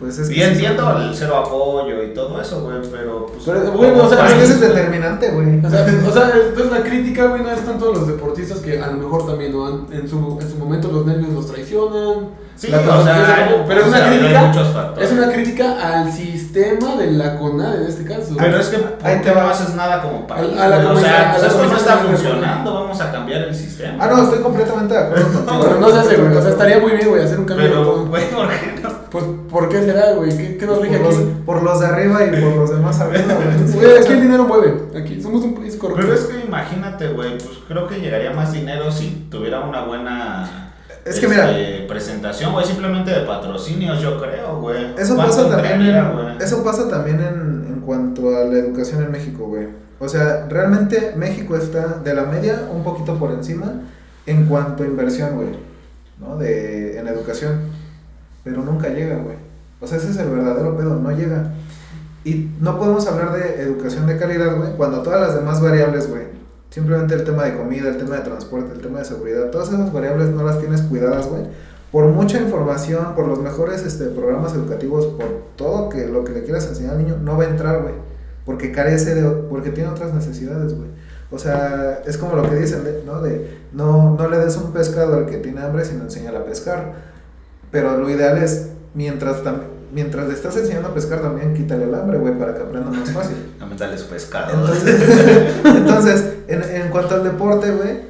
Pues 0.00 0.18
es 0.18 0.28
que 0.30 0.36
Y 0.36 0.42
entiendo 0.42 0.96
el 0.98 1.14
cero 1.14 1.36
apoyo 1.36 2.02
y 2.02 2.14
todo 2.14 2.40
eso, 2.40 2.62
güey, 2.62 2.78
pero 2.90 3.26
pues. 3.26 3.42
Pero, 3.44 3.70
güey, 3.72 3.90
o 3.90 4.08
sea, 4.08 4.24
es 4.26 4.32
que 4.32 4.38
País, 4.38 4.42
ese 4.50 4.52
es 4.54 4.60
determinante, 4.60 5.30
güey. 5.30 5.58
O 5.64 5.68
sea, 5.70 5.86
o 6.08 6.12
sea, 6.12 6.32
entonces 6.48 6.72
la 6.72 6.82
crítica, 6.82 7.26
güey, 7.26 7.42
no 7.42 7.50
es 7.50 7.60
tanto 7.66 7.90
a 7.90 7.94
los 7.94 8.06
deportistas 8.08 8.60
que 8.60 8.80
a 8.80 8.86
lo 8.86 8.94
mejor 8.94 9.26
también 9.26 9.52
¿no? 9.52 9.66
Han- 9.66 9.86
en, 9.92 10.08
su, 10.08 10.38
en 10.40 10.50
su 10.50 10.56
momento 10.56 10.90
los 10.90 11.04
nervios 11.04 11.32
los 11.34 11.46
traicionan. 11.46 12.30
Sí, 12.60 12.68
la 12.68 12.78
o 12.80 12.84
concentración, 12.84 13.48
sea, 13.48 13.64
pero 13.66 13.80
es 13.80 13.86
una 13.86 13.96
sea, 13.96 14.06
crítica. 14.08 14.52
Es 15.00 15.12
una 15.12 15.32
crítica 15.32 15.76
al 15.96 16.12
sistema 16.12 16.96
de 16.96 17.10
la 17.12 17.38
CONAD 17.38 17.80
en 17.82 17.88
este 17.88 18.04
caso. 18.04 18.34
Pero 18.36 18.58
es 18.58 18.68
que 18.68 18.76
¿por 18.76 19.06
Ahí 19.06 19.18
te 19.22 19.30
va. 19.30 19.44
no 19.44 19.48
haces 19.48 19.74
nada 19.74 20.02
como 20.02 20.26
país? 20.26 20.50
A- 20.58 20.64
a 20.64 20.68
la 20.68 20.76
o 20.92 20.96
sea, 20.98 21.30
a 21.30 21.32
pues 21.32 21.42
la 21.42 21.48
esto 21.48 21.64
no 21.66 21.76
está 21.76 21.96
funcionando, 21.96 22.74
vamos 22.74 23.00
a 23.00 23.10
cambiar 23.10 23.42
el 23.44 23.54
sistema. 23.54 23.96
Ah, 23.98 24.08
no, 24.14 24.24
estoy 24.24 24.40
completamente 24.40 24.92
de 24.92 25.00
acuerdo 25.00 25.24
contigo. 25.32 25.60
Pero 25.62 25.80
no 25.80 25.90
se 25.90 25.98
hace, 26.00 26.16
güey. 26.16 26.36
O 26.36 26.42
sea, 26.42 26.50
estaría 26.50 26.78
muy 26.80 26.92
bien, 26.92 27.08
güey, 27.08 27.22
hacer 27.24 27.38
un 27.38 27.46
cambio 27.46 27.64
de 27.64 27.70
Pero, 27.72 27.82
todo. 27.82 28.06
güey, 28.06 28.30
¿por 28.30 28.48
qué 28.50 28.80
no? 28.82 28.88
Pues, 29.10 29.24
¿por 29.50 29.68
qué 29.70 29.82
será, 29.82 30.12
güey? 30.12 30.36
¿Qué, 30.36 30.56
qué 30.58 30.66
nos 30.66 30.82
rige 30.82 30.98
Por 30.98 31.06
los, 31.06 31.16
aquí? 31.16 31.26
por 31.46 31.62
los 31.62 31.80
de 31.80 31.86
arriba 31.86 32.24
y 32.26 32.28
por 32.42 32.56
los 32.56 32.70
demás 32.70 33.00
arriba, 33.00 33.34
güey. 33.34 33.72
Güey, 33.74 33.98
aquí 34.02 34.12
el 34.12 34.20
dinero 34.20 34.44
mueve. 34.44 34.74
Aquí 35.00 35.18
somos 35.22 35.42
un 35.44 35.54
país 35.54 35.76
corrupto. 35.76 36.02
Pero 36.02 36.14
es 36.14 36.20
que 36.26 36.44
imagínate, 36.44 37.08
güey, 37.08 37.38
pues 37.38 37.50
creo 37.66 37.88
que 37.88 38.00
llegaría 38.00 38.32
más 38.32 38.52
dinero 38.52 38.92
si 38.92 39.26
tuviera 39.30 39.60
una 39.60 39.80
buena 39.84 40.69
Es 41.04 41.18
que 41.18 41.26
este, 41.26 41.86
presentación, 41.88 42.52
güey, 42.52 42.66
simplemente 42.66 43.10
de 43.10 43.20
patrocinios, 43.26 44.00
yo 44.00 44.20
creo, 44.20 44.60
güey. 44.60 44.94
Eso 44.98 45.16
¿Cuánto 45.16 45.36
pasa 45.36 45.56
también 45.56 46.36
eso 46.40 46.64
pasa 46.64 46.88
también 46.88 47.20
en, 47.20 47.66
en 47.68 47.80
cuanto 47.80 48.36
a 48.36 48.44
la 48.44 48.58
educación 48.58 49.02
en 49.02 49.10
México, 49.10 49.46
güey. 49.46 49.68
O 49.98 50.08
sea, 50.08 50.46
realmente 50.48 51.14
México 51.16 51.56
está 51.56 51.98
de 52.02 52.14
la 52.14 52.24
media 52.24 52.68
un 52.72 52.82
poquito 52.82 53.18
por 53.18 53.32
encima 53.32 53.82
en 54.26 54.46
cuanto 54.46 54.82
a 54.82 54.86
inversión, 54.86 55.36
güey, 55.36 55.48
¿no? 56.18 56.36
De, 56.36 56.98
en 56.98 57.08
educación. 57.08 57.60
Pero 58.44 58.62
nunca 58.62 58.88
llega, 58.88 59.16
güey. 59.16 59.36
O 59.80 59.86
sea, 59.86 59.98
ese 59.98 60.10
es 60.10 60.16
el 60.16 60.30
verdadero 60.30 60.76
pedo, 60.76 60.96
no 60.96 61.10
llega. 61.10 61.52
Y 62.24 62.50
no 62.60 62.78
podemos 62.78 63.06
hablar 63.06 63.32
de 63.32 63.62
educación 63.62 64.06
de 64.06 64.18
calidad, 64.18 64.56
güey, 64.56 64.72
cuando 64.76 65.02
todas 65.02 65.20
las 65.20 65.34
demás 65.34 65.60
variables, 65.62 66.08
güey, 66.08 66.24
simplemente 66.70 67.14
el 67.14 67.24
tema 67.24 67.44
de 67.44 67.56
comida, 67.56 67.88
el 67.88 67.98
tema 67.98 68.16
de 68.16 68.22
transporte, 68.22 68.72
el 68.72 68.80
tema 68.80 69.00
de 69.00 69.04
seguridad, 69.04 69.50
todas 69.50 69.68
esas 69.68 69.92
variables 69.92 70.28
no 70.30 70.42
las 70.44 70.58
tienes 70.58 70.82
cuidadas, 70.82 71.26
güey. 71.28 71.42
Por 71.92 72.06
mucha 72.06 72.40
información, 72.40 73.14
por 73.16 73.26
los 73.26 73.40
mejores 73.40 73.82
este, 73.84 74.06
programas 74.06 74.54
educativos, 74.54 75.06
por 75.06 75.26
todo 75.56 75.88
que 75.88 76.06
lo 76.06 76.22
que 76.24 76.32
le 76.32 76.44
quieras 76.44 76.66
enseñar 76.68 76.92
al 76.92 76.98
niño, 76.98 77.16
no 77.20 77.36
va 77.36 77.44
a 77.44 77.48
entrar, 77.48 77.82
güey. 77.82 77.94
Porque 78.46 78.70
carece 78.72 79.14
de, 79.16 79.28
porque 79.28 79.70
tiene 79.70 79.90
otras 79.90 80.14
necesidades, 80.14 80.74
güey. 80.76 80.88
O 81.32 81.38
sea, 81.38 82.00
es 82.06 82.16
como 82.16 82.36
lo 82.36 82.48
que 82.48 82.56
dicen, 82.56 82.82
¿no? 83.06 83.20
De 83.20 83.58
no, 83.72 84.16
no 84.16 84.28
le 84.28 84.38
des 84.38 84.56
un 84.56 84.72
pescado 84.72 85.14
al 85.16 85.26
que 85.26 85.38
tiene 85.38 85.60
hambre, 85.62 85.84
sino 85.84 86.04
enséñale 86.04 86.38
a 86.38 86.44
pescar. 86.44 86.92
Pero 87.72 87.96
lo 87.96 88.08
ideal 88.08 88.38
es, 88.38 88.68
mientras, 88.94 89.42
tam- 89.44 89.62
mientras 89.92 90.26
le 90.28 90.34
estás 90.34 90.56
enseñando 90.56 90.88
a 90.88 90.94
pescar, 90.94 91.20
también 91.20 91.54
quítale 91.54 91.84
el 91.84 91.94
hambre, 91.94 92.18
güey, 92.18 92.38
para 92.38 92.54
que 92.54 92.62
aprenda 92.62 92.90
más 92.90 93.10
fácil. 93.12 93.36
Aumentarle 93.60 93.98
su 93.98 94.06
pescado. 94.08 94.52
Entonces, 94.54 95.00
entonces 95.64 96.24
en, 96.48 96.62
en 96.62 96.88
cuanto 96.90 97.14
al 97.16 97.24
deporte, 97.24 97.70
güey, 97.72 98.00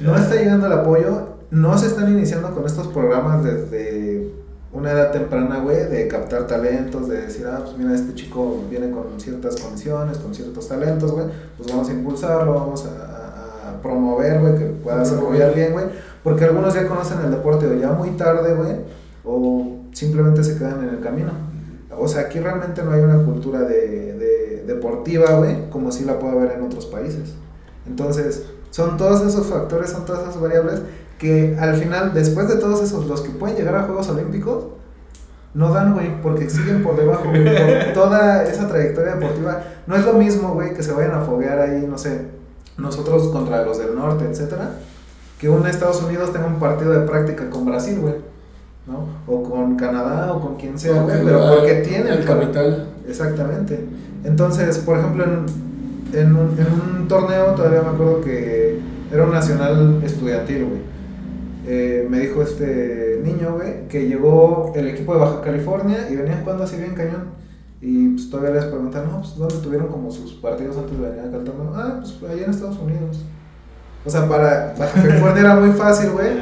no 0.00 0.16
está 0.16 0.34
llegando 0.36 0.66
el 0.66 0.72
apoyo, 0.72 1.28
no 1.50 1.76
se 1.78 1.86
están 1.86 2.10
iniciando 2.12 2.50
con 2.54 2.66
estos 2.66 2.88
programas 2.88 3.42
desde 3.44 4.30
una 4.72 4.92
edad 4.92 5.10
temprana, 5.12 5.60
güey, 5.60 5.88
de 5.88 6.06
captar 6.08 6.46
talentos, 6.46 7.08
de 7.08 7.22
decir, 7.22 7.46
ah, 7.46 7.60
pues 7.64 7.76
mira, 7.78 7.94
este 7.94 8.14
chico 8.14 8.64
viene 8.68 8.90
con 8.90 9.18
ciertas 9.18 9.56
condiciones, 9.56 10.18
con 10.18 10.34
ciertos 10.34 10.68
talentos, 10.68 11.10
güey, 11.10 11.24
pues 11.56 11.70
vamos 11.70 11.88
a 11.88 11.92
impulsarlo, 11.92 12.52
vamos 12.54 12.84
a, 12.86 12.90
a- 12.90 13.70
a 13.70 13.82
promover, 13.82 14.40
güey, 14.40 14.56
que 14.56 14.64
pueda 14.66 14.98
desarrollar 14.98 15.54
bien, 15.54 15.72
güey, 15.72 15.86
porque 16.22 16.44
algunos 16.44 16.74
ya 16.74 16.86
conocen 16.86 17.18
el 17.24 17.30
deporte 17.30 17.66
o 17.66 17.74
ya 17.74 17.92
muy 17.92 18.10
tarde, 18.10 18.54
güey, 18.54 18.72
o 19.24 19.77
simplemente 19.92 20.42
se 20.44 20.56
quedan 20.58 20.82
en 20.82 20.90
el 20.90 21.00
camino. 21.00 21.32
O 22.00 22.06
sea, 22.06 22.22
aquí 22.22 22.38
realmente 22.38 22.82
no 22.82 22.92
hay 22.92 23.00
una 23.00 23.24
cultura 23.24 23.60
de, 23.60 24.12
de- 24.14 24.64
deportiva, 24.66 25.32
güey, 25.32 25.68
como 25.70 25.90
si 25.90 26.04
la 26.04 26.18
puede 26.18 26.34
haber 26.38 26.52
en 26.52 26.62
otros 26.62 26.86
países. 26.86 27.34
Entonces, 27.86 28.44
son 28.70 28.96
todos 28.96 29.22
esos 29.26 29.46
factores, 29.46 29.90
son 29.90 30.04
todas 30.04 30.22
esas 30.22 30.40
variables 30.40 30.82
que 31.18 31.56
al 31.58 31.74
final, 31.74 32.12
después 32.14 32.48
de 32.48 32.56
todos 32.56 32.82
esos, 32.82 33.06
los 33.06 33.22
que 33.22 33.30
pueden 33.30 33.56
llegar 33.56 33.74
a 33.74 33.82
Juegos 33.84 34.08
Olímpicos, 34.10 34.66
no 35.54 35.72
dan, 35.72 35.94
güey, 35.94 36.20
porque 36.22 36.48
siguen 36.50 36.82
por 36.84 36.96
debajo, 36.96 37.24
güey, 37.30 37.42
por 37.44 37.92
toda 37.94 38.44
esa 38.44 38.68
trayectoria 38.68 39.14
deportiva. 39.16 39.62
No 39.86 39.96
es 39.96 40.04
lo 40.04 40.12
mismo, 40.12 40.52
güey, 40.52 40.74
que 40.74 40.82
se 40.82 40.92
vayan 40.92 41.14
a 41.14 41.22
foguear 41.22 41.58
ahí, 41.58 41.86
no 41.88 41.98
sé, 41.98 42.26
nosotros 42.76 43.28
contra 43.28 43.64
los 43.64 43.78
del 43.78 43.96
norte, 43.96 44.26
etcétera, 44.30 44.72
que 45.40 45.48
un 45.48 45.66
Estados 45.66 46.02
Unidos 46.02 46.32
tenga 46.32 46.46
un 46.46 46.60
partido 46.60 46.92
de 46.92 47.00
práctica 47.06 47.48
con 47.50 47.64
Brasil, 47.64 47.98
güey, 48.00 48.14
¿no? 48.88 49.06
O 49.26 49.42
con 49.42 49.76
Canadá 49.76 50.32
o 50.32 50.40
con 50.40 50.56
quien 50.56 50.78
sea, 50.78 51.02
güey, 51.02 51.22
pero 51.22 51.40
porque 51.56 51.74
tiene 51.86 52.10
el 52.10 52.24
capital. 52.24 52.88
Exactamente. 53.06 53.86
Entonces, 54.24 54.78
por 54.78 54.98
ejemplo, 54.98 55.24
en, 55.24 56.18
en, 56.18 56.34
un, 56.34 56.58
en 56.58 57.00
un 57.00 57.08
torneo, 57.08 57.54
todavía 57.54 57.82
me 57.82 57.88
acuerdo 57.88 58.20
que 58.22 58.80
era 59.12 59.24
un 59.24 59.30
nacional 59.30 60.00
estudiantil, 60.04 60.64
güey. 60.64 60.80
Eh, 61.66 62.06
me 62.08 62.20
dijo 62.20 62.42
este 62.42 63.20
niño, 63.22 63.56
güey, 63.56 63.86
que 63.88 64.08
llegó 64.08 64.72
el 64.74 64.88
equipo 64.88 65.12
de 65.12 65.20
Baja 65.20 65.42
California 65.42 66.08
y 66.10 66.16
venían 66.16 66.40
jugando 66.42 66.64
así 66.64 66.76
bien 66.76 66.94
cañón. 66.94 67.36
Y 67.80 68.08
pues 68.08 68.30
todavía 68.30 68.54
les 68.54 68.64
preguntan, 68.64 69.04
no, 69.06 69.18
pues 69.18 69.36
¿dónde 69.36 69.56
tuvieron 69.58 69.88
como 69.88 70.10
sus 70.10 70.32
partidos 70.32 70.78
antes 70.78 70.98
de 70.98 71.10
venir 71.10 71.20
acá 71.20 71.44
torneo? 71.44 71.72
Ah, 71.74 72.00
pues 72.00 72.32
allá 72.32 72.44
en 72.44 72.50
Estados 72.50 72.78
Unidos. 72.78 73.24
O 74.04 74.10
sea, 74.10 74.26
para 74.26 74.74
Baja 74.78 75.02
California 75.02 75.40
era 75.40 75.54
muy 75.56 75.70
fácil, 75.72 76.10
güey 76.10 76.38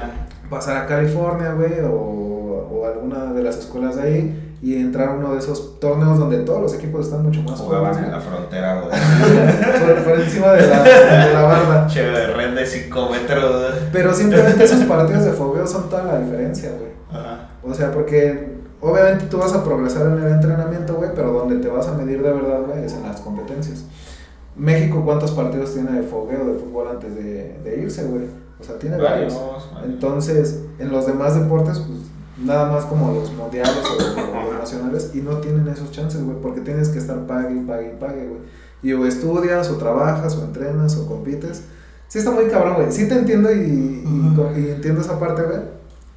pasar 0.49 0.79
a 0.79 0.87
California, 0.87 1.53
güey, 1.53 1.81
o, 1.85 2.36
o 2.71 2.87
alguna 2.87 3.33
de 3.33 3.43
las 3.43 3.59
escuelas 3.59 3.97
de 3.97 4.03
ahí 4.03 4.47
y 4.63 4.77
entrar 4.77 5.11
a 5.11 5.13
uno 5.13 5.33
de 5.33 5.39
esos 5.39 5.79
torneos 5.79 6.19
donde 6.19 6.39
todos 6.39 6.63
los 6.63 6.75
equipos 6.75 7.07
están 7.07 7.23
mucho 7.23 7.43
más 7.43 7.61
Jugaban 7.61 7.93
fuertes, 7.93 8.07
en 8.07 8.13
la 8.13 8.21
frontera, 8.21 8.81
güey. 8.81 10.05
por, 10.05 10.21
encima 10.21 10.53
de 10.53 10.67
la, 10.67 10.83
de 10.83 11.33
la 11.33 11.43
barda. 11.43 11.87
Che, 11.87 12.33
red 12.33 12.55
de 12.55 12.67
5 12.67 13.11
metros. 13.11 13.75
Pero 13.93 14.15
simplemente 14.15 14.65
esos 14.65 14.85
partidos 14.85 15.25
de 15.25 15.33
fogueo 15.33 15.67
son 15.67 15.89
toda 15.89 16.05
la 16.05 16.19
diferencia, 16.21 16.71
güey. 16.71 16.91
Ajá. 17.11 17.51
O 17.63 17.75
sea, 17.75 17.93
porque 17.93 18.57
obviamente 18.81 19.27
tú 19.27 19.39
vas 19.39 19.53
a 19.53 19.63
progresar 19.63 20.07
en 20.07 20.25
el 20.25 20.33
entrenamiento, 20.33 20.95
güey, 20.95 21.11
pero 21.15 21.33
donde 21.33 21.57
te 21.57 21.69
vas 21.69 21.87
a 21.89 21.93
medir 21.93 22.23
de 22.23 22.33
verdad, 22.33 22.61
güey, 22.67 22.85
es 22.85 22.95
en 22.95 23.03
las 23.03 23.21
competencias. 23.21 23.85
México, 24.57 25.03
¿cuántos 25.05 25.33
partidos 25.33 25.75
tiene 25.75 25.93
de 25.93 26.03
fogueo, 26.03 26.47
de 26.47 26.59
fútbol 26.59 26.89
antes 26.89 27.15
de, 27.15 27.59
de 27.63 27.83
irse, 27.83 28.05
güey? 28.05 28.25
O 28.59 28.65
sea, 28.65 28.79
tiene 28.79 28.97
varios. 28.97 29.35
Varios, 29.35 29.71
varios. 29.75 29.93
Entonces, 29.93 30.65
en 30.79 30.91
los 30.91 31.07
demás 31.07 31.39
deportes, 31.39 31.79
pues 31.79 31.99
nada 32.45 32.71
más 32.71 32.85
como 32.85 33.13
los 33.13 33.33
mundiales 33.33 33.83
o, 33.85 34.39
o 34.39 34.53
los 34.53 34.61
nacionales, 34.61 35.11
y 35.15 35.19
no 35.19 35.39
tienen 35.39 35.67
esos 35.69 35.91
chances, 35.91 36.23
güey, 36.23 36.39
porque 36.41 36.61
tienes 36.61 36.89
que 36.89 36.99
estar 36.99 37.27
pague 37.27 37.55
y 37.55 37.61
pague 37.61 37.93
y 37.95 38.01
pague, 38.01 38.27
güey. 38.27 38.41
Y 38.83 38.93
o 38.93 39.07
estudias, 39.07 39.71
o 39.71 39.77
trabajas, 39.77 40.37
o 40.37 40.45
entrenas, 40.45 40.97
o 40.97 41.07
compites. 41.07 41.63
Sí 42.09 42.19
está 42.19 42.31
muy 42.31 42.47
cabrón, 42.47 42.75
güey. 42.75 42.93
Sí 42.93 43.09
te 43.09 43.15
entiendo 43.15 43.51
y, 43.53 43.59
y, 43.59 44.61
y 44.61 44.71
entiendo 44.71 45.01
esa 45.01 45.19
parte, 45.19 45.43
güey. 45.43 45.59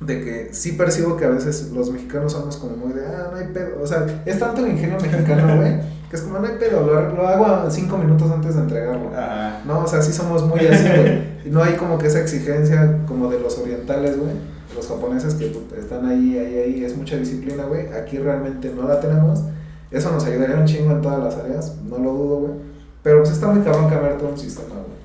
De 0.02 0.24
que 0.24 0.50
sí 0.54 0.74
percibo 0.74 1.18
que 1.18 1.26
a 1.26 1.30
veces 1.30 1.72
los 1.72 1.92
mexicanos 1.92 2.32
somos 2.32 2.58
como 2.58 2.78
muy 2.78 2.94
de, 2.94 3.06
ah, 3.06 3.30
no 3.32 3.38
hay 3.38 3.48
pedo. 3.48 3.82
O 3.82 3.88
sea, 3.88 4.06
es 4.26 4.40
tanto 4.40 4.66
el 4.66 4.72
ingenio 4.72 4.98
mexicano, 5.02 5.56
güey, 5.58 5.80
que 6.10 6.16
es 6.16 6.22
como, 6.22 6.40
no 6.40 6.48
hay 6.48 6.58
pedo, 6.58 6.86
lo, 6.86 7.16
lo 7.16 7.28
hago 7.28 7.70
cinco 7.72 7.98
minutos 7.98 8.30
antes 8.32 8.56
de 8.56 8.62
entregarlo. 8.62 9.10
Ajá. 9.10 9.62
No, 9.66 9.80
o 9.80 9.88
sea, 9.88 10.02
sí 10.02 10.14
somos 10.14 10.46
muy 10.46 10.66
así, 10.68 10.88
güey. 10.88 11.40
Y 11.46 11.50
no 11.50 11.64
hay 11.64 11.74
como 11.74 11.98
que 11.98 12.08
esa 12.08 12.20
exigencia 12.20 13.00
como 13.08 13.30
de 13.30 13.40
los 13.40 13.58
orientales, 13.58 14.18
güey. 14.18 14.34
Los 14.80 14.88
japoneses 14.88 15.34
que 15.36 15.52
están 15.78 16.06
ahí, 16.06 16.38
ahí, 16.38 16.56
ahí. 16.58 16.84
Es 16.86 16.96
mucha 16.96 17.18
disciplina, 17.18 17.64
güey. 17.66 17.88
Aquí 17.94 18.18
realmente 18.18 18.72
no 18.74 18.88
la 18.88 19.00
tenemos. 19.02 19.42
Eso 19.92 20.10
nos 20.12 20.24
ayudaría 20.24 20.56
un 20.56 20.66
chingo 20.66 20.92
en 20.92 21.02
todas 21.02 21.22
las 21.22 21.36
áreas, 21.36 21.76
no 21.90 21.98
lo 21.98 22.14
dudo, 22.14 22.36
güey. 22.40 22.54
Pero 23.04 23.20
pues 23.24 23.32
está 23.34 23.48
muy 23.48 23.62
cabrón 23.64 23.90
cambiar 23.90 24.18
todo 24.18 24.30
un 24.30 24.38
sistema, 24.38 24.70
güey. 24.76 25.00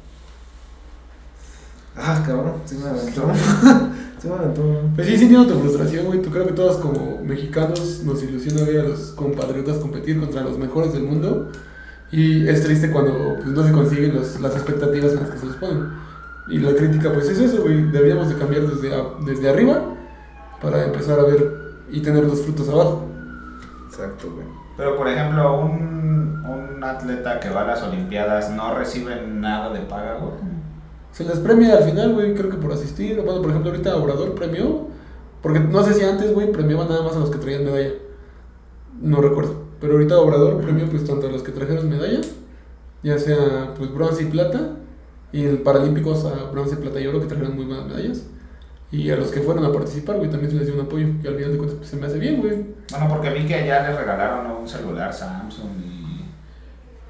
Ah, 1.97 2.22
cabrón, 2.27 2.55
sí 2.66 2.77
me 2.77 2.89
aventó. 2.91 3.22
sí 4.20 4.29
me 4.29 4.35
aventó. 4.35 4.62
Pues 4.95 5.07
sí, 5.09 5.14
entiendo 5.14 5.47
tu 5.55 5.61
frustración, 5.61 6.07
güey. 6.07 6.22
Tú 6.22 6.31
creo 6.31 6.47
que 6.47 6.53
todos 6.53 6.77
como 6.79 7.20
mexicanos 7.22 8.03
nos 8.05 8.22
ilusiona 8.22 8.62
ver 8.64 8.81
a 8.81 8.89
los 8.89 9.12
compatriotas 9.12 9.79
competir 9.79 10.18
contra 10.20 10.43
los 10.43 10.59
mejores 10.59 10.93
del 10.93 11.05
mundo. 11.05 11.51
Y 12.12 12.47
es 12.49 12.62
triste 12.62 12.91
cuando 12.91 13.37
pues, 13.37 13.49
no 13.49 13.64
se 13.66 13.72
consiguen 13.72 14.14
los- 14.14 14.41
las 14.41 14.55
expectativas 14.55 15.12
en 15.12 15.20
las 15.20 15.31
que 15.31 15.39
se 15.39 15.47
les 15.47 15.57
ponen. 15.57 16.04
Y 16.49 16.59
la 16.59 16.75
crítica, 16.75 17.13
pues 17.13 17.29
es 17.29 17.39
eso, 17.39 17.63
güey. 17.63 17.91
Deberíamos 17.91 18.29
de 18.29 18.37
cambiar 18.37 18.63
desde, 18.67 18.95
a- 18.95 19.15
desde 19.25 19.49
arriba 19.49 19.83
para 20.61 20.85
empezar 20.85 21.19
a 21.19 21.25
ver 21.25 21.51
y 21.91 22.01
tener 22.03 22.25
los 22.25 22.43
frutos 22.43 22.69
abajo. 22.69 23.07
Exacto, 23.87 24.31
güey. 24.35 24.47
Pero 24.77 24.97
por 24.97 25.09
ejemplo, 25.09 25.61
un, 25.61 26.45
un 26.45 26.85
atleta 26.85 27.39
que 27.41 27.49
va 27.51 27.63
a 27.63 27.67
las 27.67 27.83
Olimpiadas 27.83 28.51
no 28.51 28.75
recibe 28.75 29.27
nada 29.27 29.73
de 29.73 29.81
paga, 29.81 30.19
güey. 30.19 30.33
Se 31.13 31.25
les 31.25 31.39
premia 31.39 31.77
al 31.77 31.85
final, 31.85 32.13
güey, 32.15 32.35
creo 32.35 32.51
que 32.51 32.57
por 32.57 32.73
asistir. 32.73 33.21
Bueno, 33.25 33.41
por 33.41 33.51
ejemplo, 33.51 33.71
ahorita 33.71 33.97
Obrador 33.97 34.35
premió. 34.35 34.89
Porque 35.43 35.61
no 35.61 35.83
sé 35.85 35.95
si 35.95 36.03
antes, 36.05 36.33
güey, 36.35 36.51
premiaba 36.51 36.85
nada 36.87 37.03
más 37.05 37.15
a 37.17 37.21
los 37.21 37.31
que 37.31 37.39
traían 37.39 37.65
medalla. 37.65 37.93
No 39.01 39.21
recuerdo. 39.21 39.63
Pero 39.81 39.93
ahorita 39.95 40.19
Obrador 40.19 40.61
premió 40.61 40.87
pues 40.89 41.05
tanto 41.05 41.27
a 41.29 41.31
los 41.31 41.43
que 41.43 41.53
trajeron 41.53 41.89
medalla, 41.89 42.21
ya 43.03 43.19
sea 43.19 43.75
pues 43.77 43.93
bronce 43.95 44.23
y 44.23 44.27
plata, 44.27 44.71
y 45.35 45.47
en 45.47 45.64
Paralímpicos 45.64 46.24
a 46.26 46.49
bronce, 46.53 46.76
plata 46.76 47.01
y 47.01 47.09
oro 47.09 47.20
que 47.20 47.26
trajeron 47.26 47.57
muy 47.57 47.64
buenas 47.64 47.87
medallas. 47.87 48.22
Y 48.93 49.11
a 49.11 49.16
los 49.16 49.32
que 49.32 49.41
fueron 49.41 49.64
a 49.64 49.72
participar, 49.72 50.18
güey, 50.18 50.30
también 50.30 50.53
se 50.53 50.59
les 50.59 50.66
dio 50.66 50.76
un 50.76 50.82
apoyo, 50.82 51.09
que 51.20 51.26
al 51.26 51.35
final 51.35 51.51
de 51.51 51.59
cuentas 51.59 51.78
pues, 51.78 51.91
se 51.91 51.97
me 51.97 52.07
hace 52.07 52.20
bien, 52.20 52.41
güey. 52.41 52.64
Bueno, 52.89 53.09
porque 53.09 53.30
vi 53.30 53.45
que 53.45 53.57
allá 53.57 53.91
le 53.91 53.97
regalaron 53.97 54.49
un 54.53 54.68
celular 54.68 55.12
Samsung 55.12 55.72
y. 55.85 56.24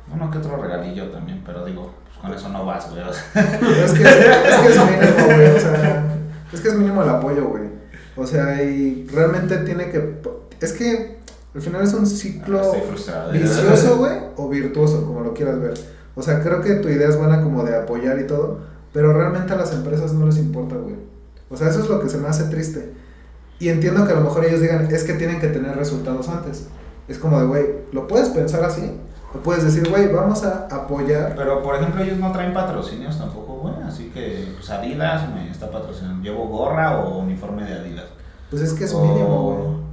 Bueno, 0.08 0.30
que 0.30 0.38
otro 0.38 0.56
regalillo 0.56 1.10
también, 1.10 1.42
pero 1.44 1.66
digo, 1.66 1.92
pues 2.04 2.16
con 2.18 2.32
eso 2.32 2.48
no 2.48 2.64
vas, 2.64 2.90
güey. 2.90 3.02
Es 3.04 3.92
que 3.92 4.02
es, 4.02 4.08
es 4.08 4.56
que 4.56 4.68
es 4.68 4.78
mínimo, 4.78 5.26
güey. 5.26 5.56
O 5.56 5.60
sea, 5.60 6.16
es 6.50 6.60
que 6.62 6.68
es 6.68 6.74
mínimo 6.76 7.02
el 7.02 7.08
apoyo, 7.10 7.44
güey. 7.48 7.64
O 8.16 8.26
sea, 8.26 8.62
y 8.62 9.06
realmente 9.12 9.58
tiene 9.58 9.90
que. 9.90 10.22
Es 10.62 10.72
que 10.72 11.18
al 11.54 11.60
final 11.60 11.82
es 11.82 11.92
un 11.92 12.06
ciclo 12.06 12.62
Estoy 12.62 12.80
frustrado. 12.88 13.32
vicioso, 13.32 13.98
güey, 13.98 14.14
o 14.36 14.48
virtuoso, 14.48 15.04
como 15.04 15.20
lo 15.20 15.34
quieras 15.34 15.60
ver. 15.60 15.74
O 16.16 16.22
sea, 16.22 16.42
creo 16.42 16.60
que 16.60 16.74
tu 16.74 16.88
idea 16.88 17.08
es 17.08 17.18
buena 17.18 17.42
como 17.42 17.64
de 17.64 17.76
apoyar 17.76 18.18
y 18.18 18.26
todo, 18.26 18.58
pero 18.92 19.12
realmente 19.12 19.52
a 19.52 19.56
las 19.56 19.72
empresas 19.72 20.12
no 20.12 20.26
les 20.26 20.38
importa, 20.38 20.76
güey. 20.76 20.96
O 21.50 21.56
sea, 21.56 21.68
eso 21.68 21.80
es 21.80 21.88
lo 21.88 22.00
que 22.00 22.08
se 22.08 22.18
me 22.18 22.28
hace 22.28 22.44
triste. 22.44 22.92
Y 23.58 23.68
entiendo 23.68 24.06
que 24.06 24.12
a 24.12 24.16
lo 24.16 24.22
mejor 24.22 24.44
ellos 24.44 24.60
digan, 24.60 24.88
es 24.90 25.04
que 25.04 25.14
tienen 25.14 25.40
que 25.40 25.48
tener 25.48 25.76
resultados 25.76 26.28
antes. 26.28 26.68
Es 27.08 27.18
como 27.18 27.38
de, 27.40 27.46
güey, 27.46 27.66
¿lo 27.92 28.06
puedes 28.06 28.28
pensar 28.30 28.64
así? 28.64 29.00
O 29.34 29.38
puedes 29.38 29.64
decir, 29.64 29.88
güey, 29.88 30.12
vamos 30.12 30.44
a 30.44 30.68
apoyar. 30.70 31.34
Pero 31.36 31.62
por 31.62 31.74
ejemplo, 31.74 32.02
ellos 32.02 32.18
no 32.18 32.32
traen 32.32 32.54
patrocinios 32.54 33.18
tampoco, 33.18 33.54
güey. 33.54 33.74
Así 33.86 34.10
que, 34.14 34.52
pues 34.56 34.70
Adidas 34.70 35.28
me 35.32 35.50
está 35.50 35.70
patrocinando. 35.70 36.22
¿Llevo 36.22 36.46
gorra 36.48 37.00
o 37.00 37.18
uniforme 37.18 37.64
de 37.64 37.74
Adidas? 37.74 38.06
Pues 38.50 38.62
es 38.62 38.72
que 38.72 38.84
es 38.84 38.94
O, 38.94 39.04
mínimo, 39.04 39.42
güey. 39.42 39.83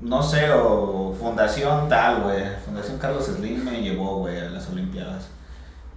No 0.00 0.22
sé, 0.22 0.50
o 0.52 1.14
Fundación 1.18 1.88
tal, 1.88 2.22
güey. 2.22 2.42
Fundación 2.64 2.98
Carlos 2.98 3.26
Slim 3.26 3.64
me 3.64 3.80
llevó, 3.80 4.18
güey, 4.18 4.38
a 4.38 4.50
las 4.50 4.68
Olimpiadas. 4.68 5.28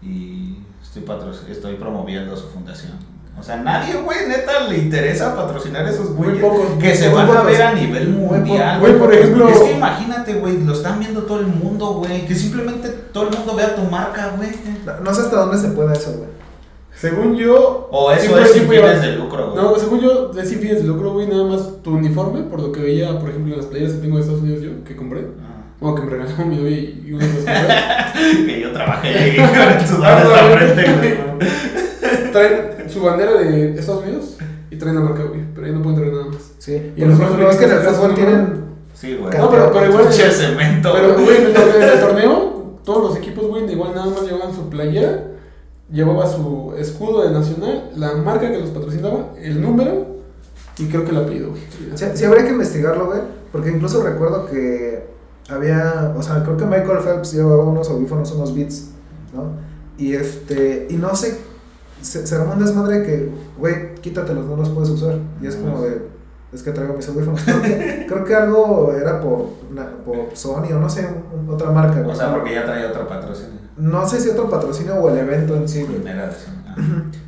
Y 0.02 0.58
estoy, 0.82 1.02
patro 1.02 1.32
estoy 1.50 1.76
promoviendo 1.76 2.36
su 2.38 2.48
fundación. 2.48 2.94
O 3.40 3.44
sea, 3.44 3.58
nadie, 3.58 3.96
güey, 3.96 4.28
neta, 4.28 4.62
le 4.68 4.80
interesa 4.80 5.36
patrocinar 5.36 5.86
a 5.86 5.92
esos 5.92 6.16
güeyes 6.16 6.44
que 6.80 6.96
se 6.96 7.10
van 7.10 7.30
a 7.30 7.42
ver 7.44 7.62
a 7.62 7.74
nivel 7.74 8.10
mundial. 8.10 8.80
Güey, 8.80 8.98
por 8.98 9.14
ejemplo, 9.14 9.48
Es 9.48 9.60
que 9.60 9.74
imagínate, 9.74 10.34
güey, 10.36 10.64
lo 10.64 10.74
están 10.74 11.00
viendo 11.00 11.22
todo 11.24 11.42
el 11.42 11.48
mundo, 11.48 11.94
güey. 11.94 12.26
Que 12.26 12.34
simplemente 12.34 12.90
todo 12.90 13.30
el 13.30 13.38
mundo 13.38 13.56
vea 13.56 13.76
tu 13.76 13.84
marca, 13.84 14.34
güey. 14.36 14.50
No, 14.86 15.02
no 15.02 15.14
sé 15.14 15.22
hasta 15.22 15.38
dónde 15.38 15.58
se 15.60 15.68
puede 15.70 15.94
eso, 15.96 16.14
güey. 16.14 16.30
Según 17.00 17.36
yo. 17.36 17.88
O 17.92 18.12
eso 18.12 18.22
siempre- 18.22 18.44
es 18.44 18.52
sin 18.52 18.68
fines 18.68 19.02
de 19.02 19.12
lucro, 19.18 19.52
güey. 19.52 19.64
No, 19.64 19.76
según 19.78 20.00
yo, 20.02 20.32
es 20.38 20.50
sin 20.50 20.60
fines 20.60 20.82
de 20.82 20.88
lucro, 20.88 21.14
güey, 21.14 21.28
nada 21.28 21.44
más 21.44 21.82
tu 21.84 21.92
uniforme, 21.96 22.42
por 22.44 22.60
lo 22.62 22.72
que 22.72 22.82
veía, 22.82 23.18
por 23.20 23.30
ejemplo, 23.30 23.54
en 23.54 23.60
las 23.60 23.68
playeras 23.68 23.94
que 23.94 24.00
tengo 24.02 24.16
de 24.16 24.22
Estados 24.22 24.42
Unidos 24.42 24.62
yo, 24.64 24.84
que 24.84 24.96
compré. 24.96 25.22
Ah. 25.42 25.54
O 25.80 25.94
que 25.94 26.02
me 26.02 26.10
regaló 26.10 26.46
mi 26.46 26.56
novia 26.56 26.72
y 26.72 27.04
y 27.08 27.14
uno 27.14 27.20
de 27.26 27.34
los 27.34 27.44
compré. 27.44 28.46
que 28.48 28.62
yo 28.62 28.72
trabajé 28.74 29.08
ahí 29.10 29.38
con 29.78 29.88
sudor 29.88 30.58
frente, 30.58 30.94
güey. 30.94 32.32
traen 32.32 32.90
su 32.90 33.02
bandera 33.02 33.34
de 33.34 33.80
Estados 33.80 34.04
Unidos 34.04 34.38
y 34.72 34.76
traen 34.78 34.96
la 34.96 35.02
marca, 35.02 35.24
güey. 35.24 35.42
Pero 35.54 35.68
ahí 35.68 35.74
no 35.74 35.82
pueden 35.82 36.00
traer 36.00 36.14
nada 36.14 36.26
más. 36.26 36.52
Sí. 36.58 36.94
Y 36.96 37.02
los 37.06 37.20
ejemplo, 37.20 37.50
es 37.52 37.58
que 37.58 37.66
en 37.66 37.72
el 37.72 37.80
fútbol 37.80 38.16
tienen. 38.16 38.68
Sí, 38.94 39.16
güey. 39.22 39.38
No, 39.38 39.50
pero- 39.52 39.72
pero 39.72 39.86
igual- 39.86 40.12
cemento. 40.12 40.92
Pero, 40.94 41.14
güey, 41.14 41.38
en 41.38 41.46
el 41.84 42.00
torneo, 42.00 42.80
todos 42.84 43.10
los 43.10 43.18
equipos, 43.18 43.46
güey, 43.48 43.72
igual 43.72 43.94
nada 43.94 44.08
más 44.08 44.24
llevaban 44.24 44.54
su 44.56 44.70
playera, 44.70 45.24
llevaba 45.92 46.28
su 46.28 46.74
escudo 46.78 47.24
de 47.24 47.32
nacional, 47.32 47.92
la 47.96 48.14
marca 48.16 48.52
que 48.52 48.60
los 48.60 48.70
patrocinaba, 48.70 49.34
el 49.42 49.62
número 49.62 50.18
y 50.78 50.86
creo 50.88 51.04
que 51.04 51.12
el 51.12 51.18
apellido, 51.18 51.50
güey. 51.50 51.62
Sí, 51.96 52.06
sí 52.14 52.26
habría 52.26 52.46
que 52.46 52.52
investigarlo, 52.52 53.08
güey. 53.08 53.20
Porque 53.52 53.72
incluso 53.72 54.04
recuerdo 54.04 54.46
que 54.46 55.08
había. 55.50 56.14
O 56.16 56.22
sea, 56.22 56.44
creo 56.44 56.58
que 56.58 56.66
Michael 56.66 57.00
Phelps 57.00 57.34
llevaba 57.34 57.64
unos 57.64 57.90
audífonos, 57.90 58.32
unos 58.34 58.54
beats, 58.56 58.90
¿no? 59.34 59.52
Y 59.98 60.14
este. 60.14 60.88
Y 60.90 60.96
no 60.96 61.16
sé. 61.16 61.40
Se, 62.02 62.28
se 62.28 62.36
armó 62.36 62.54
un 62.54 62.60
desmadre 62.60 63.04
que, 63.04 63.32
güey, 63.58 63.96
quítatelos, 63.96 64.46
no 64.46 64.56
los 64.56 64.70
puedes 64.70 64.90
usar. 64.90 65.18
Y 65.42 65.48
es 65.48 65.56
como 65.56 65.82
de. 65.82 66.17
Es 66.58 66.64
que 66.64 66.72
traigo 66.72 66.96
mis 66.96 67.08
audífonos. 67.10 67.40
Creo 67.44 67.62
que, 67.62 68.06
creo 68.10 68.24
que 68.26 68.36
algo 68.36 68.94
era 69.00 69.22
por, 69.22 69.50
por 70.04 70.36
Sony 70.36 70.74
o 70.74 70.80
no 70.80 70.90
sé, 70.90 71.08
un- 71.08 71.54
otra 71.54 71.70
marca. 71.70 72.04
O 72.08 72.16
sea, 72.16 72.34
porque 72.34 72.56
ya 72.56 72.66
trae 72.66 72.86
otro 72.88 73.08
patrocinio. 73.08 73.60
No 73.78 74.08
sé 74.08 74.20
si 74.20 74.30
otro 74.30 74.50
patrocinio 74.50 74.96
o 74.96 75.10
el 75.10 75.20
evento 75.20 75.56
en 75.56 75.68
sí. 75.70 75.84
Primera. 75.84 76.32
Ah. 76.68 76.76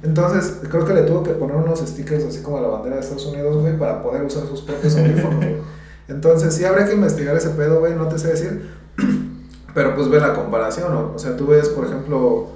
Entonces, 0.01 0.61
creo 0.67 0.83
que 0.83 0.95
le 0.95 1.03
tuvo 1.03 1.21
que 1.21 1.31
poner 1.31 1.55
unos 1.55 1.79
stickers 1.79 2.25
así 2.25 2.41
como 2.41 2.59
la 2.59 2.69
bandera 2.69 2.95
de 2.95 3.01
Estados 3.01 3.25
Unidos, 3.27 3.57
güey, 3.61 3.77
para 3.77 4.01
poder 4.01 4.23
usar 4.23 4.47
sus 4.47 4.61
propios 4.63 4.97
audífonos, 4.97 5.35
güey. 5.35 5.57
Entonces, 6.07 6.55
sí 6.55 6.65
habría 6.65 6.87
que 6.87 6.93
investigar 6.95 7.35
ese 7.37 7.51
pedo, 7.51 7.79
güey, 7.81 7.93
no 7.93 8.07
te 8.07 8.17
sé 8.17 8.29
decir. 8.29 8.67
Pero 9.75 9.93
pues 9.95 10.09
ve 10.09 10.19
la 10.19 10.33
comparación, 10.33 10.91
¿no? 10.91 11.11
O 11.15 11.19
sea, 11.19 11.37
tú 11.37 11.45
ves, 11.45 11.69
por 11.69 11.85
ejemplo, 11.85 12.47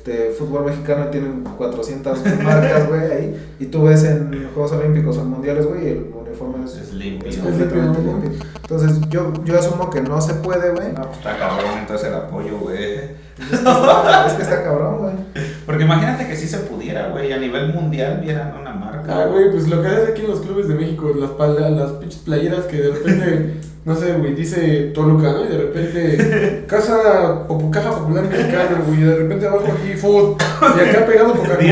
este 0.00 0.30
fútbol 0.30 0.64
mexicano 0.64 1.06
y 1.08 1.10
tienen 1.10 1.44
400 1.44 2.18
marcas, 2.42 2.88
güey, 2.88 3.12
ahí. 3.12 3.54
Y 3.60 3.66
tú 3.66 3.84
ves 3.84 4.02
en 4.04 4.48
Juegos 4.54 4.72
Olímpicos 4.72 5.18
o 5.18 5.24
Mundiales, 5.24 5.66
güey, 5.66 5.88
el 5.88 6.10
uniforme 6.18 6.64
es, 6.64 6.74
Es 6.76 6.94
limpio. 6.94 7.28
es 7.28 7.36
Es 7.36 7.42
completamente 7.42 7.98
limpio, 7.98 8.16
¿no? 8.16 8.22
limpio. 8.22 8.48
Entonces, 8.62 9.00
yo, 9.10 9.32
yo 9.44 9.58
asumo 9.58 9.90
que 9.90 10.00
no 10.00 10.18
se 10.22 10.34
puede, 10.34 10.70
güey. 10.70 10.92
No, 10.92 11.02
pues 11.02 11.18
está 11.18 11.36
cabrón 11.36 11.78
entonces 11.80 12.08
el 12.08 12.14
apoyo, 12.14 12.58
güey. 12.60 13.20
Es 13.40 13.46
que 13.50 13.54
está, 13.56 14.26
es 14.26 14.32
que 14.32 14.42
está 14.42 14.64
cabrón, 14.64 14.98
güey. 15.00 15.44
Porque 15.66 15.84
imagínate 15.84 16.26
que 16.26 16.36
si 16.36 16.48
se 16.48 16.58
pudiera, 16.58 17.08
güey, 17.08 17.32
a 17.32 17.38
nivel 17.38 17.74
mundial 17.74 18.20
vieran 18.22 18.54
una 18.58 18.72
marca. 18.72 18.89
Ah, 19.08 19.26
güey, 19.30 19.50
pues 19.50 19.68
lo 19.68 19.80
que 19.82 19.88
haces 19.88 20.08
aquí 20.10 20.22
en 20.22 20.28
los 20.30 20.40
clubes 20.40 20.68
de 20.68 20.74
México, 20.74 21.12
las, 21.18 21.30
pala- 21.30 21.70
las 21.70 21.92
pinches 21.92 22.20
playeras 22.20 22.64
que 22.66 22.76
de 22.80 22.90
repente, 22.92 23.54
no 23.84 23.94
sé, 23.94 24.12
güey, 24.14 24.34
dice 24.34 24.90
Toluca, 24.94 25.32
¿no? 25.32 25.44
Y 25.44 25.48
de 25.48 25.58
repente, 25.58 26.64
Casa, 26.66 27.46
Popu- 27.48 27.70
Caja 27.70 27.90
Popular 27.98 28.24
Mexicana, 28.28 28.82
güey, 28.86 29.00
y 29.00 29.04
de 29.04 29.16
repente 29.16 29.46
abajo 29.46 29.66
aquí 29.72 29.94
Food, 29.96 30.36
y 30.76 30.88
acá 30.88 31.06
pegado 31.06 31.34
Coca-Cola, 31.34 31.64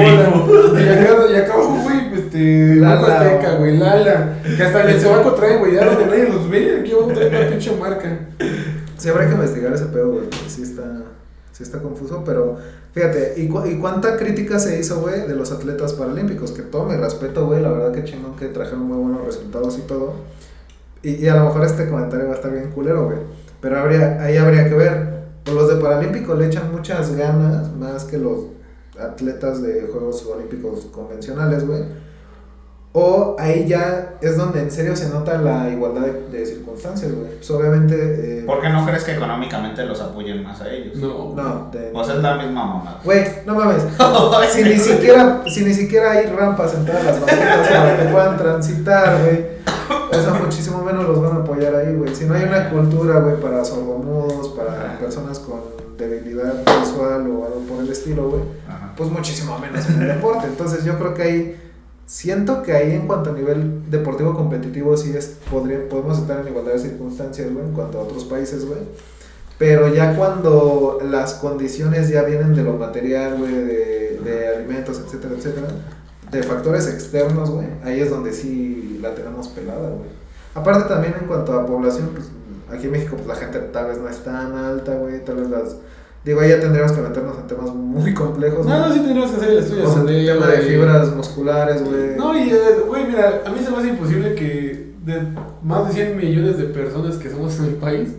y 0.74 0.88
acá, 0.88 1.16
y 1.32 1.36
acá 1.36 1.54
abajo, 1.54 1.78
güey, 1.82 1.98
este, 2.14 2.76
Lala. 2.76 3.20
Azteca, 3.20 3.54
güey, 3.56 3.76
Lala, 3.78 4.38
que 4.56 4.62
hasta 4.62 4.82
en 4.84 4.88
el 4.90 5.00
Sobaco 5.00 5.32
trae, 5.32 5.58
güey, 5.58 5.74
ya 5.74 5.84
donde 5.84 6.06
nadie 6.06 6.28
los 6.28 6.48
ve, 6.50 6.78
aquí 6.80 6.92
abajo 6.92 7.12
trae 7.14 7.28
una 7.28 7.48
pinche 7.50 7.72
marca. 7.76 8.18
Sí, 8.96 9.08
habrá 9.08 9.26
que 9.28 9.34
investigar 9.34 9.72
ese 9.72 9.86
pedo, 9.86 10.08
güey, 10.12 10.24
porque 10.24 10.48
sí 10.48 10.62
está, 10.62 10.82
sí 11.58 11.64
está 11.64 11.80
confuso, 11.82 12.22
pero 12.24 12.56
fíjate, 12.92 13.34
¿y, 13.36 13.48
cu- 13.48 13.66
y 13.66 13.76
cuánta 13.78 14.16
crítica 14.16 14.60
se 14.60 14.78
hizo, 14.78 15.00
güey, 15.00 15.26
de 15.26 15.34
los 15.34 15.50
atletas 15.52 15.92
paralímpicos? 15.92 16.52
Que 16.52 16.62
todo 16.62 16.84
mi 16.84 16.94
respeto, 16.96 17.46
güey, 17.46 17.60
la 17.60 17.70
verdad 17.70 17.90
que 17.92 18.04
chingón 18.04 18.36
que 18.36 18.46
trajeron 18.46 18.82
muy 18.82 18.96
buenos 18.96 19.26
resultados 19.26 19.76
y 19.76 19.82
todo. 19.82 20.12
Y, 21.02 21.16
y 21.16 21.28
a 21.28 21.34
lo 21.36 21.46
mejor 21.46 21.64
este 21.64 21.88
comentario 21.88 22.26
va 22.26 22.32
a 22.32 22.36
estar 22.36 22.52
bien 22.52 22.70
culero, 22.70 23.06
güey, 23.06 23.18
pero 23.60 23.78
habría, 23.80 24.22
ahí 24.22 24.36
habría 24.36 24.68
que 24.68 24.74
ver. 24.74 25.18
Pues 25.44 25.56
los 25.56 25.68
de 25.68 25.76
paralímpicos 25.82 26.38
le 26.38 26.46
echan 26.46 26.70
muchas 26.72 27.16
ganas, 27.16 27.74
más 27.74 28.04
que 28.04 28.18
los 28.18 28.44
atletas 29.00 29.60
de 29.62 29.88
Juegos 29.90 30.24
Olímpicos 30.26 30.86
convencionales, 30.92 31.66
güey. 31.66 31.82
O 32.92 33.36
ahí 33.38 33.66
ya 33.68 34.14
es 34.20 34.36
donde 34.36 34.60
en 34.62 34.70
serio 34.70 34.96
se 34.96 35.10
nota 35.10 35.36
la 35.38 35.68
igualdad 35.68 36.02
de, 36.02 36.38
de 36.38 36.46
circunstancias, 36.46 37.12
güey. 37.12 37.36
Pues 37.36 37.50
obviamente... 37.50 38.40
eh, 38.40 38.44
¿Por 38.46 38.60
qué 38.62 38.70
no 38.70 38.84
crees 38.86 39.04
que 39.04 39.12
económicamente 39.12 39.84
los 39.84 40.00
apoyen 40.00 40.42
más 40.42 40.60
a 40.62 40.70
ellos? 40.70 40.96
No, 40.96 41.34
No, 41.34 41.68
de- 41.70 41.90
O 41.94 42.02
sea, 42.02 42.14
es 42.16 42.22
la 42.22 42.36
misma 42.36 42.64
mamá. 42.64 43.00
Güey, 43.04 43.24
no 43.46 43.54
mames. 43.54 43.82
si 44.52 44.64
ni 44.64 44.78
siquiera, 44.78 45.42
si 45.46 45.64
ni 45.64 45.74
siquiera 45.74 46.12
hay 46.12 46.26
rampas 46.26 46.74
en 46.74 46.86
todas 46.86 47.04
las 47.04 47.20
banquetas 47.20 47.68
para 47.68 47.96
que 47.98 48.04
puedan 48.10 48.36
transitar, 48.38 49.18
güey. 49.22 49.58
Eso 50.10 50.34
muchísimo 50.42 50.82
menos 50.82 51.06
los 51.06 51.20
van 51.22 51.32
a 51.36 51.40
apoyar 51.42 51.74
ahí, 51.76 51.94
güey. 51.94 52.14
Si 52.14 52.24
no 52.24 52.34
hay 52.34 52.44
una 52.44 52.70
cultura, 52.70 53.20
güey, 53.20 53.36
para 53.40 53.64
sordomudos, 53.64 54.48
para 54.48 54.98
personas 54.98 55.38
con 55.38 55.60
debilidad 55.98 56.54
visual 56.80 57.20
o 57.30 57.44
algo 57.44 57.60
por 57.68 57.84
el 57.84 57.90
estilo, 57.90 58.30
güey. 58.30 58.42
Pues 58.96 59.10
muchísimo 59.10 59.58
menos 59.58 59.88
en 59.90 60.02
el 60.02 60.08
deporte. 60.08 60.46
Entonces 60.46 60.84
yo 60.84 60.98
creo 60.98 61.14
que 61.14 61.22
ahí 61.22 61.67
Siento 62.08 62.62
que 62.62 62.72
ahí 62.72 62.92
en 62.92 63.06
cuanto 63.06 63.30
a 63.30 63.32
nivel 63.34 63.90
deportivo 63.90 64.34
competitivo 64.34 64.96
sí 64.96 65.14
es, 65.14 65.36
podría, 65.50 65.86
podemos 65.90 66.16
estar 66.16 66.40
en 66.40 66.48
igualdad 66.48 66.72
de 66.72 66.78
circunstancias, 66.78 67.52
güey, 67.52 67.66
en 67.66 67.72
cuanto 67.72 67.98
a 67.98 68.02
otros 68.04 68.24
países, 68.24 68.64
güey. 68.64 68.80
Pero 69.58 69.92
ya 69.92 70.16
cuando 70.16 71.00
las 71.04 71.34
condiciones 71.34 72.08
ya 72.08 72.22
vienen 72.22 72.54
de 72.54 72.62
lo 72.62 72.78
material, 72.78 73.36
güey, 73.36 73.52
de, 73.52 74.20
de 74.24 74.48
alimentos, 74.48 74.98
etcétera, 75.04 75.34
etcétera, 75.36 75.66
de 76.30 76.42
factores 76.42 76.88
externos, 76.88 77.50
güey, 77.50 77.66
ahí 77.84 78.00
es 78.00 78.08
donde 78.08 78.32
sí 78.32 78.98
la 79.02 79.14
tenemos 79.14 79.48
pelada, 79.48 79.90
güey. 79.90 80.08
Aparte 80.54 80.88
también 80.88 81.14
en 81.20 81.26
cuanto 81.26 81.52
a 81.52 81.66
población, 81.66 82.08
pues 82.14 82.30
aquí 82.72 82.86
en 82.86 82.92
México 82.92 83.16
pues 83.16 83.26
la 83.26 83.34
gente 83.34 83.58
tal 83.58 83.88
vez 83.88 83.98
no 83.98 84.08
es 84.08 84.24
tan 84.24 84.56
alta, 84.56 84.94
güey, 84.94 85.22
tal 85.22 85.36
vez 85.36 85.50
las... 85.50 85.76
Digo, 86.28 86.40
ahí 86.40 86.50
ya 86.50 86.60
tendríamos 86.60 86.92
que 86.92 87.00
meternos 87.00 87.38
en 87.38 87.46
temas 87.46 87.70
muy 87.74 88.12
complejos. 88.12 88.66
No, 88.66 88.70
güey. 88.76 88.88
no, 88.88 88.92
sí 88.94 89.00
tendríamos 89.00 89.30
que 89.30 89.36
hacer 89.38 89.50
el 89.50 89.58
estudio. 89.60 89.88
O 89.88 89.92
sea, 89.94 90.02
de- 90.02 90.26
tema 90.26 90.46
de 90.46 90.58
fibras 90.58 91.16
musculares, 91.16 91.82
güey. 91.82 92.16
No, 92.18 92.36
y, 92.38 92.50
eh, 92.50 92.56
güey, 92.86 93.06
mira, 93.06 93.42
a 93.46 93.50
mí 93.50 93.58
se 93.64 93.70
me 93.70 93.78
hace 93.78 93.88
imposible 93.88 94.34
que 94.34 94.92
de 95.06 95.22
más 95.62 95.86
de 95.88 95.94
100 95.94 96.16
millones 96.18 96.58
de 96.58 96.64
personas 96.64 97.16
que 97.16 97.30
somos 97.30 97.58
en 97.60 97.64
el 97.64 97.74
país, 97.76 98.10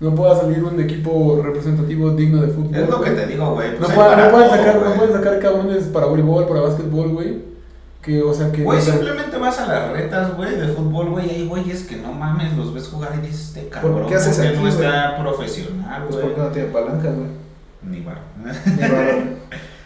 no 0.00 0.14
pueda 0.14 0.34
salir 0.34 0.64
un 0.64 0.80
equipo 0.80 1.42
representativo 1.44 2.10
digno 2.12 2.40
de 2.40 2.48
fútbol. 2.48 2.74
Es 2.74 2.88
lo 2.88 3.02
que 3.02 3.10
güey. 3.10 3.22
te 3.22 3.32
digo, 3.32 3.52
güey. 3.52 3.70
No, 3.72 3.76
pues 3.80 3.90
hay 3.90 3.96
pueden, 3.96 4.18
no 4.18 4.30
pueden 4.30 4.50
sacar, 4.50 4.78
güey. 4.78 4.88
no 4.90 4.94
pueden 4.96 5.12
sacar 5.12 5.38
cabrones 5.38 5.84
para 5.84 6.06
voleibol, 6.06 6.48
para 6.48 6.60
básquetbol, 6.62 7.08
güey. 7.10 7.52
Que, 8.00 8.22
o 8.22 8.32
sea, 8.34 8.50
que. 8.50 8.64
Güey, 8.64 8.80
sea, 8.80 8.94
simplemente 8.94 9.36
vas 9.36 9.60
a 9.60 9.66
las 9.66 9.92
retas, 9.92 10.36
güey, 10.38 10.56
de 10.56 10.68
fútbol, 10.68 11.10
güey, 11.10 11.28
hay 11.30 11.46
güeyes 11.46 11.82
que 11.84 11.96
no 11.96 12.12
mames, 12.12 12.56
los 12.56 12.72
ves 12.74 12.88
jugar 12.88 13.12
y 13.22 13.26
dices, 13.26 13.48
este 13.54 13.68
cabrón, 13.68 14.06
qué 14.08 14.14
haces 14.16 14.38
¿por 14.38 14.46
aquí, 14.46 14.54
no 14.56 14.60
güey? 14.62 14.72
está 14.72 15.18
profesional, 15.20 16.02
Pues 16.08 16.14
güey? 16.16 16.26
porque 16.28 16.40
no 16.40 16.48
tiene 16.48 16.68
palanca, 16.70 17.10
güey. 17.10 17.41
Ni 17.84 18.00
varón. 18.00 18.22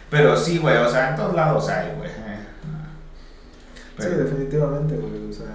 Pero 0.09 0.37
sí, 0.37 0.57
güey, 0.59 0.77
o 0.77 0.89
sea, 0.89 1.09
en 1.11 1.15
todos 1.17 1.35
lados 1.35 1.67
hay, 1.69 1.89
güey. 1.97 2.09
Sí, 3.99 4.07
definitivamente, 4.09 4.95
güey. 4.95 5.29
O 5.29 5.33
sea, 5.33 5.47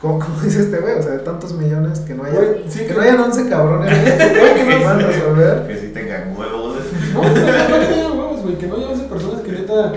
¿cómo, 0.00 0.18
cómo 0.18 0.40
dice 0.40 0.60
este 0.62 0.78
güey? 0.78 0.94
O 0.98 1.02
sea, 1.02 1.12
de 1.12 1.18
tantos 1.20 1.52
millones 1.52 2.00
que 2.00 2.14
no 2.14 2.24
haya. 2.24 2.34
Güey, 2.34 2.64
sí, 2.68 2.80
que 2.80 2.86
que- 2.88 2.94
no 2.94 3.00
hayan 3.00 3.20
11 3.20 3.48
cabrones, 3.48 3.90
güey, 4.38 4.54
que 4.54 4.64
nos 4.64 4.84
van 4.84 5.00
a 5.00 5.06
resolver. 5.06 5.66
Que 5.68 5.76
sí 5.78 5.88
tengan 5.94 6.36
huevos. 6.36 6.76
No, 7.14 7.22
no, 7.22 7.28
no, 7.28 7.34
no 7.34 7.80
que 7.80 7.86
tengan 7.86 8.18
huevos, 8.18 8.42
güey. 8.42 8.56
Que 8.58 8.66
no 8.66 8.76
haya 8.76 8.88
11 8.88 9.04
personas 9.04 9.40
que 9.42 9.52
neta. 9.52 9.92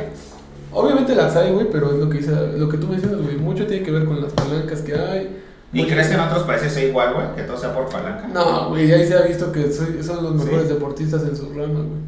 Obviamente 0.71 1.15
las 1.15 1.35
hay, 1.35 1.51
güey, 1.51 1.67
pero 1.71 1.91
es 1.91 1.97
lo 1.97 2.09
que 2.09 2.19
dice, 2.19 2.31
lo 2.57 2.69
que 2.69 2.77
tú 2.77 2.87
mencionas, 2.87 3.21
güey. 3.21 3.37
Mucho 3.37 3.65
tiene 3.65 3.83
que 3.83 3.91
ver 3.91 4.05
con 4.05 4.21
las 4.21 4.31
palancas 4.33 4.81
que 4.81 4.93
hay. 4.93 5.41
¿Y 5.71 5.85
crees 5.85 6.07
que 6.07 6.15
en 6.15 6.19
otros 6.21 6.43
países 6.43 6.73
sea 6.73 6.83
igual, 6.85 7.13
güey? 7.13 7.35
Que 7.35 7.43
todo 7.43 7.57
sea 7.57 7.73
por 7.73 7.87
palanca. 7.89 8.27
No, 8.33 8.69
güey, 8.69 8.91
ahí 8.91 9.07
se 9.07 9.15
ha 9.15 9.21
visto 9.21 9.51
que 9.51 9.71
soy- 9.71 10.01
son 10.03 10.23
los 10.23 10.33
mejores 10.35 10.67
Sí. 10.67 10.73
deportistas 10.73 11.21
en 11.23 11.35
su 11.35 11.49
rama, 11.53 11.73
güey. 11.81 11.99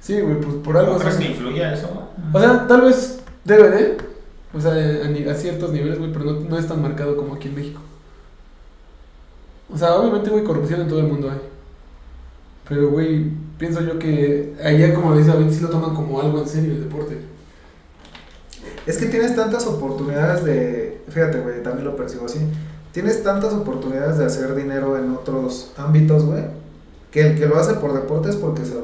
Sí, 0.00 0.20
güey, 0.20 0.40
pues 0.40 0.56
por 0.56 0.76
algo. 0.76 0.92
¿No 0.94 0.98
crees 0.98 1.16
que 1.16 1.24
influya 1.26 1.72
eso, 1.74 1.88
güey? 1.88 2.06
O 2.34 2.40
sea, 2.40 2.66
tal 2.66 2.82
vez 2.82 3.20
debe 3.44 3.70
de. 3.70 3.98
O 4.52 4.60
sea, 4.60 4.72
a 4.72 5.34
ciertos 5.34 5.70
niveles, 5.72 5.98
güey, 5.98 6.12
pero 6.12 6.24
no, 6.26 6.40
no 6.40 6.58
es 6.58 6.66
tan 6.66 6.82
marcado 6.82 7.16
como 7.16 7.34
aquí 7.34 7.48
en 7.48 7.54
México. 7.54 7.80
O 9.72 9.78
sea, 9.78 9.94
obviamente, 9.94 10.30
güey, 10.30 10.42
corrupción 10.44 10.80
en 10.80 10.88
todo 10.88 11.00
el 11.00 11.06
mundo 11.06 11.30
hay. 11.30 11.40
Pero, 12.68 12.90
güey, 12.90 13.30
pienso 13.58 13.80
yo 13.80 13.98
que 13.98 14.54
allá, 14.62 14.92
como 14.94 15.16
dice 15.16 15.28
David, 15.30 15.50
sí 15.50 15.60
lo 15.60 15.68
toman 15.70 15.94
como 15.94 16.20
algo 16.20 16.40
en 16.40 16.48
serio 16.48 16.72
el 16.72 16.80
deporte. 16.84 17.18
Es 18.86 18.98
que 18.98 19.06
tienes 19.06 19.34
tantas 19.36 19.66
oportunidades 19.66 20.44
de. 20.44 21.00
Fíjate, 21.08 21.40
güey, 21.40 21.62
también 21.62 21.84
lo 21.86 21.96
percibo 21.96 22.26
así. 22.26 22.40
Tienes 22.92 23.22
tantas 23.22 23.52
oportunidades 23.52 24.18
de 24.18 24.26
hacer 24.26 24.54
dinero 24.54 24.96
en 24.96 25.12
otros 25.12 25.72
ámbitos, 25.76 26.24
güey. 26.24 26.44
Que 27.10 27.28
el 27.28 27.38
que 27.38 27.46
lo 27.46 27.58
hace 27.58 27.74
por 27.74 27.92
deporte 27.92 28.30
es 28.30 28.36
porque 28.36 28.64
se 28.64 28.74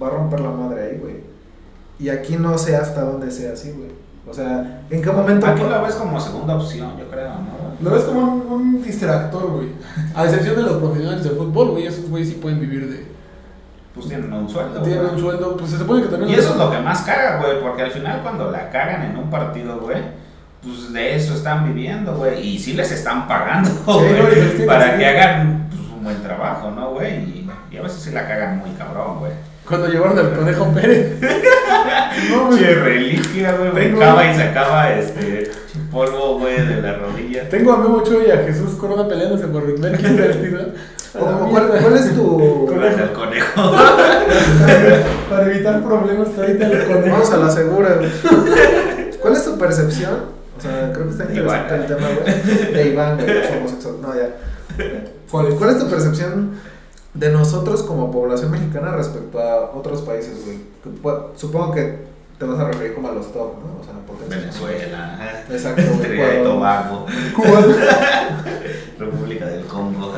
va 0.00 0.06
a 0.08 0.10
romper 0.10 0.40
la 0.40 0.50
madre 0.50 0.82
ahí, 0.82 0.98
güey. 0.98 1.16
Y 1.98 2.08
aquí 2.08 2.36
no 2.36 2.58
sé 2.58 2.76
hasta 2.76 3.02
dónde 3.02 3.30
sea 3.30 3.52
así, 3.52 3.70
güey. 3.70 3.90
O 4.28 4.34
sea, 4.34 4.82
¿en 4.90 5.02
qué 5.02 5.10
momento.? 5.10 5.46
Aquí 5.46 5.62
lo 5.62 5.82
ves 5.82 5.94
como 5.94 6.20
segunda 6.20 6.56
opción, 6.56 6.96
yo 6.98 7.08
creo, 7.08 7.28
¿no? 7.28 7.62
Lo 7.80 7.90
ves 7.90 8.04
como 8.04 8.20
un, 8.20 8.52
un 8.52 8.82
distractor, 8.82 9.50
güey. 9.50 9.68
A 10.14 10.24
excepción 10.24 10.56
de 10.56 10.62
los 10.62 10.76
profesionales 10.76 11.24
de 11.24 11.30
fútbol, 11.30 11.70
güey, 11.70 11.86
esos 11.86 12.08
güey 12.08 12.24
sí 12.24 12.34
pueden 12.34 12.60
vivir 12.60 12.88
de. 12.88 13.04
Pues 13.94 14.08
tienen 14.08 14.32
un 14.32 14.48
sueldo. 14.48 14.80
Tienen 14.82 15.02
güey. 15.02 15.14
un 15.14 15.20
sueldo, 15.20 15.56
pues 15.56 15.70
se 15.70 15.78
supone 15.78 16.02
que 16.02 16.08
también. 16.08 16.30
Y 16.30 16.34
eso 16.34 16.52
es 16.52 16.56
lo 16.56 16.70
que 16.70 16.78
más 16.78 17.02
caga, 17.02 17.40
güey, 17.40 17.60
porque 17.60 17.82
al 17.82 17.90
final 17.90 18.22
cuando 18.22 18.50
la 18.50 18.70
cagan 18.70 19.02
en 19.02 19.16
un 19.16 19.28
partido, 19.28 19.80
güey, 19.80 19.98
pues 20.62 20.92
de 20.92 21.16
eso 21.16 21.34
están 21.34 21.64
viviendo, 21.74 22.14
güey, 22.14 22.40
y 22.46 22.58
sí 22.58 22.72
les 22.74 22.90
están 22.92 23.26
pagando, 23.26 23.70
güey, 23.84 24.66
para 24.66 24.92
que- 24.92 24.98
que 24.98 25.06
hagan 25.06 25.66
pues, 25.70 25.80
un 25.96 26.04
buen 26.04 26.22
trabajo, 26.22 26.70
¿no, 26.70 26.90
güey? 26.92 27.14
Y, 27.16 27.50
y 27.70 27.76
a 27.76 27.82
veces 27.82 28.00
sí 28.02 28.10
la 28.12 28.26
cagan 28.28 28.58
muy 28.58 28.70
cabrón, 28.78 29.18
güey. 29.20 29.32
Cuando 29.66 29.88
llevaron 29.88 30.18
al 30.18 30.32
conejo 30.34 30.66
Pérez. 30.74 31.20
no, 32.30 32.46
güey. 32.48 32.58
Che, 32.58 32.74
reliquia, 32.74 33.52
güey, 33.56 33.70
brincaba 33.70 34.30
y 34.30 34.36
sacaba 34.36 34.92
este 34.92 35.50
polvo, 35.90 36.38
güey, 36.40 36.66
de 36.66 36.82
la 36.82 36.94
rodilla. 36.94 37.48
Tengo 37.48 37.72
a 37.72 37.76
Memo 37.78 37.96
Ochoa 37.98 38.22
y 38.26 38.30
a 38.30 38.38
Jesús 38.44 38.72
Corona 38.78 39.06
peleándose 39.08 39.46
por 39.46 39.64
ver 39.80 39.96
quién 39.98 40.16
se 40.16 40.26
retira. 40.28 40.66
¿O- 41.20 41.48
cuál, 41.50 41.68
cuál 41.68 41.96
es 41.96 42.14
tu.? 42.14 42.66
Gracias 42.74 43.00
al 43.02 43.12
conejo. 43.12 43.72
Para 45.30 45.46
evitar 45.50 45.82
problemas, 45.82 46.28
tráete 46.34 46.64
al 46.64 46.84
conejo. 46.86 47.10
Vamos 47.10 47.32
a 47.32 47.36
la 47.36 47.50
segura, 47.50 47.94
güey. 47.98 48.10
¿Cuál 49.20 49.34
es 49.34 49.44
tu 49.44 49.58
percepción? 49.58 50.41
O 50.62 50.64
sea, 50.64 50.92
creo 50.92 51.06
que 51.06 51.10
está 51.10 51.24
interesante 51.24 51.74
Iván. 51.74 51.80
el 51.80 51.86
tema, 51.88 52.08
güey. 52.08 52.72
De 52.72 52.88
Iván, 52.90 53.16
güey, 53.16 53.34
los 53.34 53.50
homosexuales. 53.50 54.00
No, 54.00 54.14
ya. 54.14 54.30
¿Cuál 55.28 55.46
es? 55.48 55.54
¿Cuál 55.54 55.70
es 55.70 55.78
tu 55.80 55.90
percepción 55.90 56.50
de 57.14 57.30
nosotros 57.30 57.82
como 57.82 58.12
población 58.12 58.52
mexicana 58.52 58.92
respecto 58.92 59.40
a 59.40 59.72
otros 59.74 60.02
países, 60.02 60.44
güey? 60.44 60.58
Supongo 61.34 61.74
que 61.74 61.98
te 62.38 62.44
vas 62.44 62.60
a 62.60 62.68
referir 62.68 62.94
como 62.94 63.08
a 63.08 63.12
los 63.12 63.32
top, 63.32 63.54
¿no? 63.58 63.80
O 63.80 63.84
sea, 63.84 63.94
potencias. 64.06 64.40
Venezuela. 64.40 65.44
Exacto, 65.50 65.82
güey, 65.82 66.00
Trinidad 66.00 66.26
y 66.26 66.36
Ecuador. 66.36 66.54
Tobago, 66.54 67.06
Cuba. 67.34 67.60
República 69.00 69.46
del 69.46 69.64
Congo. 69.64 70.14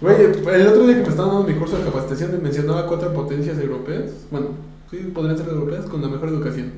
Güey, 0.00 0.16
el 0.24 0.66
otro 0.66 0.86
día 0.86 0.96
que 0.96 1.02
me 1.02 1.08
estaban 1.08 1.30
dando 1.30 1.44
mi 1.44 1.54
curso 1.54 1.78
de 1.78 1.84
capacitación 1.84 2.42
mencionaba 2.42 2.88
cuatro 2.88 3.12
potencias 3.12 3.56
europeas. 3.58 4.10
Bueno, 4.32 4.48
sí, 4.90 5.12
podrían 5.14 5.38
ser 5.38 5.46
europeas 5.48 5.86
con 5.86 6.02
la 6.02 6.08
mejor 6.08 6.30
educación. 6.30 6.72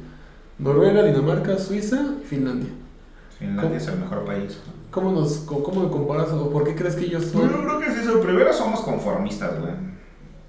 Noruega, 0.58 1.02
Dinamarca, 1.02 1.56
Suiza 1.56 2.02
y 2.22 2.26
Finlandia. 2.26 2.68
Finlandia 3.40 3.78
es 3.78 3.86
el 3.88 3.98
mejor 3.98 4.24
país. 4.24 4.58
¿Cómo 4.90 5.12
nos 5.12 5.38
cómo 5.38 5.82
me 5.84 5.90
comparas 5.90 6.28
o 6.30 6.50
por 6.50 6.64
qué 6.64 6.74
crees 6.76 6.94
que 6.94 7.06
ellos 7.06 7.32
Yo 7.32 7.40
son? 7.40 7.48
creo 7.48 7.80
que 7.80 7.90
sí, 7.90 8.00
eso. 8.02 8.20
primero 8.20 8.52
somos 8.52 8.80
conformistas, 8.80 9.58
güey. 9.58 9.72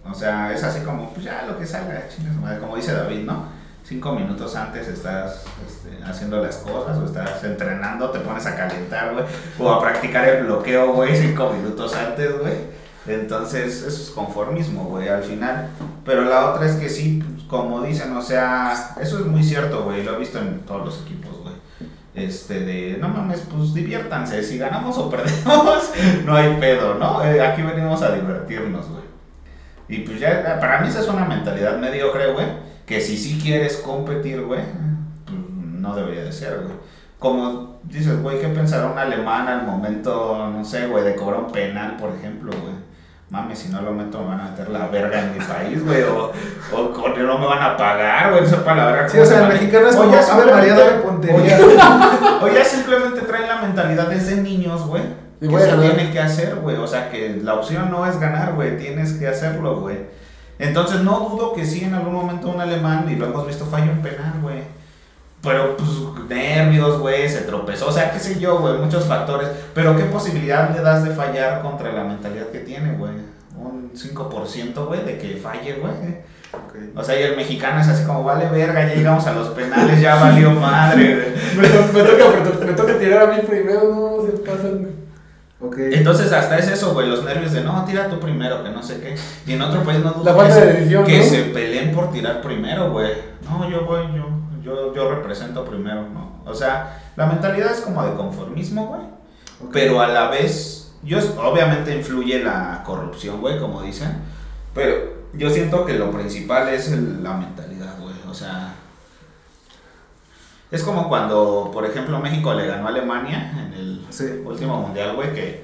O 0.03 0.13
sea, 0.13 0.53
es 0.53 0.63
así 0.63 0.81
como, 0.83 1.09
pues 1.13 1.25
ya 1.25 1.45
lo 1.47 1.57
que 1.57 1.65
salga, 1.65 2.03
chingas. 2.09 2.59
Como 2.59 2.75
dice 2.75 2.91
David, 2.91 3.23
¿no? 3.23 3.45
Cinco 3.83 4.13
minutos 4.13 4.55
antes 4.55 4.87
estás 4.87 5.43
este, 5.65 6.03
haciendo 6.03 6.41
las 6.41 6.57
cosas 6.57 6.97
o 6.97 7.05
estás 7.05 7.43
entrenando, 7.43 8.09
te 8.11 8.19
pones 8.19 8.45
a 8.45 8.55
calentar, 8.55 9.13
güey. 9.13 9.25
O 9.59 9.71
a 9.71 9.81
practicar 9.81 10.27
el 10.27 10.45
bloqueo, 10.45 10.93
güey, 10.93 11.15
cinco 11.15 11.51
minutos 11.53 11.95
antes, 11.95 12.39
güey. 12.39 12.53
Entonces, 13.07 13.81
eso 13.83 14.01
es 14.03 14.09
conformismo, 14.11 14.85
güey, 14.85 15.07
al 15.07 15.23
final. 15.23 15.69
Pero 16.05 16.23
la 16.23 16.51
otra 16.51 16.67
es 16.67 16.75
que 16.75 16.89
sí, 16.89 17.23
pues, 17.23 17.43
como 17.47 17.81
dicen, 17.81 18.15
o 18.15 18.21
sea, 18.21 18.95
eso 18.99 19.19
es 19.19 19.25
muy 19.25 19.43
cierto, 19.43 19.83
güey. 19.83 20.03
Lo 20.03 20.15
he 20.15 20.19
visto 20.19 20.39
en 20.39 20.59
todos 20.61 20.85
los 20.85 21.01
equipos. 21.01 21.40
Este, 22.13 22.59
de, 22.59 22.97
no 22.99 23.07
mames, 23.09 23.47
pues 23.49 23.73
diviértanse. 23.73 24.43
Si 24.43 24.57
ganamos 24.57 24.97
o 24.97 25.09
perdemos, 25.11 25.91
no 26.25 26.35
hay 26.35 26.57
pedo, 26.59 26.95
¿no? 26.95 27.23
Eh, 27.23 27.41
aquí 27.41 27.61
venimos 27.61 28.01
a 28.01 28.13
divertirnos, 28.13 28.89
güey. 28.89 29.01
Y 29.87 29.99
pues 29.99 30.19
ya, 30.19 30.57
para 30.59 30.81
mí 30.81 30.87
esa 30.87 31.01
es 31.01 31.07
una 31.07 31.25
mentalidad 31.25 31.77
mediocre, 31.77 32.31
güey. 32.31 32.47
Que 32.85 32.99
si 33.01 33.17
sí 33.17 33.39
quieres 33.41 33.77
competir, 33.77 34.41
güey, 34.41 34.61
pues 35.25 35.37
no 35.57 35.95
debería 35.95 36.23
de 36.23 36.31
ser, 36.31 36.61
güey. 36.61 36.75
Como 37.19 37.79
dices, 37.83 38.21
güey, 38.21 38.39
¿qué 38.39 38.47
pensará 38.47 38.87
un 38.87 38.97
alemán 38.97 39.47
al 39.47 39.65
momento, 39.65 40.49
no 40.49 40.65
sé, 40.65 40.87
güey, 40.87 41.03
de 41.03 41.15
cobrar 41.15 41.41
un 41.41 41.51
penal, 41.51 41.97
por 41.97 42.15
ejemplo, 42.15 42.51
güey? 42.51 42.73
Mames, 43.31 43.59
si 43.59 43.69
no 43.69 43.81
lo 43.81 43.93
meto 43.93 44.19
me 44.19 44.25
van 44.27 44.41
a 44.41 44.43
meter 44.51 44.69
la 44.69 44.87
verga 44.87 45.19
en 45.21 45.31
mi 45.33 45.39
país, 45.39 45.83
güey, 45.85 46.03
o, 46.03 46.31
o 46.75 46.91
con- 46.91 47.17
no 47.25 47.37
me 47.39 47.45
van 47.47 47.63
a 47.63 47.77
pagar, 47.77 48.31
güey, 48.33 48.45
sepa 48.45 48.75
la 48.75 48.85
verga. 48.87 49.07
Sí, 49.09 49.17
o 49.19 49.25
sea, 49.25 49.37
se 49.37 49.43
el 49.45 49.49
mexicano 49.53 49.87
es 49.87 49.95
como, 49.95 50.11
ya 50.11 50.19
a 50.19 50.37
ver, 50.37 50.53
María, 50.53 50.75
simplemente- 50.75 51.07
puntería. 51.07 51.59
o 52.41 52.47
ya- 52.49 52.65
simplemente 52.65 53.21
traen 53.21 53.47
la 53.47 53.61
mentalidad 53.61 54.07
desde 54.07 54.35
niños, 54.41 54.85
güey. 54.85 55.03
Y 55.39 55.47
Que 55.47 55.59
se 55.59 55.71
tiene 55.77 56.11
que 56.11 56.19
hacer, 56.19 56.55
güey. 56.57 56.75
O 56.75 56.85
sea, 56.85 57.09
que 57.09 57.39
la 57.41 57.53
opción 57.55 57.89
no 57.89 58.05
es 58.05 58.19
ganar, 58.19 58.53
güey. 58.53 58.77
Tienes 58.77 59.13
que 59.13 59.27
hacerlo, 59.27 59.79
güey. 59.79 59.97
Entonces, 60.59 60.99
no 61.01 61.19
dudo 61.21 61.53
que 61.53 61.65
sí, 61.65 61.83
en 61.85 61.95
algún 61.95 62.13
momento 62.13 62.49
un 62.49 62.61
alemán, 62.61 63.07
y 63.09 63.15
lo 63.15 63.25
hemos 63.27 63.47
visto, 63.47 63.65
falla 63.65 63.91
un 63.91 64.01
penal, 64.03 64.33
güey. 64.43 64.59
Pero, 65.43 65.75
pues, 65.75 65.89
nervios, 66.29 66.99
güey, 66.99 67.27
se 67.27 67.41
tropezó. 67.41 67.87
O 67.87 67.91
sea, 67.91 68.11
qué 68.11 68.19
sé 68.19 68.39
yo, 68.39 68.59
güey, 68.59 68.75
muchos 68.77 69.05
factores. 69.05 69.47
Pero, 69.73 69.95
¿qué 69.97 70.03
posibilidad 70.03 70.69
le 70.75 70.81
das 70.81 71.03
de 71.03 71.11
fallar 71.11 71.61
contra 71.63 71.91
la 71.91 72.03
mentalidad 72.03 72.47
que 72.47 72.59
tiene, 72.59 72.93
güey? 72.93 73.11
Un 73.57 73.91
5%, 73.95 74.85
güey, 74.85 75.03
de 75.03 75.17
que 75.17 75.37
falle, 75.37 75.73
güey. 75.73 76.21
O 76.95 77.03
sea, 77.03 77.19
y 77.19 77.23
el 77.23 77.35
mexicano 77.37 77.79
es 77.81 77.87
así 77.87 78.03
como, 78.05 78.23
vale 78.23 78.45
verga, 78.49 78.85
ya 78.87 78.93
llegamos 78.95 79.25
a 79.25 79.33
los 79.33 79.49
penales, 79.49 79.99
ya 80.01 80.15
valió 80.15 80.51
madre, 80.59 81.15
güey. 81.15 81.61
Me, 81.61 81.67
to- 81.69 81.93
me 81.93 82.03
toca, 82.03 82.23
me, 82.37 82.49
to- 82.49 82.65
me 82.65 82.73
toca 82.73 82.99
tirar 82.99 83.23
a 83.23 83.33
mí 83.35 83.41
primero, 83.47 83.83
no 84.19 84.25
se 84.25 84.37
pasan. 84.39 84.77
güey. 84.79 84.91
Ok. 85.63 85.77
Entonces 85.93 86.31
hasta 86.33 86.57
es 86.57 86.67
eso, 86.69 86.93
güey, 86.93 87.07
los 87.07 87.23
nervios 87.23 87.51
de 87.53 87.61
no, 87.63 87.85
tira 87.85 88.09
tú 88.09 88.19
primero, 88.19 88.63
que 88.63 88.69
no 88.69 88.81
sé 88.83 88.99
qué. 88.99 89.15
Y 89.47 89.53
en 89.53 89.61
otro 89.61 89.83
país 89.83 89.99
no 90.03 90.11
dudo 90.11 90.25
La 90.25 90.31
que 90.33 90.37
falta 90.37 90.55
se- 90.55 90.65
de 90.65 90.73
decisión, 90.73 91.03
que 91.05 91.17
¿no? 91.19 91.23
se 91.23 91.41
peleen 91.45 91.91
por 91.93 92.11
tirar 92.11 92.41
primero, 92.41 92.91
güey. 92.91 93.11
No, 93.49 93.69
yo 93.69 93.85
voy, 93.85 94.01
yo. 94.15 94.25
Yo, 94.61 94.93
yo 94.93 95.09
represento 95.09 95.65
primero, 95.65 96.07
¿no? 96.09 96.41
O 96.45 96.53
sea, 96.53 97.01
la 97.15 97.25
mentalidad 97.25 97.71
es 97.71 97.81
como 97.81 98.03
de 98.05 98.13
conformismo, 98.15 98.87
güey. 98.87 99.01
Pero 99.71 100.01
a 100.01 100.07
la 100.07 100.27
vez, 100.29 100.93
yo 101.03 101.17
obviamente 101.41 101.95
influye 101.95 102.43
la 102.43 102.83
corrupción, 102.85 103.39
güey, 103.41 103.59
como 103.59 103.81
dicen. 103.81 104.17
Pero 104.73 104.95
yo 105.33 105.49
siento 105.49 105.85
que 105.85 105.93
lo 105.93 106.11
principal 106.11 106.69
es 106.69 106.91
el- 106.91 107.23
la 107.23 107.33
mentalidad, 107.33 107.97
güey. 107.99 108.15
O 108.29 108.33
sea, 108.33 108.73
es 110.71 110.83
como 110.83 111.09
cuando, 111.09 111.69
por 111.73 111.85
ejemplo, 111.85 112.19
México 112.19 112.53
le 112.53 112.65
ganó 112.67 112.85
a 112.87 112.89
Alemania 112.89 113.51
en 113.67 113.73
el 113.73 114.05
Sí. 114.09 114.41
último 114.45 114.77
mundial, 114.77 115.15
güey, 115.15 115.33
que 115.33 115.63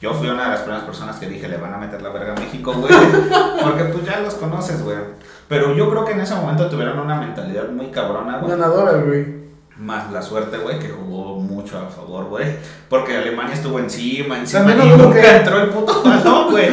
yo 0.00 0.12
fui 0.14 0.28
una 0.28 0.44
de 0.44 0.50
las 0.50 0.60
primeras 0.60 0.84
personas 0.84 1.16
que 1.16 1.28
dije, 1.28 1.48
le 1.48 1.56
van 1.56 1.74
a 1.74 1.78
meter 1.78 2.00
la 2.02 2.10
verga 2.10 2.32
a 2.34 2.40
México, 2.40 2.72
güey. 2.72 2.92
Porque 3.62 3.84
pues 3.84 4.04
ya 4.04 4.20
los 4.20 4.34
conoces, 4.34 4.82
güey. 4.82 4.98
Pero 5.48 5.74
yo 5.74 5.90
creo 5.90 6.04
que 6.04 6.12
en 6.12 6.20
ese 6.20 6.34
momento 6.34 6.68
tuvieron 6.68 6.98
una 6.98 7.16
mentalidad 7.20 7.68
muy 7.68 7.86
cabrona, 7.88 8.38
güey. 8.38 8.50
Ganadora, 8.50 8.92
güey. 8.98 9.44
Más 9.76 10.10
la 10.12 10.22
suerte, 10.22 10.56
güey, 10.58 10.78
que 10.78 10.88
jugó 10.88 11.34
mucho 11.40 11.76
a 11.78 11.86
favor, 11.90 12.26
güey. 12.26 12.46
Porque 12.88 13.16
Alemania 13.16 13.54
estuvo 13.54 13.78
encima, 13.80 14.38
encima. 14.38 14.60
También 14.64 14.78
no 14.78 14.94
y 14.94 14.98
nunca 14.98 15.20
que- 15.20 15.36
entró 15.36 15.60
el 15.60 15.70
puto 15.70 16.00
balón, 16.02 16.48
güey. 16.52 16.68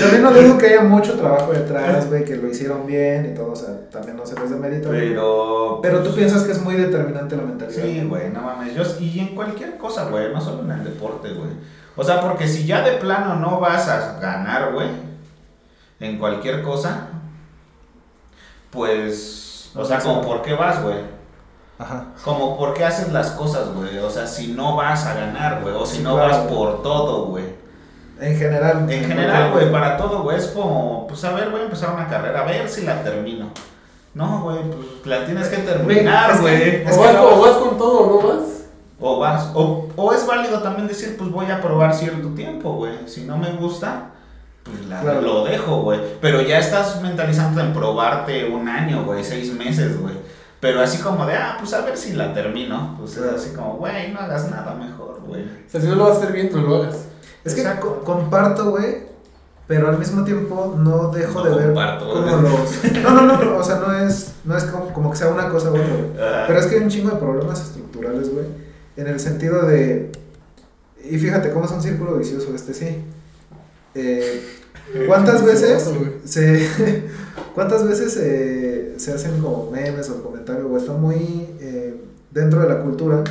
También 0.00 0.22
no 0.22 0.30
digo 0.32 0.58
que 0.58 0.66
haya 0.66 0.82
mucho 0.82 1.14
trabajo 1.14 1.50
detrás, 1.52 2.08
güey, 2.08 2.24
que 2.24 2.36
lo 2.36 2.46
hicieron 2.48 2.86
bien 2.86 3.30
y 3.32 3.34
todo, 3.34 3.52
o 3.52 3.56
sea, 3.56 3.88
también 3.90 4.16
no 4.16 4.24
se 4.26 4.38
les 4.38 4.50
de 4.50 4.56
mérito. 4.56 4.88
güey. 4.88 5.08
Pero. 5.08 5.80
Pero 5.82 6.02
tú 6.02 6.14
piensas 6.14 6.42
que 6.44 6.52
es 6.52 6.62
muy 6.62 6.74
determinante 6.74 7.36
la 7.36 7.42
mentalidad. 7.42 7.82
Sí, 7.82 8.04
güey, 8.08 8.30
no 8.30 8.42
mames. 8.42 8.74
Yo, 8.74 8.82
y 9.00 9.18
en 9.20 9.34
cualquier 9.34 9.76
cosa, 9.78 10.04
güey, 10.10 10.32
no 10.32 10.40
solo 10.40 10.62
en 10.62 10.70
el 10.72 10.84
deporte, 10.84 11.30
güey. 11.32 11.50
O 11.96 12.04
sea, 12.04 12.20
porque 12.20 12.46
si 12.46 12.64
ya 12.66 12.82
de 12.82 12.92
plano 12.98 13.36
no 13.36 13.58
vas 13.58 13.88
a 13.88 14.18
ganar, 14.20 14.72
güey, 14.72 14.88
en 16.00 16.18
cualquier 16.18 16.62
cosa, 16.62 17.08
pues. 18.70 19.70
O 19.74 19.84
sea, 19.84 19.98
como 20.00 20.22
por 20.22 20.42
qué 20.42 20.54
vas, 20.54 20.82
güey. 20.82 20.96
Ajá. 21.78 22.06
Como 22.24 22.56
por 22.58 22.74
qué 22.74 22.84
haces 22.84 23.12
las 23.12 23.30
cosas, 23.32 23.72
güey. 23.74 23.98
O 23.98 24.10
sea, 24.10 24.26
si 24.26 24.48
no 24.48 24.74
vas 24.76 25.06
a 25.06 25.14
ganar, 25.14 25.60
güey. 25.62 25.74
O 25.74 25.86
si 25.86 25.98
Sí, 25.98 26.02
no 26.02 26.14
claro, 26.14 26.28
vas 26.30 26.38
por 26.52 26.82
todo, 26.82 27.26
güey. 27.26 27.44
En 28.20 28.36
general. 28.36 28.90
En 28.90 29.04
general, 29.04 29.52
güey, 29.52 29.70
para 29.70 29.96
todo, 29.96 30.22
güey, 30.24 30.36
es 30.38 30.48
como, 30.48 31.06
pues 31.06 31.22
a 31.24 31.32
ver, 31.34 31.50
voy 31.50 31.60
a 31.60 31.64
empezar 31.64 31.94
una 31.94 32.08
carrera, 32.08 32.40
a 32.40 32.44
ver 32.44 32.68
si 32.68 32.82
la 32.82 33.02
termino. 33.04 33.50
No, 34.14 34.42
güey, 34.42 34.58
pues 34.70 35.06
la 35.06 35.24
tienes 35.24 35.46
que 35.48 35.58
terminar, 35.58 36.40
güey. 36.40 36.84
Es 36.84 36.96
o, 36.96 37.00
que 37.00 37.06
vas, 37.06 37.14
no- 37.14 37.28
o 37.28 37.40
vas 37.42 37.56
con 37.58 37.78
todo 37.78 38.06
no 38.22 38.28
vas. 38.28 38.48
O 39.00 39.18
vas, 39.20 39.50
o, 39.54 39.86
o 39.94 40.12
es 40.12 40.26
válido 40.26 40.60
también 40.60 40.88
decir, 40.88 41.16
pues 41.16 41.30
voy 41.30 41.46
a 41.48 41.60
probar 41.60 41.94
cierto 41.94 42.30
tiempo, 42.30 42.72
güey. 42.72 43.06
Si 43.06 43.20
no 43.24 43.36
me 43.36 43.52
gusta, 43.52 44.06
pues 44.70 44.86
la- 44.88 45.00
Claro. 45.00 45.20
lo 45.20 45.44
dejo, 45.44 45.82
güey. 45.82 46.00
Pero 46.20 46.40
ya 46.42 46.58
estás 46.58 47.00
mentalizando 47.02 47.60
en 47.60 47.72
probarte 47.72 48.44
un 48.50 48.68
año, 48.68 49.04
güey, 49.04 49.22
seis 49.24 49.52
meses, 49.54 50.00
güey. 50.00 50.14
Pero 50.60 50.80
así 50.80 50.98
como 50.98 51.24
de, 51.26 51.34
ah, 51.34 51.56
pues 51.60 51.72
a 51.74 51.82
ver 51.82 51.96
si 51.96 52.14
la 52.14 52.32
termino. 52.34 52.96
Pues 52.98 53.16
es 53.16 53.22
así 53.32 53.50
como, 53.54 53.74
güey, 53.74 54.12
no 54.12 54.20
hagas 54.20 54.50
nada 54.50 54.74
mejor, 54.74 55.20
güey. 55.26 55.42
O 55.42 55.70
sea, 55.70 55.80
si 55.80 55.86
no 55.86 55.94
lo 55.94 56.04
vas 56.04 56.16
a 56.16 56.18
hacer 56.22 56.32
bien, 56.32 56.50
no 56.52 56.62
lo 56.62 56.76
hagas. 56.82 57.04
Es 57.44 57.54
que 57.54 57.62
co- 57.80 58.00
comparto, 58.04 58.70
güey, 58.70 59.06
pero 59.68 59.88
al 59.88 59.98
mismo 59.98 60.24
tiempo 60.24 60.74
no 60.76 61.10
dejo 61.10 61.44
No 61.44 61.44
de 61.44 61.54
ver 61.56 61.66
comparto, 61.66 62.08
como 62.08 62.38
güey. 62.38 62.42
los... 62.42 62.84
No, 63.02 63.10
no, 63.12 63.22
no, 63.22 63.42
no, 63.44 63.56
o 63.58 63.62
sea, 63.62 63.76
no 63.76 63.92
es, 63.94 64.32
no 64.44 64.56
es 64.56 64.64
como, 64.64 64.92
como 64.92 65.10
que 65.12 65.16
sea 65.16 65.28
una 65.28 65.48
cosa 65.48 65.68
u 65.70 65.74
otra, 65.74 65.86
güey. 65.86 66.10
Ah, 66.20 66.44
Pero 66.48 66.58
es 66.58 66.66
que 66.66 66.76
hay 66.76 66.82
un 66.82 66.88
chingo 66.90 67.10
de 67.10 67.16
problemas 67.16 67.60
estructurales, 67.62 68.32
güey, 68.32 68.46
en 68.96 69.06
el 69.06 69.20
sentido 69.20 69.62
de... 69.66 70.10
Y 71.04 71.16
fíjate 71.18 71.52
cómo 71.52 71.66
es 71.66 71.70
un 71.70 71.80
círculo 71.82 72.16
vicioso 72.16 72.52
este, 72.54 72.74
sí. 72.74 73.04
Eh, 73.94 74.57
¿Cuántas 75.06 75.44
veces 75.44 75.90
se... 76.24 76.68
¿Cuántas 77.54 77.88
veces 77.88 78.16
eh, 78.20 78.94
se 78.98 79.12
hacen 79.12 79.40
como 79.40 79.70
memes 79.70 80.08
o 80.10 80.22
comentarios, 80.22 80.66
o 80.70 80.76
está 80.76 80.92
muy 80.92 81.48
eh, 81.60 82.00
dentro 82.30 82.60
de 82.60 82.68
la 82.68 82.82
cultura 82.82 83.24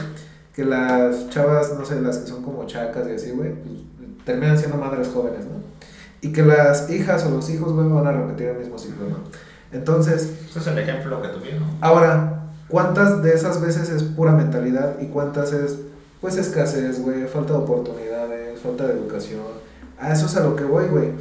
que 0.54 0.66
las 0.66 1.30
chavas, 1.30 1.74
no 1.78 1.86
sé, 1.86 2.02
las 2.02 2.18
que 2.18 2.28
son 2.28 2.44
como 2.44 2.66
chacas 2.66 3.08
y 3.08 3.12
así, 3.12 3.32
güey, 3.32 3.54
pues, 3.54 3.80
terminan 4.26 4.58
siendo 4.58 4.78
madres 4.78 5.08
jóvenes, 5.14 5.46
¿no? 5.46 5.62
Y 6.20 6.34
que 6.34 6.42
las 6.42 6.90
hijas 6.90 7.26
o 7.26 7.30
los 7.30 7.50
hijos, 7.50 7.72
güey, 7.72 7.88
van 7.88 8.08
a 8.08 8.12
repetir 8.12 8.48
el 8.48 8.58
mismo 8.58 8.78
ciclo, 8.78 9.08
¿no? 9.08 9.18
Entonces, 9.72 10.34
Ese 10.50 10.60
es 10.60 10.68
el 10.68 10.78
ejemplo 10.80 11.22
que 11.22 11.30
tuvieron. 11.30 11.64
ahora, 11.80 12.50
¿cuántas 12.68 13.22
de 13.24 13.34
esas 13.34 13.62
veces 13.62 13.90
es 13.90 14.04
pura 14.04 14.34
mentalidad 14.34 15.00
y 15.00 15.06
cuántas 15.06 15.54
es, 15.54 15.78
pues, 16.20 16.38
escasez, 16.38 17.02
güey, 17.02 17.28
falta 17.28 17.54
de 17.54 17.60
oportunidades, 17.60 18.60
falta 18.60 18.88
de 18.88 18.94
educación? 18.94 19.42
A 20.00 20.12
eso 20.12 20.26
es 20.26 20.36
a 20.36 20.42
lo 20.42 20.56
que 20.56 20.64
voy, 20.64 20.88
güey. 20.88 21.12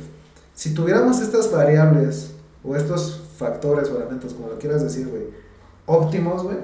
Si 0.57 0.72
tuviéramos 0.72 1.20
estas 1.20 1.52
variables 1.52 2.32
o 2.64 2.74
estos 2.74 3.22
factores 3.36 3.90
o 3.90 3.96
elementos, 3.98 4.32
como 4.32 4.48
lo 4.48 4.59
quieras 4.59 4.82
decir, 4.82 5.07
güey, 5.07 5.24
óptimos, 5.84 6.42
güey, 6.42 6.57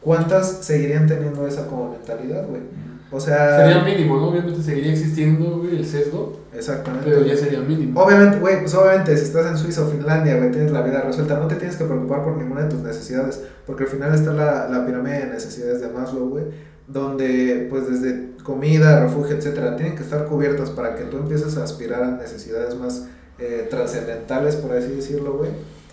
¿cuántas 0.00 0.58
seguirían 0.64 1.06
teniendo 1.06 1.46
esa 1.46 1.66
como 1.68 1.92
mentalidad, 1.92 2.46
güey? 2.48 2.62
O 3.10 3.20
sea, 3.20 3.56
Sería 3.64 3.82
mínimo, 3.84 4.16
¿no? 4.18 4.28
Obviamente 4.28 4.60
seguiría 4.60 4.92
existiendo, 4.92 5.60
güey, 5.60 5.76
el 5.76 5.86
sesgo. 5.86 6.40
exactamente. 6.52 7.08
Pero 7.08 7.24
ya 7.24 7.36
sería 7.36 7.60
mínimo. 7.60 7.98
Obviamente, 8.02 8.38
güey, 8.40 8.60
pues 8.60 8.74
obviamente 8.74 9.16
si 9.16 9.24
estás 9.24 9.46
en 9.46 9.56
Suiza 9.56 9.82
o 9.82 9.86
Finlandia, 9.86 10.36
güey, 10.36 10.50
tienes 10.50 10.72
la 10.72 10.82
vida 10.82 11.00
resuelta, 11.00 11.38
no 11.38 11.46
te 11.46 11.54
tienes 11.54 11.76
que 11.76 11.84
preocupar 11.84 12.24
por 12.24 12.36
ninguna 12.36 12.64
de 12.64 12.70
tus 12.70 12.80
necesidades, 12.80 13.40
porque 13.66 13.84
al 13.84 13.88
final 13.90 14.14
está 14.14 14.32
la, 14.32 14.68
la 14.68 14.84
pirámide 14.84 15.20
de 15.20 15.26
necesidades 15.26 15.80
de 15.80 15.88
Maslow, 15.88 16.28
güey, 16.28 16.44
donde 16.88 17.68
pues 17.70 17.88
desde 17.88 18.32
comida, 18.42 19.00
refugio, 19.00 19.36
etcétera, 19.36 19.76
tienen 19.76 19.94
que 19.96 20.02
estar 20.02 20.26
cubiertas 20.26 20.70
para 20.70 20.96
que 20.96 21.04
tú 21.04 21.18
empieces 21.18 21.56
a 21.56 21.64
aspirar 21.64 22.02
a 22.02 22.10
necesidades 22.10 22.74
más 22.74 23.06
eh, 23.38 23.66
trascendentales, 23.70 24.56
por 24.56 24.76
así 24.76 24.88
decirlo, 24.88 25.34
güey. 25.34 25.50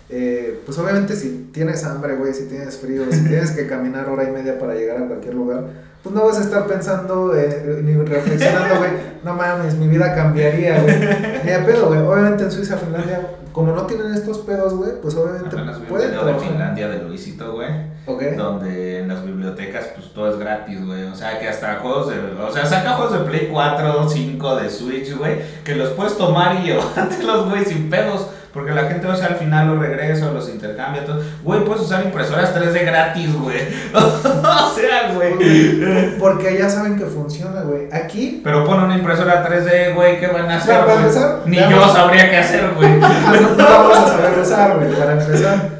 Eh, 0.08 0.60
pues 0.64 0.78
obviamente 0.78 1.16
si 1.16 1.50
tienes 1.52 1.84
hambre, 1.84 2.14
güey, 2.14 2.32
si 2.32 2.44
tienes 2.44 2.76
frío, 2.76 3.04
si 3.10 3.24
tienes 3.28 3.50
que 3.50 3.66
caminar 3.66 4.08
hora 4.08 4.24
y 4.24 4.30
media 4.30 4.58
para 4.58 4.74
llegar 4.74 5.02
a 5.02 5.06
cualquier 5.06 5.34
lugar, 5.34 5.64
pues 6.02 6.14
no 6.14 6.24
vas 6.24 6.38
a 6.38 6.42
estar 6.42 6.66
pensando 6.66 7.36
eh, 7.36 7.80
ni 7.82 7.94
reflexionando, 7.94 8.78
güey, 8.78 8.90
no 9.24 9.34
mames, 9.34 9.74
mi 9.74 9.88
vida 9.88 10.14
cambiaría, 10.14 10.80
güey. 10.80 10.96
Ni 11.44 11.50
a 11.50 11.66
pedo, 11.66 11.88
güey. 11.88 12.00
Obviamente 12.00 12.44
en 12.44 12.52
Suiza, 12.52 12.76
Finlandia, 12.76 13.20
como 13.56 13.72
no 13.72 13.86
tienen 13.86 14.12
estos 14.12 14.40
pedos, 14.40 14.74
güey, 14.74 15.00
pues 15.00 15.14
obviamente 15.14 15.56
un 15.56 15.86
pueden 15.86 16.10
video 16.10 16.26
de. 16.26 16.34
Finlandia 16.34 16.88
de 16.88 17.02
Luisito, 17.02 17.54
güey. 17.54 17.70
Ok. 18.04 18.22
Donde 18.36 18.98
en 18.98 19.08
las 19.08 19.24
bibliotecas, 19.24 19.92
pues 19.94 20.12
todo 20.12 20.30
es 20.30 20.38
gratis, 20.38 20.84
güey. 20.84 21.04
O 21.04 21.14
sea, 21.14 21.38
que 21.38 21.48
hasta 21.48 21.76
juegos 21.76 22.10
de. 22.10 22.18
O 22.38 22.52
sea, 22.52 22.66
saca 22.66 22.92
juegos 22.92 23.14
de 23.14 23.20
Play 23.20 23.48
4, 23.50 24.10
5, 24.10 24.56
de 24.56 24.68
Switch, 24.68 25.16
güey. 25.16 25.38
Que 25.64 25.74
los 25.74 25.88
puedes 25.92 26.18
tomar 26.18 26.56
y 26.56 26.64
llevártelos, 26.66 27.48
güey, 27.48 27.64
sin 27.64 27.88
pedos. 27.88 28.26
Porque 28.56 28.72
la 28.72 28.84
gente, 28.84 29.06
o 29.06 29.14
sea, 29.14 29.26
al 29.26 29.36
final 29.36 29.66
los 29.66 29.78
regresa 29.78 30.30
o 30.30 30.32
los 30.32 30.48
intercambia. 30.48 31.04
Todo. 31.04 31.22
Güey, 31.42 31.62
puedes 31.66 31.82
usar 31.82 32.02
impresoras 32.02 32.56
3D 32.56 32.86
gratis, 32.86 33.38
güey. 33.38 33.58
o 33.94 34.74
sea, 34.74 35.12
güey. 35.12 36.18
Porque 36.18 36.48
allá 36.48 36.70
saben 36.70 36.96
que 36.96 37.04
funciona, 37.04 37.60
güey. 37.60 37.88
Aquí, 37.92 38.40
Pero 38.42 38.64
pon 38.64 38.82
una 38.82 38.96
impresora 38.96 39.46
3D, 39.46 39.94
güey, 39.94 40.18
¿qué 40.18 40.28
van 40.28 40.48
a 40.48 40.56
hacer? 40.56 40.80
Para 40.86 40.94
empezar, 40.94 41.42
Ni 41.44 41.58
yo 41.58 41.86
sabría 41.92 42.30
qué 42.30 42.38
hacer, 42.38 42.70
güey. 42.74 42.88
no, 42.98 43.08
vamos 43.58 43.98
a 43.98 44.08
saber 44.08 44.38
usar, 44.38 44.78
güey, 44.78 44.90
para 44.94 45.12
empezar. 45.12 45.70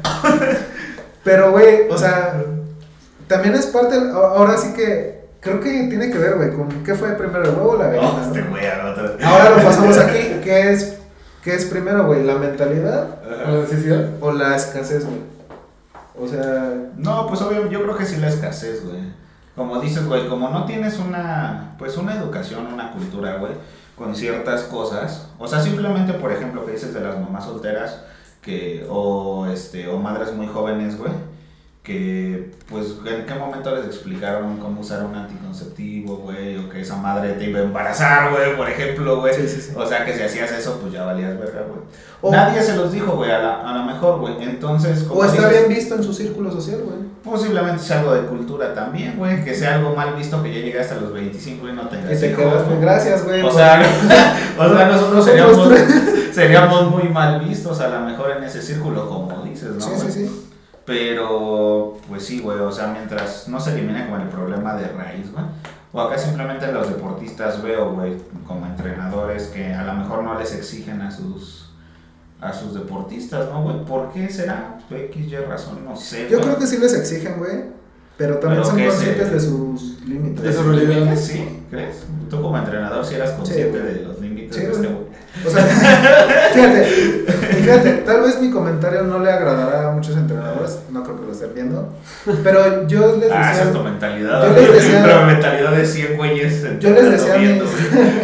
Pero, 1.23 1.51
güey, 1.53 1.89
o 1.89 1.97
sea, 1.97 2.35
también 3.27 3.55
es 3.55 3.65
parte, 3.65 3.95
ahora 4.13 4.55
sí 4.55 4.73
que, 4.75 5.25
creo 5.39 5.59
que 5.59 5.87
tiene 5.89 6.11
que 6.11 6.17
ver, 6.19 6.35
güey, 6.35 6.51
con 6.51 6.69
qué 6.83 6.93
fue 6.93 7.13
primero 7.13 7.43
el 7.43 7.55
huevo 7.55 7.71
o 7.71 7.77
la 7.77 7.87
gallina. 7.87 8.11
No, 8.13 8.21
este 8.21 8.41
güey. 8.43 8.63
Ahora 9.23 9.49
lo 9.49 9.63
pasamos 9.63 9.97
aquí, 9.97 10.41
¿qué 10.43 10.73
es, 10.73 10.97
qué 11.47 11.55
es 11.55 11.65
primero, 11.65 12.05
güey? 12.05 12.25
¿La 12.25 12.35
mentalidad 12.35 13.07
¿O 13.25 13.51
la 13.51 13.61
necesidad? 13.61 14.09
o 14.19 14.31
la 14.33 14.53
escasez, 14.53 15.05
güey? 15.05 15.21
O 16.19 16.27
sea, 16.27 16.73
No, 16.97 17.25
pues 17.27 17.41
obvio, 17.41 17.69
yo 17.69 17.81
creo 17.83 17.95
que 17.95 18.05
sí 18.05 18.17
la 18.17 18.27
escasez, 18.27 18.83
güey. 18.85 18.99
Como 19.55 19.79
dices, 19.79 20.05
güey, 20.05 20.27
como 20.27 20.49
no 20.49 20.65
tienes 20.65 20.99
una, 20.99 21.75
pues 21.79 21.95
una 21.95 22.15
educación, 22.17 22.67
una 22.67 22.91
cultura, 22.91 23.37
güey, 23.37 23.53
con 23.95 24.13
ciertas 24.13 24.63
cosas. 24.63 25.29
O 25.39 25.47
sea, 25.47 25.61
simplemente, 25.61 26.11
por 26.13 26.33
ejemplo, 26.33 26.65
que 26.65 26.73
dices 26.73 26.93
de 26.93 26.99
las 26.99 27.17
mamás 27.17 27.45
solteras, 27.45 28.01
que, 28.41 28.85
o 28.89 29.47
este, 29.47 29.87
o 29.87 29.97
madres 29.99 30.33
muy 30.33 30.47
jóvenes, 30.47 30.97
güey, 30.97 31.13
que, 31.87 32.51
pues, 32.69 32.87
en 33.05 33.25
qué 33.25 33.33
momento 33.33 33.73
les 33.73 33.85
explicaron 33.85 34.57
cómo 34.57 34.81
usar 34.81 35.05
un 35.05 35.15
anticonceptivo, 35.15 36.17
güey, 36.17 36.57
o 36.57 36.69
que 36.69 36.81
esa 36.81 36.97
madre 36.97 37.31
te 37.35 37.45
iba 37.49 37.59
a 37.59 37.63
embarazar, 37.63 38.29
güey, 38.31 38.57
por 38.57 38.69
ejemplo, 38.69 39.21
güey. 39.21 39.33
Sí, 39.33 39.47
sí, 39.47 39.61
sí. 39.61 39.71
O 39.73 39.85
sea, 39.87 40.03
que 40.05 40.13
si 40.13 40.21
hacías 40.21 40.51
eso, 40.51 40.79
pues 40.81 40.91
ya 40.91 41.05
valías 41.05 41.39
verga, 41.39 41.61
güey. 41.61 42.31
Nadie 42.33 42.61
se 42.61 42.75
los 42.75 42.91
dijo, 42.91 43.13
güey, 43.15 43.31
a, 43.31 43.39
la- 43.39 43.61
a 43.61 43.77
lo 43.77 43.85
mejor, 43.85 44.19
güey. 44.19 44.35
Entonces, 44.43 45.03
como 45.03 45.21
o 45.21 45.23
está 45.23 45.47
dices, 45.47 45.65
bien 45.67 45.77
visto 45.79 45.95
en 45.95 46.03
su 46.03 46.13
círculo 46.13 46.51
social, 46.51 46.81
güey. 46.83 46.97
Posiblemente 47.23 47.81
sea 47.81 47.99
algo 48.01 48.13
de 48.15 48.21
cultura 48.27 48.73
también, 48.73 49.15
güey. 49.17 49.43
Que 49.45 49.53
sea 49.55 49.75
algo 49.75 49.95
mal 49.95 50.13
visto 50.15 50.43
que 50.43 50.53
ya 50.53 50.59
llegaste 50.59 50.95
a 50.95 50.97
los 50.99 51.13
25 51.13 51.69
y 51.69 51.71
no 51.73 51.83
Y 51.83 51.85
tengas 51.87 52.19
te 52.19 52.27
hijos, 52.31 52.39
quedas, 52.43 52.65
güey. 52.67 52.81
gracias, 52.81 53.23
güey. 53.23 53.41
O 53.41 53.51
sea, 53.51 53.81
o 54.59 54.69
sea, 54.75 54.87
nosotros 54.87 55.25
seríamos, 56.33 56.91
muy 56.91 57.09
mal 57.09 57.39
vistos 57.39 57.79
a 57.79 57.87
lo 57.87 58.01
mejor 58.01 58.31
en 58.37 58.43
ese 58.43 58.61
círculo, 58.61 59.07
como 59.09 59.43
dices, 59.43 59.69
¿no? 59.71 59.79
Sí, 59.81 59.91
sí, 59.97 60.11
sí. 60.11 60.46
Pero, 60.87 61.97
pues 62.07 62.23
sí, 62.25 62.39
güey, 62.39 62.59
o 62.59 62.71
sea, 62.71 62.87
mientras 62.87 63.47
no 63.49 63.59
se 63.59 63.73
elimine 63.73 64.05
como 64.05 64.17
el 64.17 64.29
problema 64.29 64.73
de 64.75 64.87
raíz, 64.87 65.31
güey. 65.33 65.43
O 65.91 66.01
acá 66.01 66.17
simplemente 66.17 66.71
los 66.71 66.87
deportistas 66.89 67.61
veo, 67.61 67.91
güey, 67.93 68.13
como 68.47 68.65
entrenadores 68.65 69.47
que 69.47 69.73
a 69.73 69.83
lo 69.83 69.93
mejor 69.93 70.23
no 70.23 70.39
les 70.39 70.55
exigen 70.55 71.01
a 71.01 71.11
sus 71.11 71.65
a 72.39 72.53
sus 72.53 72.73
deportistas, 72.75 73.47
¿no, 73.51 73.63
güey? 73.63 73.83
¿Por 73.83 74.11
qué 74.13 74.29
será? 74.29 74.77
X, 74.91 75.27
Y 75.31 75.35
razón, 75.37 75.83
no 75.83 75.95
sé. 75.95 76.27
Yo 76.29 76.39
creo 76.39 76.57
que 76.57 76.67
sí 76.67 76.77
les 76.77 76.93
exigen, 76.93 77.37
güey. 77.39 77.63
Pero 78.15 78.37
también 78.37 78.61
Pero 78.63 78.71
son 78.75 78.83
conscientes 78.83 79.27
se- 79.27 79.33
de 79.33 79.39
sus 79.39 80.01
límites. 80.07 80.43
de 80.43 80.53
su 80.53 80.63
realidad. 80.63 81.15
Sí, 81.15 81.63
¿crees? 81.69 82.05
Tú 82.29 82.41
como 82.41 82.57
entrenador 82.57 83.03
si 83.05 83.15
eras 83.15 83.31
consciente 83.31 83.79
de 83.79 84.01
los 84.05 84.19
límites 84.21 84.55
Sí, 84.55 84.61
de 84.63 84.71
este 84.71 84.87
güey. 84.87 85.07
O 85.45 85.49
sea, 85.49 85.63
fíjate, 86.53 86.83
fíjate, 87.61 87.91
tal 88.05 88.21
vez 88.21 88.39
mi 88.41 88.49
comentario 88.51 89.03
no 89.03 89.19
le 89.19 89.31
agradará 89.31 89.76
estén 91.37 91.53
viendo, 91.55 91.93
pero 92.43 92.87
yo 92.87 93.15
les 93.17 93.31
Ah, 93.31 93.51
esa 93.53 93.63
es 93.63 93.71
tu 93.71 93.77
decía, 93.77 93.83
mentalidad. 93.91 94.47
yo 94.47 94.61
les 94.61 94.73
decía- 94.73 95.01
Pero 95.05 95.25
mentalidad 95.25 95.71
de 95.71 95.85
100 95.85 96.17
güeyes. 96.17 96.63
yo 96.79 96.89
les 96.89 97.11
decía 97.11 97.35
viendo, 97.35 97.65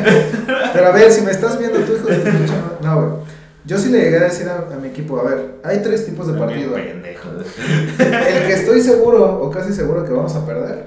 pero 0.74 0.88
a 0.88 0.92
ver, 0.92 1.12
si 1.12 1.22
me 1.22 1.32
estás 1.32 1.58
viendo 1.60 1.80
tú, 1.80 1.94
hijo 1.94 2.08
de 2.08 2.18
madre- 2.18 2.48
no, 2.82 2.96
güey, 2.96 3.10
yo 3.66 3.78
sí 3.78 3.90
le 3.90 4.00
llegué 4.02 4.18
a 4.18 4.24
decir 4.24 4.48
a, 4.50 4.74
a 4.74 4.78
mi 4.78 4.90
equipo, 4.90 5.20
a 5.20 5.24
ver, 5.24 5.56
hay 5.64 5.82
tres 5.82 6.06
tipos 6.06 6.28
de 6.28 6.34
partido, 6.40 6.76
el 6.78 8.44
que 8.48 8.54
estoy 8.54 8.82
seguro 8.82 9.40
o 9.42 9.50
casi 9.52 9.74
seguro 9.74 10.04
que 10.06 10.12
vamos 10.12 10.36
a 10.36 10.46
perder, 10.46 10.86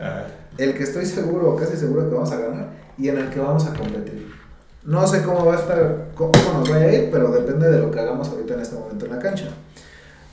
el 0.58 0.74
que 0.74 0.82
estoy 0.82 1.06
seguro 1.06 1.50
o 1.50 1.56
casi 1.56 1.76
seguro 1.76 2.08
que 2.08 2.14
vamos 2.14 2.32
a 2.32 2.36
ganar 2.38 2.66
y 2.98 3.08
en 3.08 3.18
el 3.18 3.28
que 3.30 3.40
vamos 3.40 3.66
a 3.66 3.74
competir. 3.74 4.26
No 4.84 5.06
sé 5.06 5.22
cómo 5.22 5.44
va 5.44 5.54
a 5.54 5.58
estar, 5.58 5.96
cómo 6.14 6.30
nos 6.54 6.70
vaya 6.70 6.86
a 6.86 6.92
ir, 6.92 7.08
pero 7.10 7.30
depende 7.32 7.68
de 7.70 7.78
lo 7.78 7.90
que 7.90 7.98
hagamos 7.98 8.28
ahorita 8.28 8.54
en 8.54 8.60
este 8.60 8.76
momento 8.76 9.04
en 9.06 9.12
la 9.12 9.18
cancha. 9.18 9.46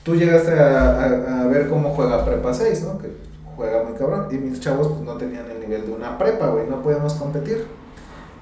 Tú 0.04 0.14
llegaste 0.14 0.52
a, 0.58 1.00
a- 1.00 1.42
a 1.42 1.46
ver 1.46 1.68
cómo 1.68 1.90
juega 1.90 2.24
Prepa 2.24 2.52
6, 2.54 2.84
¿no? 2.84 2.98
Que 2.98 3.10
juega 3.56 3.82
muy 3.84 3.94
cabrón. 3.98 4.26
Y 4.30 4.34
mis 4.36 4.60
chavos 4.60 4.88
pues, 4.88 5.00
no 5.00 5.14
tenían 5.14 5.50
el 5.50 5.60
nivel 5.60 5.86
de 5.86 5.92
una 5.92 6.18
prepa, 6.18 6.48
güey, 6.48 6.68
no 6.68 6.82
podíamos 6.82 7.14
competir. 7.14 7.64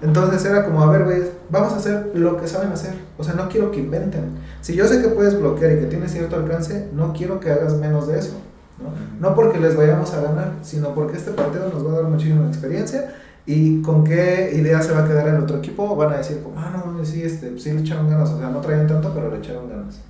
Entonces 0.03 0.45
era 0.45 0.65
como, 0.65 0.83
a 0.83 0.91
ver, 0.91 1.05
güey, 1.05 1.23
vamos 1.49 1.73
a 1.73 1.77
hacer 1.77 2.11
lo 2.15 2.37
que 2.37 2.49
saben 2.49 2.73
hacer. 2.73 2.95
O 3.19 3.23
sea, 3.25 3.35
no 3.35 3.49
quiero 3.49 3.71
que 3.71 3.79
inventen. 3.79 4.25
Si 4.61 4.75
yo 4.75 4.87
sé 4.87 5.01
que 5.01 5.09
puedes 5.09 5.39
bloquear 5.39 5.73
y 5.73 5.77
que 5.81 5.87
tienes 5.87 6.11
cierto 6.11 6.35
alcance, 6.37 6.89
no 6.93 7.13
quiero 7.13 7.39
que 7.39 7.51
hagas 7.53 7.75
menos 7.75 8.09
de 8.09 8.19
eso. 8.19 8.33
¿no? 8.83 9.29
No 9.29 9.35
porque 9.37 9.61
les 9.61 9.77
vayamos 9.77 10.13
a 10.13 10.21
ganar, 10.23 10.55
sino 10.63 10.93
porque 10.95 11.17
este 11.17 11.31
partido 11.31 11.69
nos 11.73 11.87
va 11.87 11.93
a 11.93 11.95
dar 12.01 12.05
muchísima 12.05 12.49
experiencia 12.49 13.15
y 13.47 13.81
con 13.83 14.03
qué 14.03 14.53
idea 14.55 14.83
se 14.83 14.93
va 14.93 15.05
a 15.05 15.09
quedar 15.09 15.29
el 15.29 15.37
otro 15.37 15.59
equipo 15.59 15.95
van 15.95 16.13
a 16.15 16.17
decir 16.17 16.43
como, 16.43 16.59
ah, 16.59 16.73
no, 16.85 17.05
sí, 17.05 17.23
este, 17.23 17.57
sí 17.61 17.71
le 17.73 17.81
echaron 17.83 18.09
ganas, 18.11 18.31
o 18.31 18.39
sea, 18.39 18.49
no 18.51 18.61
traían 18.61 18.89
tanto, 18.89 19.13
pero 19.15 19.31
le 19.31 19.39
echaron 19.39 19.69
ganas. 19.69 20.01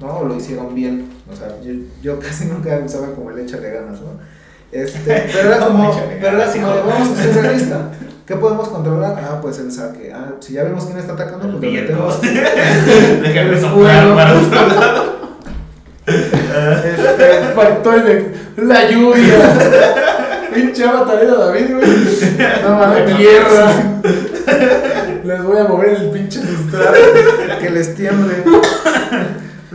No, 0.00 0.18
o 0.18 0.24
lo 0.24 0.36
hicieron 0.36 0.74
bien, 0.74 1.08
o 1.32 1.34
sea, 1.34 1.48
yo, 1.62 1.72
yo 2.02 2.18
casi 2.20 2.46
nunca 2.46 2.78
usaba 2.84 3.08
como 3.14 3.30
el 3.30 3.38
échale 3.40 3.70
ganas, 3.70 4.00
¿no? 4.00 4.18
Este, 4.72 5.26
pero 5.32 5.48
era 5.54 5.58
como, 5.66 6.00
pero 6.20 6.40
era 6.42 6.52
como, 6.52 6.66
vamos 6.86 7.18
a 7.18 7.22
ser 7.22 7.34
realista. 7.42 7.90
¿Qué 8.26 8.34
podemos 8.34 8.68
controlar? 8.68 9.16
Ah, 9.22 9.38
pues 9.40 9.58
el 9.60 9.70
saque. 9.70 10.12
Ah, 10.12 10.32
si 10.40 10.54
ya 10.54 10.64
vemos 10.64 10.84
quién 10.84 10.98
está 10.98 11.12
atacando, 11.12 11.44
El 11.46 11.50
pues 11.52 11.60
viento. 11.62 11.92
metemos. 11.92 12.20
Déjame 13.22 13.50
El 13.52 13.60
soplar 13.60 14.14
para 14.16 14.34
otro 14.34 14.66
lado. 14.66 15.16
Este, 16.06 17.52
Factores 17.54 18.04
de 18.04 18.64
la 18.64 18.90
lluvia. 18.90 19.38
Pinche 20.52 20.86
batalera 20.86 21.34
David, 21.34 21.76
güey. 21.76 21.88
no 22.64 22.70
mames, 22.78 23.16
tierra. 23.16 23.72
Les 25.24 25.42
voy 25.44 25.58
a 25.58 25.64
mover 25.64 25.90
el 25.90 26.10
pinche 26.10 26.40
sustrato. 26.40 26.98
que 27.60 27.70
les 27.70 27.94
tiemble. 27.94 28.34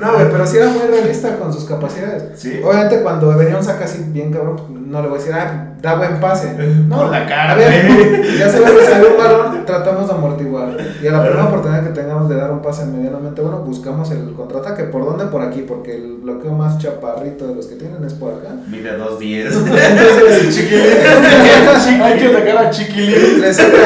No, 0.01 0.13
güey, 0.13 0.31
pero 0.31 0.47
sí 0.47 0.57
era 0.57 0.67
muy 0.67 0.87
realista 0.87 1.37
con 1.37 1.53
sus 1.53 1.65
capacidades. 1.65 2.23
Sí. 2.35 2.59
Obviamente, 2.63 3.01
cuando 3.03 3.37
venía 3.37 3.55
un 3.55 3.63
saca 3.63 3.85
así 3.85 4.03
bien 4.07 4.33
cabrón, 4.33 4.89
no 4.89 4.99
le 4.99 5.07
voy 5.07 5.17
a 5.17 5.19
decir, 5.19 5.33
ah, 5.35 5.75
da 5.79 5.95
buen 5.95 6.19
pase. 6.19 6.53
No, 6.87 6.97
Por 6.97 7.09
la 7.09 7.27
cara, 7.27 7.53
güey. 7.55 8.37
ya 8.39 8.49
se 8.49 8.59
ve 8.59 8.65
que 8.65 8.85
salió 8.85 9.11
un 9.11 9.17
balón, 9.17 9.63
tratamos 9.63 10.07
de 10.07 10.13
amortiguar. 10.13 10.75
Y 11.03 11.07
a 11.07 11.11
la 11.11 11.21
primera 11.21 11.45
oportunidad 11.45 11.83
que 11.83 11.91
tengamos 11.91 12.27
de 12.29 12.35
dar 12.35 12.51
un 12.51 12.63
pase 12.63 12.85
medianamente 12.85 13.41
bueno, 13.41 13.59
buscamos 13.59 14.09
el 14.09 14.33
contraataque. 14.33 14.85
¿Por 14.85 15.05
dónde? 15.05 15.25
Por 15.25 15.43
aquí, 15.43 15.63
porque 15.67 15.95
el 15.95 16.17
bloqueo 16.17 16.53
más 16.53 16.79
chaparrito 16.79 17.47
de 17.47 17.53
los 17.53 17.67
que 17.67 17.75
tienen 17.75 18.03
es 18.03 18.13
por 18.13 18.33
acá. 18.33 18.55
Mide 18.67 18.97
2.10. 18.97 19.45
Entonces, 19.45 20.55
Chiquilín. 20.55 22.01
Hay 22.01 22.17
que 22.17 22.25
atacar 22.25 22.57
a 22.57 22.69
Chiquilín. 22.71 23.41
le 23.41 23.53
saca, 23.53 23.77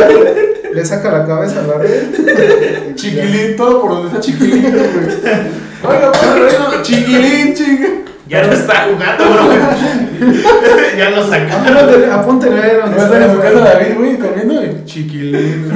le 0.74 0.86
saca 0.86 1.12
la 1.12 1.26
cabeza 1.26 1.60
a 1.60 1.68
la 1.68 1.78
red. 1.78 2.96
Chiquilín, 2.96 3.58
todo 3.58 3.82
por 3.82 3.92
donde 3.92 4.08
está 4.08 4.22
Chiquilín, 4.22 4.72
güey. 4.72 5.66
Oiga, 5.84 6.12
bueno, 6.12 6.82
Chiquilín, 6.82 7.54
chinga. 7.54 7.88
Ya 8.28 8.44
no 8.48 8.54
está 8.54 8.88
jugando, 8.90 9.24
bro. 9.24 9.50
ya 10.98 11.10
lo 11.12 11.28
sacaron. 11.28 11.78
Apúntenle, 11.78 12.12
apúntenle 12.12 12.78
donde 12.78 12.98
estar 12.98 13.22
en 13.22 13.32
su 13.32 13.42
está, 13.44 13.52
casa. 13.62 13.74
David, 13.80 13.96
güey, 13.98 14.18
comiendo 14.18 14.64
y 14.64 14.86
Chiquilín. 14.86 15.72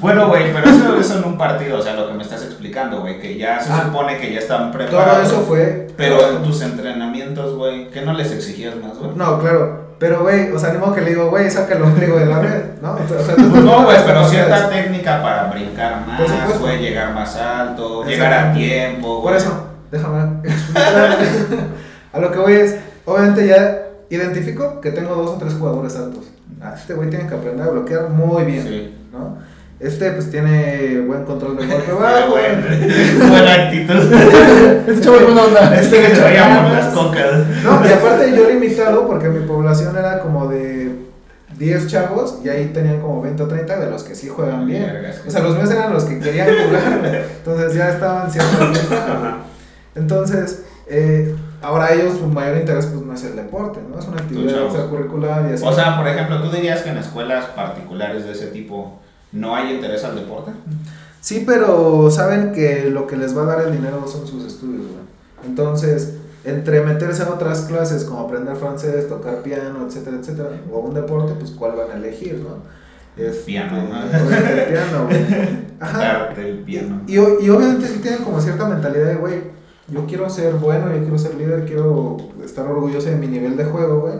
Bueno, 0.00 0.28
güey, 0.28 0.52
pero 0.52 0.68
eso 0.70 0.96
es 0.98 1.10
en 1.10 1.24
un 1.24 1.36
partido, 1.36 1.78
o 1.78 1.82
sea, 1.82 1.94
lo 1.94 2.08
que 2.08 2.14
me 2.14 2.22
estás 2.22 2.42
explicando, 2.44 3.00
güey, 3.00 3.20
que 3.20 3.36
ya 3.36 3.60
se 3.60 3.72
Ah. 3.72 3.84
supone 3.86 4.16
que 4.18 4.32
ya 4.32 4.38
están 4.38 4.70
Todo 4.70 4.78
preparados. 4.78 5.28
eso 5.28 5.42
fue. 5.42 5.88
Pero 5.96 6.30
en 6.36 6.42
tus 6.42 6.62
entrenamientos, 6.62 7.56
güey, 7.56 7.90
¿qué 7.90 8.02
no 8.02 8.12
les 8.14 8.32
exigías 8.32 8.74
más, 8.76 8.96
güey? 8.98 9.10
No, 9.14 9.38
claro. 9.40 9.91
Pero, 10.02 10.22
güey, 10.22 10.50
o 10.50 10.58
sea, 10.58 10.72
ni 10.72 10.78
modo 10.78 10.94
que 10.94 11.00
le 11.00 11.10
digo, 11.10 11.30
güey, 11.30 11.48
saca 11.48 11.74
el 11.76 11.82
ombligo 11.82 12.18
de 12.18 12.26
la 12.26 12.40
red, 12.40 12.62
¿no? 12.82 12.94
O 12.94 13.06
sea, 13.06 13.36
Pues 13.36 13.38
no, 13.64 13.84
güey, 13.84 13.98
pero 14.04 14.24
cierta 14.26 14.68
técnica 14.68 15.22
para 15.22 15.44
brincar 15.44 16.04
más, 16.04 16.58
güey, 16.58 16.80
llegar 16.80 17.14
más 17.14 17.36
alto, 17.36 18.04
llegar 18.04 18.32
a 18.32 18.52
tiempo, 18.52 19.22
Por 19.22 19.36
eso, 19.36 19.68
déjame. 19.92 20.42
A 22.12 22.18
lo 22.18 22.32
que 22.32 22.38
voy 22.40 22.54
es, 22.54 22.76
obviamente 23.04 23.46
ya 23.46 23.78
identifico 24.10 24.80
que 24.80 24.90
tengo 24.90 25.14
dos 25.14 25.30
o 25.30 25.38
tres 25.38 25.54
jugadores 25.54 25.94
altos. 25.96 26.24
Ah, 26.60 26.74
Este 26.76 26.94
güey 26.94 27.08
tiene 27.08 27.28
que 27.28 27.34
aprender 27.36 27.64
a 27.64 27.70
bloquear 27.70 28.08
muy 28.10 28.42
bien, 28.42 28.62
Sí. 28.66 28.94
¿no? 29.12 29.38
Este, 29.82 30.12
pues, 30.12 30.30
tiene 30.30 31.00
buen 31.00 31.24
control 31.24 31.56
del 31.56 31.68
golpe 31.68 31.92
bajo. 32.00 32.30
güey, 32.30 32.44
buena 33.28 33.54
actitud. 33.54 34.12
Este 34.86 35.00
chavo 35.00 35.16
es 35.16 35.24
buena 35.24 35.42
onda. 35.42 35.74
Este 35.74 36.00
que 36.00 36.08
traíamos 36.08 36.72
las 36.72 36.94
cocas. 36.94 37.46
No, 37.64 37.84
y 37.86 37.92
aparte 37.92 38.32
yo 38.36 38.48
limitado 38.48 39.06
porque 39.06 39.28
mi 39.28 39.46
población 39.46 39.96
era 39.96 40.20
como 40.20 40.48
de 40.48 40.92
10 41.58 41.86
chavos 41.88 42.38
y 42.44 42.48
ahí 42.48 42.70
tenían 42.72 43.00
como 43.00 43.22
20 43.22 43.42
o 43.42 43.48
30 43.48 43.80
de 43.80 43.90
los 43.90 44.02
que 44.04 44.14
sí 44.14 44.28
juegan 44.28 44.66
bien. 44.66 45.04
O 45.26 45.30
sea, 45.30 45.42
los 45.42 45.56
míos 45.56 45.70
eran 45.70 45.92
los 45.92 46.04
que 46.04 46.18
querían 46.18 46.48
jugar, 46.48 47.24
entonces 47.38 47.74
ya 47.74 47.90
estaban 47.90 48.30
siendo 48.30 48.58
güey. 48.58 49.34
Entonces, 49.94 50.62
eh, 50.88 51.34
ahora 51.60 51.92
ellos 51.92 52.14
su 52.18 52.26
mayor 52.26 52.56
interés 52.56 52.86
pues 52.86 53.04
no 53.04 53.14
es 53.14 53.24
el 53.24 53.36
deporte, 53.36 53.80
¿no? 53.88 53.98
Es 53.98 54.06
una 54.06 54.18
actividad 54.18 54.64
extracurricular 54.64 55.50
y 55.50 55.54
así. 55.54 55.64
O 55.66 55.72
sea, 55.72 55.96
por 55.96 56.08
ejemplo, 56.08 56.42
¿tú 56.42 56.50
dirías 56.50 56.82
que 56.82 56.90
en 56.90 56.98
escuelas 56.98 57.46
particulares 57.46 58.24
de 58.24 58.32
ese 58.32 58.46
tipo 58.46 59.00
no 59.32 59.54
hay 59.54 59.74
interés 59.74 60.04
al 60.04 60.14
deporte? 60.14 60.52
Sí, 61.20 61.44
pero 61.46 62.10
saben 62.10 62.52
que 62.52 62.90
lo 62.90 63.06
que 63.06 63.16
les 63.16 63.36
va 63.36 63.42
a 63.42 63.46
dar 63.46 63.60
el 63.66 63.72
dinero 63.72 64.06
son 64.06 64.26
sus 64.26 64.44
estudios, 64.44 64.82
güey. 64.82 65.02
Entonces, 65.44 66.14
entre 66.44 66.80
meterse 66.80 67.22
a 67.22 67.30
otras 67.30 67.62
clases 67.62 68.04
como 68.04 68.20
aprender 68.20 68.56
francés, 68.56 69.08
tocar 69.08 69.42
piano, 69.42 69.86
etcétera, 69.86 70.16
etcétera, 70.18 70.48
o 70.72 70.80
un 70.80 70.94
deporte, 70.94 71.34
pues 71.38 71.52
cuál 71.52 71.76
van 71.76 71.92
a 71.92 71.94
elegir, 71.94 72.40
¿no? 72.40 72.62
Este, 73.16 73.44
Piano, 73.44 73.88
¿no? 73.88 74.00
el 74.02 74.64
piano, 74.68 75.06
güey. 75.06 75.26
Ajá. 75.80 76.32
El 76.36 76.58
piano. 76.60 77.02
Y, 77.06 77.14
y 77.14 77.50
obviamente 77.50 77.86
sí 77.86 77.98
tienen 78.00 78.24
como 78.24 78.40
cierta 78.40 78.66
mentalidad 78.66 79.06
de, 79.06 79.16
güey, 79.16 79.34
yo 79.88 80.06
quiero 80.06 80.30
ser 80.30 80.54
bueno, 80.54 80.90
yo 80.92 81.00
quiero 81.00 81.18
ser 81.18 81.34
líder, 81.34 81.66
quiero 81.66 82.16
estar 82.42 82.66
orgulloso 82.66 83.10
de 83.10 83.16
mi 83.16 83.26
nivel 83.26 83.56
de 83.56 83.64
juego, 83.64 84.00
güey. 84.00 84.14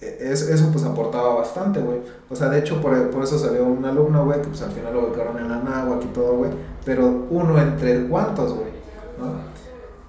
E- 0.00 0.18
es- 0.32 0.42
Eso 0.48 0.70
pues 0.72 0.84
aportaba 0.84 1.34
bastante, 1.34 1.80
güey. 1.80 1.98
O 2.28 2.36
sea, 2.36 2.48
de 2.48 2.58
hecho 2.60 2.80
por, 2.80 3.10
por 3.10 3.22
eso 3.24 3.38
salió 3.38 3.64
un 3.66 3.84
alumno, 3.84 4.24
güey, 4.24 4.40
que 4.40 4.48
pues 4.48 4.62
al 4.62 4.70
final 4.72 4.94
lo 4.94 5.10
becaron 5.10 5.38
en 5.38 5.48
la 5.48 5.58
náhuatl 5.58 6.06
y 6.06 6.12
todo, 6.12 6.36
güey. 6.36 6.50
Pero 6.84 7.26
uno 7.30 7.60
entre 7.60 8.06
cuantos, 8.08 8.54
güey. 8.54 8.70
¿no? 9.18 9.50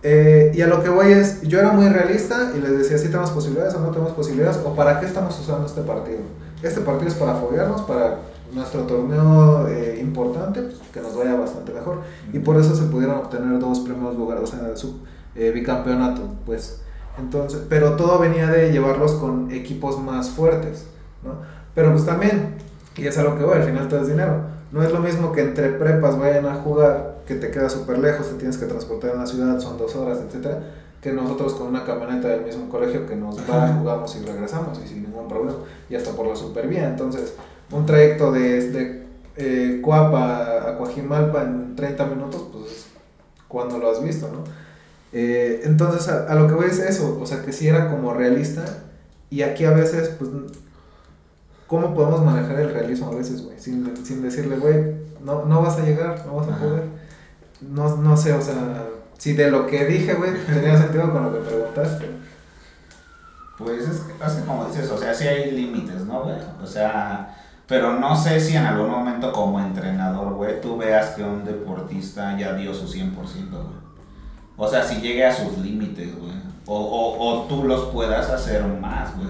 Eh, 0.03 0.51
y 0.55 0.61
a 0.61 0.67
lo 0.67 0.81
que 0.81 0.89
voy 0.89 1.11
es, 1.11 1.41
yo 1.43 1.59
era 1.59 1.71
muy 1.73 1.87
realista 1.89 2.53
y 2.55 2.59
les 2.59 2.75
decía 2.77 2.97
si 2.97 3.07
tenemos 3.07 3.29
posibilidades 3.31 3.75
o 3.75 3.79
no 3.81 3.89
tenemos 3.91 4.13
posibilidades 4.13 4.57
o 4.65 4.73
para 4.75 4.99
qué 4.99 5.05
estamos 5.05 5.39
usando 5.39 5.67
este 5.67 5.81
partido. 5.81 6.19
Este 6.63 6.81
partido 6.81 7.07
es 7.09 7.13
para 7.15 7.35
foguearnos, 7.35 7.81
para 7.81 8.17
nuestro 8.53 8.81
torneo 8.83 9.67
eh, 9.67 9.99
importante, 10.01 10.61
pues, 10.61 10.77
que 10.91 11.01
nos 11.01 11.15
vaya 11.15 11.35
bastante 11.35 11.71
mejor. 11.73 11.99
Y 12.33 12.39
por 12.39 12.57
eso 12.57 12.75
se 12.75 12.83
pudieron 12.83 13.17
obtener 13.17 13.59
dos 13.59 13.79
primeros 13.81 14.15
lugares, 14.15 14.43
o 14.43 14.47
sea, 14.47 14.75
su 14.75 14.99
eh, 15.35 15.51
bicampeonato, 15.51 16.21
pues. 16.45 16.81
Entonces, 17.17 17.61
pero 17.69 17.95
todo 17.95 18.19
venía 18.19 18.47
de 18.47 18.71
llevarlos 18.71 19.13
con 19.13 19.51
equipos 19.51 19.99
más 19.99 20.29
fuertes, 20.29 20.85
¿no? 21.23 21.33
Pero 21.75 21.91
pues 21.91 22.05
también, 22.05 22.55
y 22.95 23.07
es 23.07 23.17
a 23.17 23.23
lo 23.23 23.37
que 23.37 23.43
voy, 23.43 23.57
al 23.57 23.63
final 23.63 23.87
todo 23.87 24.01
es 24.01 24.07
dinero. 24.07 24.41
No 24.71 24.83
es 24.83 24.91
lo 24.91 24.99
mismo 24.99 25.31
que 25.31 25.41
entre 25.41 25.69
prepas 25.69 26.17
vayan 26.17 26.45
a 26.45 26.55
jugar, 26.55 27.21
que 27.25 27.35
te 27.35 27.51
queda 27.51 27.69
súper 27.69 27.99
lejos, 27.99 28.29
te 28.29 28.35
tienes 28.35 28.57
que 28.57 28.65
transportar 28.65 29.11
en 29.11 29.19
la 29.19 29.25
ciudad, 29.25 29.59
son 29.59 29.77
dos 29.77 29.95
horas, 29.95 30.19
etcétera, 30.25 30.59
que 31.01 31.11
nosotros 31.11 31.53
con 31.53 31.67
una 31.67 31.83
camioneta 31.83 32.29
del 32.29 32.45
mismo 32.45 32.69
colegio 32.69 33.05
que 33.05 33.15
nos 33.15 33.37
va, 33.39 33.67
jugamos 33.79 34.15
y 34.15 34.25
regresamos 34.25 34.79
y 34.83 34.87
sin 34.87 35.03
ningún 35.03 35.27
problema, 35.27 35.57
y 35.89 35.95
hasta 35.95 36.11
por 36.11 36.27
la 36.27 36.61
bien. 36.63 36.85
Entonces, 36.85 37.33
un 37.71 37.85
trayecto 37.85 38.31
de, 38.31 38.69
de 38.69 39.03
eh, 39.35 39.81
Coapa 39.81 40.69
a 40.69 40.77
Coajimalpa 40.77 41.43
en 41.43 41.75
30 41.75 42.05
minutos, 42.05 42.47
pues 42.51 42.87
cuando 43.47 43.77
lo 43.77 43.91
has 43.91 44.03
visto, 44.03 44.29
¿no? 44.31 44.43
Eh, 45.13 45.61
entonces, 45.65 46.07
a, 46.07 46.31
a 46.31 46.35
lo 46.35 46.47
que 46.47 46.53
voy 46.53 46.65
es 46.67 46.79
eso, 46.79 47.19
o 47.19 47.25
sea, 47.25 47.43
que 47.43 47.51
sí 47.51 47.67
era 47.67 47.89
como 47.89 48.13
realista, 48.13 48.63
y 49.29 49.43
aquí 49.43 49.65
a 49.65 49.71
veces, 49.71 50.09
pues, 50.19 50.29
¿cómo 51.67 51.93
podemos 51.95 52.23
manejar 52.23 52.59
el 52.59 52.73
realismo 52.73 53.07
a 53.07 53.15
veces, 53.15 53.43
güey? 53.43 53.57
Sin, 53.59 54.05
sin 54.05 54.21
decirle, 54.21 54.57
güey, 54.57 54.95
no, 55.23 55.45
no 55.45 55.61
vas 55.61 55.77
a 55.77 55.85
llegar, 55.85 56.25
no 56.25 56.35
vas 56.35 56.49
a 56.49 56.57
poder. 56.57 56.83
no, 57.61 57.95
no 57.97 58.17
sé, 58.17 58.33
o 58.33 58.41
sea, 58.41 58.87
si 59.17 59.33
de 59.33 59.49
lo 59.49 59.67
que 59.67 59.85
dije, 59.85 60.15
güey, 60.15 60.31
tenía 60.45 60.77
sentido 60.77 61.11
con 61.11 61.23
lo 61.23 61.33
que 61.33 61.47
preguntaste. 61.47 62.09
Pues 63.57 63.87
es 63.87 63.99
que, 63.99 64.25
es 64.25 64.33
que 64.33 64.45
como 64.45 64.65
dices, 64.65 64.89
o 64.89 64.97
sea, 64.97 65.13
sí 65.13 65.27
hay 65.27 65.51
límites, 65.51 66.05
¿no, 66.05 66.23
güey? 66.23 66.37
O 66.61 66.65
sea, 66.67 67.37
pero 67.67 67.99
no 67.99 68.15
sé 68.15 68.39
si 68.39 68.57
en 68.57 68.65
algún 68.65 68.89
momento 68.89 69.31
como 69.31 69.59
entrenador, 69.59 70.33
güey, 70.33 70.59
tú 70.59 70.77
veas 70.77 71.11
que 71.11 71.23
un 71.23 71.45
deportista 71.45 72.37
ya 72.37 72.53
dio 72.53 72.73
su 72.73 72.85
100%, 72.87 73.13
güey. 73.49 73.80
O 74.57 74.67
sea, 74.67 74.83
si 74.83 74.95
llegue 75.01 75.25
a 75.25 75.33
sus 75.33 75.57
límites, 75.57 76.15
güey. 76.17 76.31
O, 76.67 76.77
o, 76.77 77.29
o 77.29 77.41
tú 77.47 77.63
los 77.63 77.85
puedas 77.87 78.29
hacer 78.29 78.63
más, 78.65 79.15
güey. 79.15 79.29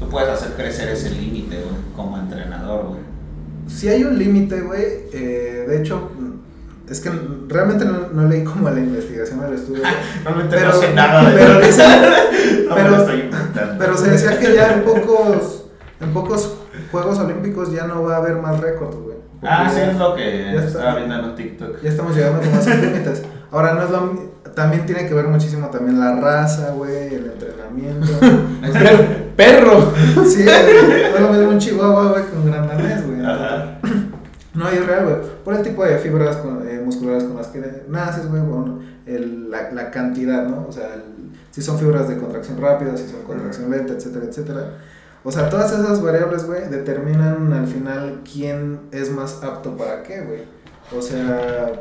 Tú 0.00 0.08
puedes 0.08 0.28
hacer 0.28 0.52
crecer 0.54 0.88
ese 0.88 1.10
límite, 1.10 1.56
güey, 1.56 1.76
como 1.94 2.18
entrenador, 2.18 2.86
güey. 2.88 3.00
Si 3.68 3.88
hay 3.88 4.04
un 4.04 4.18
límite, 4.18 4.60
güey, 4.60 4.82
eh, 5.12 5.64
de 5.68 5.78
hecho, 5.80 6.10
es 6.90 7.00
que 7.00 7.10
realmente 7.48 7.84
no, 7.84 8.08
no 8.12 8.28
leí 8.28 8.42
como 8.44 8.68
la 8.68 8.80
investigación 8.80 9.40
del 9.40 9.54
estudio, 9.54 9.80
güey. 9.82 9.94
Realmente 10.24 10.56
Pero- 10.56 10.72
no 10.72 10.80
sé 10.80 10.92
nada 10.94 11.30
de 11.30 11.36
pero 11.36 11.54
no 12.68 12.74
pero- 12.74 12.90
me 12.90 12.96
estoy. 12.98 13.30
Pero 13.78 13.96
se 13.96 14.10
decía 14.10 14.38
que 14.38 14.54
ya 14.54 14.74
en 14.74 14.82
pocos, 14.84 15.64
en 16.00 16.12
pocos 16.12 16.56
Juegos 16.90 17.18
Olímpicos 17.20 17.72
ya 17.72 17.86
no 17.86 18.02
va 18.02 18.14
a 18.16 18.18
haber 18.18 18.36
más 18.36 18.60
récords, 18.60 18.96
güey. 18.96 19.16
Ah, 19.42 19.70
sí, 19.72 19.80
es 19.80 19.96
lo 19.96 20.14
que 20.14 20.22
Ya 20.54 20.64
está. 20.64 20.66
estaba 20.66 20.96
viendo 20.96 21.14
en 21.28 21.34
TikTok. 21.34 21.82
Ya 21.82 21.90
estamos 21.90 22.16
llegando 22.16 22.40
a 22.40 22.60
esos 22.60 22.66
límites. 22.80 23.22
Ahora, 23.50 23.74
no 23.74 23.82
es 23.84 23.90
lo 23.90 24.33
También 24.54 24.86
tiene 24.86 25.06
que 25.08 25.14
ver 25.14 25.26
muchísimo 25.26 25.68
también 25.68 25.98
la 25.98 26.14
raza, 26.20 26.70
güey, 26.72 27.14
el 27.14 27.26
entrenamiento. 27.32 28.12
¡Perro! 29.36 29.92
Sí, 30.26 30.44
lo 31.20 31.28
mismo 31.32 31.48
un 31.50 31.58
chihuahua, 31.58 32.10
güey, 32.12 32.22
un 32.36 32.46
gran 32.50 32.68
danés, 32.68 33.04
güey. 33.06 33.18
No, 34.54 34.72
y 34.72 34.76
es 34.76 34.86
real, 34.86 35.04
güey. 35.04 35.16
Por 35.44 35.54
el 35.54 35.62
tipo 35.62 35.84
de 35.84 35.98
fibras 35.98 36.36
con- 36.36 36.68
eh, 36.68 36.80
musculares 36.84 37.24
con 37.24 37.34
las 37.36 37.48
que 37.48 37.82
naces, 37.88 38.28
güey, 38.30 38.40
bueno, 38.40 38.78
el, 39.04 39.50
la, 39.50 39.72
la 39.72 39.90
cantidad, 39.90 40.46
¿no? 40.46 40.66
O 40.68 40.70
sea, 40.72 40.94
el- 40.94 41.02
si 41.50 41.60
son 41.60 41.76
fibras 41.76 42.08
de 42.08 42.16
contracción 42.18 42.60
rápida, 42.60 42.96
si 42.96 43.08
son 43.08 43.22
contracción 43.22 43.68
lenta, 43.72 43.94
etcétera, 43.94 44.26
etcétera. 44.26 44.70
O 45.24 45.32
sea, 45.32 45.48
todas 45.50 45.72
esas 45.72 46.00
variables, 46.00 46.46
güey, 46.46 46.68
determinan 46.68 47.52
al 47.52 47.66
final 47.66 48.20
quién 48.32 48.78
es 48.92 49.10
más 49.10 49.42
apto 49.42 49.76
para 49.76 50.04
qué, 50.04 50.20
güey. 50.20 50.42
O 50.96 51.02
sea, 51.02 51.72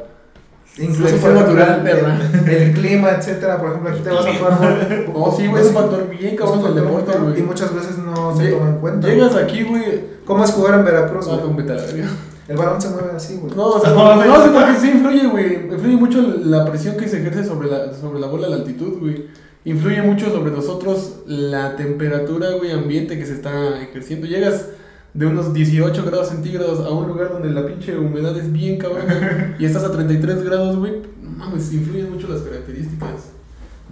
ejemplo, 0.78 1.34
natural, 1.34 1.76
el, 1.78 1.84
perra. 1.84 2.20
el 2.48 2.74
clima, 2.74 3.12
etcétera. 3.12 3.60
Por 3.60 3.70
ejemplo, 3.70 3.92
aquí 3.92 4.00
te 4.02 4.10
vas 4.10 4.26
a 4.26 4.34
jugar. 4.34 5.06
Oh, 5.14 5.36
sí, 5.38 5.48
güey, 5.48 5.62
es 5.62 5.70
un 5.70 5.76
factor 5.76 6.10
bien 6.10 6.36
cabrón 6.36 6.64
del 6.64 6.76
deporte, 6.76 7.18
güey. 7.18 7.40
Y 7.40 7.44
muchas 7.44 7.74
veces 7.76 7.98
no 7.98 8.36
se 8.36 8.48
toma 8.50 8.70
en 8.70 8.78
cuenta. 8.78 9.08
Llegas 9.08 9.36
aquí, 9.36 9.64
güey. 9.64 10.14
¿Cómo 10.26 10.44
es 10.44 10.52
jugar 10.52 10.80
en 10.80 10.86
Veracruz, 10.86 11.28
Ah, 11.30 11.42
verga. 11.56 12.10
El 12.48 12.58
balón 12.58 12.82
se 12.82 12.90
mueve 12.90 13.12
así, 13.16 13.38
güey. 13.38 13.56
No, 13.56 13.68
o 13.68 13.80
sea, 13.80 13.90
No, 13.94 14.16
no, 14.16 14.48
no, 14.48 14.80
sí 14.80 14.90
influye, 14.90 15.28
güey. 15.28 15.68
Influye 15.72 15.96
mucho 15.96 16.22
la 16.44 16.66
presión 16.66 16.98
que 16.98 17.08
se 17.08 17.20
ejerce 17.20 17.46
sobre 17.46 17.70
la, 17.70 17.94
sobre 17.94 18.20
la 18.20 18.28
bola, 18.28 18.50
la 18.50 18.58
altitud, 18.58 19.00
güey. 19.00 19.28
Influye 19.66 20.02
mucho 20.02 20.30
sobre 20.30 20.52
nosotros 20.52 21.20
la 21.26 21.78
temperatura, 21.78 22.52
güey, 22.52 22.72
ambiente 22.72 23.18
que 23.18 23.26
se 23.26 23.34
está 23.34 23.82
ejerciendo. 23.82 24.28
Llegas 24.28 24.66
de 25.14 25.26
unos 25.28 25.54
18 25.54 26.06
grados 26.06 26.30
centígrados 26.30 26.80
a 26.86 26.90
un 26.90 27.08
lugar 27.08 27.32
donde 27.34 27.50
la 27.52 27.66
pinche 27.66 27.98
humedad 27.98 28.36
es 28.38 28.52
bien 28.52 28.78
cabrón, 28.80 29.06
y 29.60 29.66
estás 29.66 29.84
a 29.84 29.92
33 29.92 30.44
grados, 30.44 30.78
güey. 30.78 31.02
No 31.22 31.30
mames, 31.32 31.72
influyen 31.74 32.12
mucho 32.12 32.28
las 32.28 32.42
características 32.42 33.10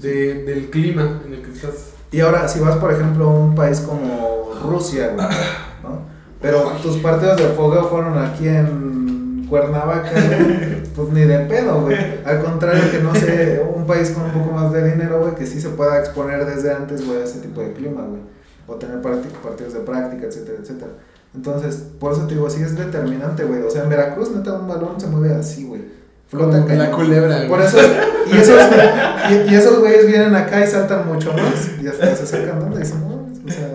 de, 0.02 0.44
del 0.46 0.70
clima 0.70 1.22
en 1.26 1.34
el 1.34 1.42
que 1.42 1.52
estás. 1.52 1.92
Y 2.12 2.20
ahora, 2.22 2.48
si 2.48 2.60
vas, 2.60 2.76
por 2.78 2.92
ejemplo, 2.92 3.26
a 3.30 3.34
un 3.40 3.56
país 3.56 3.80
como 3.82 4.52
Rusia, 4.68 5.14
güey, 5.16 5.28
¿no? 5.84 6.02
Pero 6.42 6.72
tus 6.82 6.98
partidos 6.98 7.38
de 7.38 7.44
fogueo 7.50 7.86
fueron 7.88 8.18
aquí 8.18 8.48
en 8.48 9.46
Cuernavaca, 9.48 10.10
güey, 10.12 10.84
pues 10.96 11.10
ni 11.10 11.22
de 11.22 11.40
pedo, 11.42 11.82
güey. 11.82 11.98
Al 12.26 12.44
contrario 12.44 12.84
que, 12.92 13.00
no 13.00 13.14
sé, 13.14 13.62
un 13.76 13.86
país 13.86 14.10
con 14.10 14.24
un 14.24 14.32
poco 14.32 14.52
más 14.54 14.74
de 14.74 14.92
dinero, 14.92 15.20
güey, 15.22 15.36
que 15.36 15.46
sí 15.46 15.62
se 15.62 15.70
pueda 15.70 16.00
exponer 16.00 16.46
desde 16.46 16.74
antes, 16.74 17.06
güey, 17.06 17.22
a 17.22 17.26
ese 17.26 17.40
tipo 17.42 17.62
de 17.62 17.74
clima, 17.74 18.02
güey. 18.02 18.22
O 18.68 18.76
tener 18.76 19.02
parti- 19.02 19.30
partidos 19.44 19.74
de 19.74 19.82
práctica, 19.82 20.26
etcétera, 20.26 20.58
etcétera. 20.62 20.92
Entonces, 21.36 21.84
por 22.00 22.12
eso 22.14 22.28
te 22.28 22.34
digo, 22.36 22.50
sí 22.50 22.62
es 22.62 22.78
determinante, 22.78 23.44
güey. 23.46 23.62
O 23.62 23.70
sea, 23.70 23.84
en 23.84 23.90
Veracruz, 23.90 24.32
neta, 24.36 24.54
un 24.54 24.68
balón 24.68 25.00
se 25.00 25.08
mueve 25.08 25.34
así, 25.34 25.64
güey. 25.66 25.82
Flota 26.28 26.66
cañón. 26.66 26.78
la 26.78 26.92
culebra, 26.92 27.36
güey. 27.38 27.48
Por 27.50 27.62
eso, 27.62 27.78
y 28.32 28.38
esos, 28.38 28.60
y, 29.30 29.52
y 29.52 29.56
esos 29.56 29.80
güeyes 29.80 30.08
vienen 30.08 30.36
acá 30.36 30.64
y 30.64 30.68
saltan 30.68 31.08
mucho 31.08 31.32
más. 31.34 31.72
Y 31.82 31.88
hasta 31.88 32.16
se 32.16 32.24
acercan 32.24 32.60
donde 32.60 32.80
dicen, 32.80 33.02
no, 33.02 33.28
o 33.46 33.50
sea, 33.52 33.68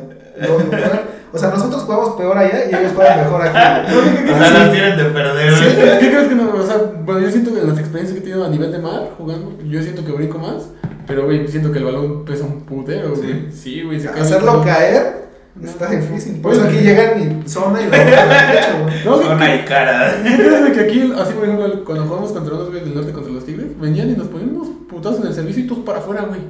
lo- 0.48 0.58
lo 0.58 1.16
o 1.32 1.38
sea, 1.38 1.50
nosotros 1.50 1.82
jugamos 1.82 2.10
peor 2.16 2.38
allá 2.38 2.64
y 2.70 2.74
ellos 2.74 2.92
juegan 2.94 3.18
mejor 3.20 3.42
aquí. 3.42 3.92
güey. 3.92 4.34
O 4.34 4.38
sea, 4.38 4.50
las 4.50 4.72
tienen 4.72 4.96
de 4.96 5.04
perder, 5.04 5.52
Sí. 5.54 5.64
güey. 5.76 5.98
¿Qué 5.98 6.10
crees 6.10 6.28
que 6.28 6.34
no? 6.34 6.54
O 6.54 6.62
sea, 6.66 6.76
bueno, 7.04 7.20
yo 7.20 7.30
siento 7.30 7.52
que 7.52 7.60
en 7.60 7.68
las 7.68 7.78
experiencias 7.78 8.12
que 8.14 8.20
he 8.20 8.22
tenido 8.30 8.44
a 8.46 8.48
nivel 8.48 8.72
de 8.72 8.78
mar 8.78 9.10
jugando, 9.18 9.52
yo 9.66 9.82
siento 9.82 10.02
que 10.04 10.12
brinco 10.12 10.38
más, 10.38 10.62
pero 11.06 11.24
güey, 11.26 11.46
siento 11.48 11.72
que 11.72 11.78
el 11.78 11.84
balón 11.84 12.24
pesa 12.24 12.44
un 12.44 12.62
putero, 12.62 13.14
güey. 13.14 13.50
Sí, 13.52 13.82
güey, 13.82 14.00
se 14.00 14.08
cae. 14.10 14.22
Hacerlo 14.22 14.62
caer 14.64 15.25
está 15.64 15.90
difícil. 15.90 16.40
Por 16.40 16.52
eso 16.52 16.62
aquí 16.64 16.78
llegan 16.78 17.42
y 17.44 17.48
zona 17.48 17.80
y 17.82 17.86
¿qué- 17.90 19.02
Zona 19.04 19.54
y 19.54 19.64
cara. 19.64 20.22
¿Qué 20.22 20.36
crees 20.36 20.64
de 20.64 20.72
que 20.72 20.80
aquí, 20.80 21.12
así 21.18 21.32
por 21.34 21.44
ejemplo, 21.44 21.84
cuando 21.84 22.04
jugamos 22.06 22.32
contra 22.32 22.54
unos 22.54 22.68
güeyes 22.68 22.84
del 22.86 22.94
norte 22.94 23.12
contra 23.12 23.32
los 23.32 23.44
tigres, 23.44 23.66
venían 23.80 24.10
y 24.10 24.14
nos 24.14 24.28
ponían 24.28 24.54
unos 24.56 24.68
putazos 24.88 25.20
en 25.20 25.26
el 25.28 25.34
servicio 25.34 25.64
y 25.64 25.66
todos 25.66 25.82
para 25.84 25.98
afuera, 25.98 26.22
güey? 26.28 26.40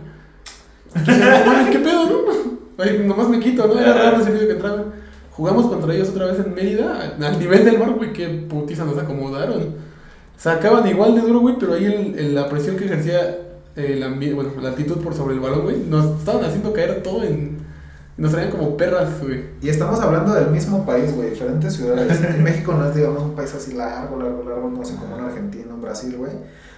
¿qué 1.73 1.79
pedo, 1.79 2.05
no? 2.07 2.17
Ay, 2.79 3.03
nomás 3.07 3.29
me 3.29 3.41
quito, 3.41 3.67
¿no? 3.67 3.79
Era 3.79 3.93
raro 3.95 4.17
el 4.19 4.25
servicio 4.25 4.47
que 4.49 4.55
entraba. 4.55 4.85
Jugamos 5.33 5.67
contra 5.67 5.95
ellos 5.95 6.09
otra 6.11 6.27
vez 6.27 6.39
en 6.39 6.55
Mérida, 6.55 7.15
al 7.21 7.39
nivel 7.39 7.65
del 7.65 7.79
mar, 7.79 7.91
güey, 7.91 8.13
qué 8.13 8.27
putiza 8.49 8.85
nos 8.85 8.97
acomodaron. 8.99 9.75
Sacaban 10.39 10.87
igual 10.89 11.15
de 11.15 11.21
duro, 11.23 11.41
güey, 11.41 11.57
pero 11.59 11.75
ahí 11.75 11.85
el- 11.87 12.19
el- 12.19 12.35
la 12.35 12.49
presión 12.49 12.77
que 12.77 12.85
ejercía 12.87 13.39
el 13.75 14.03
ambiente, 14.03 14.35
bueno, 14.35 14.51
la 14.63 14.71
altitud 14.71 14.97
por 15.03 15.15
sobre 15.15 15.35
el 15.35 15.41
balón, 15.41 15.63
güey, 15.63 15.77
nos 15.89 16.19
estaban 16.19 16.45
haciendo 16.45 16.73
caer 16.73 17.03
todo 17.03 17.23
en... 17.25 17.59
Nos 18.17 18.33
traían 18.33 18.51
como 18.51 18.77
perras, 18.77 19.21
güey. 19.21 19.45
Y 19.61 19.69
estamos 19.69 20.01
hablando 20.01 20.33
del 20.33 20.51
mismo 20.51 20.87
país, 20.87 21.15
güey, 21.15 21.31
diferentes 21.31 21.75
ciudades. 21.75 22.21
En 22.25 22.43
México 22.43 22.73
no 22.73 22.89
es, 22.89 22.95
digamos, 22.95 23.23
un 23.23 23.35
país 23.35 23.55
así 23.55 23.75
largo, 23.75 24.19
largo, 24.19 24.43
largo, 24.49 24.71
no 24.71 24.85
sé, 24.85 24.97
como 24.97 25.19
en 25.19 25.25
Argentina, 25.25 25.67
en 25.69 25.83
Brasil, 25.83 26.17
güey. 26.17 26.33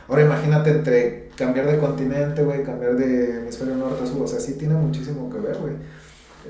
Ahora 0.09 0.22
imagínate 0.22 0.70
entre 0.70 1.28
cambiar 1.36 1.66
de 1.66 1.78
continente, 1.78 2.43
güey, 2.43 2.64
cambiar 2.64 2.97
de 2.97 3.39
hemisferio 3.39 3.76
norte 3.76 4.03
a 4.03 4.07
sur, 4.07 4.22
o 4.22 4.26
sea, 4.26 4.41
sí 4.41 4.55
tiene 4.55 4.74
muchísimo 4.74 5.30
que 5.30 5.39
ver, 5.39 5.59
güey. 5.59 5.74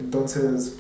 Entonces, 0.01 0.77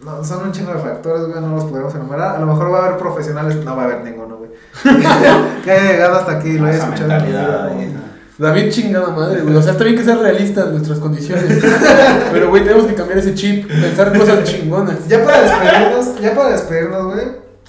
no, 0.00 0.24
son 0.24 0.46
un 0.46 0.52
chingo 0.52 0.72
de 0.72 0.80
factores, 0.80 1.28
güey, 1.28 1.40
no 1.40 1.54
los 1.54 1.64
podemos 1.66 1.94
enumerar. 1.94 2.36
A 2.36 2.40
lo 2.40 2.46
mejor 2.46 2.72
va 2.72 2.78
a 2.80 2.86
haber 2.86 2.98
profesionales, 2.98 3.56
no 3.64 3.76
va 3.76 3.82
a 3.82 3.84
haber 3.84 4.02
ninguno, 4.02 4.38
güey. 4.38 4.50
que 5.64 5.70
haya 5.70 5.92
llegado 5.92 6.16
hasta 6.16 6.32
aquí 6.38 6.48
y 6.48 6.58
lo 6.58 6.66
haya 6.66 6.78
escuchado. 6.78 8.05
David 8.38 8.70
chingada 8.70 9.08
madre, 9.08 9.40
güey. 9.42 9.54
O 9.56 9.62
sea, 9.62 9.72
está 9.72 9.84
bien 9.84 9.96
que 9.96 10.04
sea 10.04 10.16
realista 10.16 10.62
en 10.64 10.72
nuestras 10.72 10.98
condiciones. 10.98 11.62
pero, 12.32 12.50
güey, 12.50 12.64
tenemos 12.64 12.86
que 12.86 12.94
cambiar 12.94 13.18
ese 13.18 13.34
chip, 13.34 13.66
pensar 13.66 14.16
cosas 14.16 14.44
chingonas. 14.44 15.08
Ya 15.08 15.24
para 15.24 15.40
despedirnos, 15.42 16.20
ya 16.20 16.34
para 16.34 16.50
despedirnos, 16.50 17.14
güey, 17.14 17.26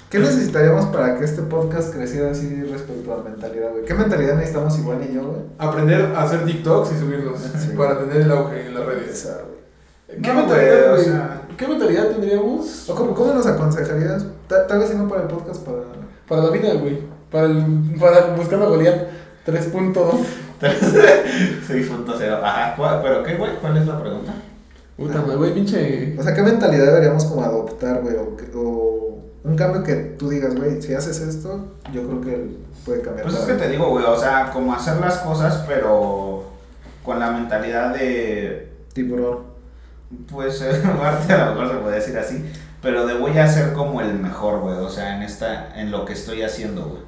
¿qué 0.09 0.19
necesitaríamos 0.19 0.85
para 0.87 1.17
que 1.17 1.23
este 1.23 1.41
podcast 1.43 1.93
creciera 1.93 2.31
así 2.31 2.63
respecto 2.63 3.13
a 3.13 3.23
mentalidad, 3.23 3.71
güey? 3.71 3.85
¿Qué 3.85 3.93
mentalidad 3.93 4.35
necesitamos 4.35 4.77
igual 4.77 4.97
y 5.09 5.15
yo, 5.15 5.23
güey? 5.23 5.41
Aprender 5.57 6.11
a 6.15 6.23
hacer 6.23 6.43
TikToks 6.43 6.91
y 6.91 6.99
subirlos 6.99 7.39
Sí. 7.59 7.69
para 7.77 7.99
tener 7.99 8.17
el 8.23 8.31
auge 8.31 8.67
en 8.67 8.73
las 8.75 8.85
redes. 8.85 9.09
Esa, 9.09 9.37
güey. 9.43 10.21
¿Qué 10.21 10.27
No, 10.33 10.39
mentalidad, 10.41 10.75
güey, 10.79 10.89
o 10.89 10.93
güey? 10.95 11.03
sea- 11.05 11.41
¿Qué 11.57 11.67
mentalidad 11.67 12.07
tendríamos 12.09 12.87
¿O 12.89 12.93
cómo, 12.95 13.15
cómo 13.15 13.33
nos 13.33 13.47
aconsejarías? 13.47 14.25
Ta- 14.47 14.67
Tal 14.67 14.79
vez 14.79 14.89
si 14.89 14.95
no 14.97 15.07
para 15.07 15.23
el 15.23 15.27
podcast, 15.27 15.63
para... 15.65 15.79
para 16.27 16.43
la 16.43 16.49
vida, 16.51 16.73
güey? 16.73 16.99
Para, 17.31 17.45
el, 17.47 17.65
para 17.99 18.27
buscando 18.35 18.65
a 18.67 18.69
Goliat 18.69 18.95
3.2. 19.47 19.93
6.0. 21.67 22.43
Ajá, 22.43 22.75
¿cuál- 22.75 23.01
¿pero 23.01 23.23
qué, 23.23 23.35
güey? 23.35 23.51
¿Cuál 23.61 23.77
es 23.77 23.87
la 23.87 23.99
pregunta? 23.99 24.33
Puta 24.97 25.21
madre, 25.21 25.35
güey, 25.37 25.53
pinche. 25.53 26.15
O 26.19 26.23
sea, 26.23 26.33
¿qué 26.33 26.41
mentalidad 26.41 26.85
deberíamos 26.87 27.25
como 27.25 27.43
adoptar, 27.43 28.01
güey? 28.01 28.15
O, 28.15 28.35
o 28.59 29.23
un 29.43 29.55
cambio 29.55 29.83
que 29.83 29.95
tú 29.95 30.29
digas, 30.29 30.55
güey, 30.55 30.81
si 30.81 30.93
haces 30.93 31.21
esto, 31.21 31.65
yo 31.93 32.03
creo 32.07 32.21
que 32.21 32.57
puede 32.85 33.01
cambiar. 33.01 33.27
Pues 33.27 33.39
es 33.39 33.45
que 33.45 33.53
te 33.53 33.69
digo, 33.69 33.89
güey, 33.89 34.03
o 34.05 34.19
sea, 34.19 34.49
como 34.51 34.73
hacer 34.73 34.97
las 34.97 35.19
cosas, 35.19 35.63
pero 35.67 36.43
con 37.03 37.19
la 37.19 37.31
mentalidad 37.31 37.93
de, 37.93 38.69
Tiburón. 38.93 39.39
pues, 40.31 40.61
parte 40.99 41.31
a 41.33 41.45
lo 41.45 41.55
mejor 41.55 41.69
se 41.69 41.81
puede 41.81 41.95
decir 41.95 42.17
así, 42.17 42.43
pero 42.81 43.05
de 43.05 43.13
voy 43.13 43.37
a 43.37 43.47
ser 43.47 43.73
como 43.73 44.01
el 44.01 44.15
mejor, 44.19 44.59
güey, 44.61 44.77
o 44.77 44.89
sea, 44.89 45.15
en 45.15 45.21
esta, 45.21 45.79
en 45.79 45.91
lo 45.91 46.03
que 46.05 46.13
estoy 46.13 46.41
haciendo, 46.41 46.83
güey. 46.85 47.01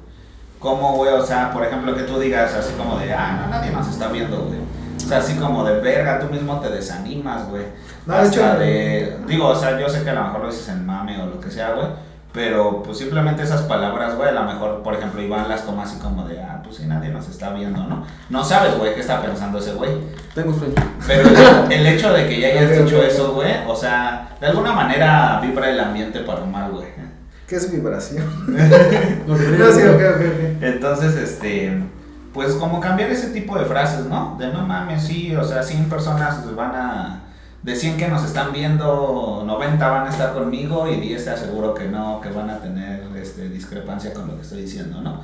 Como, 0.60 0.92
güey, 0.94 1.12
o 1.12 1.24
sea, 1.24 1.52
por 1.52 1.64
ejemplo, 1.64 1.94
que 1.94 2.02
tú 2.02 2.18
digas 2.20 2.54
así 2.54 2.74
como 2.74 2.98
de, 2.98 3.12
ah, 3.12 3.40
no, 3.42 3.48
nadie 3.50 3.70
nos 3.72 3.88
está 3.88 4.08
viendo, 4.08 4.36
güey. 4.44 4.58
O 4.96 5.08
sea, 5.08 5.18
así 5.18 5.34
como 5.36 5.64
de 5.64 5.80
verga, 5.80 6.20
tú 6.20 6.26
mismo 6.26 6.60
te 6.60 6.68
desanimas, 6.68 7.48
güey. 7.48 7.64
No, 8.06 8.14
Hasta 8.14 8.28
hecho- 8.52 8.58
de, 8.60 9.16
digo, 9.26 9.48
o 9.48 9.54
sea, 9.56 9.80
yo 9.80 9.88
sé 9.88 10.04
que 10.04 10.10
a 10.10 10.14
lo 10.14 10.24
mejor 10.24 10.40
lo 10.42 10.46
dices 10.50 10.68
en 10.68 10.84
mame 10.86 11.20
o 11.20 11.26
lo 11.26 11.40
que 11.40 11.50
sea, 11.50 11.72
güey. 11.72 11.86
Pero 12.32 12.80
pues 12.84 12.98
simplemente 12.98 13.42
esas 13.42 13.62
palabras, 13.62 14.14
güey, 14.14 14.28
a 14.28 14.32
lo 14.32 14.44
mejor, 14.44 14.82
por 14.84 14.94
ejemplo, 14.94 15.20
Iván 15.20 15.48
las 15.48 15.64
toma 15.66 15.82
así 15.82 15.98
como 15.98 16.24
de, 16.28 16.40
ah, 16.40 16.60
pues 16.62 16.76
sí, 16.76 16.84
nadie 16.86 17.08
nos 17.08 17.28
está 17.28 17.50
viendo, 17.50 17.82
¿no? 17.82 18.04
No 18.28 18.44
sabes, 18.44 18.78
güey, 18.78 18.94
qué 18.94 19.00
está 19.00 19.20
pensando 19.20 19.58
ese 19.58 19.72
güey. 19.72 19.90
Tengo 20.32 20.52
sueño. 20.56 20.74
Pero 21.08 21.28
el, 21.28 21.72
el 21.72 21.86
hecho 21.88 22.12
de 22.12 22.28
que 22.28 22.38
ya 22.40 22.48
hayas 22.48 22.70
dicho 22.84 23.02
eso, 23.02 23.32
güey, 23.32 23.52
o 23.66 23.74
sea, 23.74 24.28
de 24.40 24.46
alguna 24.46 24.72
manera 24.72 25.40
vibra 25.42 25.70
el 25.70 25.80
ambiente 25.80 26.20
para 26.20 26.44
mal, 26.44 26.70
güey. 26.70 26.99
¿Qué 27.50 27.56
es 27.56 27.70
vibración? 27.70 28.24
No, 29.26 29.36
sí. 29.36 29.80
Entonces, 30.60 31.16
este, 31.16 31.82
pues 32.32 32.52
como 32.52 32.80
cambiar 32.80 33.10
ese 33.10 33.30
tipo 33.30 33.58
de 33.58 33.64
frases, 33.64 34.06
¿no? 34.06 34.36
De 34.38 34.52
no 34.52 34.64
mames, 34.64 35.02
sí, 35.02 35.34
o 35.34 35.44
sea, 35.44 35.62
100 35.62 35.88
personas 35.88 36.54
van 36.54 36.74
a... 36.76 37.24
De 37.64 37.74
100 37.74 37.96
que 37.96 38.08
nos 38.08 38.24
están 38.24 38.52
viendo, 38.52 39.42
90 39.44 39.88
van 39.88 40.06
a 40.06 40.10
estar 40.10 40.32
conmigo 40.32 40.88
y 40.88 41.00
10 41.00 41.24
te 41.24 41.30
aseguro 41.30 41.74
que 41.74 41.88
no, 41.88 42.20
que 42.20 42.30
van 42.30 42.48
a 42.48 42.60
tener 42.60 43.02
este, 43.20 43.48
discrepancia 43.48 44.14
con 44.14 44.28
lo 44.28 44.36
que 44.36 44.42
estoy 44.42 44.62
diciendo, 44.62 45.00
¿no? 45.02 45.20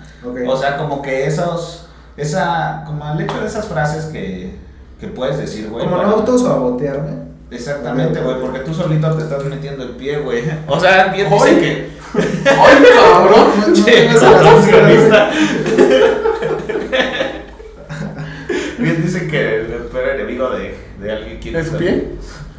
O 0.50 0.56
sea, 0.56 0.76
como 0.76 1.00
que 1.00 1.26
esos, 1.26 1.86
esa, 2.16 2.82
como 2.84 3.08
el 3.12 3.20
hecho 3.20 3.40
de 3.40 3.46
esas 3.46 3.66
frases 3.66 4.06
que, 4.06 4.58
que 5.00 5.06
puedes 5.06 5.38
decir, 5.38 5.70
güey. 5.70 5.84
Como 5.84 5.96
no 5.96 6.10
autosabotearme. 6.10 7.26
Exactamente, 7.50 8.20
güey, 8.20 8.40
porque 8.40 8.58
tú 8.58 8.74
solito 8.74 9.14
te 9.14 9.22
estás 9.22 9.44
metiendo 9.44 9.84
el 9.84 9.90
pie, 9.90 10.18
güey. 10.18 10.42
O 10.66 10.80
sea, 10.80 11.12
bien 11.12 11.30
dice 11.30 11.58
que... 11.60 11.95
¡Ay, 12.14 12.84
cabrón! 12.94 13.48
No, 13.66 14.20
no 14.20 14.26
a 14.26 14.42
confusionista. 14.42 15.30
Bien 18.78 19.02
dice 19.02 19.26
que 19.28 19.56
el 19.56 19.66
peor 19.90 20.08
enemigo 20.10 20.50
de, 20.50 20.76
de 21.00 21.12
alguien 21.12 21.38
quiere 21.38 21.60
¿Es 21.60 21.68
su 21.68 21.76
pie? 21.78 22.08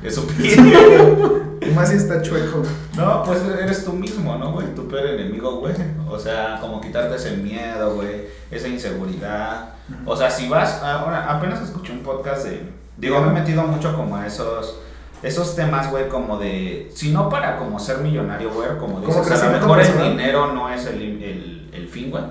Es 0.04 0.16
su 0.16 0.28
pie. 0.28 0.56
Y 1.62 1.70
más 1.72 1.90
si 1.90 1.96
está 1.96 2.22
chueco. 2.22 2.64
No, 2.96 3.24
pues 3.24 3.42
eres 3.62 3.84
tú 3.84 3.94
mismo, 3.94 4.36
¿no, 4.38 4.52
güey? 4.52 4.74
Tu 4.76 4.88
peor 4.88 5.08
enemigo, 5.08 5.60
güey. 5.60 5.74
O 6.10 6.18
sea, 6.18 6.58
como 6.62 6.80
quitarte 6.82 7.16
ese 7.16 7.38
miedo, 7.38 7.96
güey. 7.96 8.28
Esa 8.52 8.68
inseguridad. 8.68 9.70
O 10.06 10.16
sea, 10.16 10.30
si 10.30 10.48
vas. 10.48 10.82
Ahora, 10.84 11.32
apenas 11.32 11.62
escuché 11.62 11.92
un 11.92 12.04
podcast 12.04 12.46
de. 12.46 12.62
Digo, 12.98 13.22
me 13.22 13.30
he 13.30 13.34
metido 13.42 13.64
mucho 13.64 13.96
como 13.96 14.16
a 14.16 14.26
esos. 14.26 14.80
Esos 15.24 15.56
temas, 15.56 15.90
güey, 15.90 16.08
como 16.10 16.38
de. 16.38 16.92
Si 16.94 17.12
no 17.12 17.30
para 17.30 17.58
como 17.58 17.80
ser 17.80 18.00
millonario, 18.00 18.52
güey, 18.52 18.78
como 18.78 19.02
dices, 19.02 19.42
a 19.42 19.52
lo 19.52 19.60
mejor 19.60 19.82
el 19.82 19.98
dinero 19.98 20.54
no 20.54 20.70
es 20.70 20.86
el, 20.86 21.02
el, 21.02 21.70
el 21.74 21.88
fin, 21.88 22.12
güey. 22.12 22.24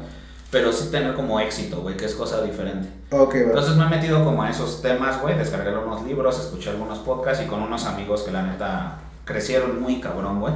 Pero 0.51 0.73
sí 0.73 0.91
tener 0.91 1.15
como 1.15 1.41
éxito, 1.41 1.81
güey, 1.81 1.97
que 1.97 2.05
es 2.05 2.15
cosa 2.15 2.41
diferente. 2.43 2.89
Ok, 3.11 3.35
va. 3.35 3.39
Entonces 3.39 3.77
me 3.77 3.85
he 3.85 3.89
metido 3.89 4.25
como 4.25 4.43
a 4.43 4.51
esos 4.51 4.81
temas, 4.81 5.21
güey, 5.21 5.37
descargué 5.37 5.71
algunos 5.71 6.05
libros, 6.05 6.39
escuché 6.39 6.71
algunos 6.71 6.99
podcasts 7.01 7.45
y 7.45 7.49
con 7.49 7.63
unos 7.63 7.85
amigos 7.87 8.23
que 8.23 8.31
la 8.31 8.43
neta 8.43 8.99
crecieron 9.25 9.83
muy 9.83 10.01
cabrón, 10.01 10.41
güey. 10.41 10.55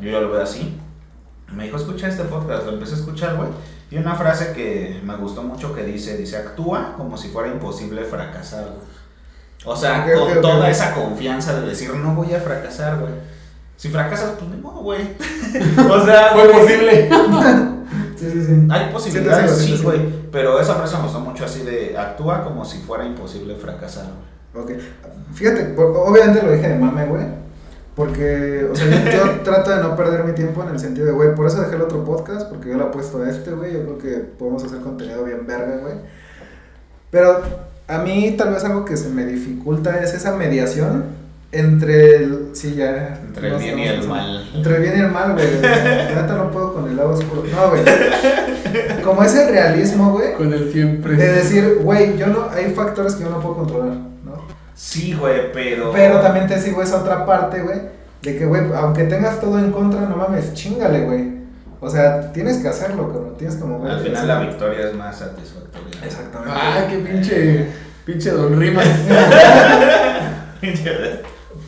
Yo 0.00 0.10
ya 0.10 0.20
lo 0.20 0.30
veo 0.30 0.42
así. 0.42 0.78
Me 1.52 1.64
dijo, 1.64 1.76
escucha 1.76 2.08
este 2.08 2.24
podcast, 2.24 2.66
lo 2.66 2.72
empecé 2.72 2.94
a 2.94 2.98
escuchar, 2.98 3.36
güey. 3.36 3.48
Y 3.90 3.98
una 3.98 4.14
frase 4.14 4.52
que 4.52 5.00
me 5.04 5.16
gustó 5.16 5.42
mucho 5.42 5.74
que 5.74 5.82
dice, 5.82 6.16
dice, 6.16 6.36
actúa 6.36 6.94
como 6.96 7.16
si 7.16 7.28
fuera 7.28 7.48
imposible 7.48 8.04
fracasar, 8.04 8.64
güey. 8.64 8.95
O 9.66 9.74
sea, 9.74 10.06
con 10.14 10.40
toda 10.40 10.70
esa 10.70 10.94
confianza 10.94 11.60
de 11.60 11.66
decir, 11.66 11.92
no 11.92 12.14
voy 12.14 12.32
a 12.32 12.40
fracasar, 12.40 13.00
güey. 13.00 13.12
Si 13.76 13.88
fracasas, 13.88 14.34
pues 14.38 14.48
ni 14.50 14.56
modo, 14.56 14.80
güey. 14.80 15.02
o 15.90 16.04
sea, 16.04 16.28
Fue 16.32 16.46
güey, 16.46 16.60
posible. 16.60 17.10
Sí, 18.16 18.30
sí, 18.30 18.44
sí. 18.46 18.66
hay 18.70 18.90
posibilidades, 18.90 19.58
Sí, 19.58 19.64
sigo, 19.64 19.76
sí, 19.76 19.76
sí, 19.76 19.84
güey. 19.84 20.30
Pero 20.32 20.58
esa 20.58 20.74
frase 20.76 20.96
me 20.96 21.02
gustó 21.02 21.20
mucho 21.20 21.44
así 21.44 21.62
de, 21.64 21.98
actúa 21.98 22.42
como 22.42 22.64
si 22.64 22.78
fuera 22.78 23.04
imposible 23.04 23.54
fracasar, 23.56 24.06
güey. 24.54 24.64
Ok. 24.64 24.82
Fíjate, 25.34 25.74
obviamente 25.76 26.42
lo 26.42 26.52
dije 26.52 26.66
de 26.66 26.76
mame, 26.76 27.04
güey. 27.04 27.26
Porque, 27.94 28.68
o 28.72 28.74
sea, 28.74 28.86
yo, 28.86 29.10
yo 29.10 29.40
trato 29.44 29.70
de 29.70 29.82
no 29.82 29.94
perder 29.94 30.24
mi 30.24 30.32
tiempo 30.32 30.62
en 30.62 30.70
el 30.70 30.80
sentido 30.80 31.06
de, 31.06 31.12
güey, 31.12 31.34
por 31.34 31.46
eso 31.46 31.60
dejé 31.60 31.76
el 31.76 31.82
otro 31.82 32.04
podcast, 32.04 32.48
porque 32.48 32.70
yo 32.70 32.78
le 32.78 32.84
apuesto 32.84 33.22
a 33.22 33.28
este, 33.28 33.50
güey. 33.50 33.74
Yo 33.74 33.82
creo 33.82 33.98
que 33.98 34.16
podemos 34.38 34.64
hacer 34.64 34.80
contenido 34.80 35.22
bien 35.22 35.46
verga, 35.46 35.76
güey. 35.82 35.96
Pero 37.10 37.42
a 37.88 37.98
mí 37.98 38.34
tal 38.36 38.52
vez 38.52 38.64
algo 38.64 38.84
que 38.84 38.96
se 38.96 39.08
me 39.08 39.24
dificulta 39.24 40.00
es 40.00 40.14
esa 40.14 40.34
mediación 40.36 41.04
entre 41.52 42.16
el... 42.16 42.50
Sí, 42.52 42.74
ya... 42.74 43.20
Entre 43.26 43.48
el 43.48 43.56
bien 43.56 43.78
y 43.78 43.86
el 43.86 44.08
mal. 44.08 44.50
Entre 44.54 44.76
el 44.76 44.82
bien 44.82 44.96
y 44.96 45.00
el 45.00 45.10
mal, 45.10 45.32
güey. 45.32 45.46
La 45.62 46.22
neta 46.22 46.34
no 46.36 46.50
puedo 46.50 46.74
con 46.74 46.88
el 46.88 46.96
lado 46.96 47.10
oscuro. 47.10 47.44
No, 47.44 47.70
güey. 47.70 47.82
Como 49.02 49.22
ese 49.22 49.50
realismo, 49.50 50.12
güey. 50.12 50.34
Con 50.34 50.52
el 50.52 50.72
siempre. 50.72 51.16
De 51.16 51.32
decir, 51.32 51.78
güey, 51.82 52.18
yo 52.18 52.26
no... 52.26 52.48
Hay 52.50 52.72
factores 52.72 53.14
que 53.14 53.24
yo 53.24 53.30
no 53.30 53.40
puedo 53.40 53.56
controlar, 53.56 53.96
¿no? 54.24 54.42
Sí, 54.74 55.14
güey, 55.18 55.52
pero... 55.52 55.92
Pero 55.92 56.20
también 56.20 56.46
te 56.46 56.60
sigo 56.60 56.82
esa 56.82 57.00
otra 57.00 57.24
parte, 57.24 57.60
güey, 57.62 57.80
de 58.22 58.36
que, 58.36 58.44
güey, 58.44 58.62
aunque 58.74 59.04
tengas 59.04 59.40
todo 59.40 59.58
en 59.58 59.70
contra, 59.70 60.00
no 60.00 60.16
mames, 60.16 60.52
chingale, 60.54 61.02
güey. 61.02 61.35
O 61.80 61.90
sea, 61.90 62.32
tienes 62.32 62.58
que 62.58 62.68
hacerlo, 62.68 63.12
cabrón, 63.12 63.34
tienes 63.36 63.56
que 63.56 63.64
mover. 63.64 63.92
Al 63.92 64.00
final 64.00 64.28
la 64.28 64.40
victoria 64.40 64.88
es 64.88 64.96
más 64.96 65.18
satisfactoria. 65.18 66.04
Exactamente. 66.04 66.54
Ah, 66.54 66.86
qué 66.88 66.98
pinche. 66.98 67.66
Pinche 68.04 68.30
Don 68.30 68.58
Rimas. 68.58 68.86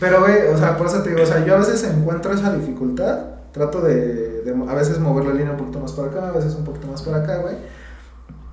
Pero, 0.00 0.20
güey, 0.20 0.46
o 0.54 0.56
sea, 0.56 0.76
por 0.76 0.86
eso 0.86 1.02
te 1.02 1.10
digo, 1.10 1.22
o 1.22 1.26
sea, 1.26 1.44
yo 1.44 1.56
a 1.56 1.58
veces 1.58 1.84
encuentro 1.84 2.32
esa 2.32 2.54
dificultad, 2.54 3.18
trato 3.52 3.80
de, 3.80 4.42
de 4.42 4.54
a 4.68 4.74
veces 4.74 5.00
mover 5.00 5.24
la 5.24 5.34
línea 5.34 5.50
un 5.50 5.58
poquito 5.58 5.80
más 5.80 5.92
para 5.92 6.08
acá, 6.08 6.28
a 6.28 6.32
veces 6.32 6.54
un 6.54 6.64
poquito 6.64 6.86
más 6.86 7.02
para 7.02 7.18
acá, 7.18 7.38
güey. 7.38 7.56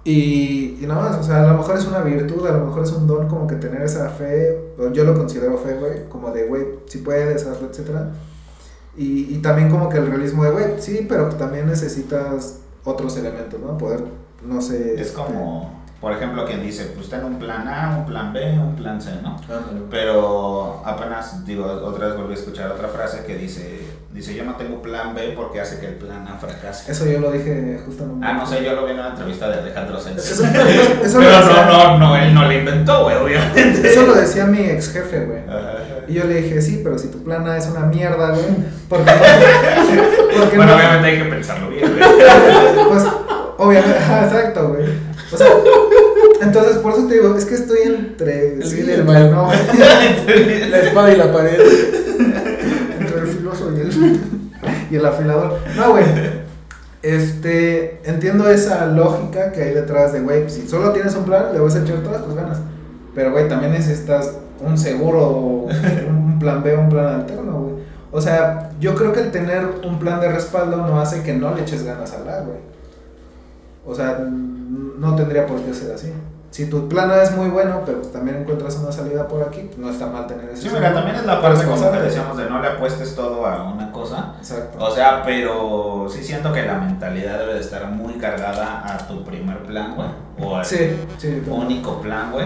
Y, 0.03 0.77
y 0.81 0.85
nada 0.87 1.09
más, 1.09 1.19
o 1.19 1.23
sea, 1.23 1.43
a 1.43 1.47
lo 1.47 1.57
mejor 1.57 1.77
es 1.77 1.85
una 1.85 2.01
virtud, 2.01 2.45
a 2.47 2.51
lo 2.51 2.65
mejor 2.65 2.83
es 2.83 2.91
un 2.91 3.07
don 3.07 3.27
como 3.27 3.47
que 3.47 3.55
tener 3.55 3.81
esa 3.81 4.09
fe, 4.09 4.73
yo 4.93 5.03
lo 5.03 5.15
considero 5.15 5.57
fe, 5.57 5.75
güey, 5.79 6.07
como 6.09 6.31
de, 6.31 6.47
güey, 6.47 6.65
si 6.85 6.99
puedes, 6.99 7.45
hazlo, 7.45 7.69
etcétera. 7.69 8.11
Y, 8.97 9.33
y 9.35 9.37
también 9.41 9.69
como 9.69 9.89
que 9.89 9.97
el 9.97 10.07
realismo 10.07 10.43
de, 10.45 10.51
güey, 10.51 10.65
sí, 10.79 11.05
pero 11.09 11.27
también 11.29 11.67
necesitas 11.67 12.59
otros 12.83 13.17
elementos, 13.17 13.59
¿no? 13.59 13.77
Poder, 13.77 14.03
no 14.45 14.61
sé... 14.61 14.93
Es 14.95 15.01
este, 15.01 15.13
como, 15.15 15.83
por 15.99 16.11
ejemplo, 16.13 16.45
quien 16.45 16.61
dice, 16.61 16.85
pues 16.95 17.09
ten 17.09 17.23
un 17.25 17.37
plan 17.39 17.67
A, 17.67 17.97
un 17.97 18.05
plan 18.05 18.31
B, 18.31 18.57
un 18.59 18.75
plan 18.75 19.01
C, 19.01 19.09
¿no? 19.23 19.35
Pero 19.89 20.81
apenas, 20.85 21.45
digo, 21.45 21.65
otra 21.65 22.07
vez 22.07 22.17
volví 22.17 22.33
a 22.33 22.35
escuchar 22.37 22.71
otra 22.71 22.87
frase 22.87 23.23
que 23.25 23.35
dice, 23.37 23.79
dice, 24.13 24.35
yo 24.35 24.43
no 24.45 24.55
tengo 24.55 24.81
plan 24.81 25.13
B 25.15 25.33
porque 25.35 25.59
hace 25.61 25.79
que 25.79 25.87
el 25.87 25.95
plan 25.95 26.27
A 26.27 26.35
fracase. 26.37 26.91
Eso 26.91 27.05
yo 27.05 27.19
lo 27.19 27.31
dije 27.31 27.79
justamente. 27.85 28.25
Ah, 28.25 28.33
no 28.33 28.45
sé, 28.45 28.63
yo 28.63 28.73
lo 28.73 28.85
vi 28.85 28.91
en 28.91 28.99
una 28.99 29.09
entrevista 29.09 29.49
de 29.49 29.59
Alejandro 29.59 29.99
Sánchez. 29.99 30.31
Eso, 30.31 30.43
eso- 30.45 31.03
eso 31.03 31.19
lo 31.19 31.25
Pero 31.25 31.37
decía- 31.47 31.65
no, 31.65 31.97
no, 31.97 31.97
no, 31.99 32.15
él 32.17 32.33
no 32.33 32.45
lo 32.45 32.51
inventó, 32.53 33.03
güey, 33.03 33.15
obviamente. 33.17 33.89
Eso 33.91 34.05
lo 34.05 34.13
decía 34.15 34.45
mi 34.45 34.59
ex 34.59 34.89
jefe, 34.91 35.25
güey. 35.25 35.39
Ajá. 35.47 35.74
Y 36.07 36.13
yo 36.13 36.23
le 36.25 36.41
dije, 36.41 36.61
sí, 36.61 36.81
pero 36.83 36.97
si 36.97 37.07
tu 37.07 37.23
plan 37.23 37.47
A 37.47 37.57
es 37.57 37.67
una 37.67 37.81
mierda, 37.81 38.29
güey, 38.31 38.45
¿por 38.89 39.03
qué 39.03 39.11
no? 39.11 40.37
¿Por 40.39 40.49
qué 40.51 40.57
Bueno, 40.57 40.71
no? 40.73 40.77
obviamente 40.77 41.07
hay 41.07 41.17
que 41.23 41.29
pensarlo 41.29 41.69
bien, 41.69 41.91
güey. 41.91 42.03
Pues, 42.89 43.03
obviamente, 43.57 43.97
exacto, 43.97 44.69
güey. 44.69 44.83
O 45.31 45.37
sea, 45.37 45.47
entonces, 46.41 46.77
por 46.77 46.93
eso 46.93 47.07
te 47.07 47.15
digo, 47.15 47.35
es 47.35 47.45
que 47.45 47.55
estoy 47.55 47.79
entre 47.85 48.53
El 48.55 48.63
sí 48.63 48.81
el 48.81 48.89
el 48.89 49.03
mal. 49.05 49.31
no, 49.31 49.45
güey. 49.45 49.57
La 50.69 50.79
espada 50.79 51.11
y 51.13 51.17
la 51.17 51.31
pared. 51.31 51.59
Entre 52.99 53.19
el 53.19 53.27
filoso 53.27 53.73
y 53.75 53.79
el, 53.81 54.19
y 54.91 54.95
el 54.95 55.05
afilador. 55.05 55.59
No, 55.75 55.91
güey. 55.91 56.03
Este, 57.01 58.01
entiendo 58.03 58.49
esa 58.49 58.85
lógica 58.87 59.51
que 59.51 59.61
hay 59.63 59.73
detrás 59.73 60.13
de, 60.13 60.21
güey, 60.21 60.49
si 60.49 60.67
solo 60.67 60.91
tienes 60.91 61.15
un 61.15 61.25
plan, 61.25 61.53
le 61.53 61.59
vas 61.59 61.75
a 61.75 61.81
echar 61.83 61.97
todas 61.97 62.23
tus 62.25 62.35
ganas. 62.35 62.57
Pero, 63.13 63.31
güey, 63.31 63.47
también 63.47 63.73
necesitas 63.73 64.31
un 64.61 64.77
seguro, 64.77 65.65
un 66.07 66.37
plan 66.39 66.63
B, 66.63 66.77
un 66.77 66.89
plan 66.89 67.07
alterno, 67.21 67.53
güey. 67.59 67.75
O 68.11 68.21
sea, 68.21 68.69
yo 68.79 68.95
creo 68.95 69.11
que 69.11 69.19
el 69.21 69.31
tener 69.31 69.65
un 69.85 69.99
plan 69.99 70.21
de 70.21 70.31
respaldo 70.31 70.77
no 70.77 70.99
hace 71.01 71.21
que 71.23 71.33
no 71.33 71.53
le 71.53 71.61
eches 71.63 71.83
ganas 71.83 72.13
al 72.13 72.29
A, 72.29 72.39
güey. 72.41 72.59
O 73.85 73.93
sea, 73.93 74.19
no 74.19 75.15
tendría 75.15 75.45
por 75.45 75.59
qué 75.61 75.73
ser 75.73 75.93
así. 75.93 76.11
Si 76.49 76.69
tu 76.69 76.87
plan 76.87 77.11
A 77.11 77.21
es 77.21 77.35
muy 77.35 77.49
bueno, 77.49 77.81
pero 77.85 77.97
también 77.99 78.37
encuentras 78.37 78.77
una 78.77 78.89
salida 78.89 79.27
por 79.27 79.43
aquí, 79.43 79.69
no 79.77 79.89
está 79.89 80.07
mal 80.07 80.25
tener 80.25 80.49
ese 80.49 80.61
Sí, 80.61 80.69
mira, 80.73 80.93
también 80.93 81.17
es 81.17 81.25
la 81.25 81.41
parte 81.41 81.65
como 81.65 81.91
que 81.91 81.97
decíamos 81.99 82.37
de 82.37 82.49
no 82.49 82.61
le 82.61 82.69
apuestes 82.69 83.13
todo 83.13 83.45
a 83.45 83.63
una 83.73 83.91
cosa. 83.91 84.35
Exacto. 84.39 84.77
O 84.81 84.89
sea, 84.89 85.21
pero 85.25 86.07
sí 86.09 86.23
siento 86.23 86.53
que 86.53 86.63
la 86.63 86.75
mentalidad 86.75 87.39
debe 87.39 87.55
de 87.55 87.59
estar 87.59 87.85
muy 87.87 88.13
cargada 88.13 88.83
a 88.95 88.97
tu 89.05 89.25
primer 89.25 89.63
plan, 89.63 89.95
güey. 89.97 90.07
O 90.41 90.55
al 90.55 90.63
Sí, 90.65 90.95
sí. 91.17 91.43
único 91.45 91.99
plan, 91.99 92.31
güey. 92.31 92.45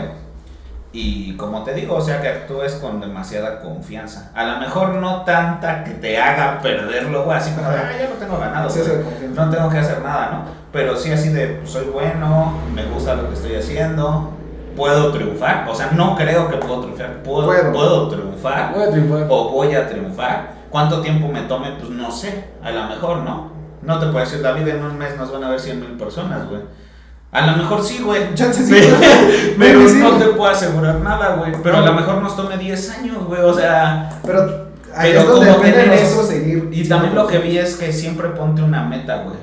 Y 0.92 1.38
como 1.38 1.64
te 1.64 1.74
digo, 1.76 1.96
o 1.96 2.02
sea, 2.02 2.20
que 2.20 2.28
actúes 2.30 2.74
con 2.76 3.00
demasiada 3.00 3.60
confianza. 3.60 4.32
A 4.34 4.44
lo 4.44 4.58
mejor 4.60 4.96
no 4.96 5.22
tanta 5.24 5.84
que 5.84 5.92
te 5.92 6.18
haga 6.18 6.60
perderlo, 6.62 7.26
güey. 7.26 7.38
Así 7.38 7.52
como 7.52 7.70
ah, 7.70 7.92
ya 7.96 8.10
lo 8.10 8.16
tengo 8.16 8.40
ganado. 8.40 8.68
Sí, 8.70 8.80
güey. 8.80 9.30
No 9.36 9.50
tengo 9.52 9.70
que 9.70 9.78
hacer 9.78 10.02
nada, 10.02 10.32
¿no? 10.32 10.44
Pero 10.72 10.96
sí 10.96 11.12
así 11.12 11.30
de, 11.30 11.62
soy 11.66 11.86
bueno, 11.86 12.54
me 12.74 12.86
gusta 12.86 13.14
lo 13.16 13.28
que 13.30 13.36
estoy 13.36 13.56
haciendo, 13.56 14.34
puedo 14.76 15.12
triunfar. 15.12 15.68
O 15.70 15.76
sea, 15.76 15.92
no 15.94 16.16
creo 16.16 16.50
que 16.50 16.58
puedo 16.58 16.82
triunfar. 16.82 17.22
Puedo, 17.24 17.46
Puedo. 17.48 17.72
puedo 17.72 18.10
triunfar 18.10 18.74
Voy 18.74 18.84
a 18.84 18.90
triunfar. 18.90 19.26
o 19.30 19.50
voy 19.52 19.76
a 19.76 19.88
triunfar. 19.88 20.54
¿Cuánto 20.72 21.02
tiempo 21.02 21.28
me 21.28 21.42
tome? 21.42 21.72
Pues 21.78 21.90
no 21.92 22.12
sé, 22.12 22.46
a 22.64 22.72
lo 22.72 22.84
mejor 22.86 23.18
no. 23.18 23.52
No 23.84 24.00
te 24.00 24.08
puedo 24.08 24.20
decir, 24.26 24.42
David, 24.42 24.68
en 24.68 24.84
un 24.84 24.98
mes 24.98 25.16
nos 25.18 25.32
van 25.32 25.44
a 25.44 25.50
ver 25.50 25.60
100 25.60 25.80
mil 25.80 25.98
personas, 25.98 26.48
güey. 26.50 26.62
A 27.32 27.46
lo 27.46 27.58
mejor 27.58 27.84
sí, 27.84 28.00
güey. 28.04 28.34
Chance 28.34 28.66
sí, 28.66 28.74
Pero, 29.60 29.80
no 30.00 30.12
te 30.18 30.26
puedo 30.26 30.48
asegurar 30.48 30.96
nada, 31.02 31.36
güey. 31.36 31.52
Pero 31.62 31.78
a 31.78 31.82
lo 31.82 31.94
mejor 31.94 32.22
nos 32.22 32.36
tome 32.36 32.58
10 32.58 32.90
años, 33.00 33.18
güey. 33.28 33.42
O 33.42 33.54
sea, 33.54 34.10
Pero 34.26 34.68
ahí 34.96 35.12
Pero 35.12 35.22
es 35.22 35.28
donde 35.28 35.52
como 35.52 35.62
tener 35.62 35.94
eso- 35.94 36.24
seguir. 36.24 36.70
y 36.72 36.88
también 36.88 37.14
lo 37.14 37.28
que 37.28 37.38
vi 37.38 37.58
es 37.58 37.76
que 37.76 37.94
siempre 37.94 38.30
ponte 38.30 38.62
una 38.64 38.84
meta, 38.84 39.18
güey. 39.24 39.36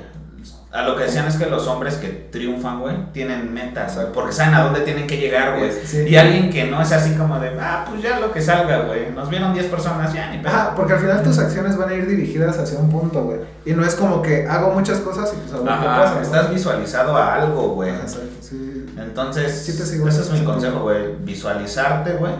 A 0.69 0.81
lo 0.83 0.97
que 0.97 1.03
decían 1.03 1.25
es 1.27 1.37
que 1.37 1.45
los 1.45 1.65
hombres 1.65 1.95
que 1.95 2.09
triunfan, 2.09 2.81
güey, 2.81 2.93
tienen 3.13 3.53
metas, 3.53 3.95
güey, 3.95 4.07
porque 4.11 4.33
saben 4.33 4.53
a 4.53 4.63
dónde 4.63 4.81
tienen 4.81 5.07
que 5.07 5.17
llegar, 5.17 5.57
güey. 5.57 5.71
Sí. 5.71 5.99
Y 6.09 6.15
alguien 6.17 6.49
que 6.49 6.65
no 6.65 6.81
es 6.81 6.91
así 6.91 7.15
como 7.15 7.39
de, 7.39 7.51
ah, 7.59 7.85
pues 7.89 8.01
ya 8.03 8.19
lo 8.19 8.33
que 8.33 8.41
salga, 8.41 8.79
güey. 8.79 9.09
Nos 9.11 9.29
vieron 9.29 9.53
10 9.53 9.65
personas, 9.67 10.13
ya 10.13 10.29
ni 10.29 10.39
pedo. 10.39 10.49
Ajá, 10.49 10.75
porque 10.75 10.93
al 10.93 10.99
final 10.99 11.23
tus 11.23 11.39
acciones 11.39 11.77
van 11.77 11.89
a 11.89 11.93
ir 11.93 12.05
dirigidas 12.05 12.57
hacia 12.59 12.79
un 12.79 12.89
punto, 12.91 13.23
güey. 13.23 13.39
Y 13.65 13.71
no 13.71 13.85
es 13.85 13.95
como 13.95 14.21
que 14.21 14.45
hago 14.45 14.71
muchas 14.71 14.99
cosas 14.99 15.33
y 15.33 15.49
pues 15.49 15.61
qué 15.61 15.69
Ajá, 15.69 15.85
pasa. 16.01 16.15
¿no? 16.15 16.21
estás 16.21 16.49
visualizado 16.53 17.15
a 17.15 17.35
algo, 17.35 17.69
güey. 17.69 17.89
Exacto, 17.91 18.27
sí. 18.41 18.85
Entonces, 18.97 19.57
Sí 19.65 19.77
te 19.77 19.85
sigo. 19.85 20.07
ese 20.09 20.21
es 20.21 20.31
mi 20.31 20.43
consejo, 20.43 20.81
güey. 20.81 21.15
Visualizarte, 21.23 22.13
güey. 22.15 22.33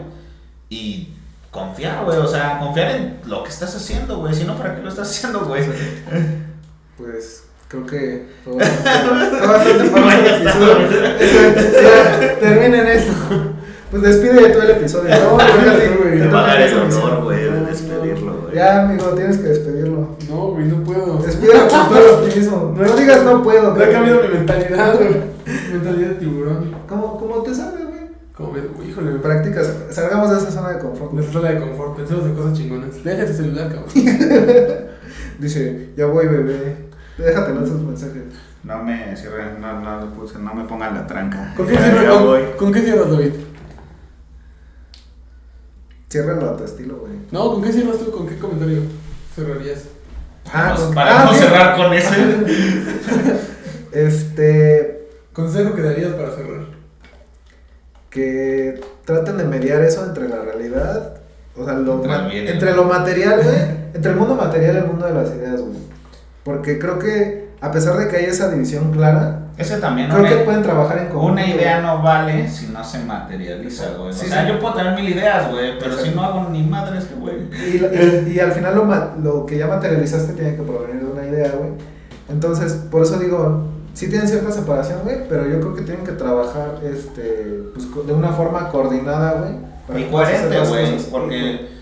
Y 0.70 1.14
confiar, 1.50 2.04
güey. 2.04 2.18
O 2.18 2.28
sea, 2.28 2.60
confiar 2.60 2.92
en 2.92 3.20
lo 3.26 3.42
que 3.44 3.50
estás 3.50 3.74
haciendo, 3.74 4.18
güey. 4.20 4.34
Si 4.36 4.44
no, 4.44 4.58
¿para 4.58 4.76
qué 4.76 4.82
lo 4.82 4.90
estás 4.90 5.10
haciendo, 5.12 5.46
güey? 5.46 5.64
Pues 6.98 7.47
creo 7.68 7.86
que 7.86 8.26
fue 8.44 8.56
bastante, 8.56 9.84
famoso 9.90 10.18
el 10.20 10.26
episodio. 10.26 10.88
Eso, 11.20 11.38
ya, 11.82 12.40
Terminen 12.40 12.88
esto. 12.88 13.14
Pues 13.90 14.04
despide 14.04 14.50
todo 14.50 14.64
el 14.64 14.72
episodio. 14.72 15.16
No, 15.16 15.32
güey. 15.34 16.20
Te 16.20 16.28
va 16.28 16.44
a 16.44 16.48
dar 16.48 16.62
el 16.62 16.78
honor, 16.78 17.24
güey, 17.24 17.44
de 17.44 17.62
despedirlo, 17.62 18.42
güey. 18.42 18.56
Ya, 18.56 18.84
amigo, 18.84 19.06
tienes 19.12 19.38
que 19.38 19.48
despedirlo. 19.48 20.18
No, 20.30 20.52
güey, 20.52 20.66
no 20.66 20.84
puedo. 20.84 21.18
Despídelo 21.20 21.68
con 21.68 21.90
todo 21.90 21.98
el 21.98 22.26
optimismo. 22.26 22.76
No 22.78 22.96
digas 22.96 23.24
no 23.24 23.44
puedo. 23.44 23.74
No 23.74 23.84
he 23.84 23.92
cambiado 23.92 24.24
mi 24.24 24.28
mentalidad, 24.30 24.96
güey. 24.96 25.16
Mentalidad 25.72 26.10
de 26.10 26.16
tiburón. 26.16 26.76
¿Cómo, 26.88 27.18
cómo 27.18 27.44
te 27.44 27.54
sabes, 27.56 27.86
güey? 27.86 27.98
Como 28.34 28.54
híjole, 28.86 29.12
me 29.12 29.20
Practicas, 29.20 29.74
salgamos 29.90 30.30
de 30.32 30.38
esa 30.38 30.52
zona 30.52 30.74
de 30.74 30.80
confort. 30.80 31.14
Nuestra 31.14 31.42
zona 31.42 31.54
de 31.54 31.60
confort, 31.60 31.96
pensemos 31.96 32.26
en 32.26 32.36
cosas 32.36 32.54
chingonas. 32.54 33.04
Deja 33.04 33.24
ese 33.24 33.34
celular, 33.34 33.70
cabrón. 33.70 33.90
Dice, 35.40 35.90
ya 35.96 36.06
voy, 36.08 36.28
bebé. 36.28 36.87
Déjate 37.18 37.52
esos 37.64 37.82
mensajes. 37.82 38.24
No 38.64 38.84
me 38.84 39.16
cierren, 39.16 39.60
no, 39.62 39.80
no, 39.82 40.02
le 40.02 40.12
puse, 40.12 40.38
no 40.40 40.54
me 40.54 40.64
pongan 40.66 40.94
la 40.94 41.08
tranca. 41.08 41.54
¿Con 41.56 41.68
qué 41.68 41.78
cierras, 41.78 42.14
con, 42.18 42.42
¿con 42.58 42.74
qué 42.74 42.82
cierras, 42.82 43.10
David? 43.12 43.32
Ciérralo 46.10 46.50
a 46.52 46.58
tu 46.58 46.64
estilo, 46.64 46.98
güey. 46.98 47.14
No, 47.32 47.52
¿con 47.54 47.64
qué 47.64 47.72
cierras 47.74 47.98
tú? 48.00 48.12
¿Con 48.12 48.28
qué 48.28 48.38
comentario 48.38 48.82
cerrarías? 49.36 49.86
Ah, 50.54 50.72
Pues, 50.74 50.86
con- 50.86 50.96
para 50.96 51.22
ah, 51.22 51.26
no 51.26 51.34
sí. 51.34 51.40
cerrar 51.40 51.76
con 51.78 51.94
ese. 51.94 52.16
Este. 53.92 55.08
Consejo 55.34 55.74
que 55.76 55.82
darías 55.82 56.12
para 56.14 56.32
cerrar. 56.32 56.68
que 58.10 58.80
traten 59.06 59.38
de 59.38 59.44
mediar 59.46 59.82
eso 59.82 60.06
entre 60.06 60.28
la 60.28 60.42
realidad, 60.42 61.18
o 61.56 61.64
sea, 61.66 61.74
lo 61.74 62.04
Entre 62.04 62.30
bien 62.30 62.48
entre 62.48 62.74
lo 62.76 62.84
material, 62.86 63.42
güey, 63.44 63.56
entre 63.94 64.12
el 64.12 64.18
mundo 64.18 64.36
material 64.36 64.76
y 64.76 64.80
el 64.80 64.86
mundo 64.88 65.06
de 65.06 65.14
las 65.14 65.30
ideas, 65.36 65.62
güey. 65.62 65.78
Porque 66.48 66.80
creo 66.80 66.98
que 66.98 67.50
a 67.60 67.72
pesar 67.74 67.98
de 67.98 68.08
que 68.08 68.16
hay 68.16 68.26
esa 68.26 68.50
división 68.50 68.92
clara, 68.92 69.48
Ese 69.58 69.80
también, 69.80 70.08
creo 70.10 70.22
una, 70.22 70.30
que 70.30 70.36
pueden 70.38 70.64
trabajar 70.64 70.98
en 71.00 71.06
conjunto. 71.10 71.34
una 71.34 71.46
idea 71.46 71.82
no 71.82 72.02
vale 72.02 72.48
si 72.48 72.68
no 72.68 72.82
se 72.86 73.00
materializa, 73.00 73.90
güey. 73.98 74.14
Sí, 74.14 74.28
o 74.28 74.30
sea, 74.30 74.44
sí. 74.44 74.48
yo 74.54 74.60
puedo 74.62 74.76
tener 74.76 74.96
mil 74.96 75.10
ideas, 75.10 75.52
güey, 75.52 75.78
pero 75.78 75.92
Exacto. 75.92 76.06
si 76.06 76.16
no 76.16 76.24
hago 76.24 76.50
ni 76.50 76.64
madres, 76.64 77.04
que 77.06 77.16
güey. 77.16 77.36
Y, 77.52 78.30
y- 78.30 78.34
y 78.36 78.40
al 78.40 78.54
final 78.54 78.76
lo, 78.76 78.86
lo 79.22 79.46
que 79.46 79.58
ya 79.58 79.68
materializaste 79.68 80.34
tiene 80.34 80.56
que 80.56 80.62
provenir 80.62 81.04
de 81.04 81.12
una 81.12 81.26
idea, 81.28 81.52
güey. 81.58 81.72
Entonces, 82.30 82.74
por 82.90 83.02
eso 83.04 83.20
digo, 83.20 83.66
sí 83.94 84.08
tienen 84.10 84.28
cierta 84.30 84.52
separación, 84.52 85.00
güey, 85.04 85.28
pero 85.28 85.46
yo 85.50 85.60
creo 85.60 85.76
que 85.76 85.82
tienen 85.82 86.06
que 86.06 86.14
trabajar 86.14 86.80
este, 86.84 87.64
pues, 87.74 88.08
de 88.08 88.14
una 88.14 88.30
forma 88.30 88.70
coordinada, 88.70 89.42
güey. 89.42 90.02
Y 90.02 90.06
coherente, 90.12 90.60
güey, 90.70 90.98
porque, 91.12 91.77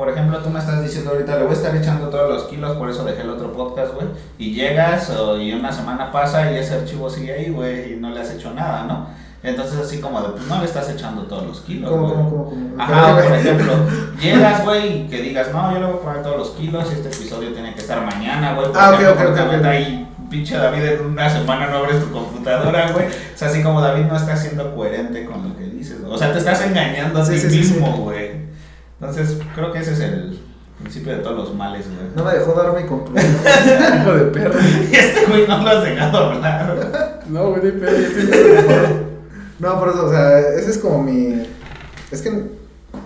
por 0.00 0.08
ejemplo, 0.08 0.38
tú 0.38 0.48
me 0.50 0.58
estás 0.58 0.82
diciendo 0.82 1.10
ahorita, 1.10 1.36
le 1.36 1.42
voy 1.42 1.50
a 1.52 1.56
estar 1.56 1.76
echando 1.76 2.08
todos 2.08 2.28
los 2.28 2.44
kilos, 2.44 2.76
por 2.76 2.88
eso 2.90 3.04
dejé 3.04 3.20
el 3.22 3.30
otro 3.30 3.52
podcast, 3.52 3.92
güey, 3.94 4.06
y 4.38 4.54
llegas 4.54 5.10
o- 5.10 5.38
y 5.38 5.52
una 5.52 5.70
semana 5.70 6.10
pasa 6.10 6.50
y 6.50 6.56
ese 6.56 6.74
archivo 6.74 7.08
sigue 7.10 7.32
ahí, 7.34 7.50
güey, 7.50 7.92
y 7.92 7.96
no 7.96 8.08
le 8.10 8.20
has 8.20 8.30
hecho 8.32 8.52
nada, 8.54 8.84
¿no? 8.84 9.06
Entonces, 9.42 9.78
así 9.78 10.00
como 10.00 10.20
de, 10.22 10.30
pues 10.30 10.46
no 10.46 10.58
le 10.58 10.64
estás 10.64 10.88
echando 10.90 11.22
todos 11.22 11.46
los 11.46 11.60
kilos, 11.60 11.90
¿Cómo, 11.90 12.02
güey. 12.08 12.14
cómo, 12.14 12.30
cómo, 12.30 12.44
cómo? 12.50 12.82
Ajá, 12.82 13.14
por 13.14 13.28
güey, 13.28 13.40
ejemplo, 13.40 13.72
llegas, 14.20 14.64
güey, 14.64 15.02
y 15.02 15.06
que 15.08 15.22
digas, 15.22 15.48
no, 15.52 15.72
yo 15.72 15.78
le 15.80 15.86
voy 15.86 15.94
a 15.96 16.00
poner 16.00 16.22
todos 16.22 16.36
los 16.38 16.50
kilos 16.50 16.88
y 16.90 16.94
este 16.94 17.08
episodio 17.08 17.52
tiene 17.52 17.74
que 17.74 17.80
estar 17.80 18.04
mañana, 18.04 18.54
güey. 18.54 18.68
Ah, 18.74 18.92
ok, 18.94 19.00
ok, 19.18 19.40
ok, 19.58 19.64
ahí, 19.64 20.06
pinche 20.30 20.56
David, 20.56 20.82
en 20.84 21.06
una 21.06 21.28
semana 21.30 21.66
no 21.68 21.76
abres 21.78 22.00
tu 22.00 22.10
computadora, 22.12 22.90
güey. 22.92 23.06
O 23.06 23.36
sea, 23.36 23.48
así 23.48 23.62
como 23.62 23.80
David 23.80 24.04
no 24.04 24.16
está 24.16 24.36
siendo 24.36 24.74
coherente 24.74 25.24
con 25.24 25.48
lo 25.48 25.56
que 25.56 25.64
dices, 25.64 26.00
güey. 26.02 26.12
O 26.12 26.18
sea, 26.18 26.32
te 26.32 26.38
estás 26.38 26.60
engañando 26.66 27.20
a 27.20 27.24
Sí, 27.24 27.32
ti 27.32 27.38
sí, 27.40 27.46
mismo, 27.58 27.86
sí. 27.86 27.92
Entonces, 29.00 29.38
creo 29.54 29.72
que 29.72 29.78
ese 29.78 29.92
es 29.94 30.00
el 30.00 30.38
principio 30.78 31.16
de 31.16 31.22
todos 31.22 31.36
los 31.36 31.54
males, 31.54 31.86
güey. 31.86 32.08
No 32.14 32.24
me 32.24 32.34
dejó 32.34 32.52
dar 32.52 32.76
mi 32.76 32.86
conclusión. 32.86 33.34
Hijo 34.00 34.14
de 34.14 34.24
perro. 34.26 34.58
Y 34.60 34.94
este 34.94 35.26
güey 35.26 35.46
no 35.48 35.62
lo 35.62 35.68
has 35.68 35.84
dejado 35.84 36.18
hablar. 36.18 37.20
No, 37.28 37.50
güey, 37.50 37.62
ya 37.62 37.88
estoy 37.88 38.26
preocupado. 38.26 39.10
No, 39.58 39.78
por 39.78 39.88
eso, 39.90 40.06
o 40.06 40.10
sea, 40.10 40.38
ese 40.38 40.70
es 40.70 40.78
como 40.78 41.02
mi. 41.02 41.46
Es 42.10 42.22
que 42.22 42.50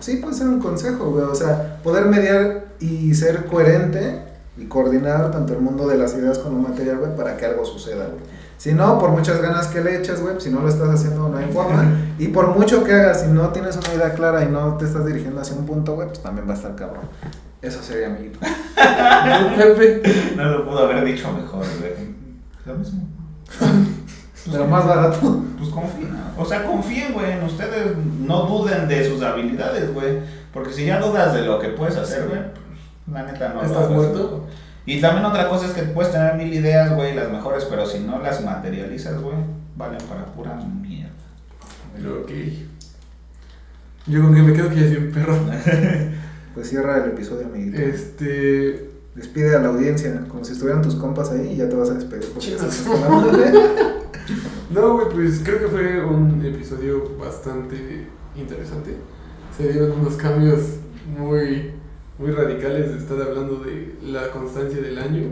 sí 0.01 0.17
puede 0.17 0.35
ser 0.35 0.49
un 0.49 0.61
consejo, 0.61 1.11
güey. 1.11 1.25
O 1.25 1.35
sea, 1.35 1.81
poder 1.83 2.07
mediar 2.07 2.65
y 2.81 3.15
ser 3.15 3.47
coherente 3.47 4.23
y 4.57 4.67
coordinar 4.67 5.31
tanto 5.31 5.53
el 5.53 5.61
mundo 5.61 5.87
de 5.87 5.97
las 5.97 6.15
ideas 6.15 6.39
con 6.39 6.55
lo 6.55 6.69
material, 6.69 6.99
güey, 6.99 7.17
para 7.17 7.37
que 7.37 7.47
algo 7.47 7.65
suceda, 7.65 8.07
güey. 8.07 8.21
Si 8.57 8.73
no, 8.73 8.99
por 8.99 9.11
muchas 9.11 9.43
ganas 9.43 9.67
que 9.67 9.83
le 9.83 9.99
eches, 9.99 10.23
güey, 10.23 10.41
si 10.41 10.51
no 10.51 10.61
lo 10.61 10.69
estás 10.69 10.89
haciendo, 10.89 11.29
no 11.29 11.37
hay 11.37 11.51
forma. 11.53 11.85
Y 12.19 12.29
por 12.29 12.57
mucho 12.57 12.83
que 12.85 12.93
hagas, 12.93 13.23
si 13.23 13.29
no 13.29 13.49
tienes 13.51 13.77
una 13.77 13.95
idea 13.95 14.15
clara 14.15 14.43
y 14.43 14.49
no 14.49 14.77
te 14.77 14.87
estás 14.87 15.05
dirigiendo 15.05 15.41
hacia 15.41 15.57
un 15.57 15.67
punto, 15.67 15.95
güey, 15.95 16.09
pues 16.09 16.23
también 16.23 16.49
va 16.49 16.53
a 16.53 16.57
estar 16.57 16.75
cabrón. 16.75 17.05
Eso 17.61 17.83
sería 17.83 18.09
mi. 18.11 18.29
Pepe. 19.57 20.03
No 20.37 20.45
lo 20.45 20.65
pudo 20.67 20.81
haber 20.81 21.05
dicho 21.05 21.31
mejor, 21.33 21.65
güey. 21.81 22.15
Lo 22.67 22.75
mismo. 22.75 23.09
Pero 24.51 24.67
más 24.67 24.87
barato. 24.87 25.43
Pues 25.59 25.71
confíen. 25.71 26.15
O 26.37 26.45
sea, 26.45 26.65
confíen, 26.65 27.13
güey, 27.15 27.33
en 27.33 27.43
ustedes. 27.45 27.97
No 28.21 28.43
duden 28.43 28.87
de 28.89 29.09
sus 29.09 29.23
habilidades, 29.23 29.93
güey. 29.95 30.19
Porque 30.53 30.73
si 30.73 30.85
ya 30.85 31.01
dudas 31.01 31.33
de 31.35 31.43
lo 31.43 31.59
que 31.59 31.69
puedes 31.69 31.97
hacer, 31.97 32.29
güey, 32.29 32.41
pues, 32.41 32.79
la 33.13 33.23
neta 33.23 33.49
no 33.49 33.63
lo 33.63 33.67
¿Estás 33.67 33.91
muerto? 33.91 34.29
güey. 34.29 34.64
Y 34.87 35.01
también 35.01 35.25
otra 35.25 35.49
cosa 35.49 35.67
es 35.67 35.73
que 35.73 35.83
puedes 35.83 36.13
tener 36.13 36.35
mil 36.35 36.53
ideas, 36.53 36.95
güey, 36.95 37.15
las 37.15 37.31
mejores, 37.31 37.65
pero 37.65 37.87
si 37.87 38.01
no 38.01 38.21
las 38.21 38.45
materializas, 38.45 39.21
güey, 39.21 39.37
valen 39.77 40.01
para 40.09 40.27
pura 40.27 40.55
mierda. 40.57 41.11
Ok. 42.23 42.31
Yo 44.07 44.23
con 44.23 44.35
que 44.35 44.43
me 44.43 44.53
quedo 44.53 44.69
que 44.69 44.77
ya 44.77 44.89
soy 44.89 44.97
un 44.97 45.13
perro. 45.13 45.39
Pues 46.55 46.69
cierra 46.69 47.03
el 47.03 47.11
episodio, 47.11 47.47
amiguito. 47.47 47.83
Este. 47.83 48.91
Despide 49.17 49.57
a 49.57 49.61
la 49.61 49.69
audiencia, 49.69 50.25
como 50.29 50.45
si 50.45 50.53
estuvieran 50.53 50.83
tus 50.83 50.95
compas 50.95 51.31
ahí 51.31 51.53
y 51.53 51.57
ya 51.57 51.69
te 51.69 51.75
vas 51.75 51.91
a 51.91 51.95
despedir. 51.95 52.29
No, 54.71 54.95
güey, 54.95 55.09
pues 55.13 55.41
creo 55.45 55.59
que 55.59 55.67
fue 55.67 56.05
un 56.05 56.45
episodio 56.45 57.17
bastante 57.19 58.07
interesante. 58.35 58.97
Se 59.57 59.71
dieron 59.71 60.01
unos 60.01 60.15
cambios 60.15 60.61
muy, 61.07 61.73
muy 62.19 62.31
radicales 62.31 62.93
de 62.93 62.99
estar 62.99 63.21
hablando 63.21 63.57
de 63.57 63.97
la 64.03 64.31
constancia 64.31 64.81
del 64.81 64.99
año 64.99 65.29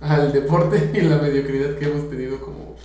al 0.00 0.32
deporte 0.32 0.90
y 0.94 1.02
la 1.02 1.18
mediocridad 1.18 1.76
que 1.76 1.86
hemos 1.86 2.08
tenido 2.08 2.40
como 2.40 2.76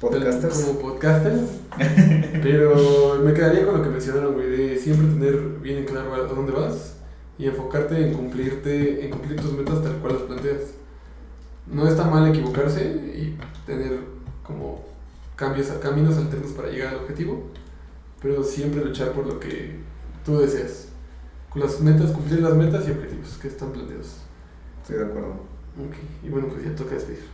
Podcasters. 0.00 0.60
Como 0.60 0.78
podcasters. 0.78 1.40
Pero 2.42 3.18
me 3.24 3.32
quedaría 3.32 3.64
con 3.64 3.78
lo 3.78 3.82
que 3.82 3.88
mencionaron, 3.88 4.34
güey, 4.34 4.50
de 4.50 4.78
siempre 4.78 5.06
tener 5.06 5.40
bien 5.62 5.78
en 5.78 5.84
claro 5.86 6.14
a 6.14 6.18
dónde 6.18 6.52
vas 6.52 6.96
y 7.38 7.46
enfocarte 7.46 8.06
en 8.06 8.12
cumplirte, 8.12 9.04
en 9.04 9.10
cumplir 9.10 9.40
tus 9.40 9.52
metas 9.52 9.82
tal 9.82 9.96
cual 9.96 10.14
las 10.14 10.22
planteas. 10.22 10.62
No 11.66 11.88
está 11.88 12.04
mal 12.04 12.28
equivocarse 12.28 12.84
y 12.84 13.38
tener 13.64 14.00
como 14.42 14.84
cambios, 15.34 15.68
caminos 15.82 16.16
alternos 16.18 16.52
para 16.52 16.68
llegar 16.68 16.88
al 16.88 17.00
objetivo, 17.00 17.44
pero 18.20 18.44
siempre 18.44 18.84
luchar 18.84 19.12
por 19.12 19.26
lo 19.26 19.40
que 19.40 19.76
tú 20.24 20.38
deseas. 20.38 20.88
Las 21.56 21.80
metas, 21.80 22.10
cumplir 22.10 22.40
las 22.42 22.54
metas 22.54 22.86
y 22.86 22.90
objetivos 22.90 23.38
que 23.40 23.48
están 23.48 23.70
planteados. 23.70 24.16
Estoy 24.82 24.98
de 24.98 25.04
acuerdo. 25.04 25.28
Ok, 25.28 25.94
y 26.22 26.28
bueno, 26.28 26.48
pues 26.48 26.64
ya 26.64 26.74
toca 26.74 26.94
despedir. 26.94 27.24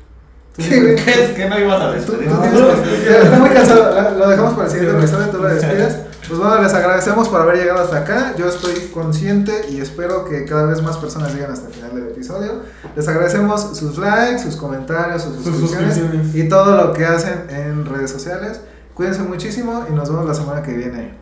Güey. 0.56 0.96
¿Qué 0.96 1.24
es 1.24 1.30
que 1.30 1.48
no 1.48 1.58
ibas 1.58 1.80
a 1.80 1.92
despedir? 1.92 2.28
está 2.28 3.38
muy 3.38 3.50
cansado, 3.50 4.18
lo 4.18 4.28
dejamos 4.28 4.52
para 4.54 4.64
el 4.66 4.70
siguiente 4.70 4.98
episodio, 4.98 5.28
tú 5.28 5.38
lo 5.38 5.48
despides. 5.48 5.96
Pues 6.28 6.38
bueno, 6.38 6.62
les 6.62 6.72
agradecemos 6.72 7.28
por 7.28 7.40
haber 7.40 7.56
llegado 7.56 7.80
hasta 7.82 7.98
acá. 7.98 8.34
Yo 8.38 8.48
estoy 8.48 8.72
consciente 8.94 9.66
y 9.68 9.80
espero 9.80 10.24
que 10.24 10.44
cada 10.44 10.66
vez 10.66 10.80
más 10.80 10.96
personas 10.96 11.34
lleguen 11.34 11.50
hasta 11.50 11.66
el 11.66 11.74
final 11.74 11.94
del 11.96 12.04
episodio. 12.04 12.60
Les 12.94 13.06
agradecemos 13.08 13.76
sus 13.76 13.98
likes, 13.98 14.38
sus 14.40 14.54
comentarios, 14.54 15.22
sus 15.22 15.34
Sus 15.34 15.44
suscripciones 15.46 15.96
suscripciones. 15.96 16.36
y 16.36 16.48
todo 16.48 16.76
lo 16.76 16.92
que 16.92 17.04
hacen 17.04 17.46
en 17.50 17.84
redes 17.84 18.12
sociales. 18.12 18.60
Cuídense 18.94 19.22
muchísimo 19.24 19.84
y 19.90 19.92
nos 19.92 20.08
vemos 20.10 20.24
la 20.24 20.32
semana 20.32 20.62
que 20.62 20.72
viene. 20.72 21.12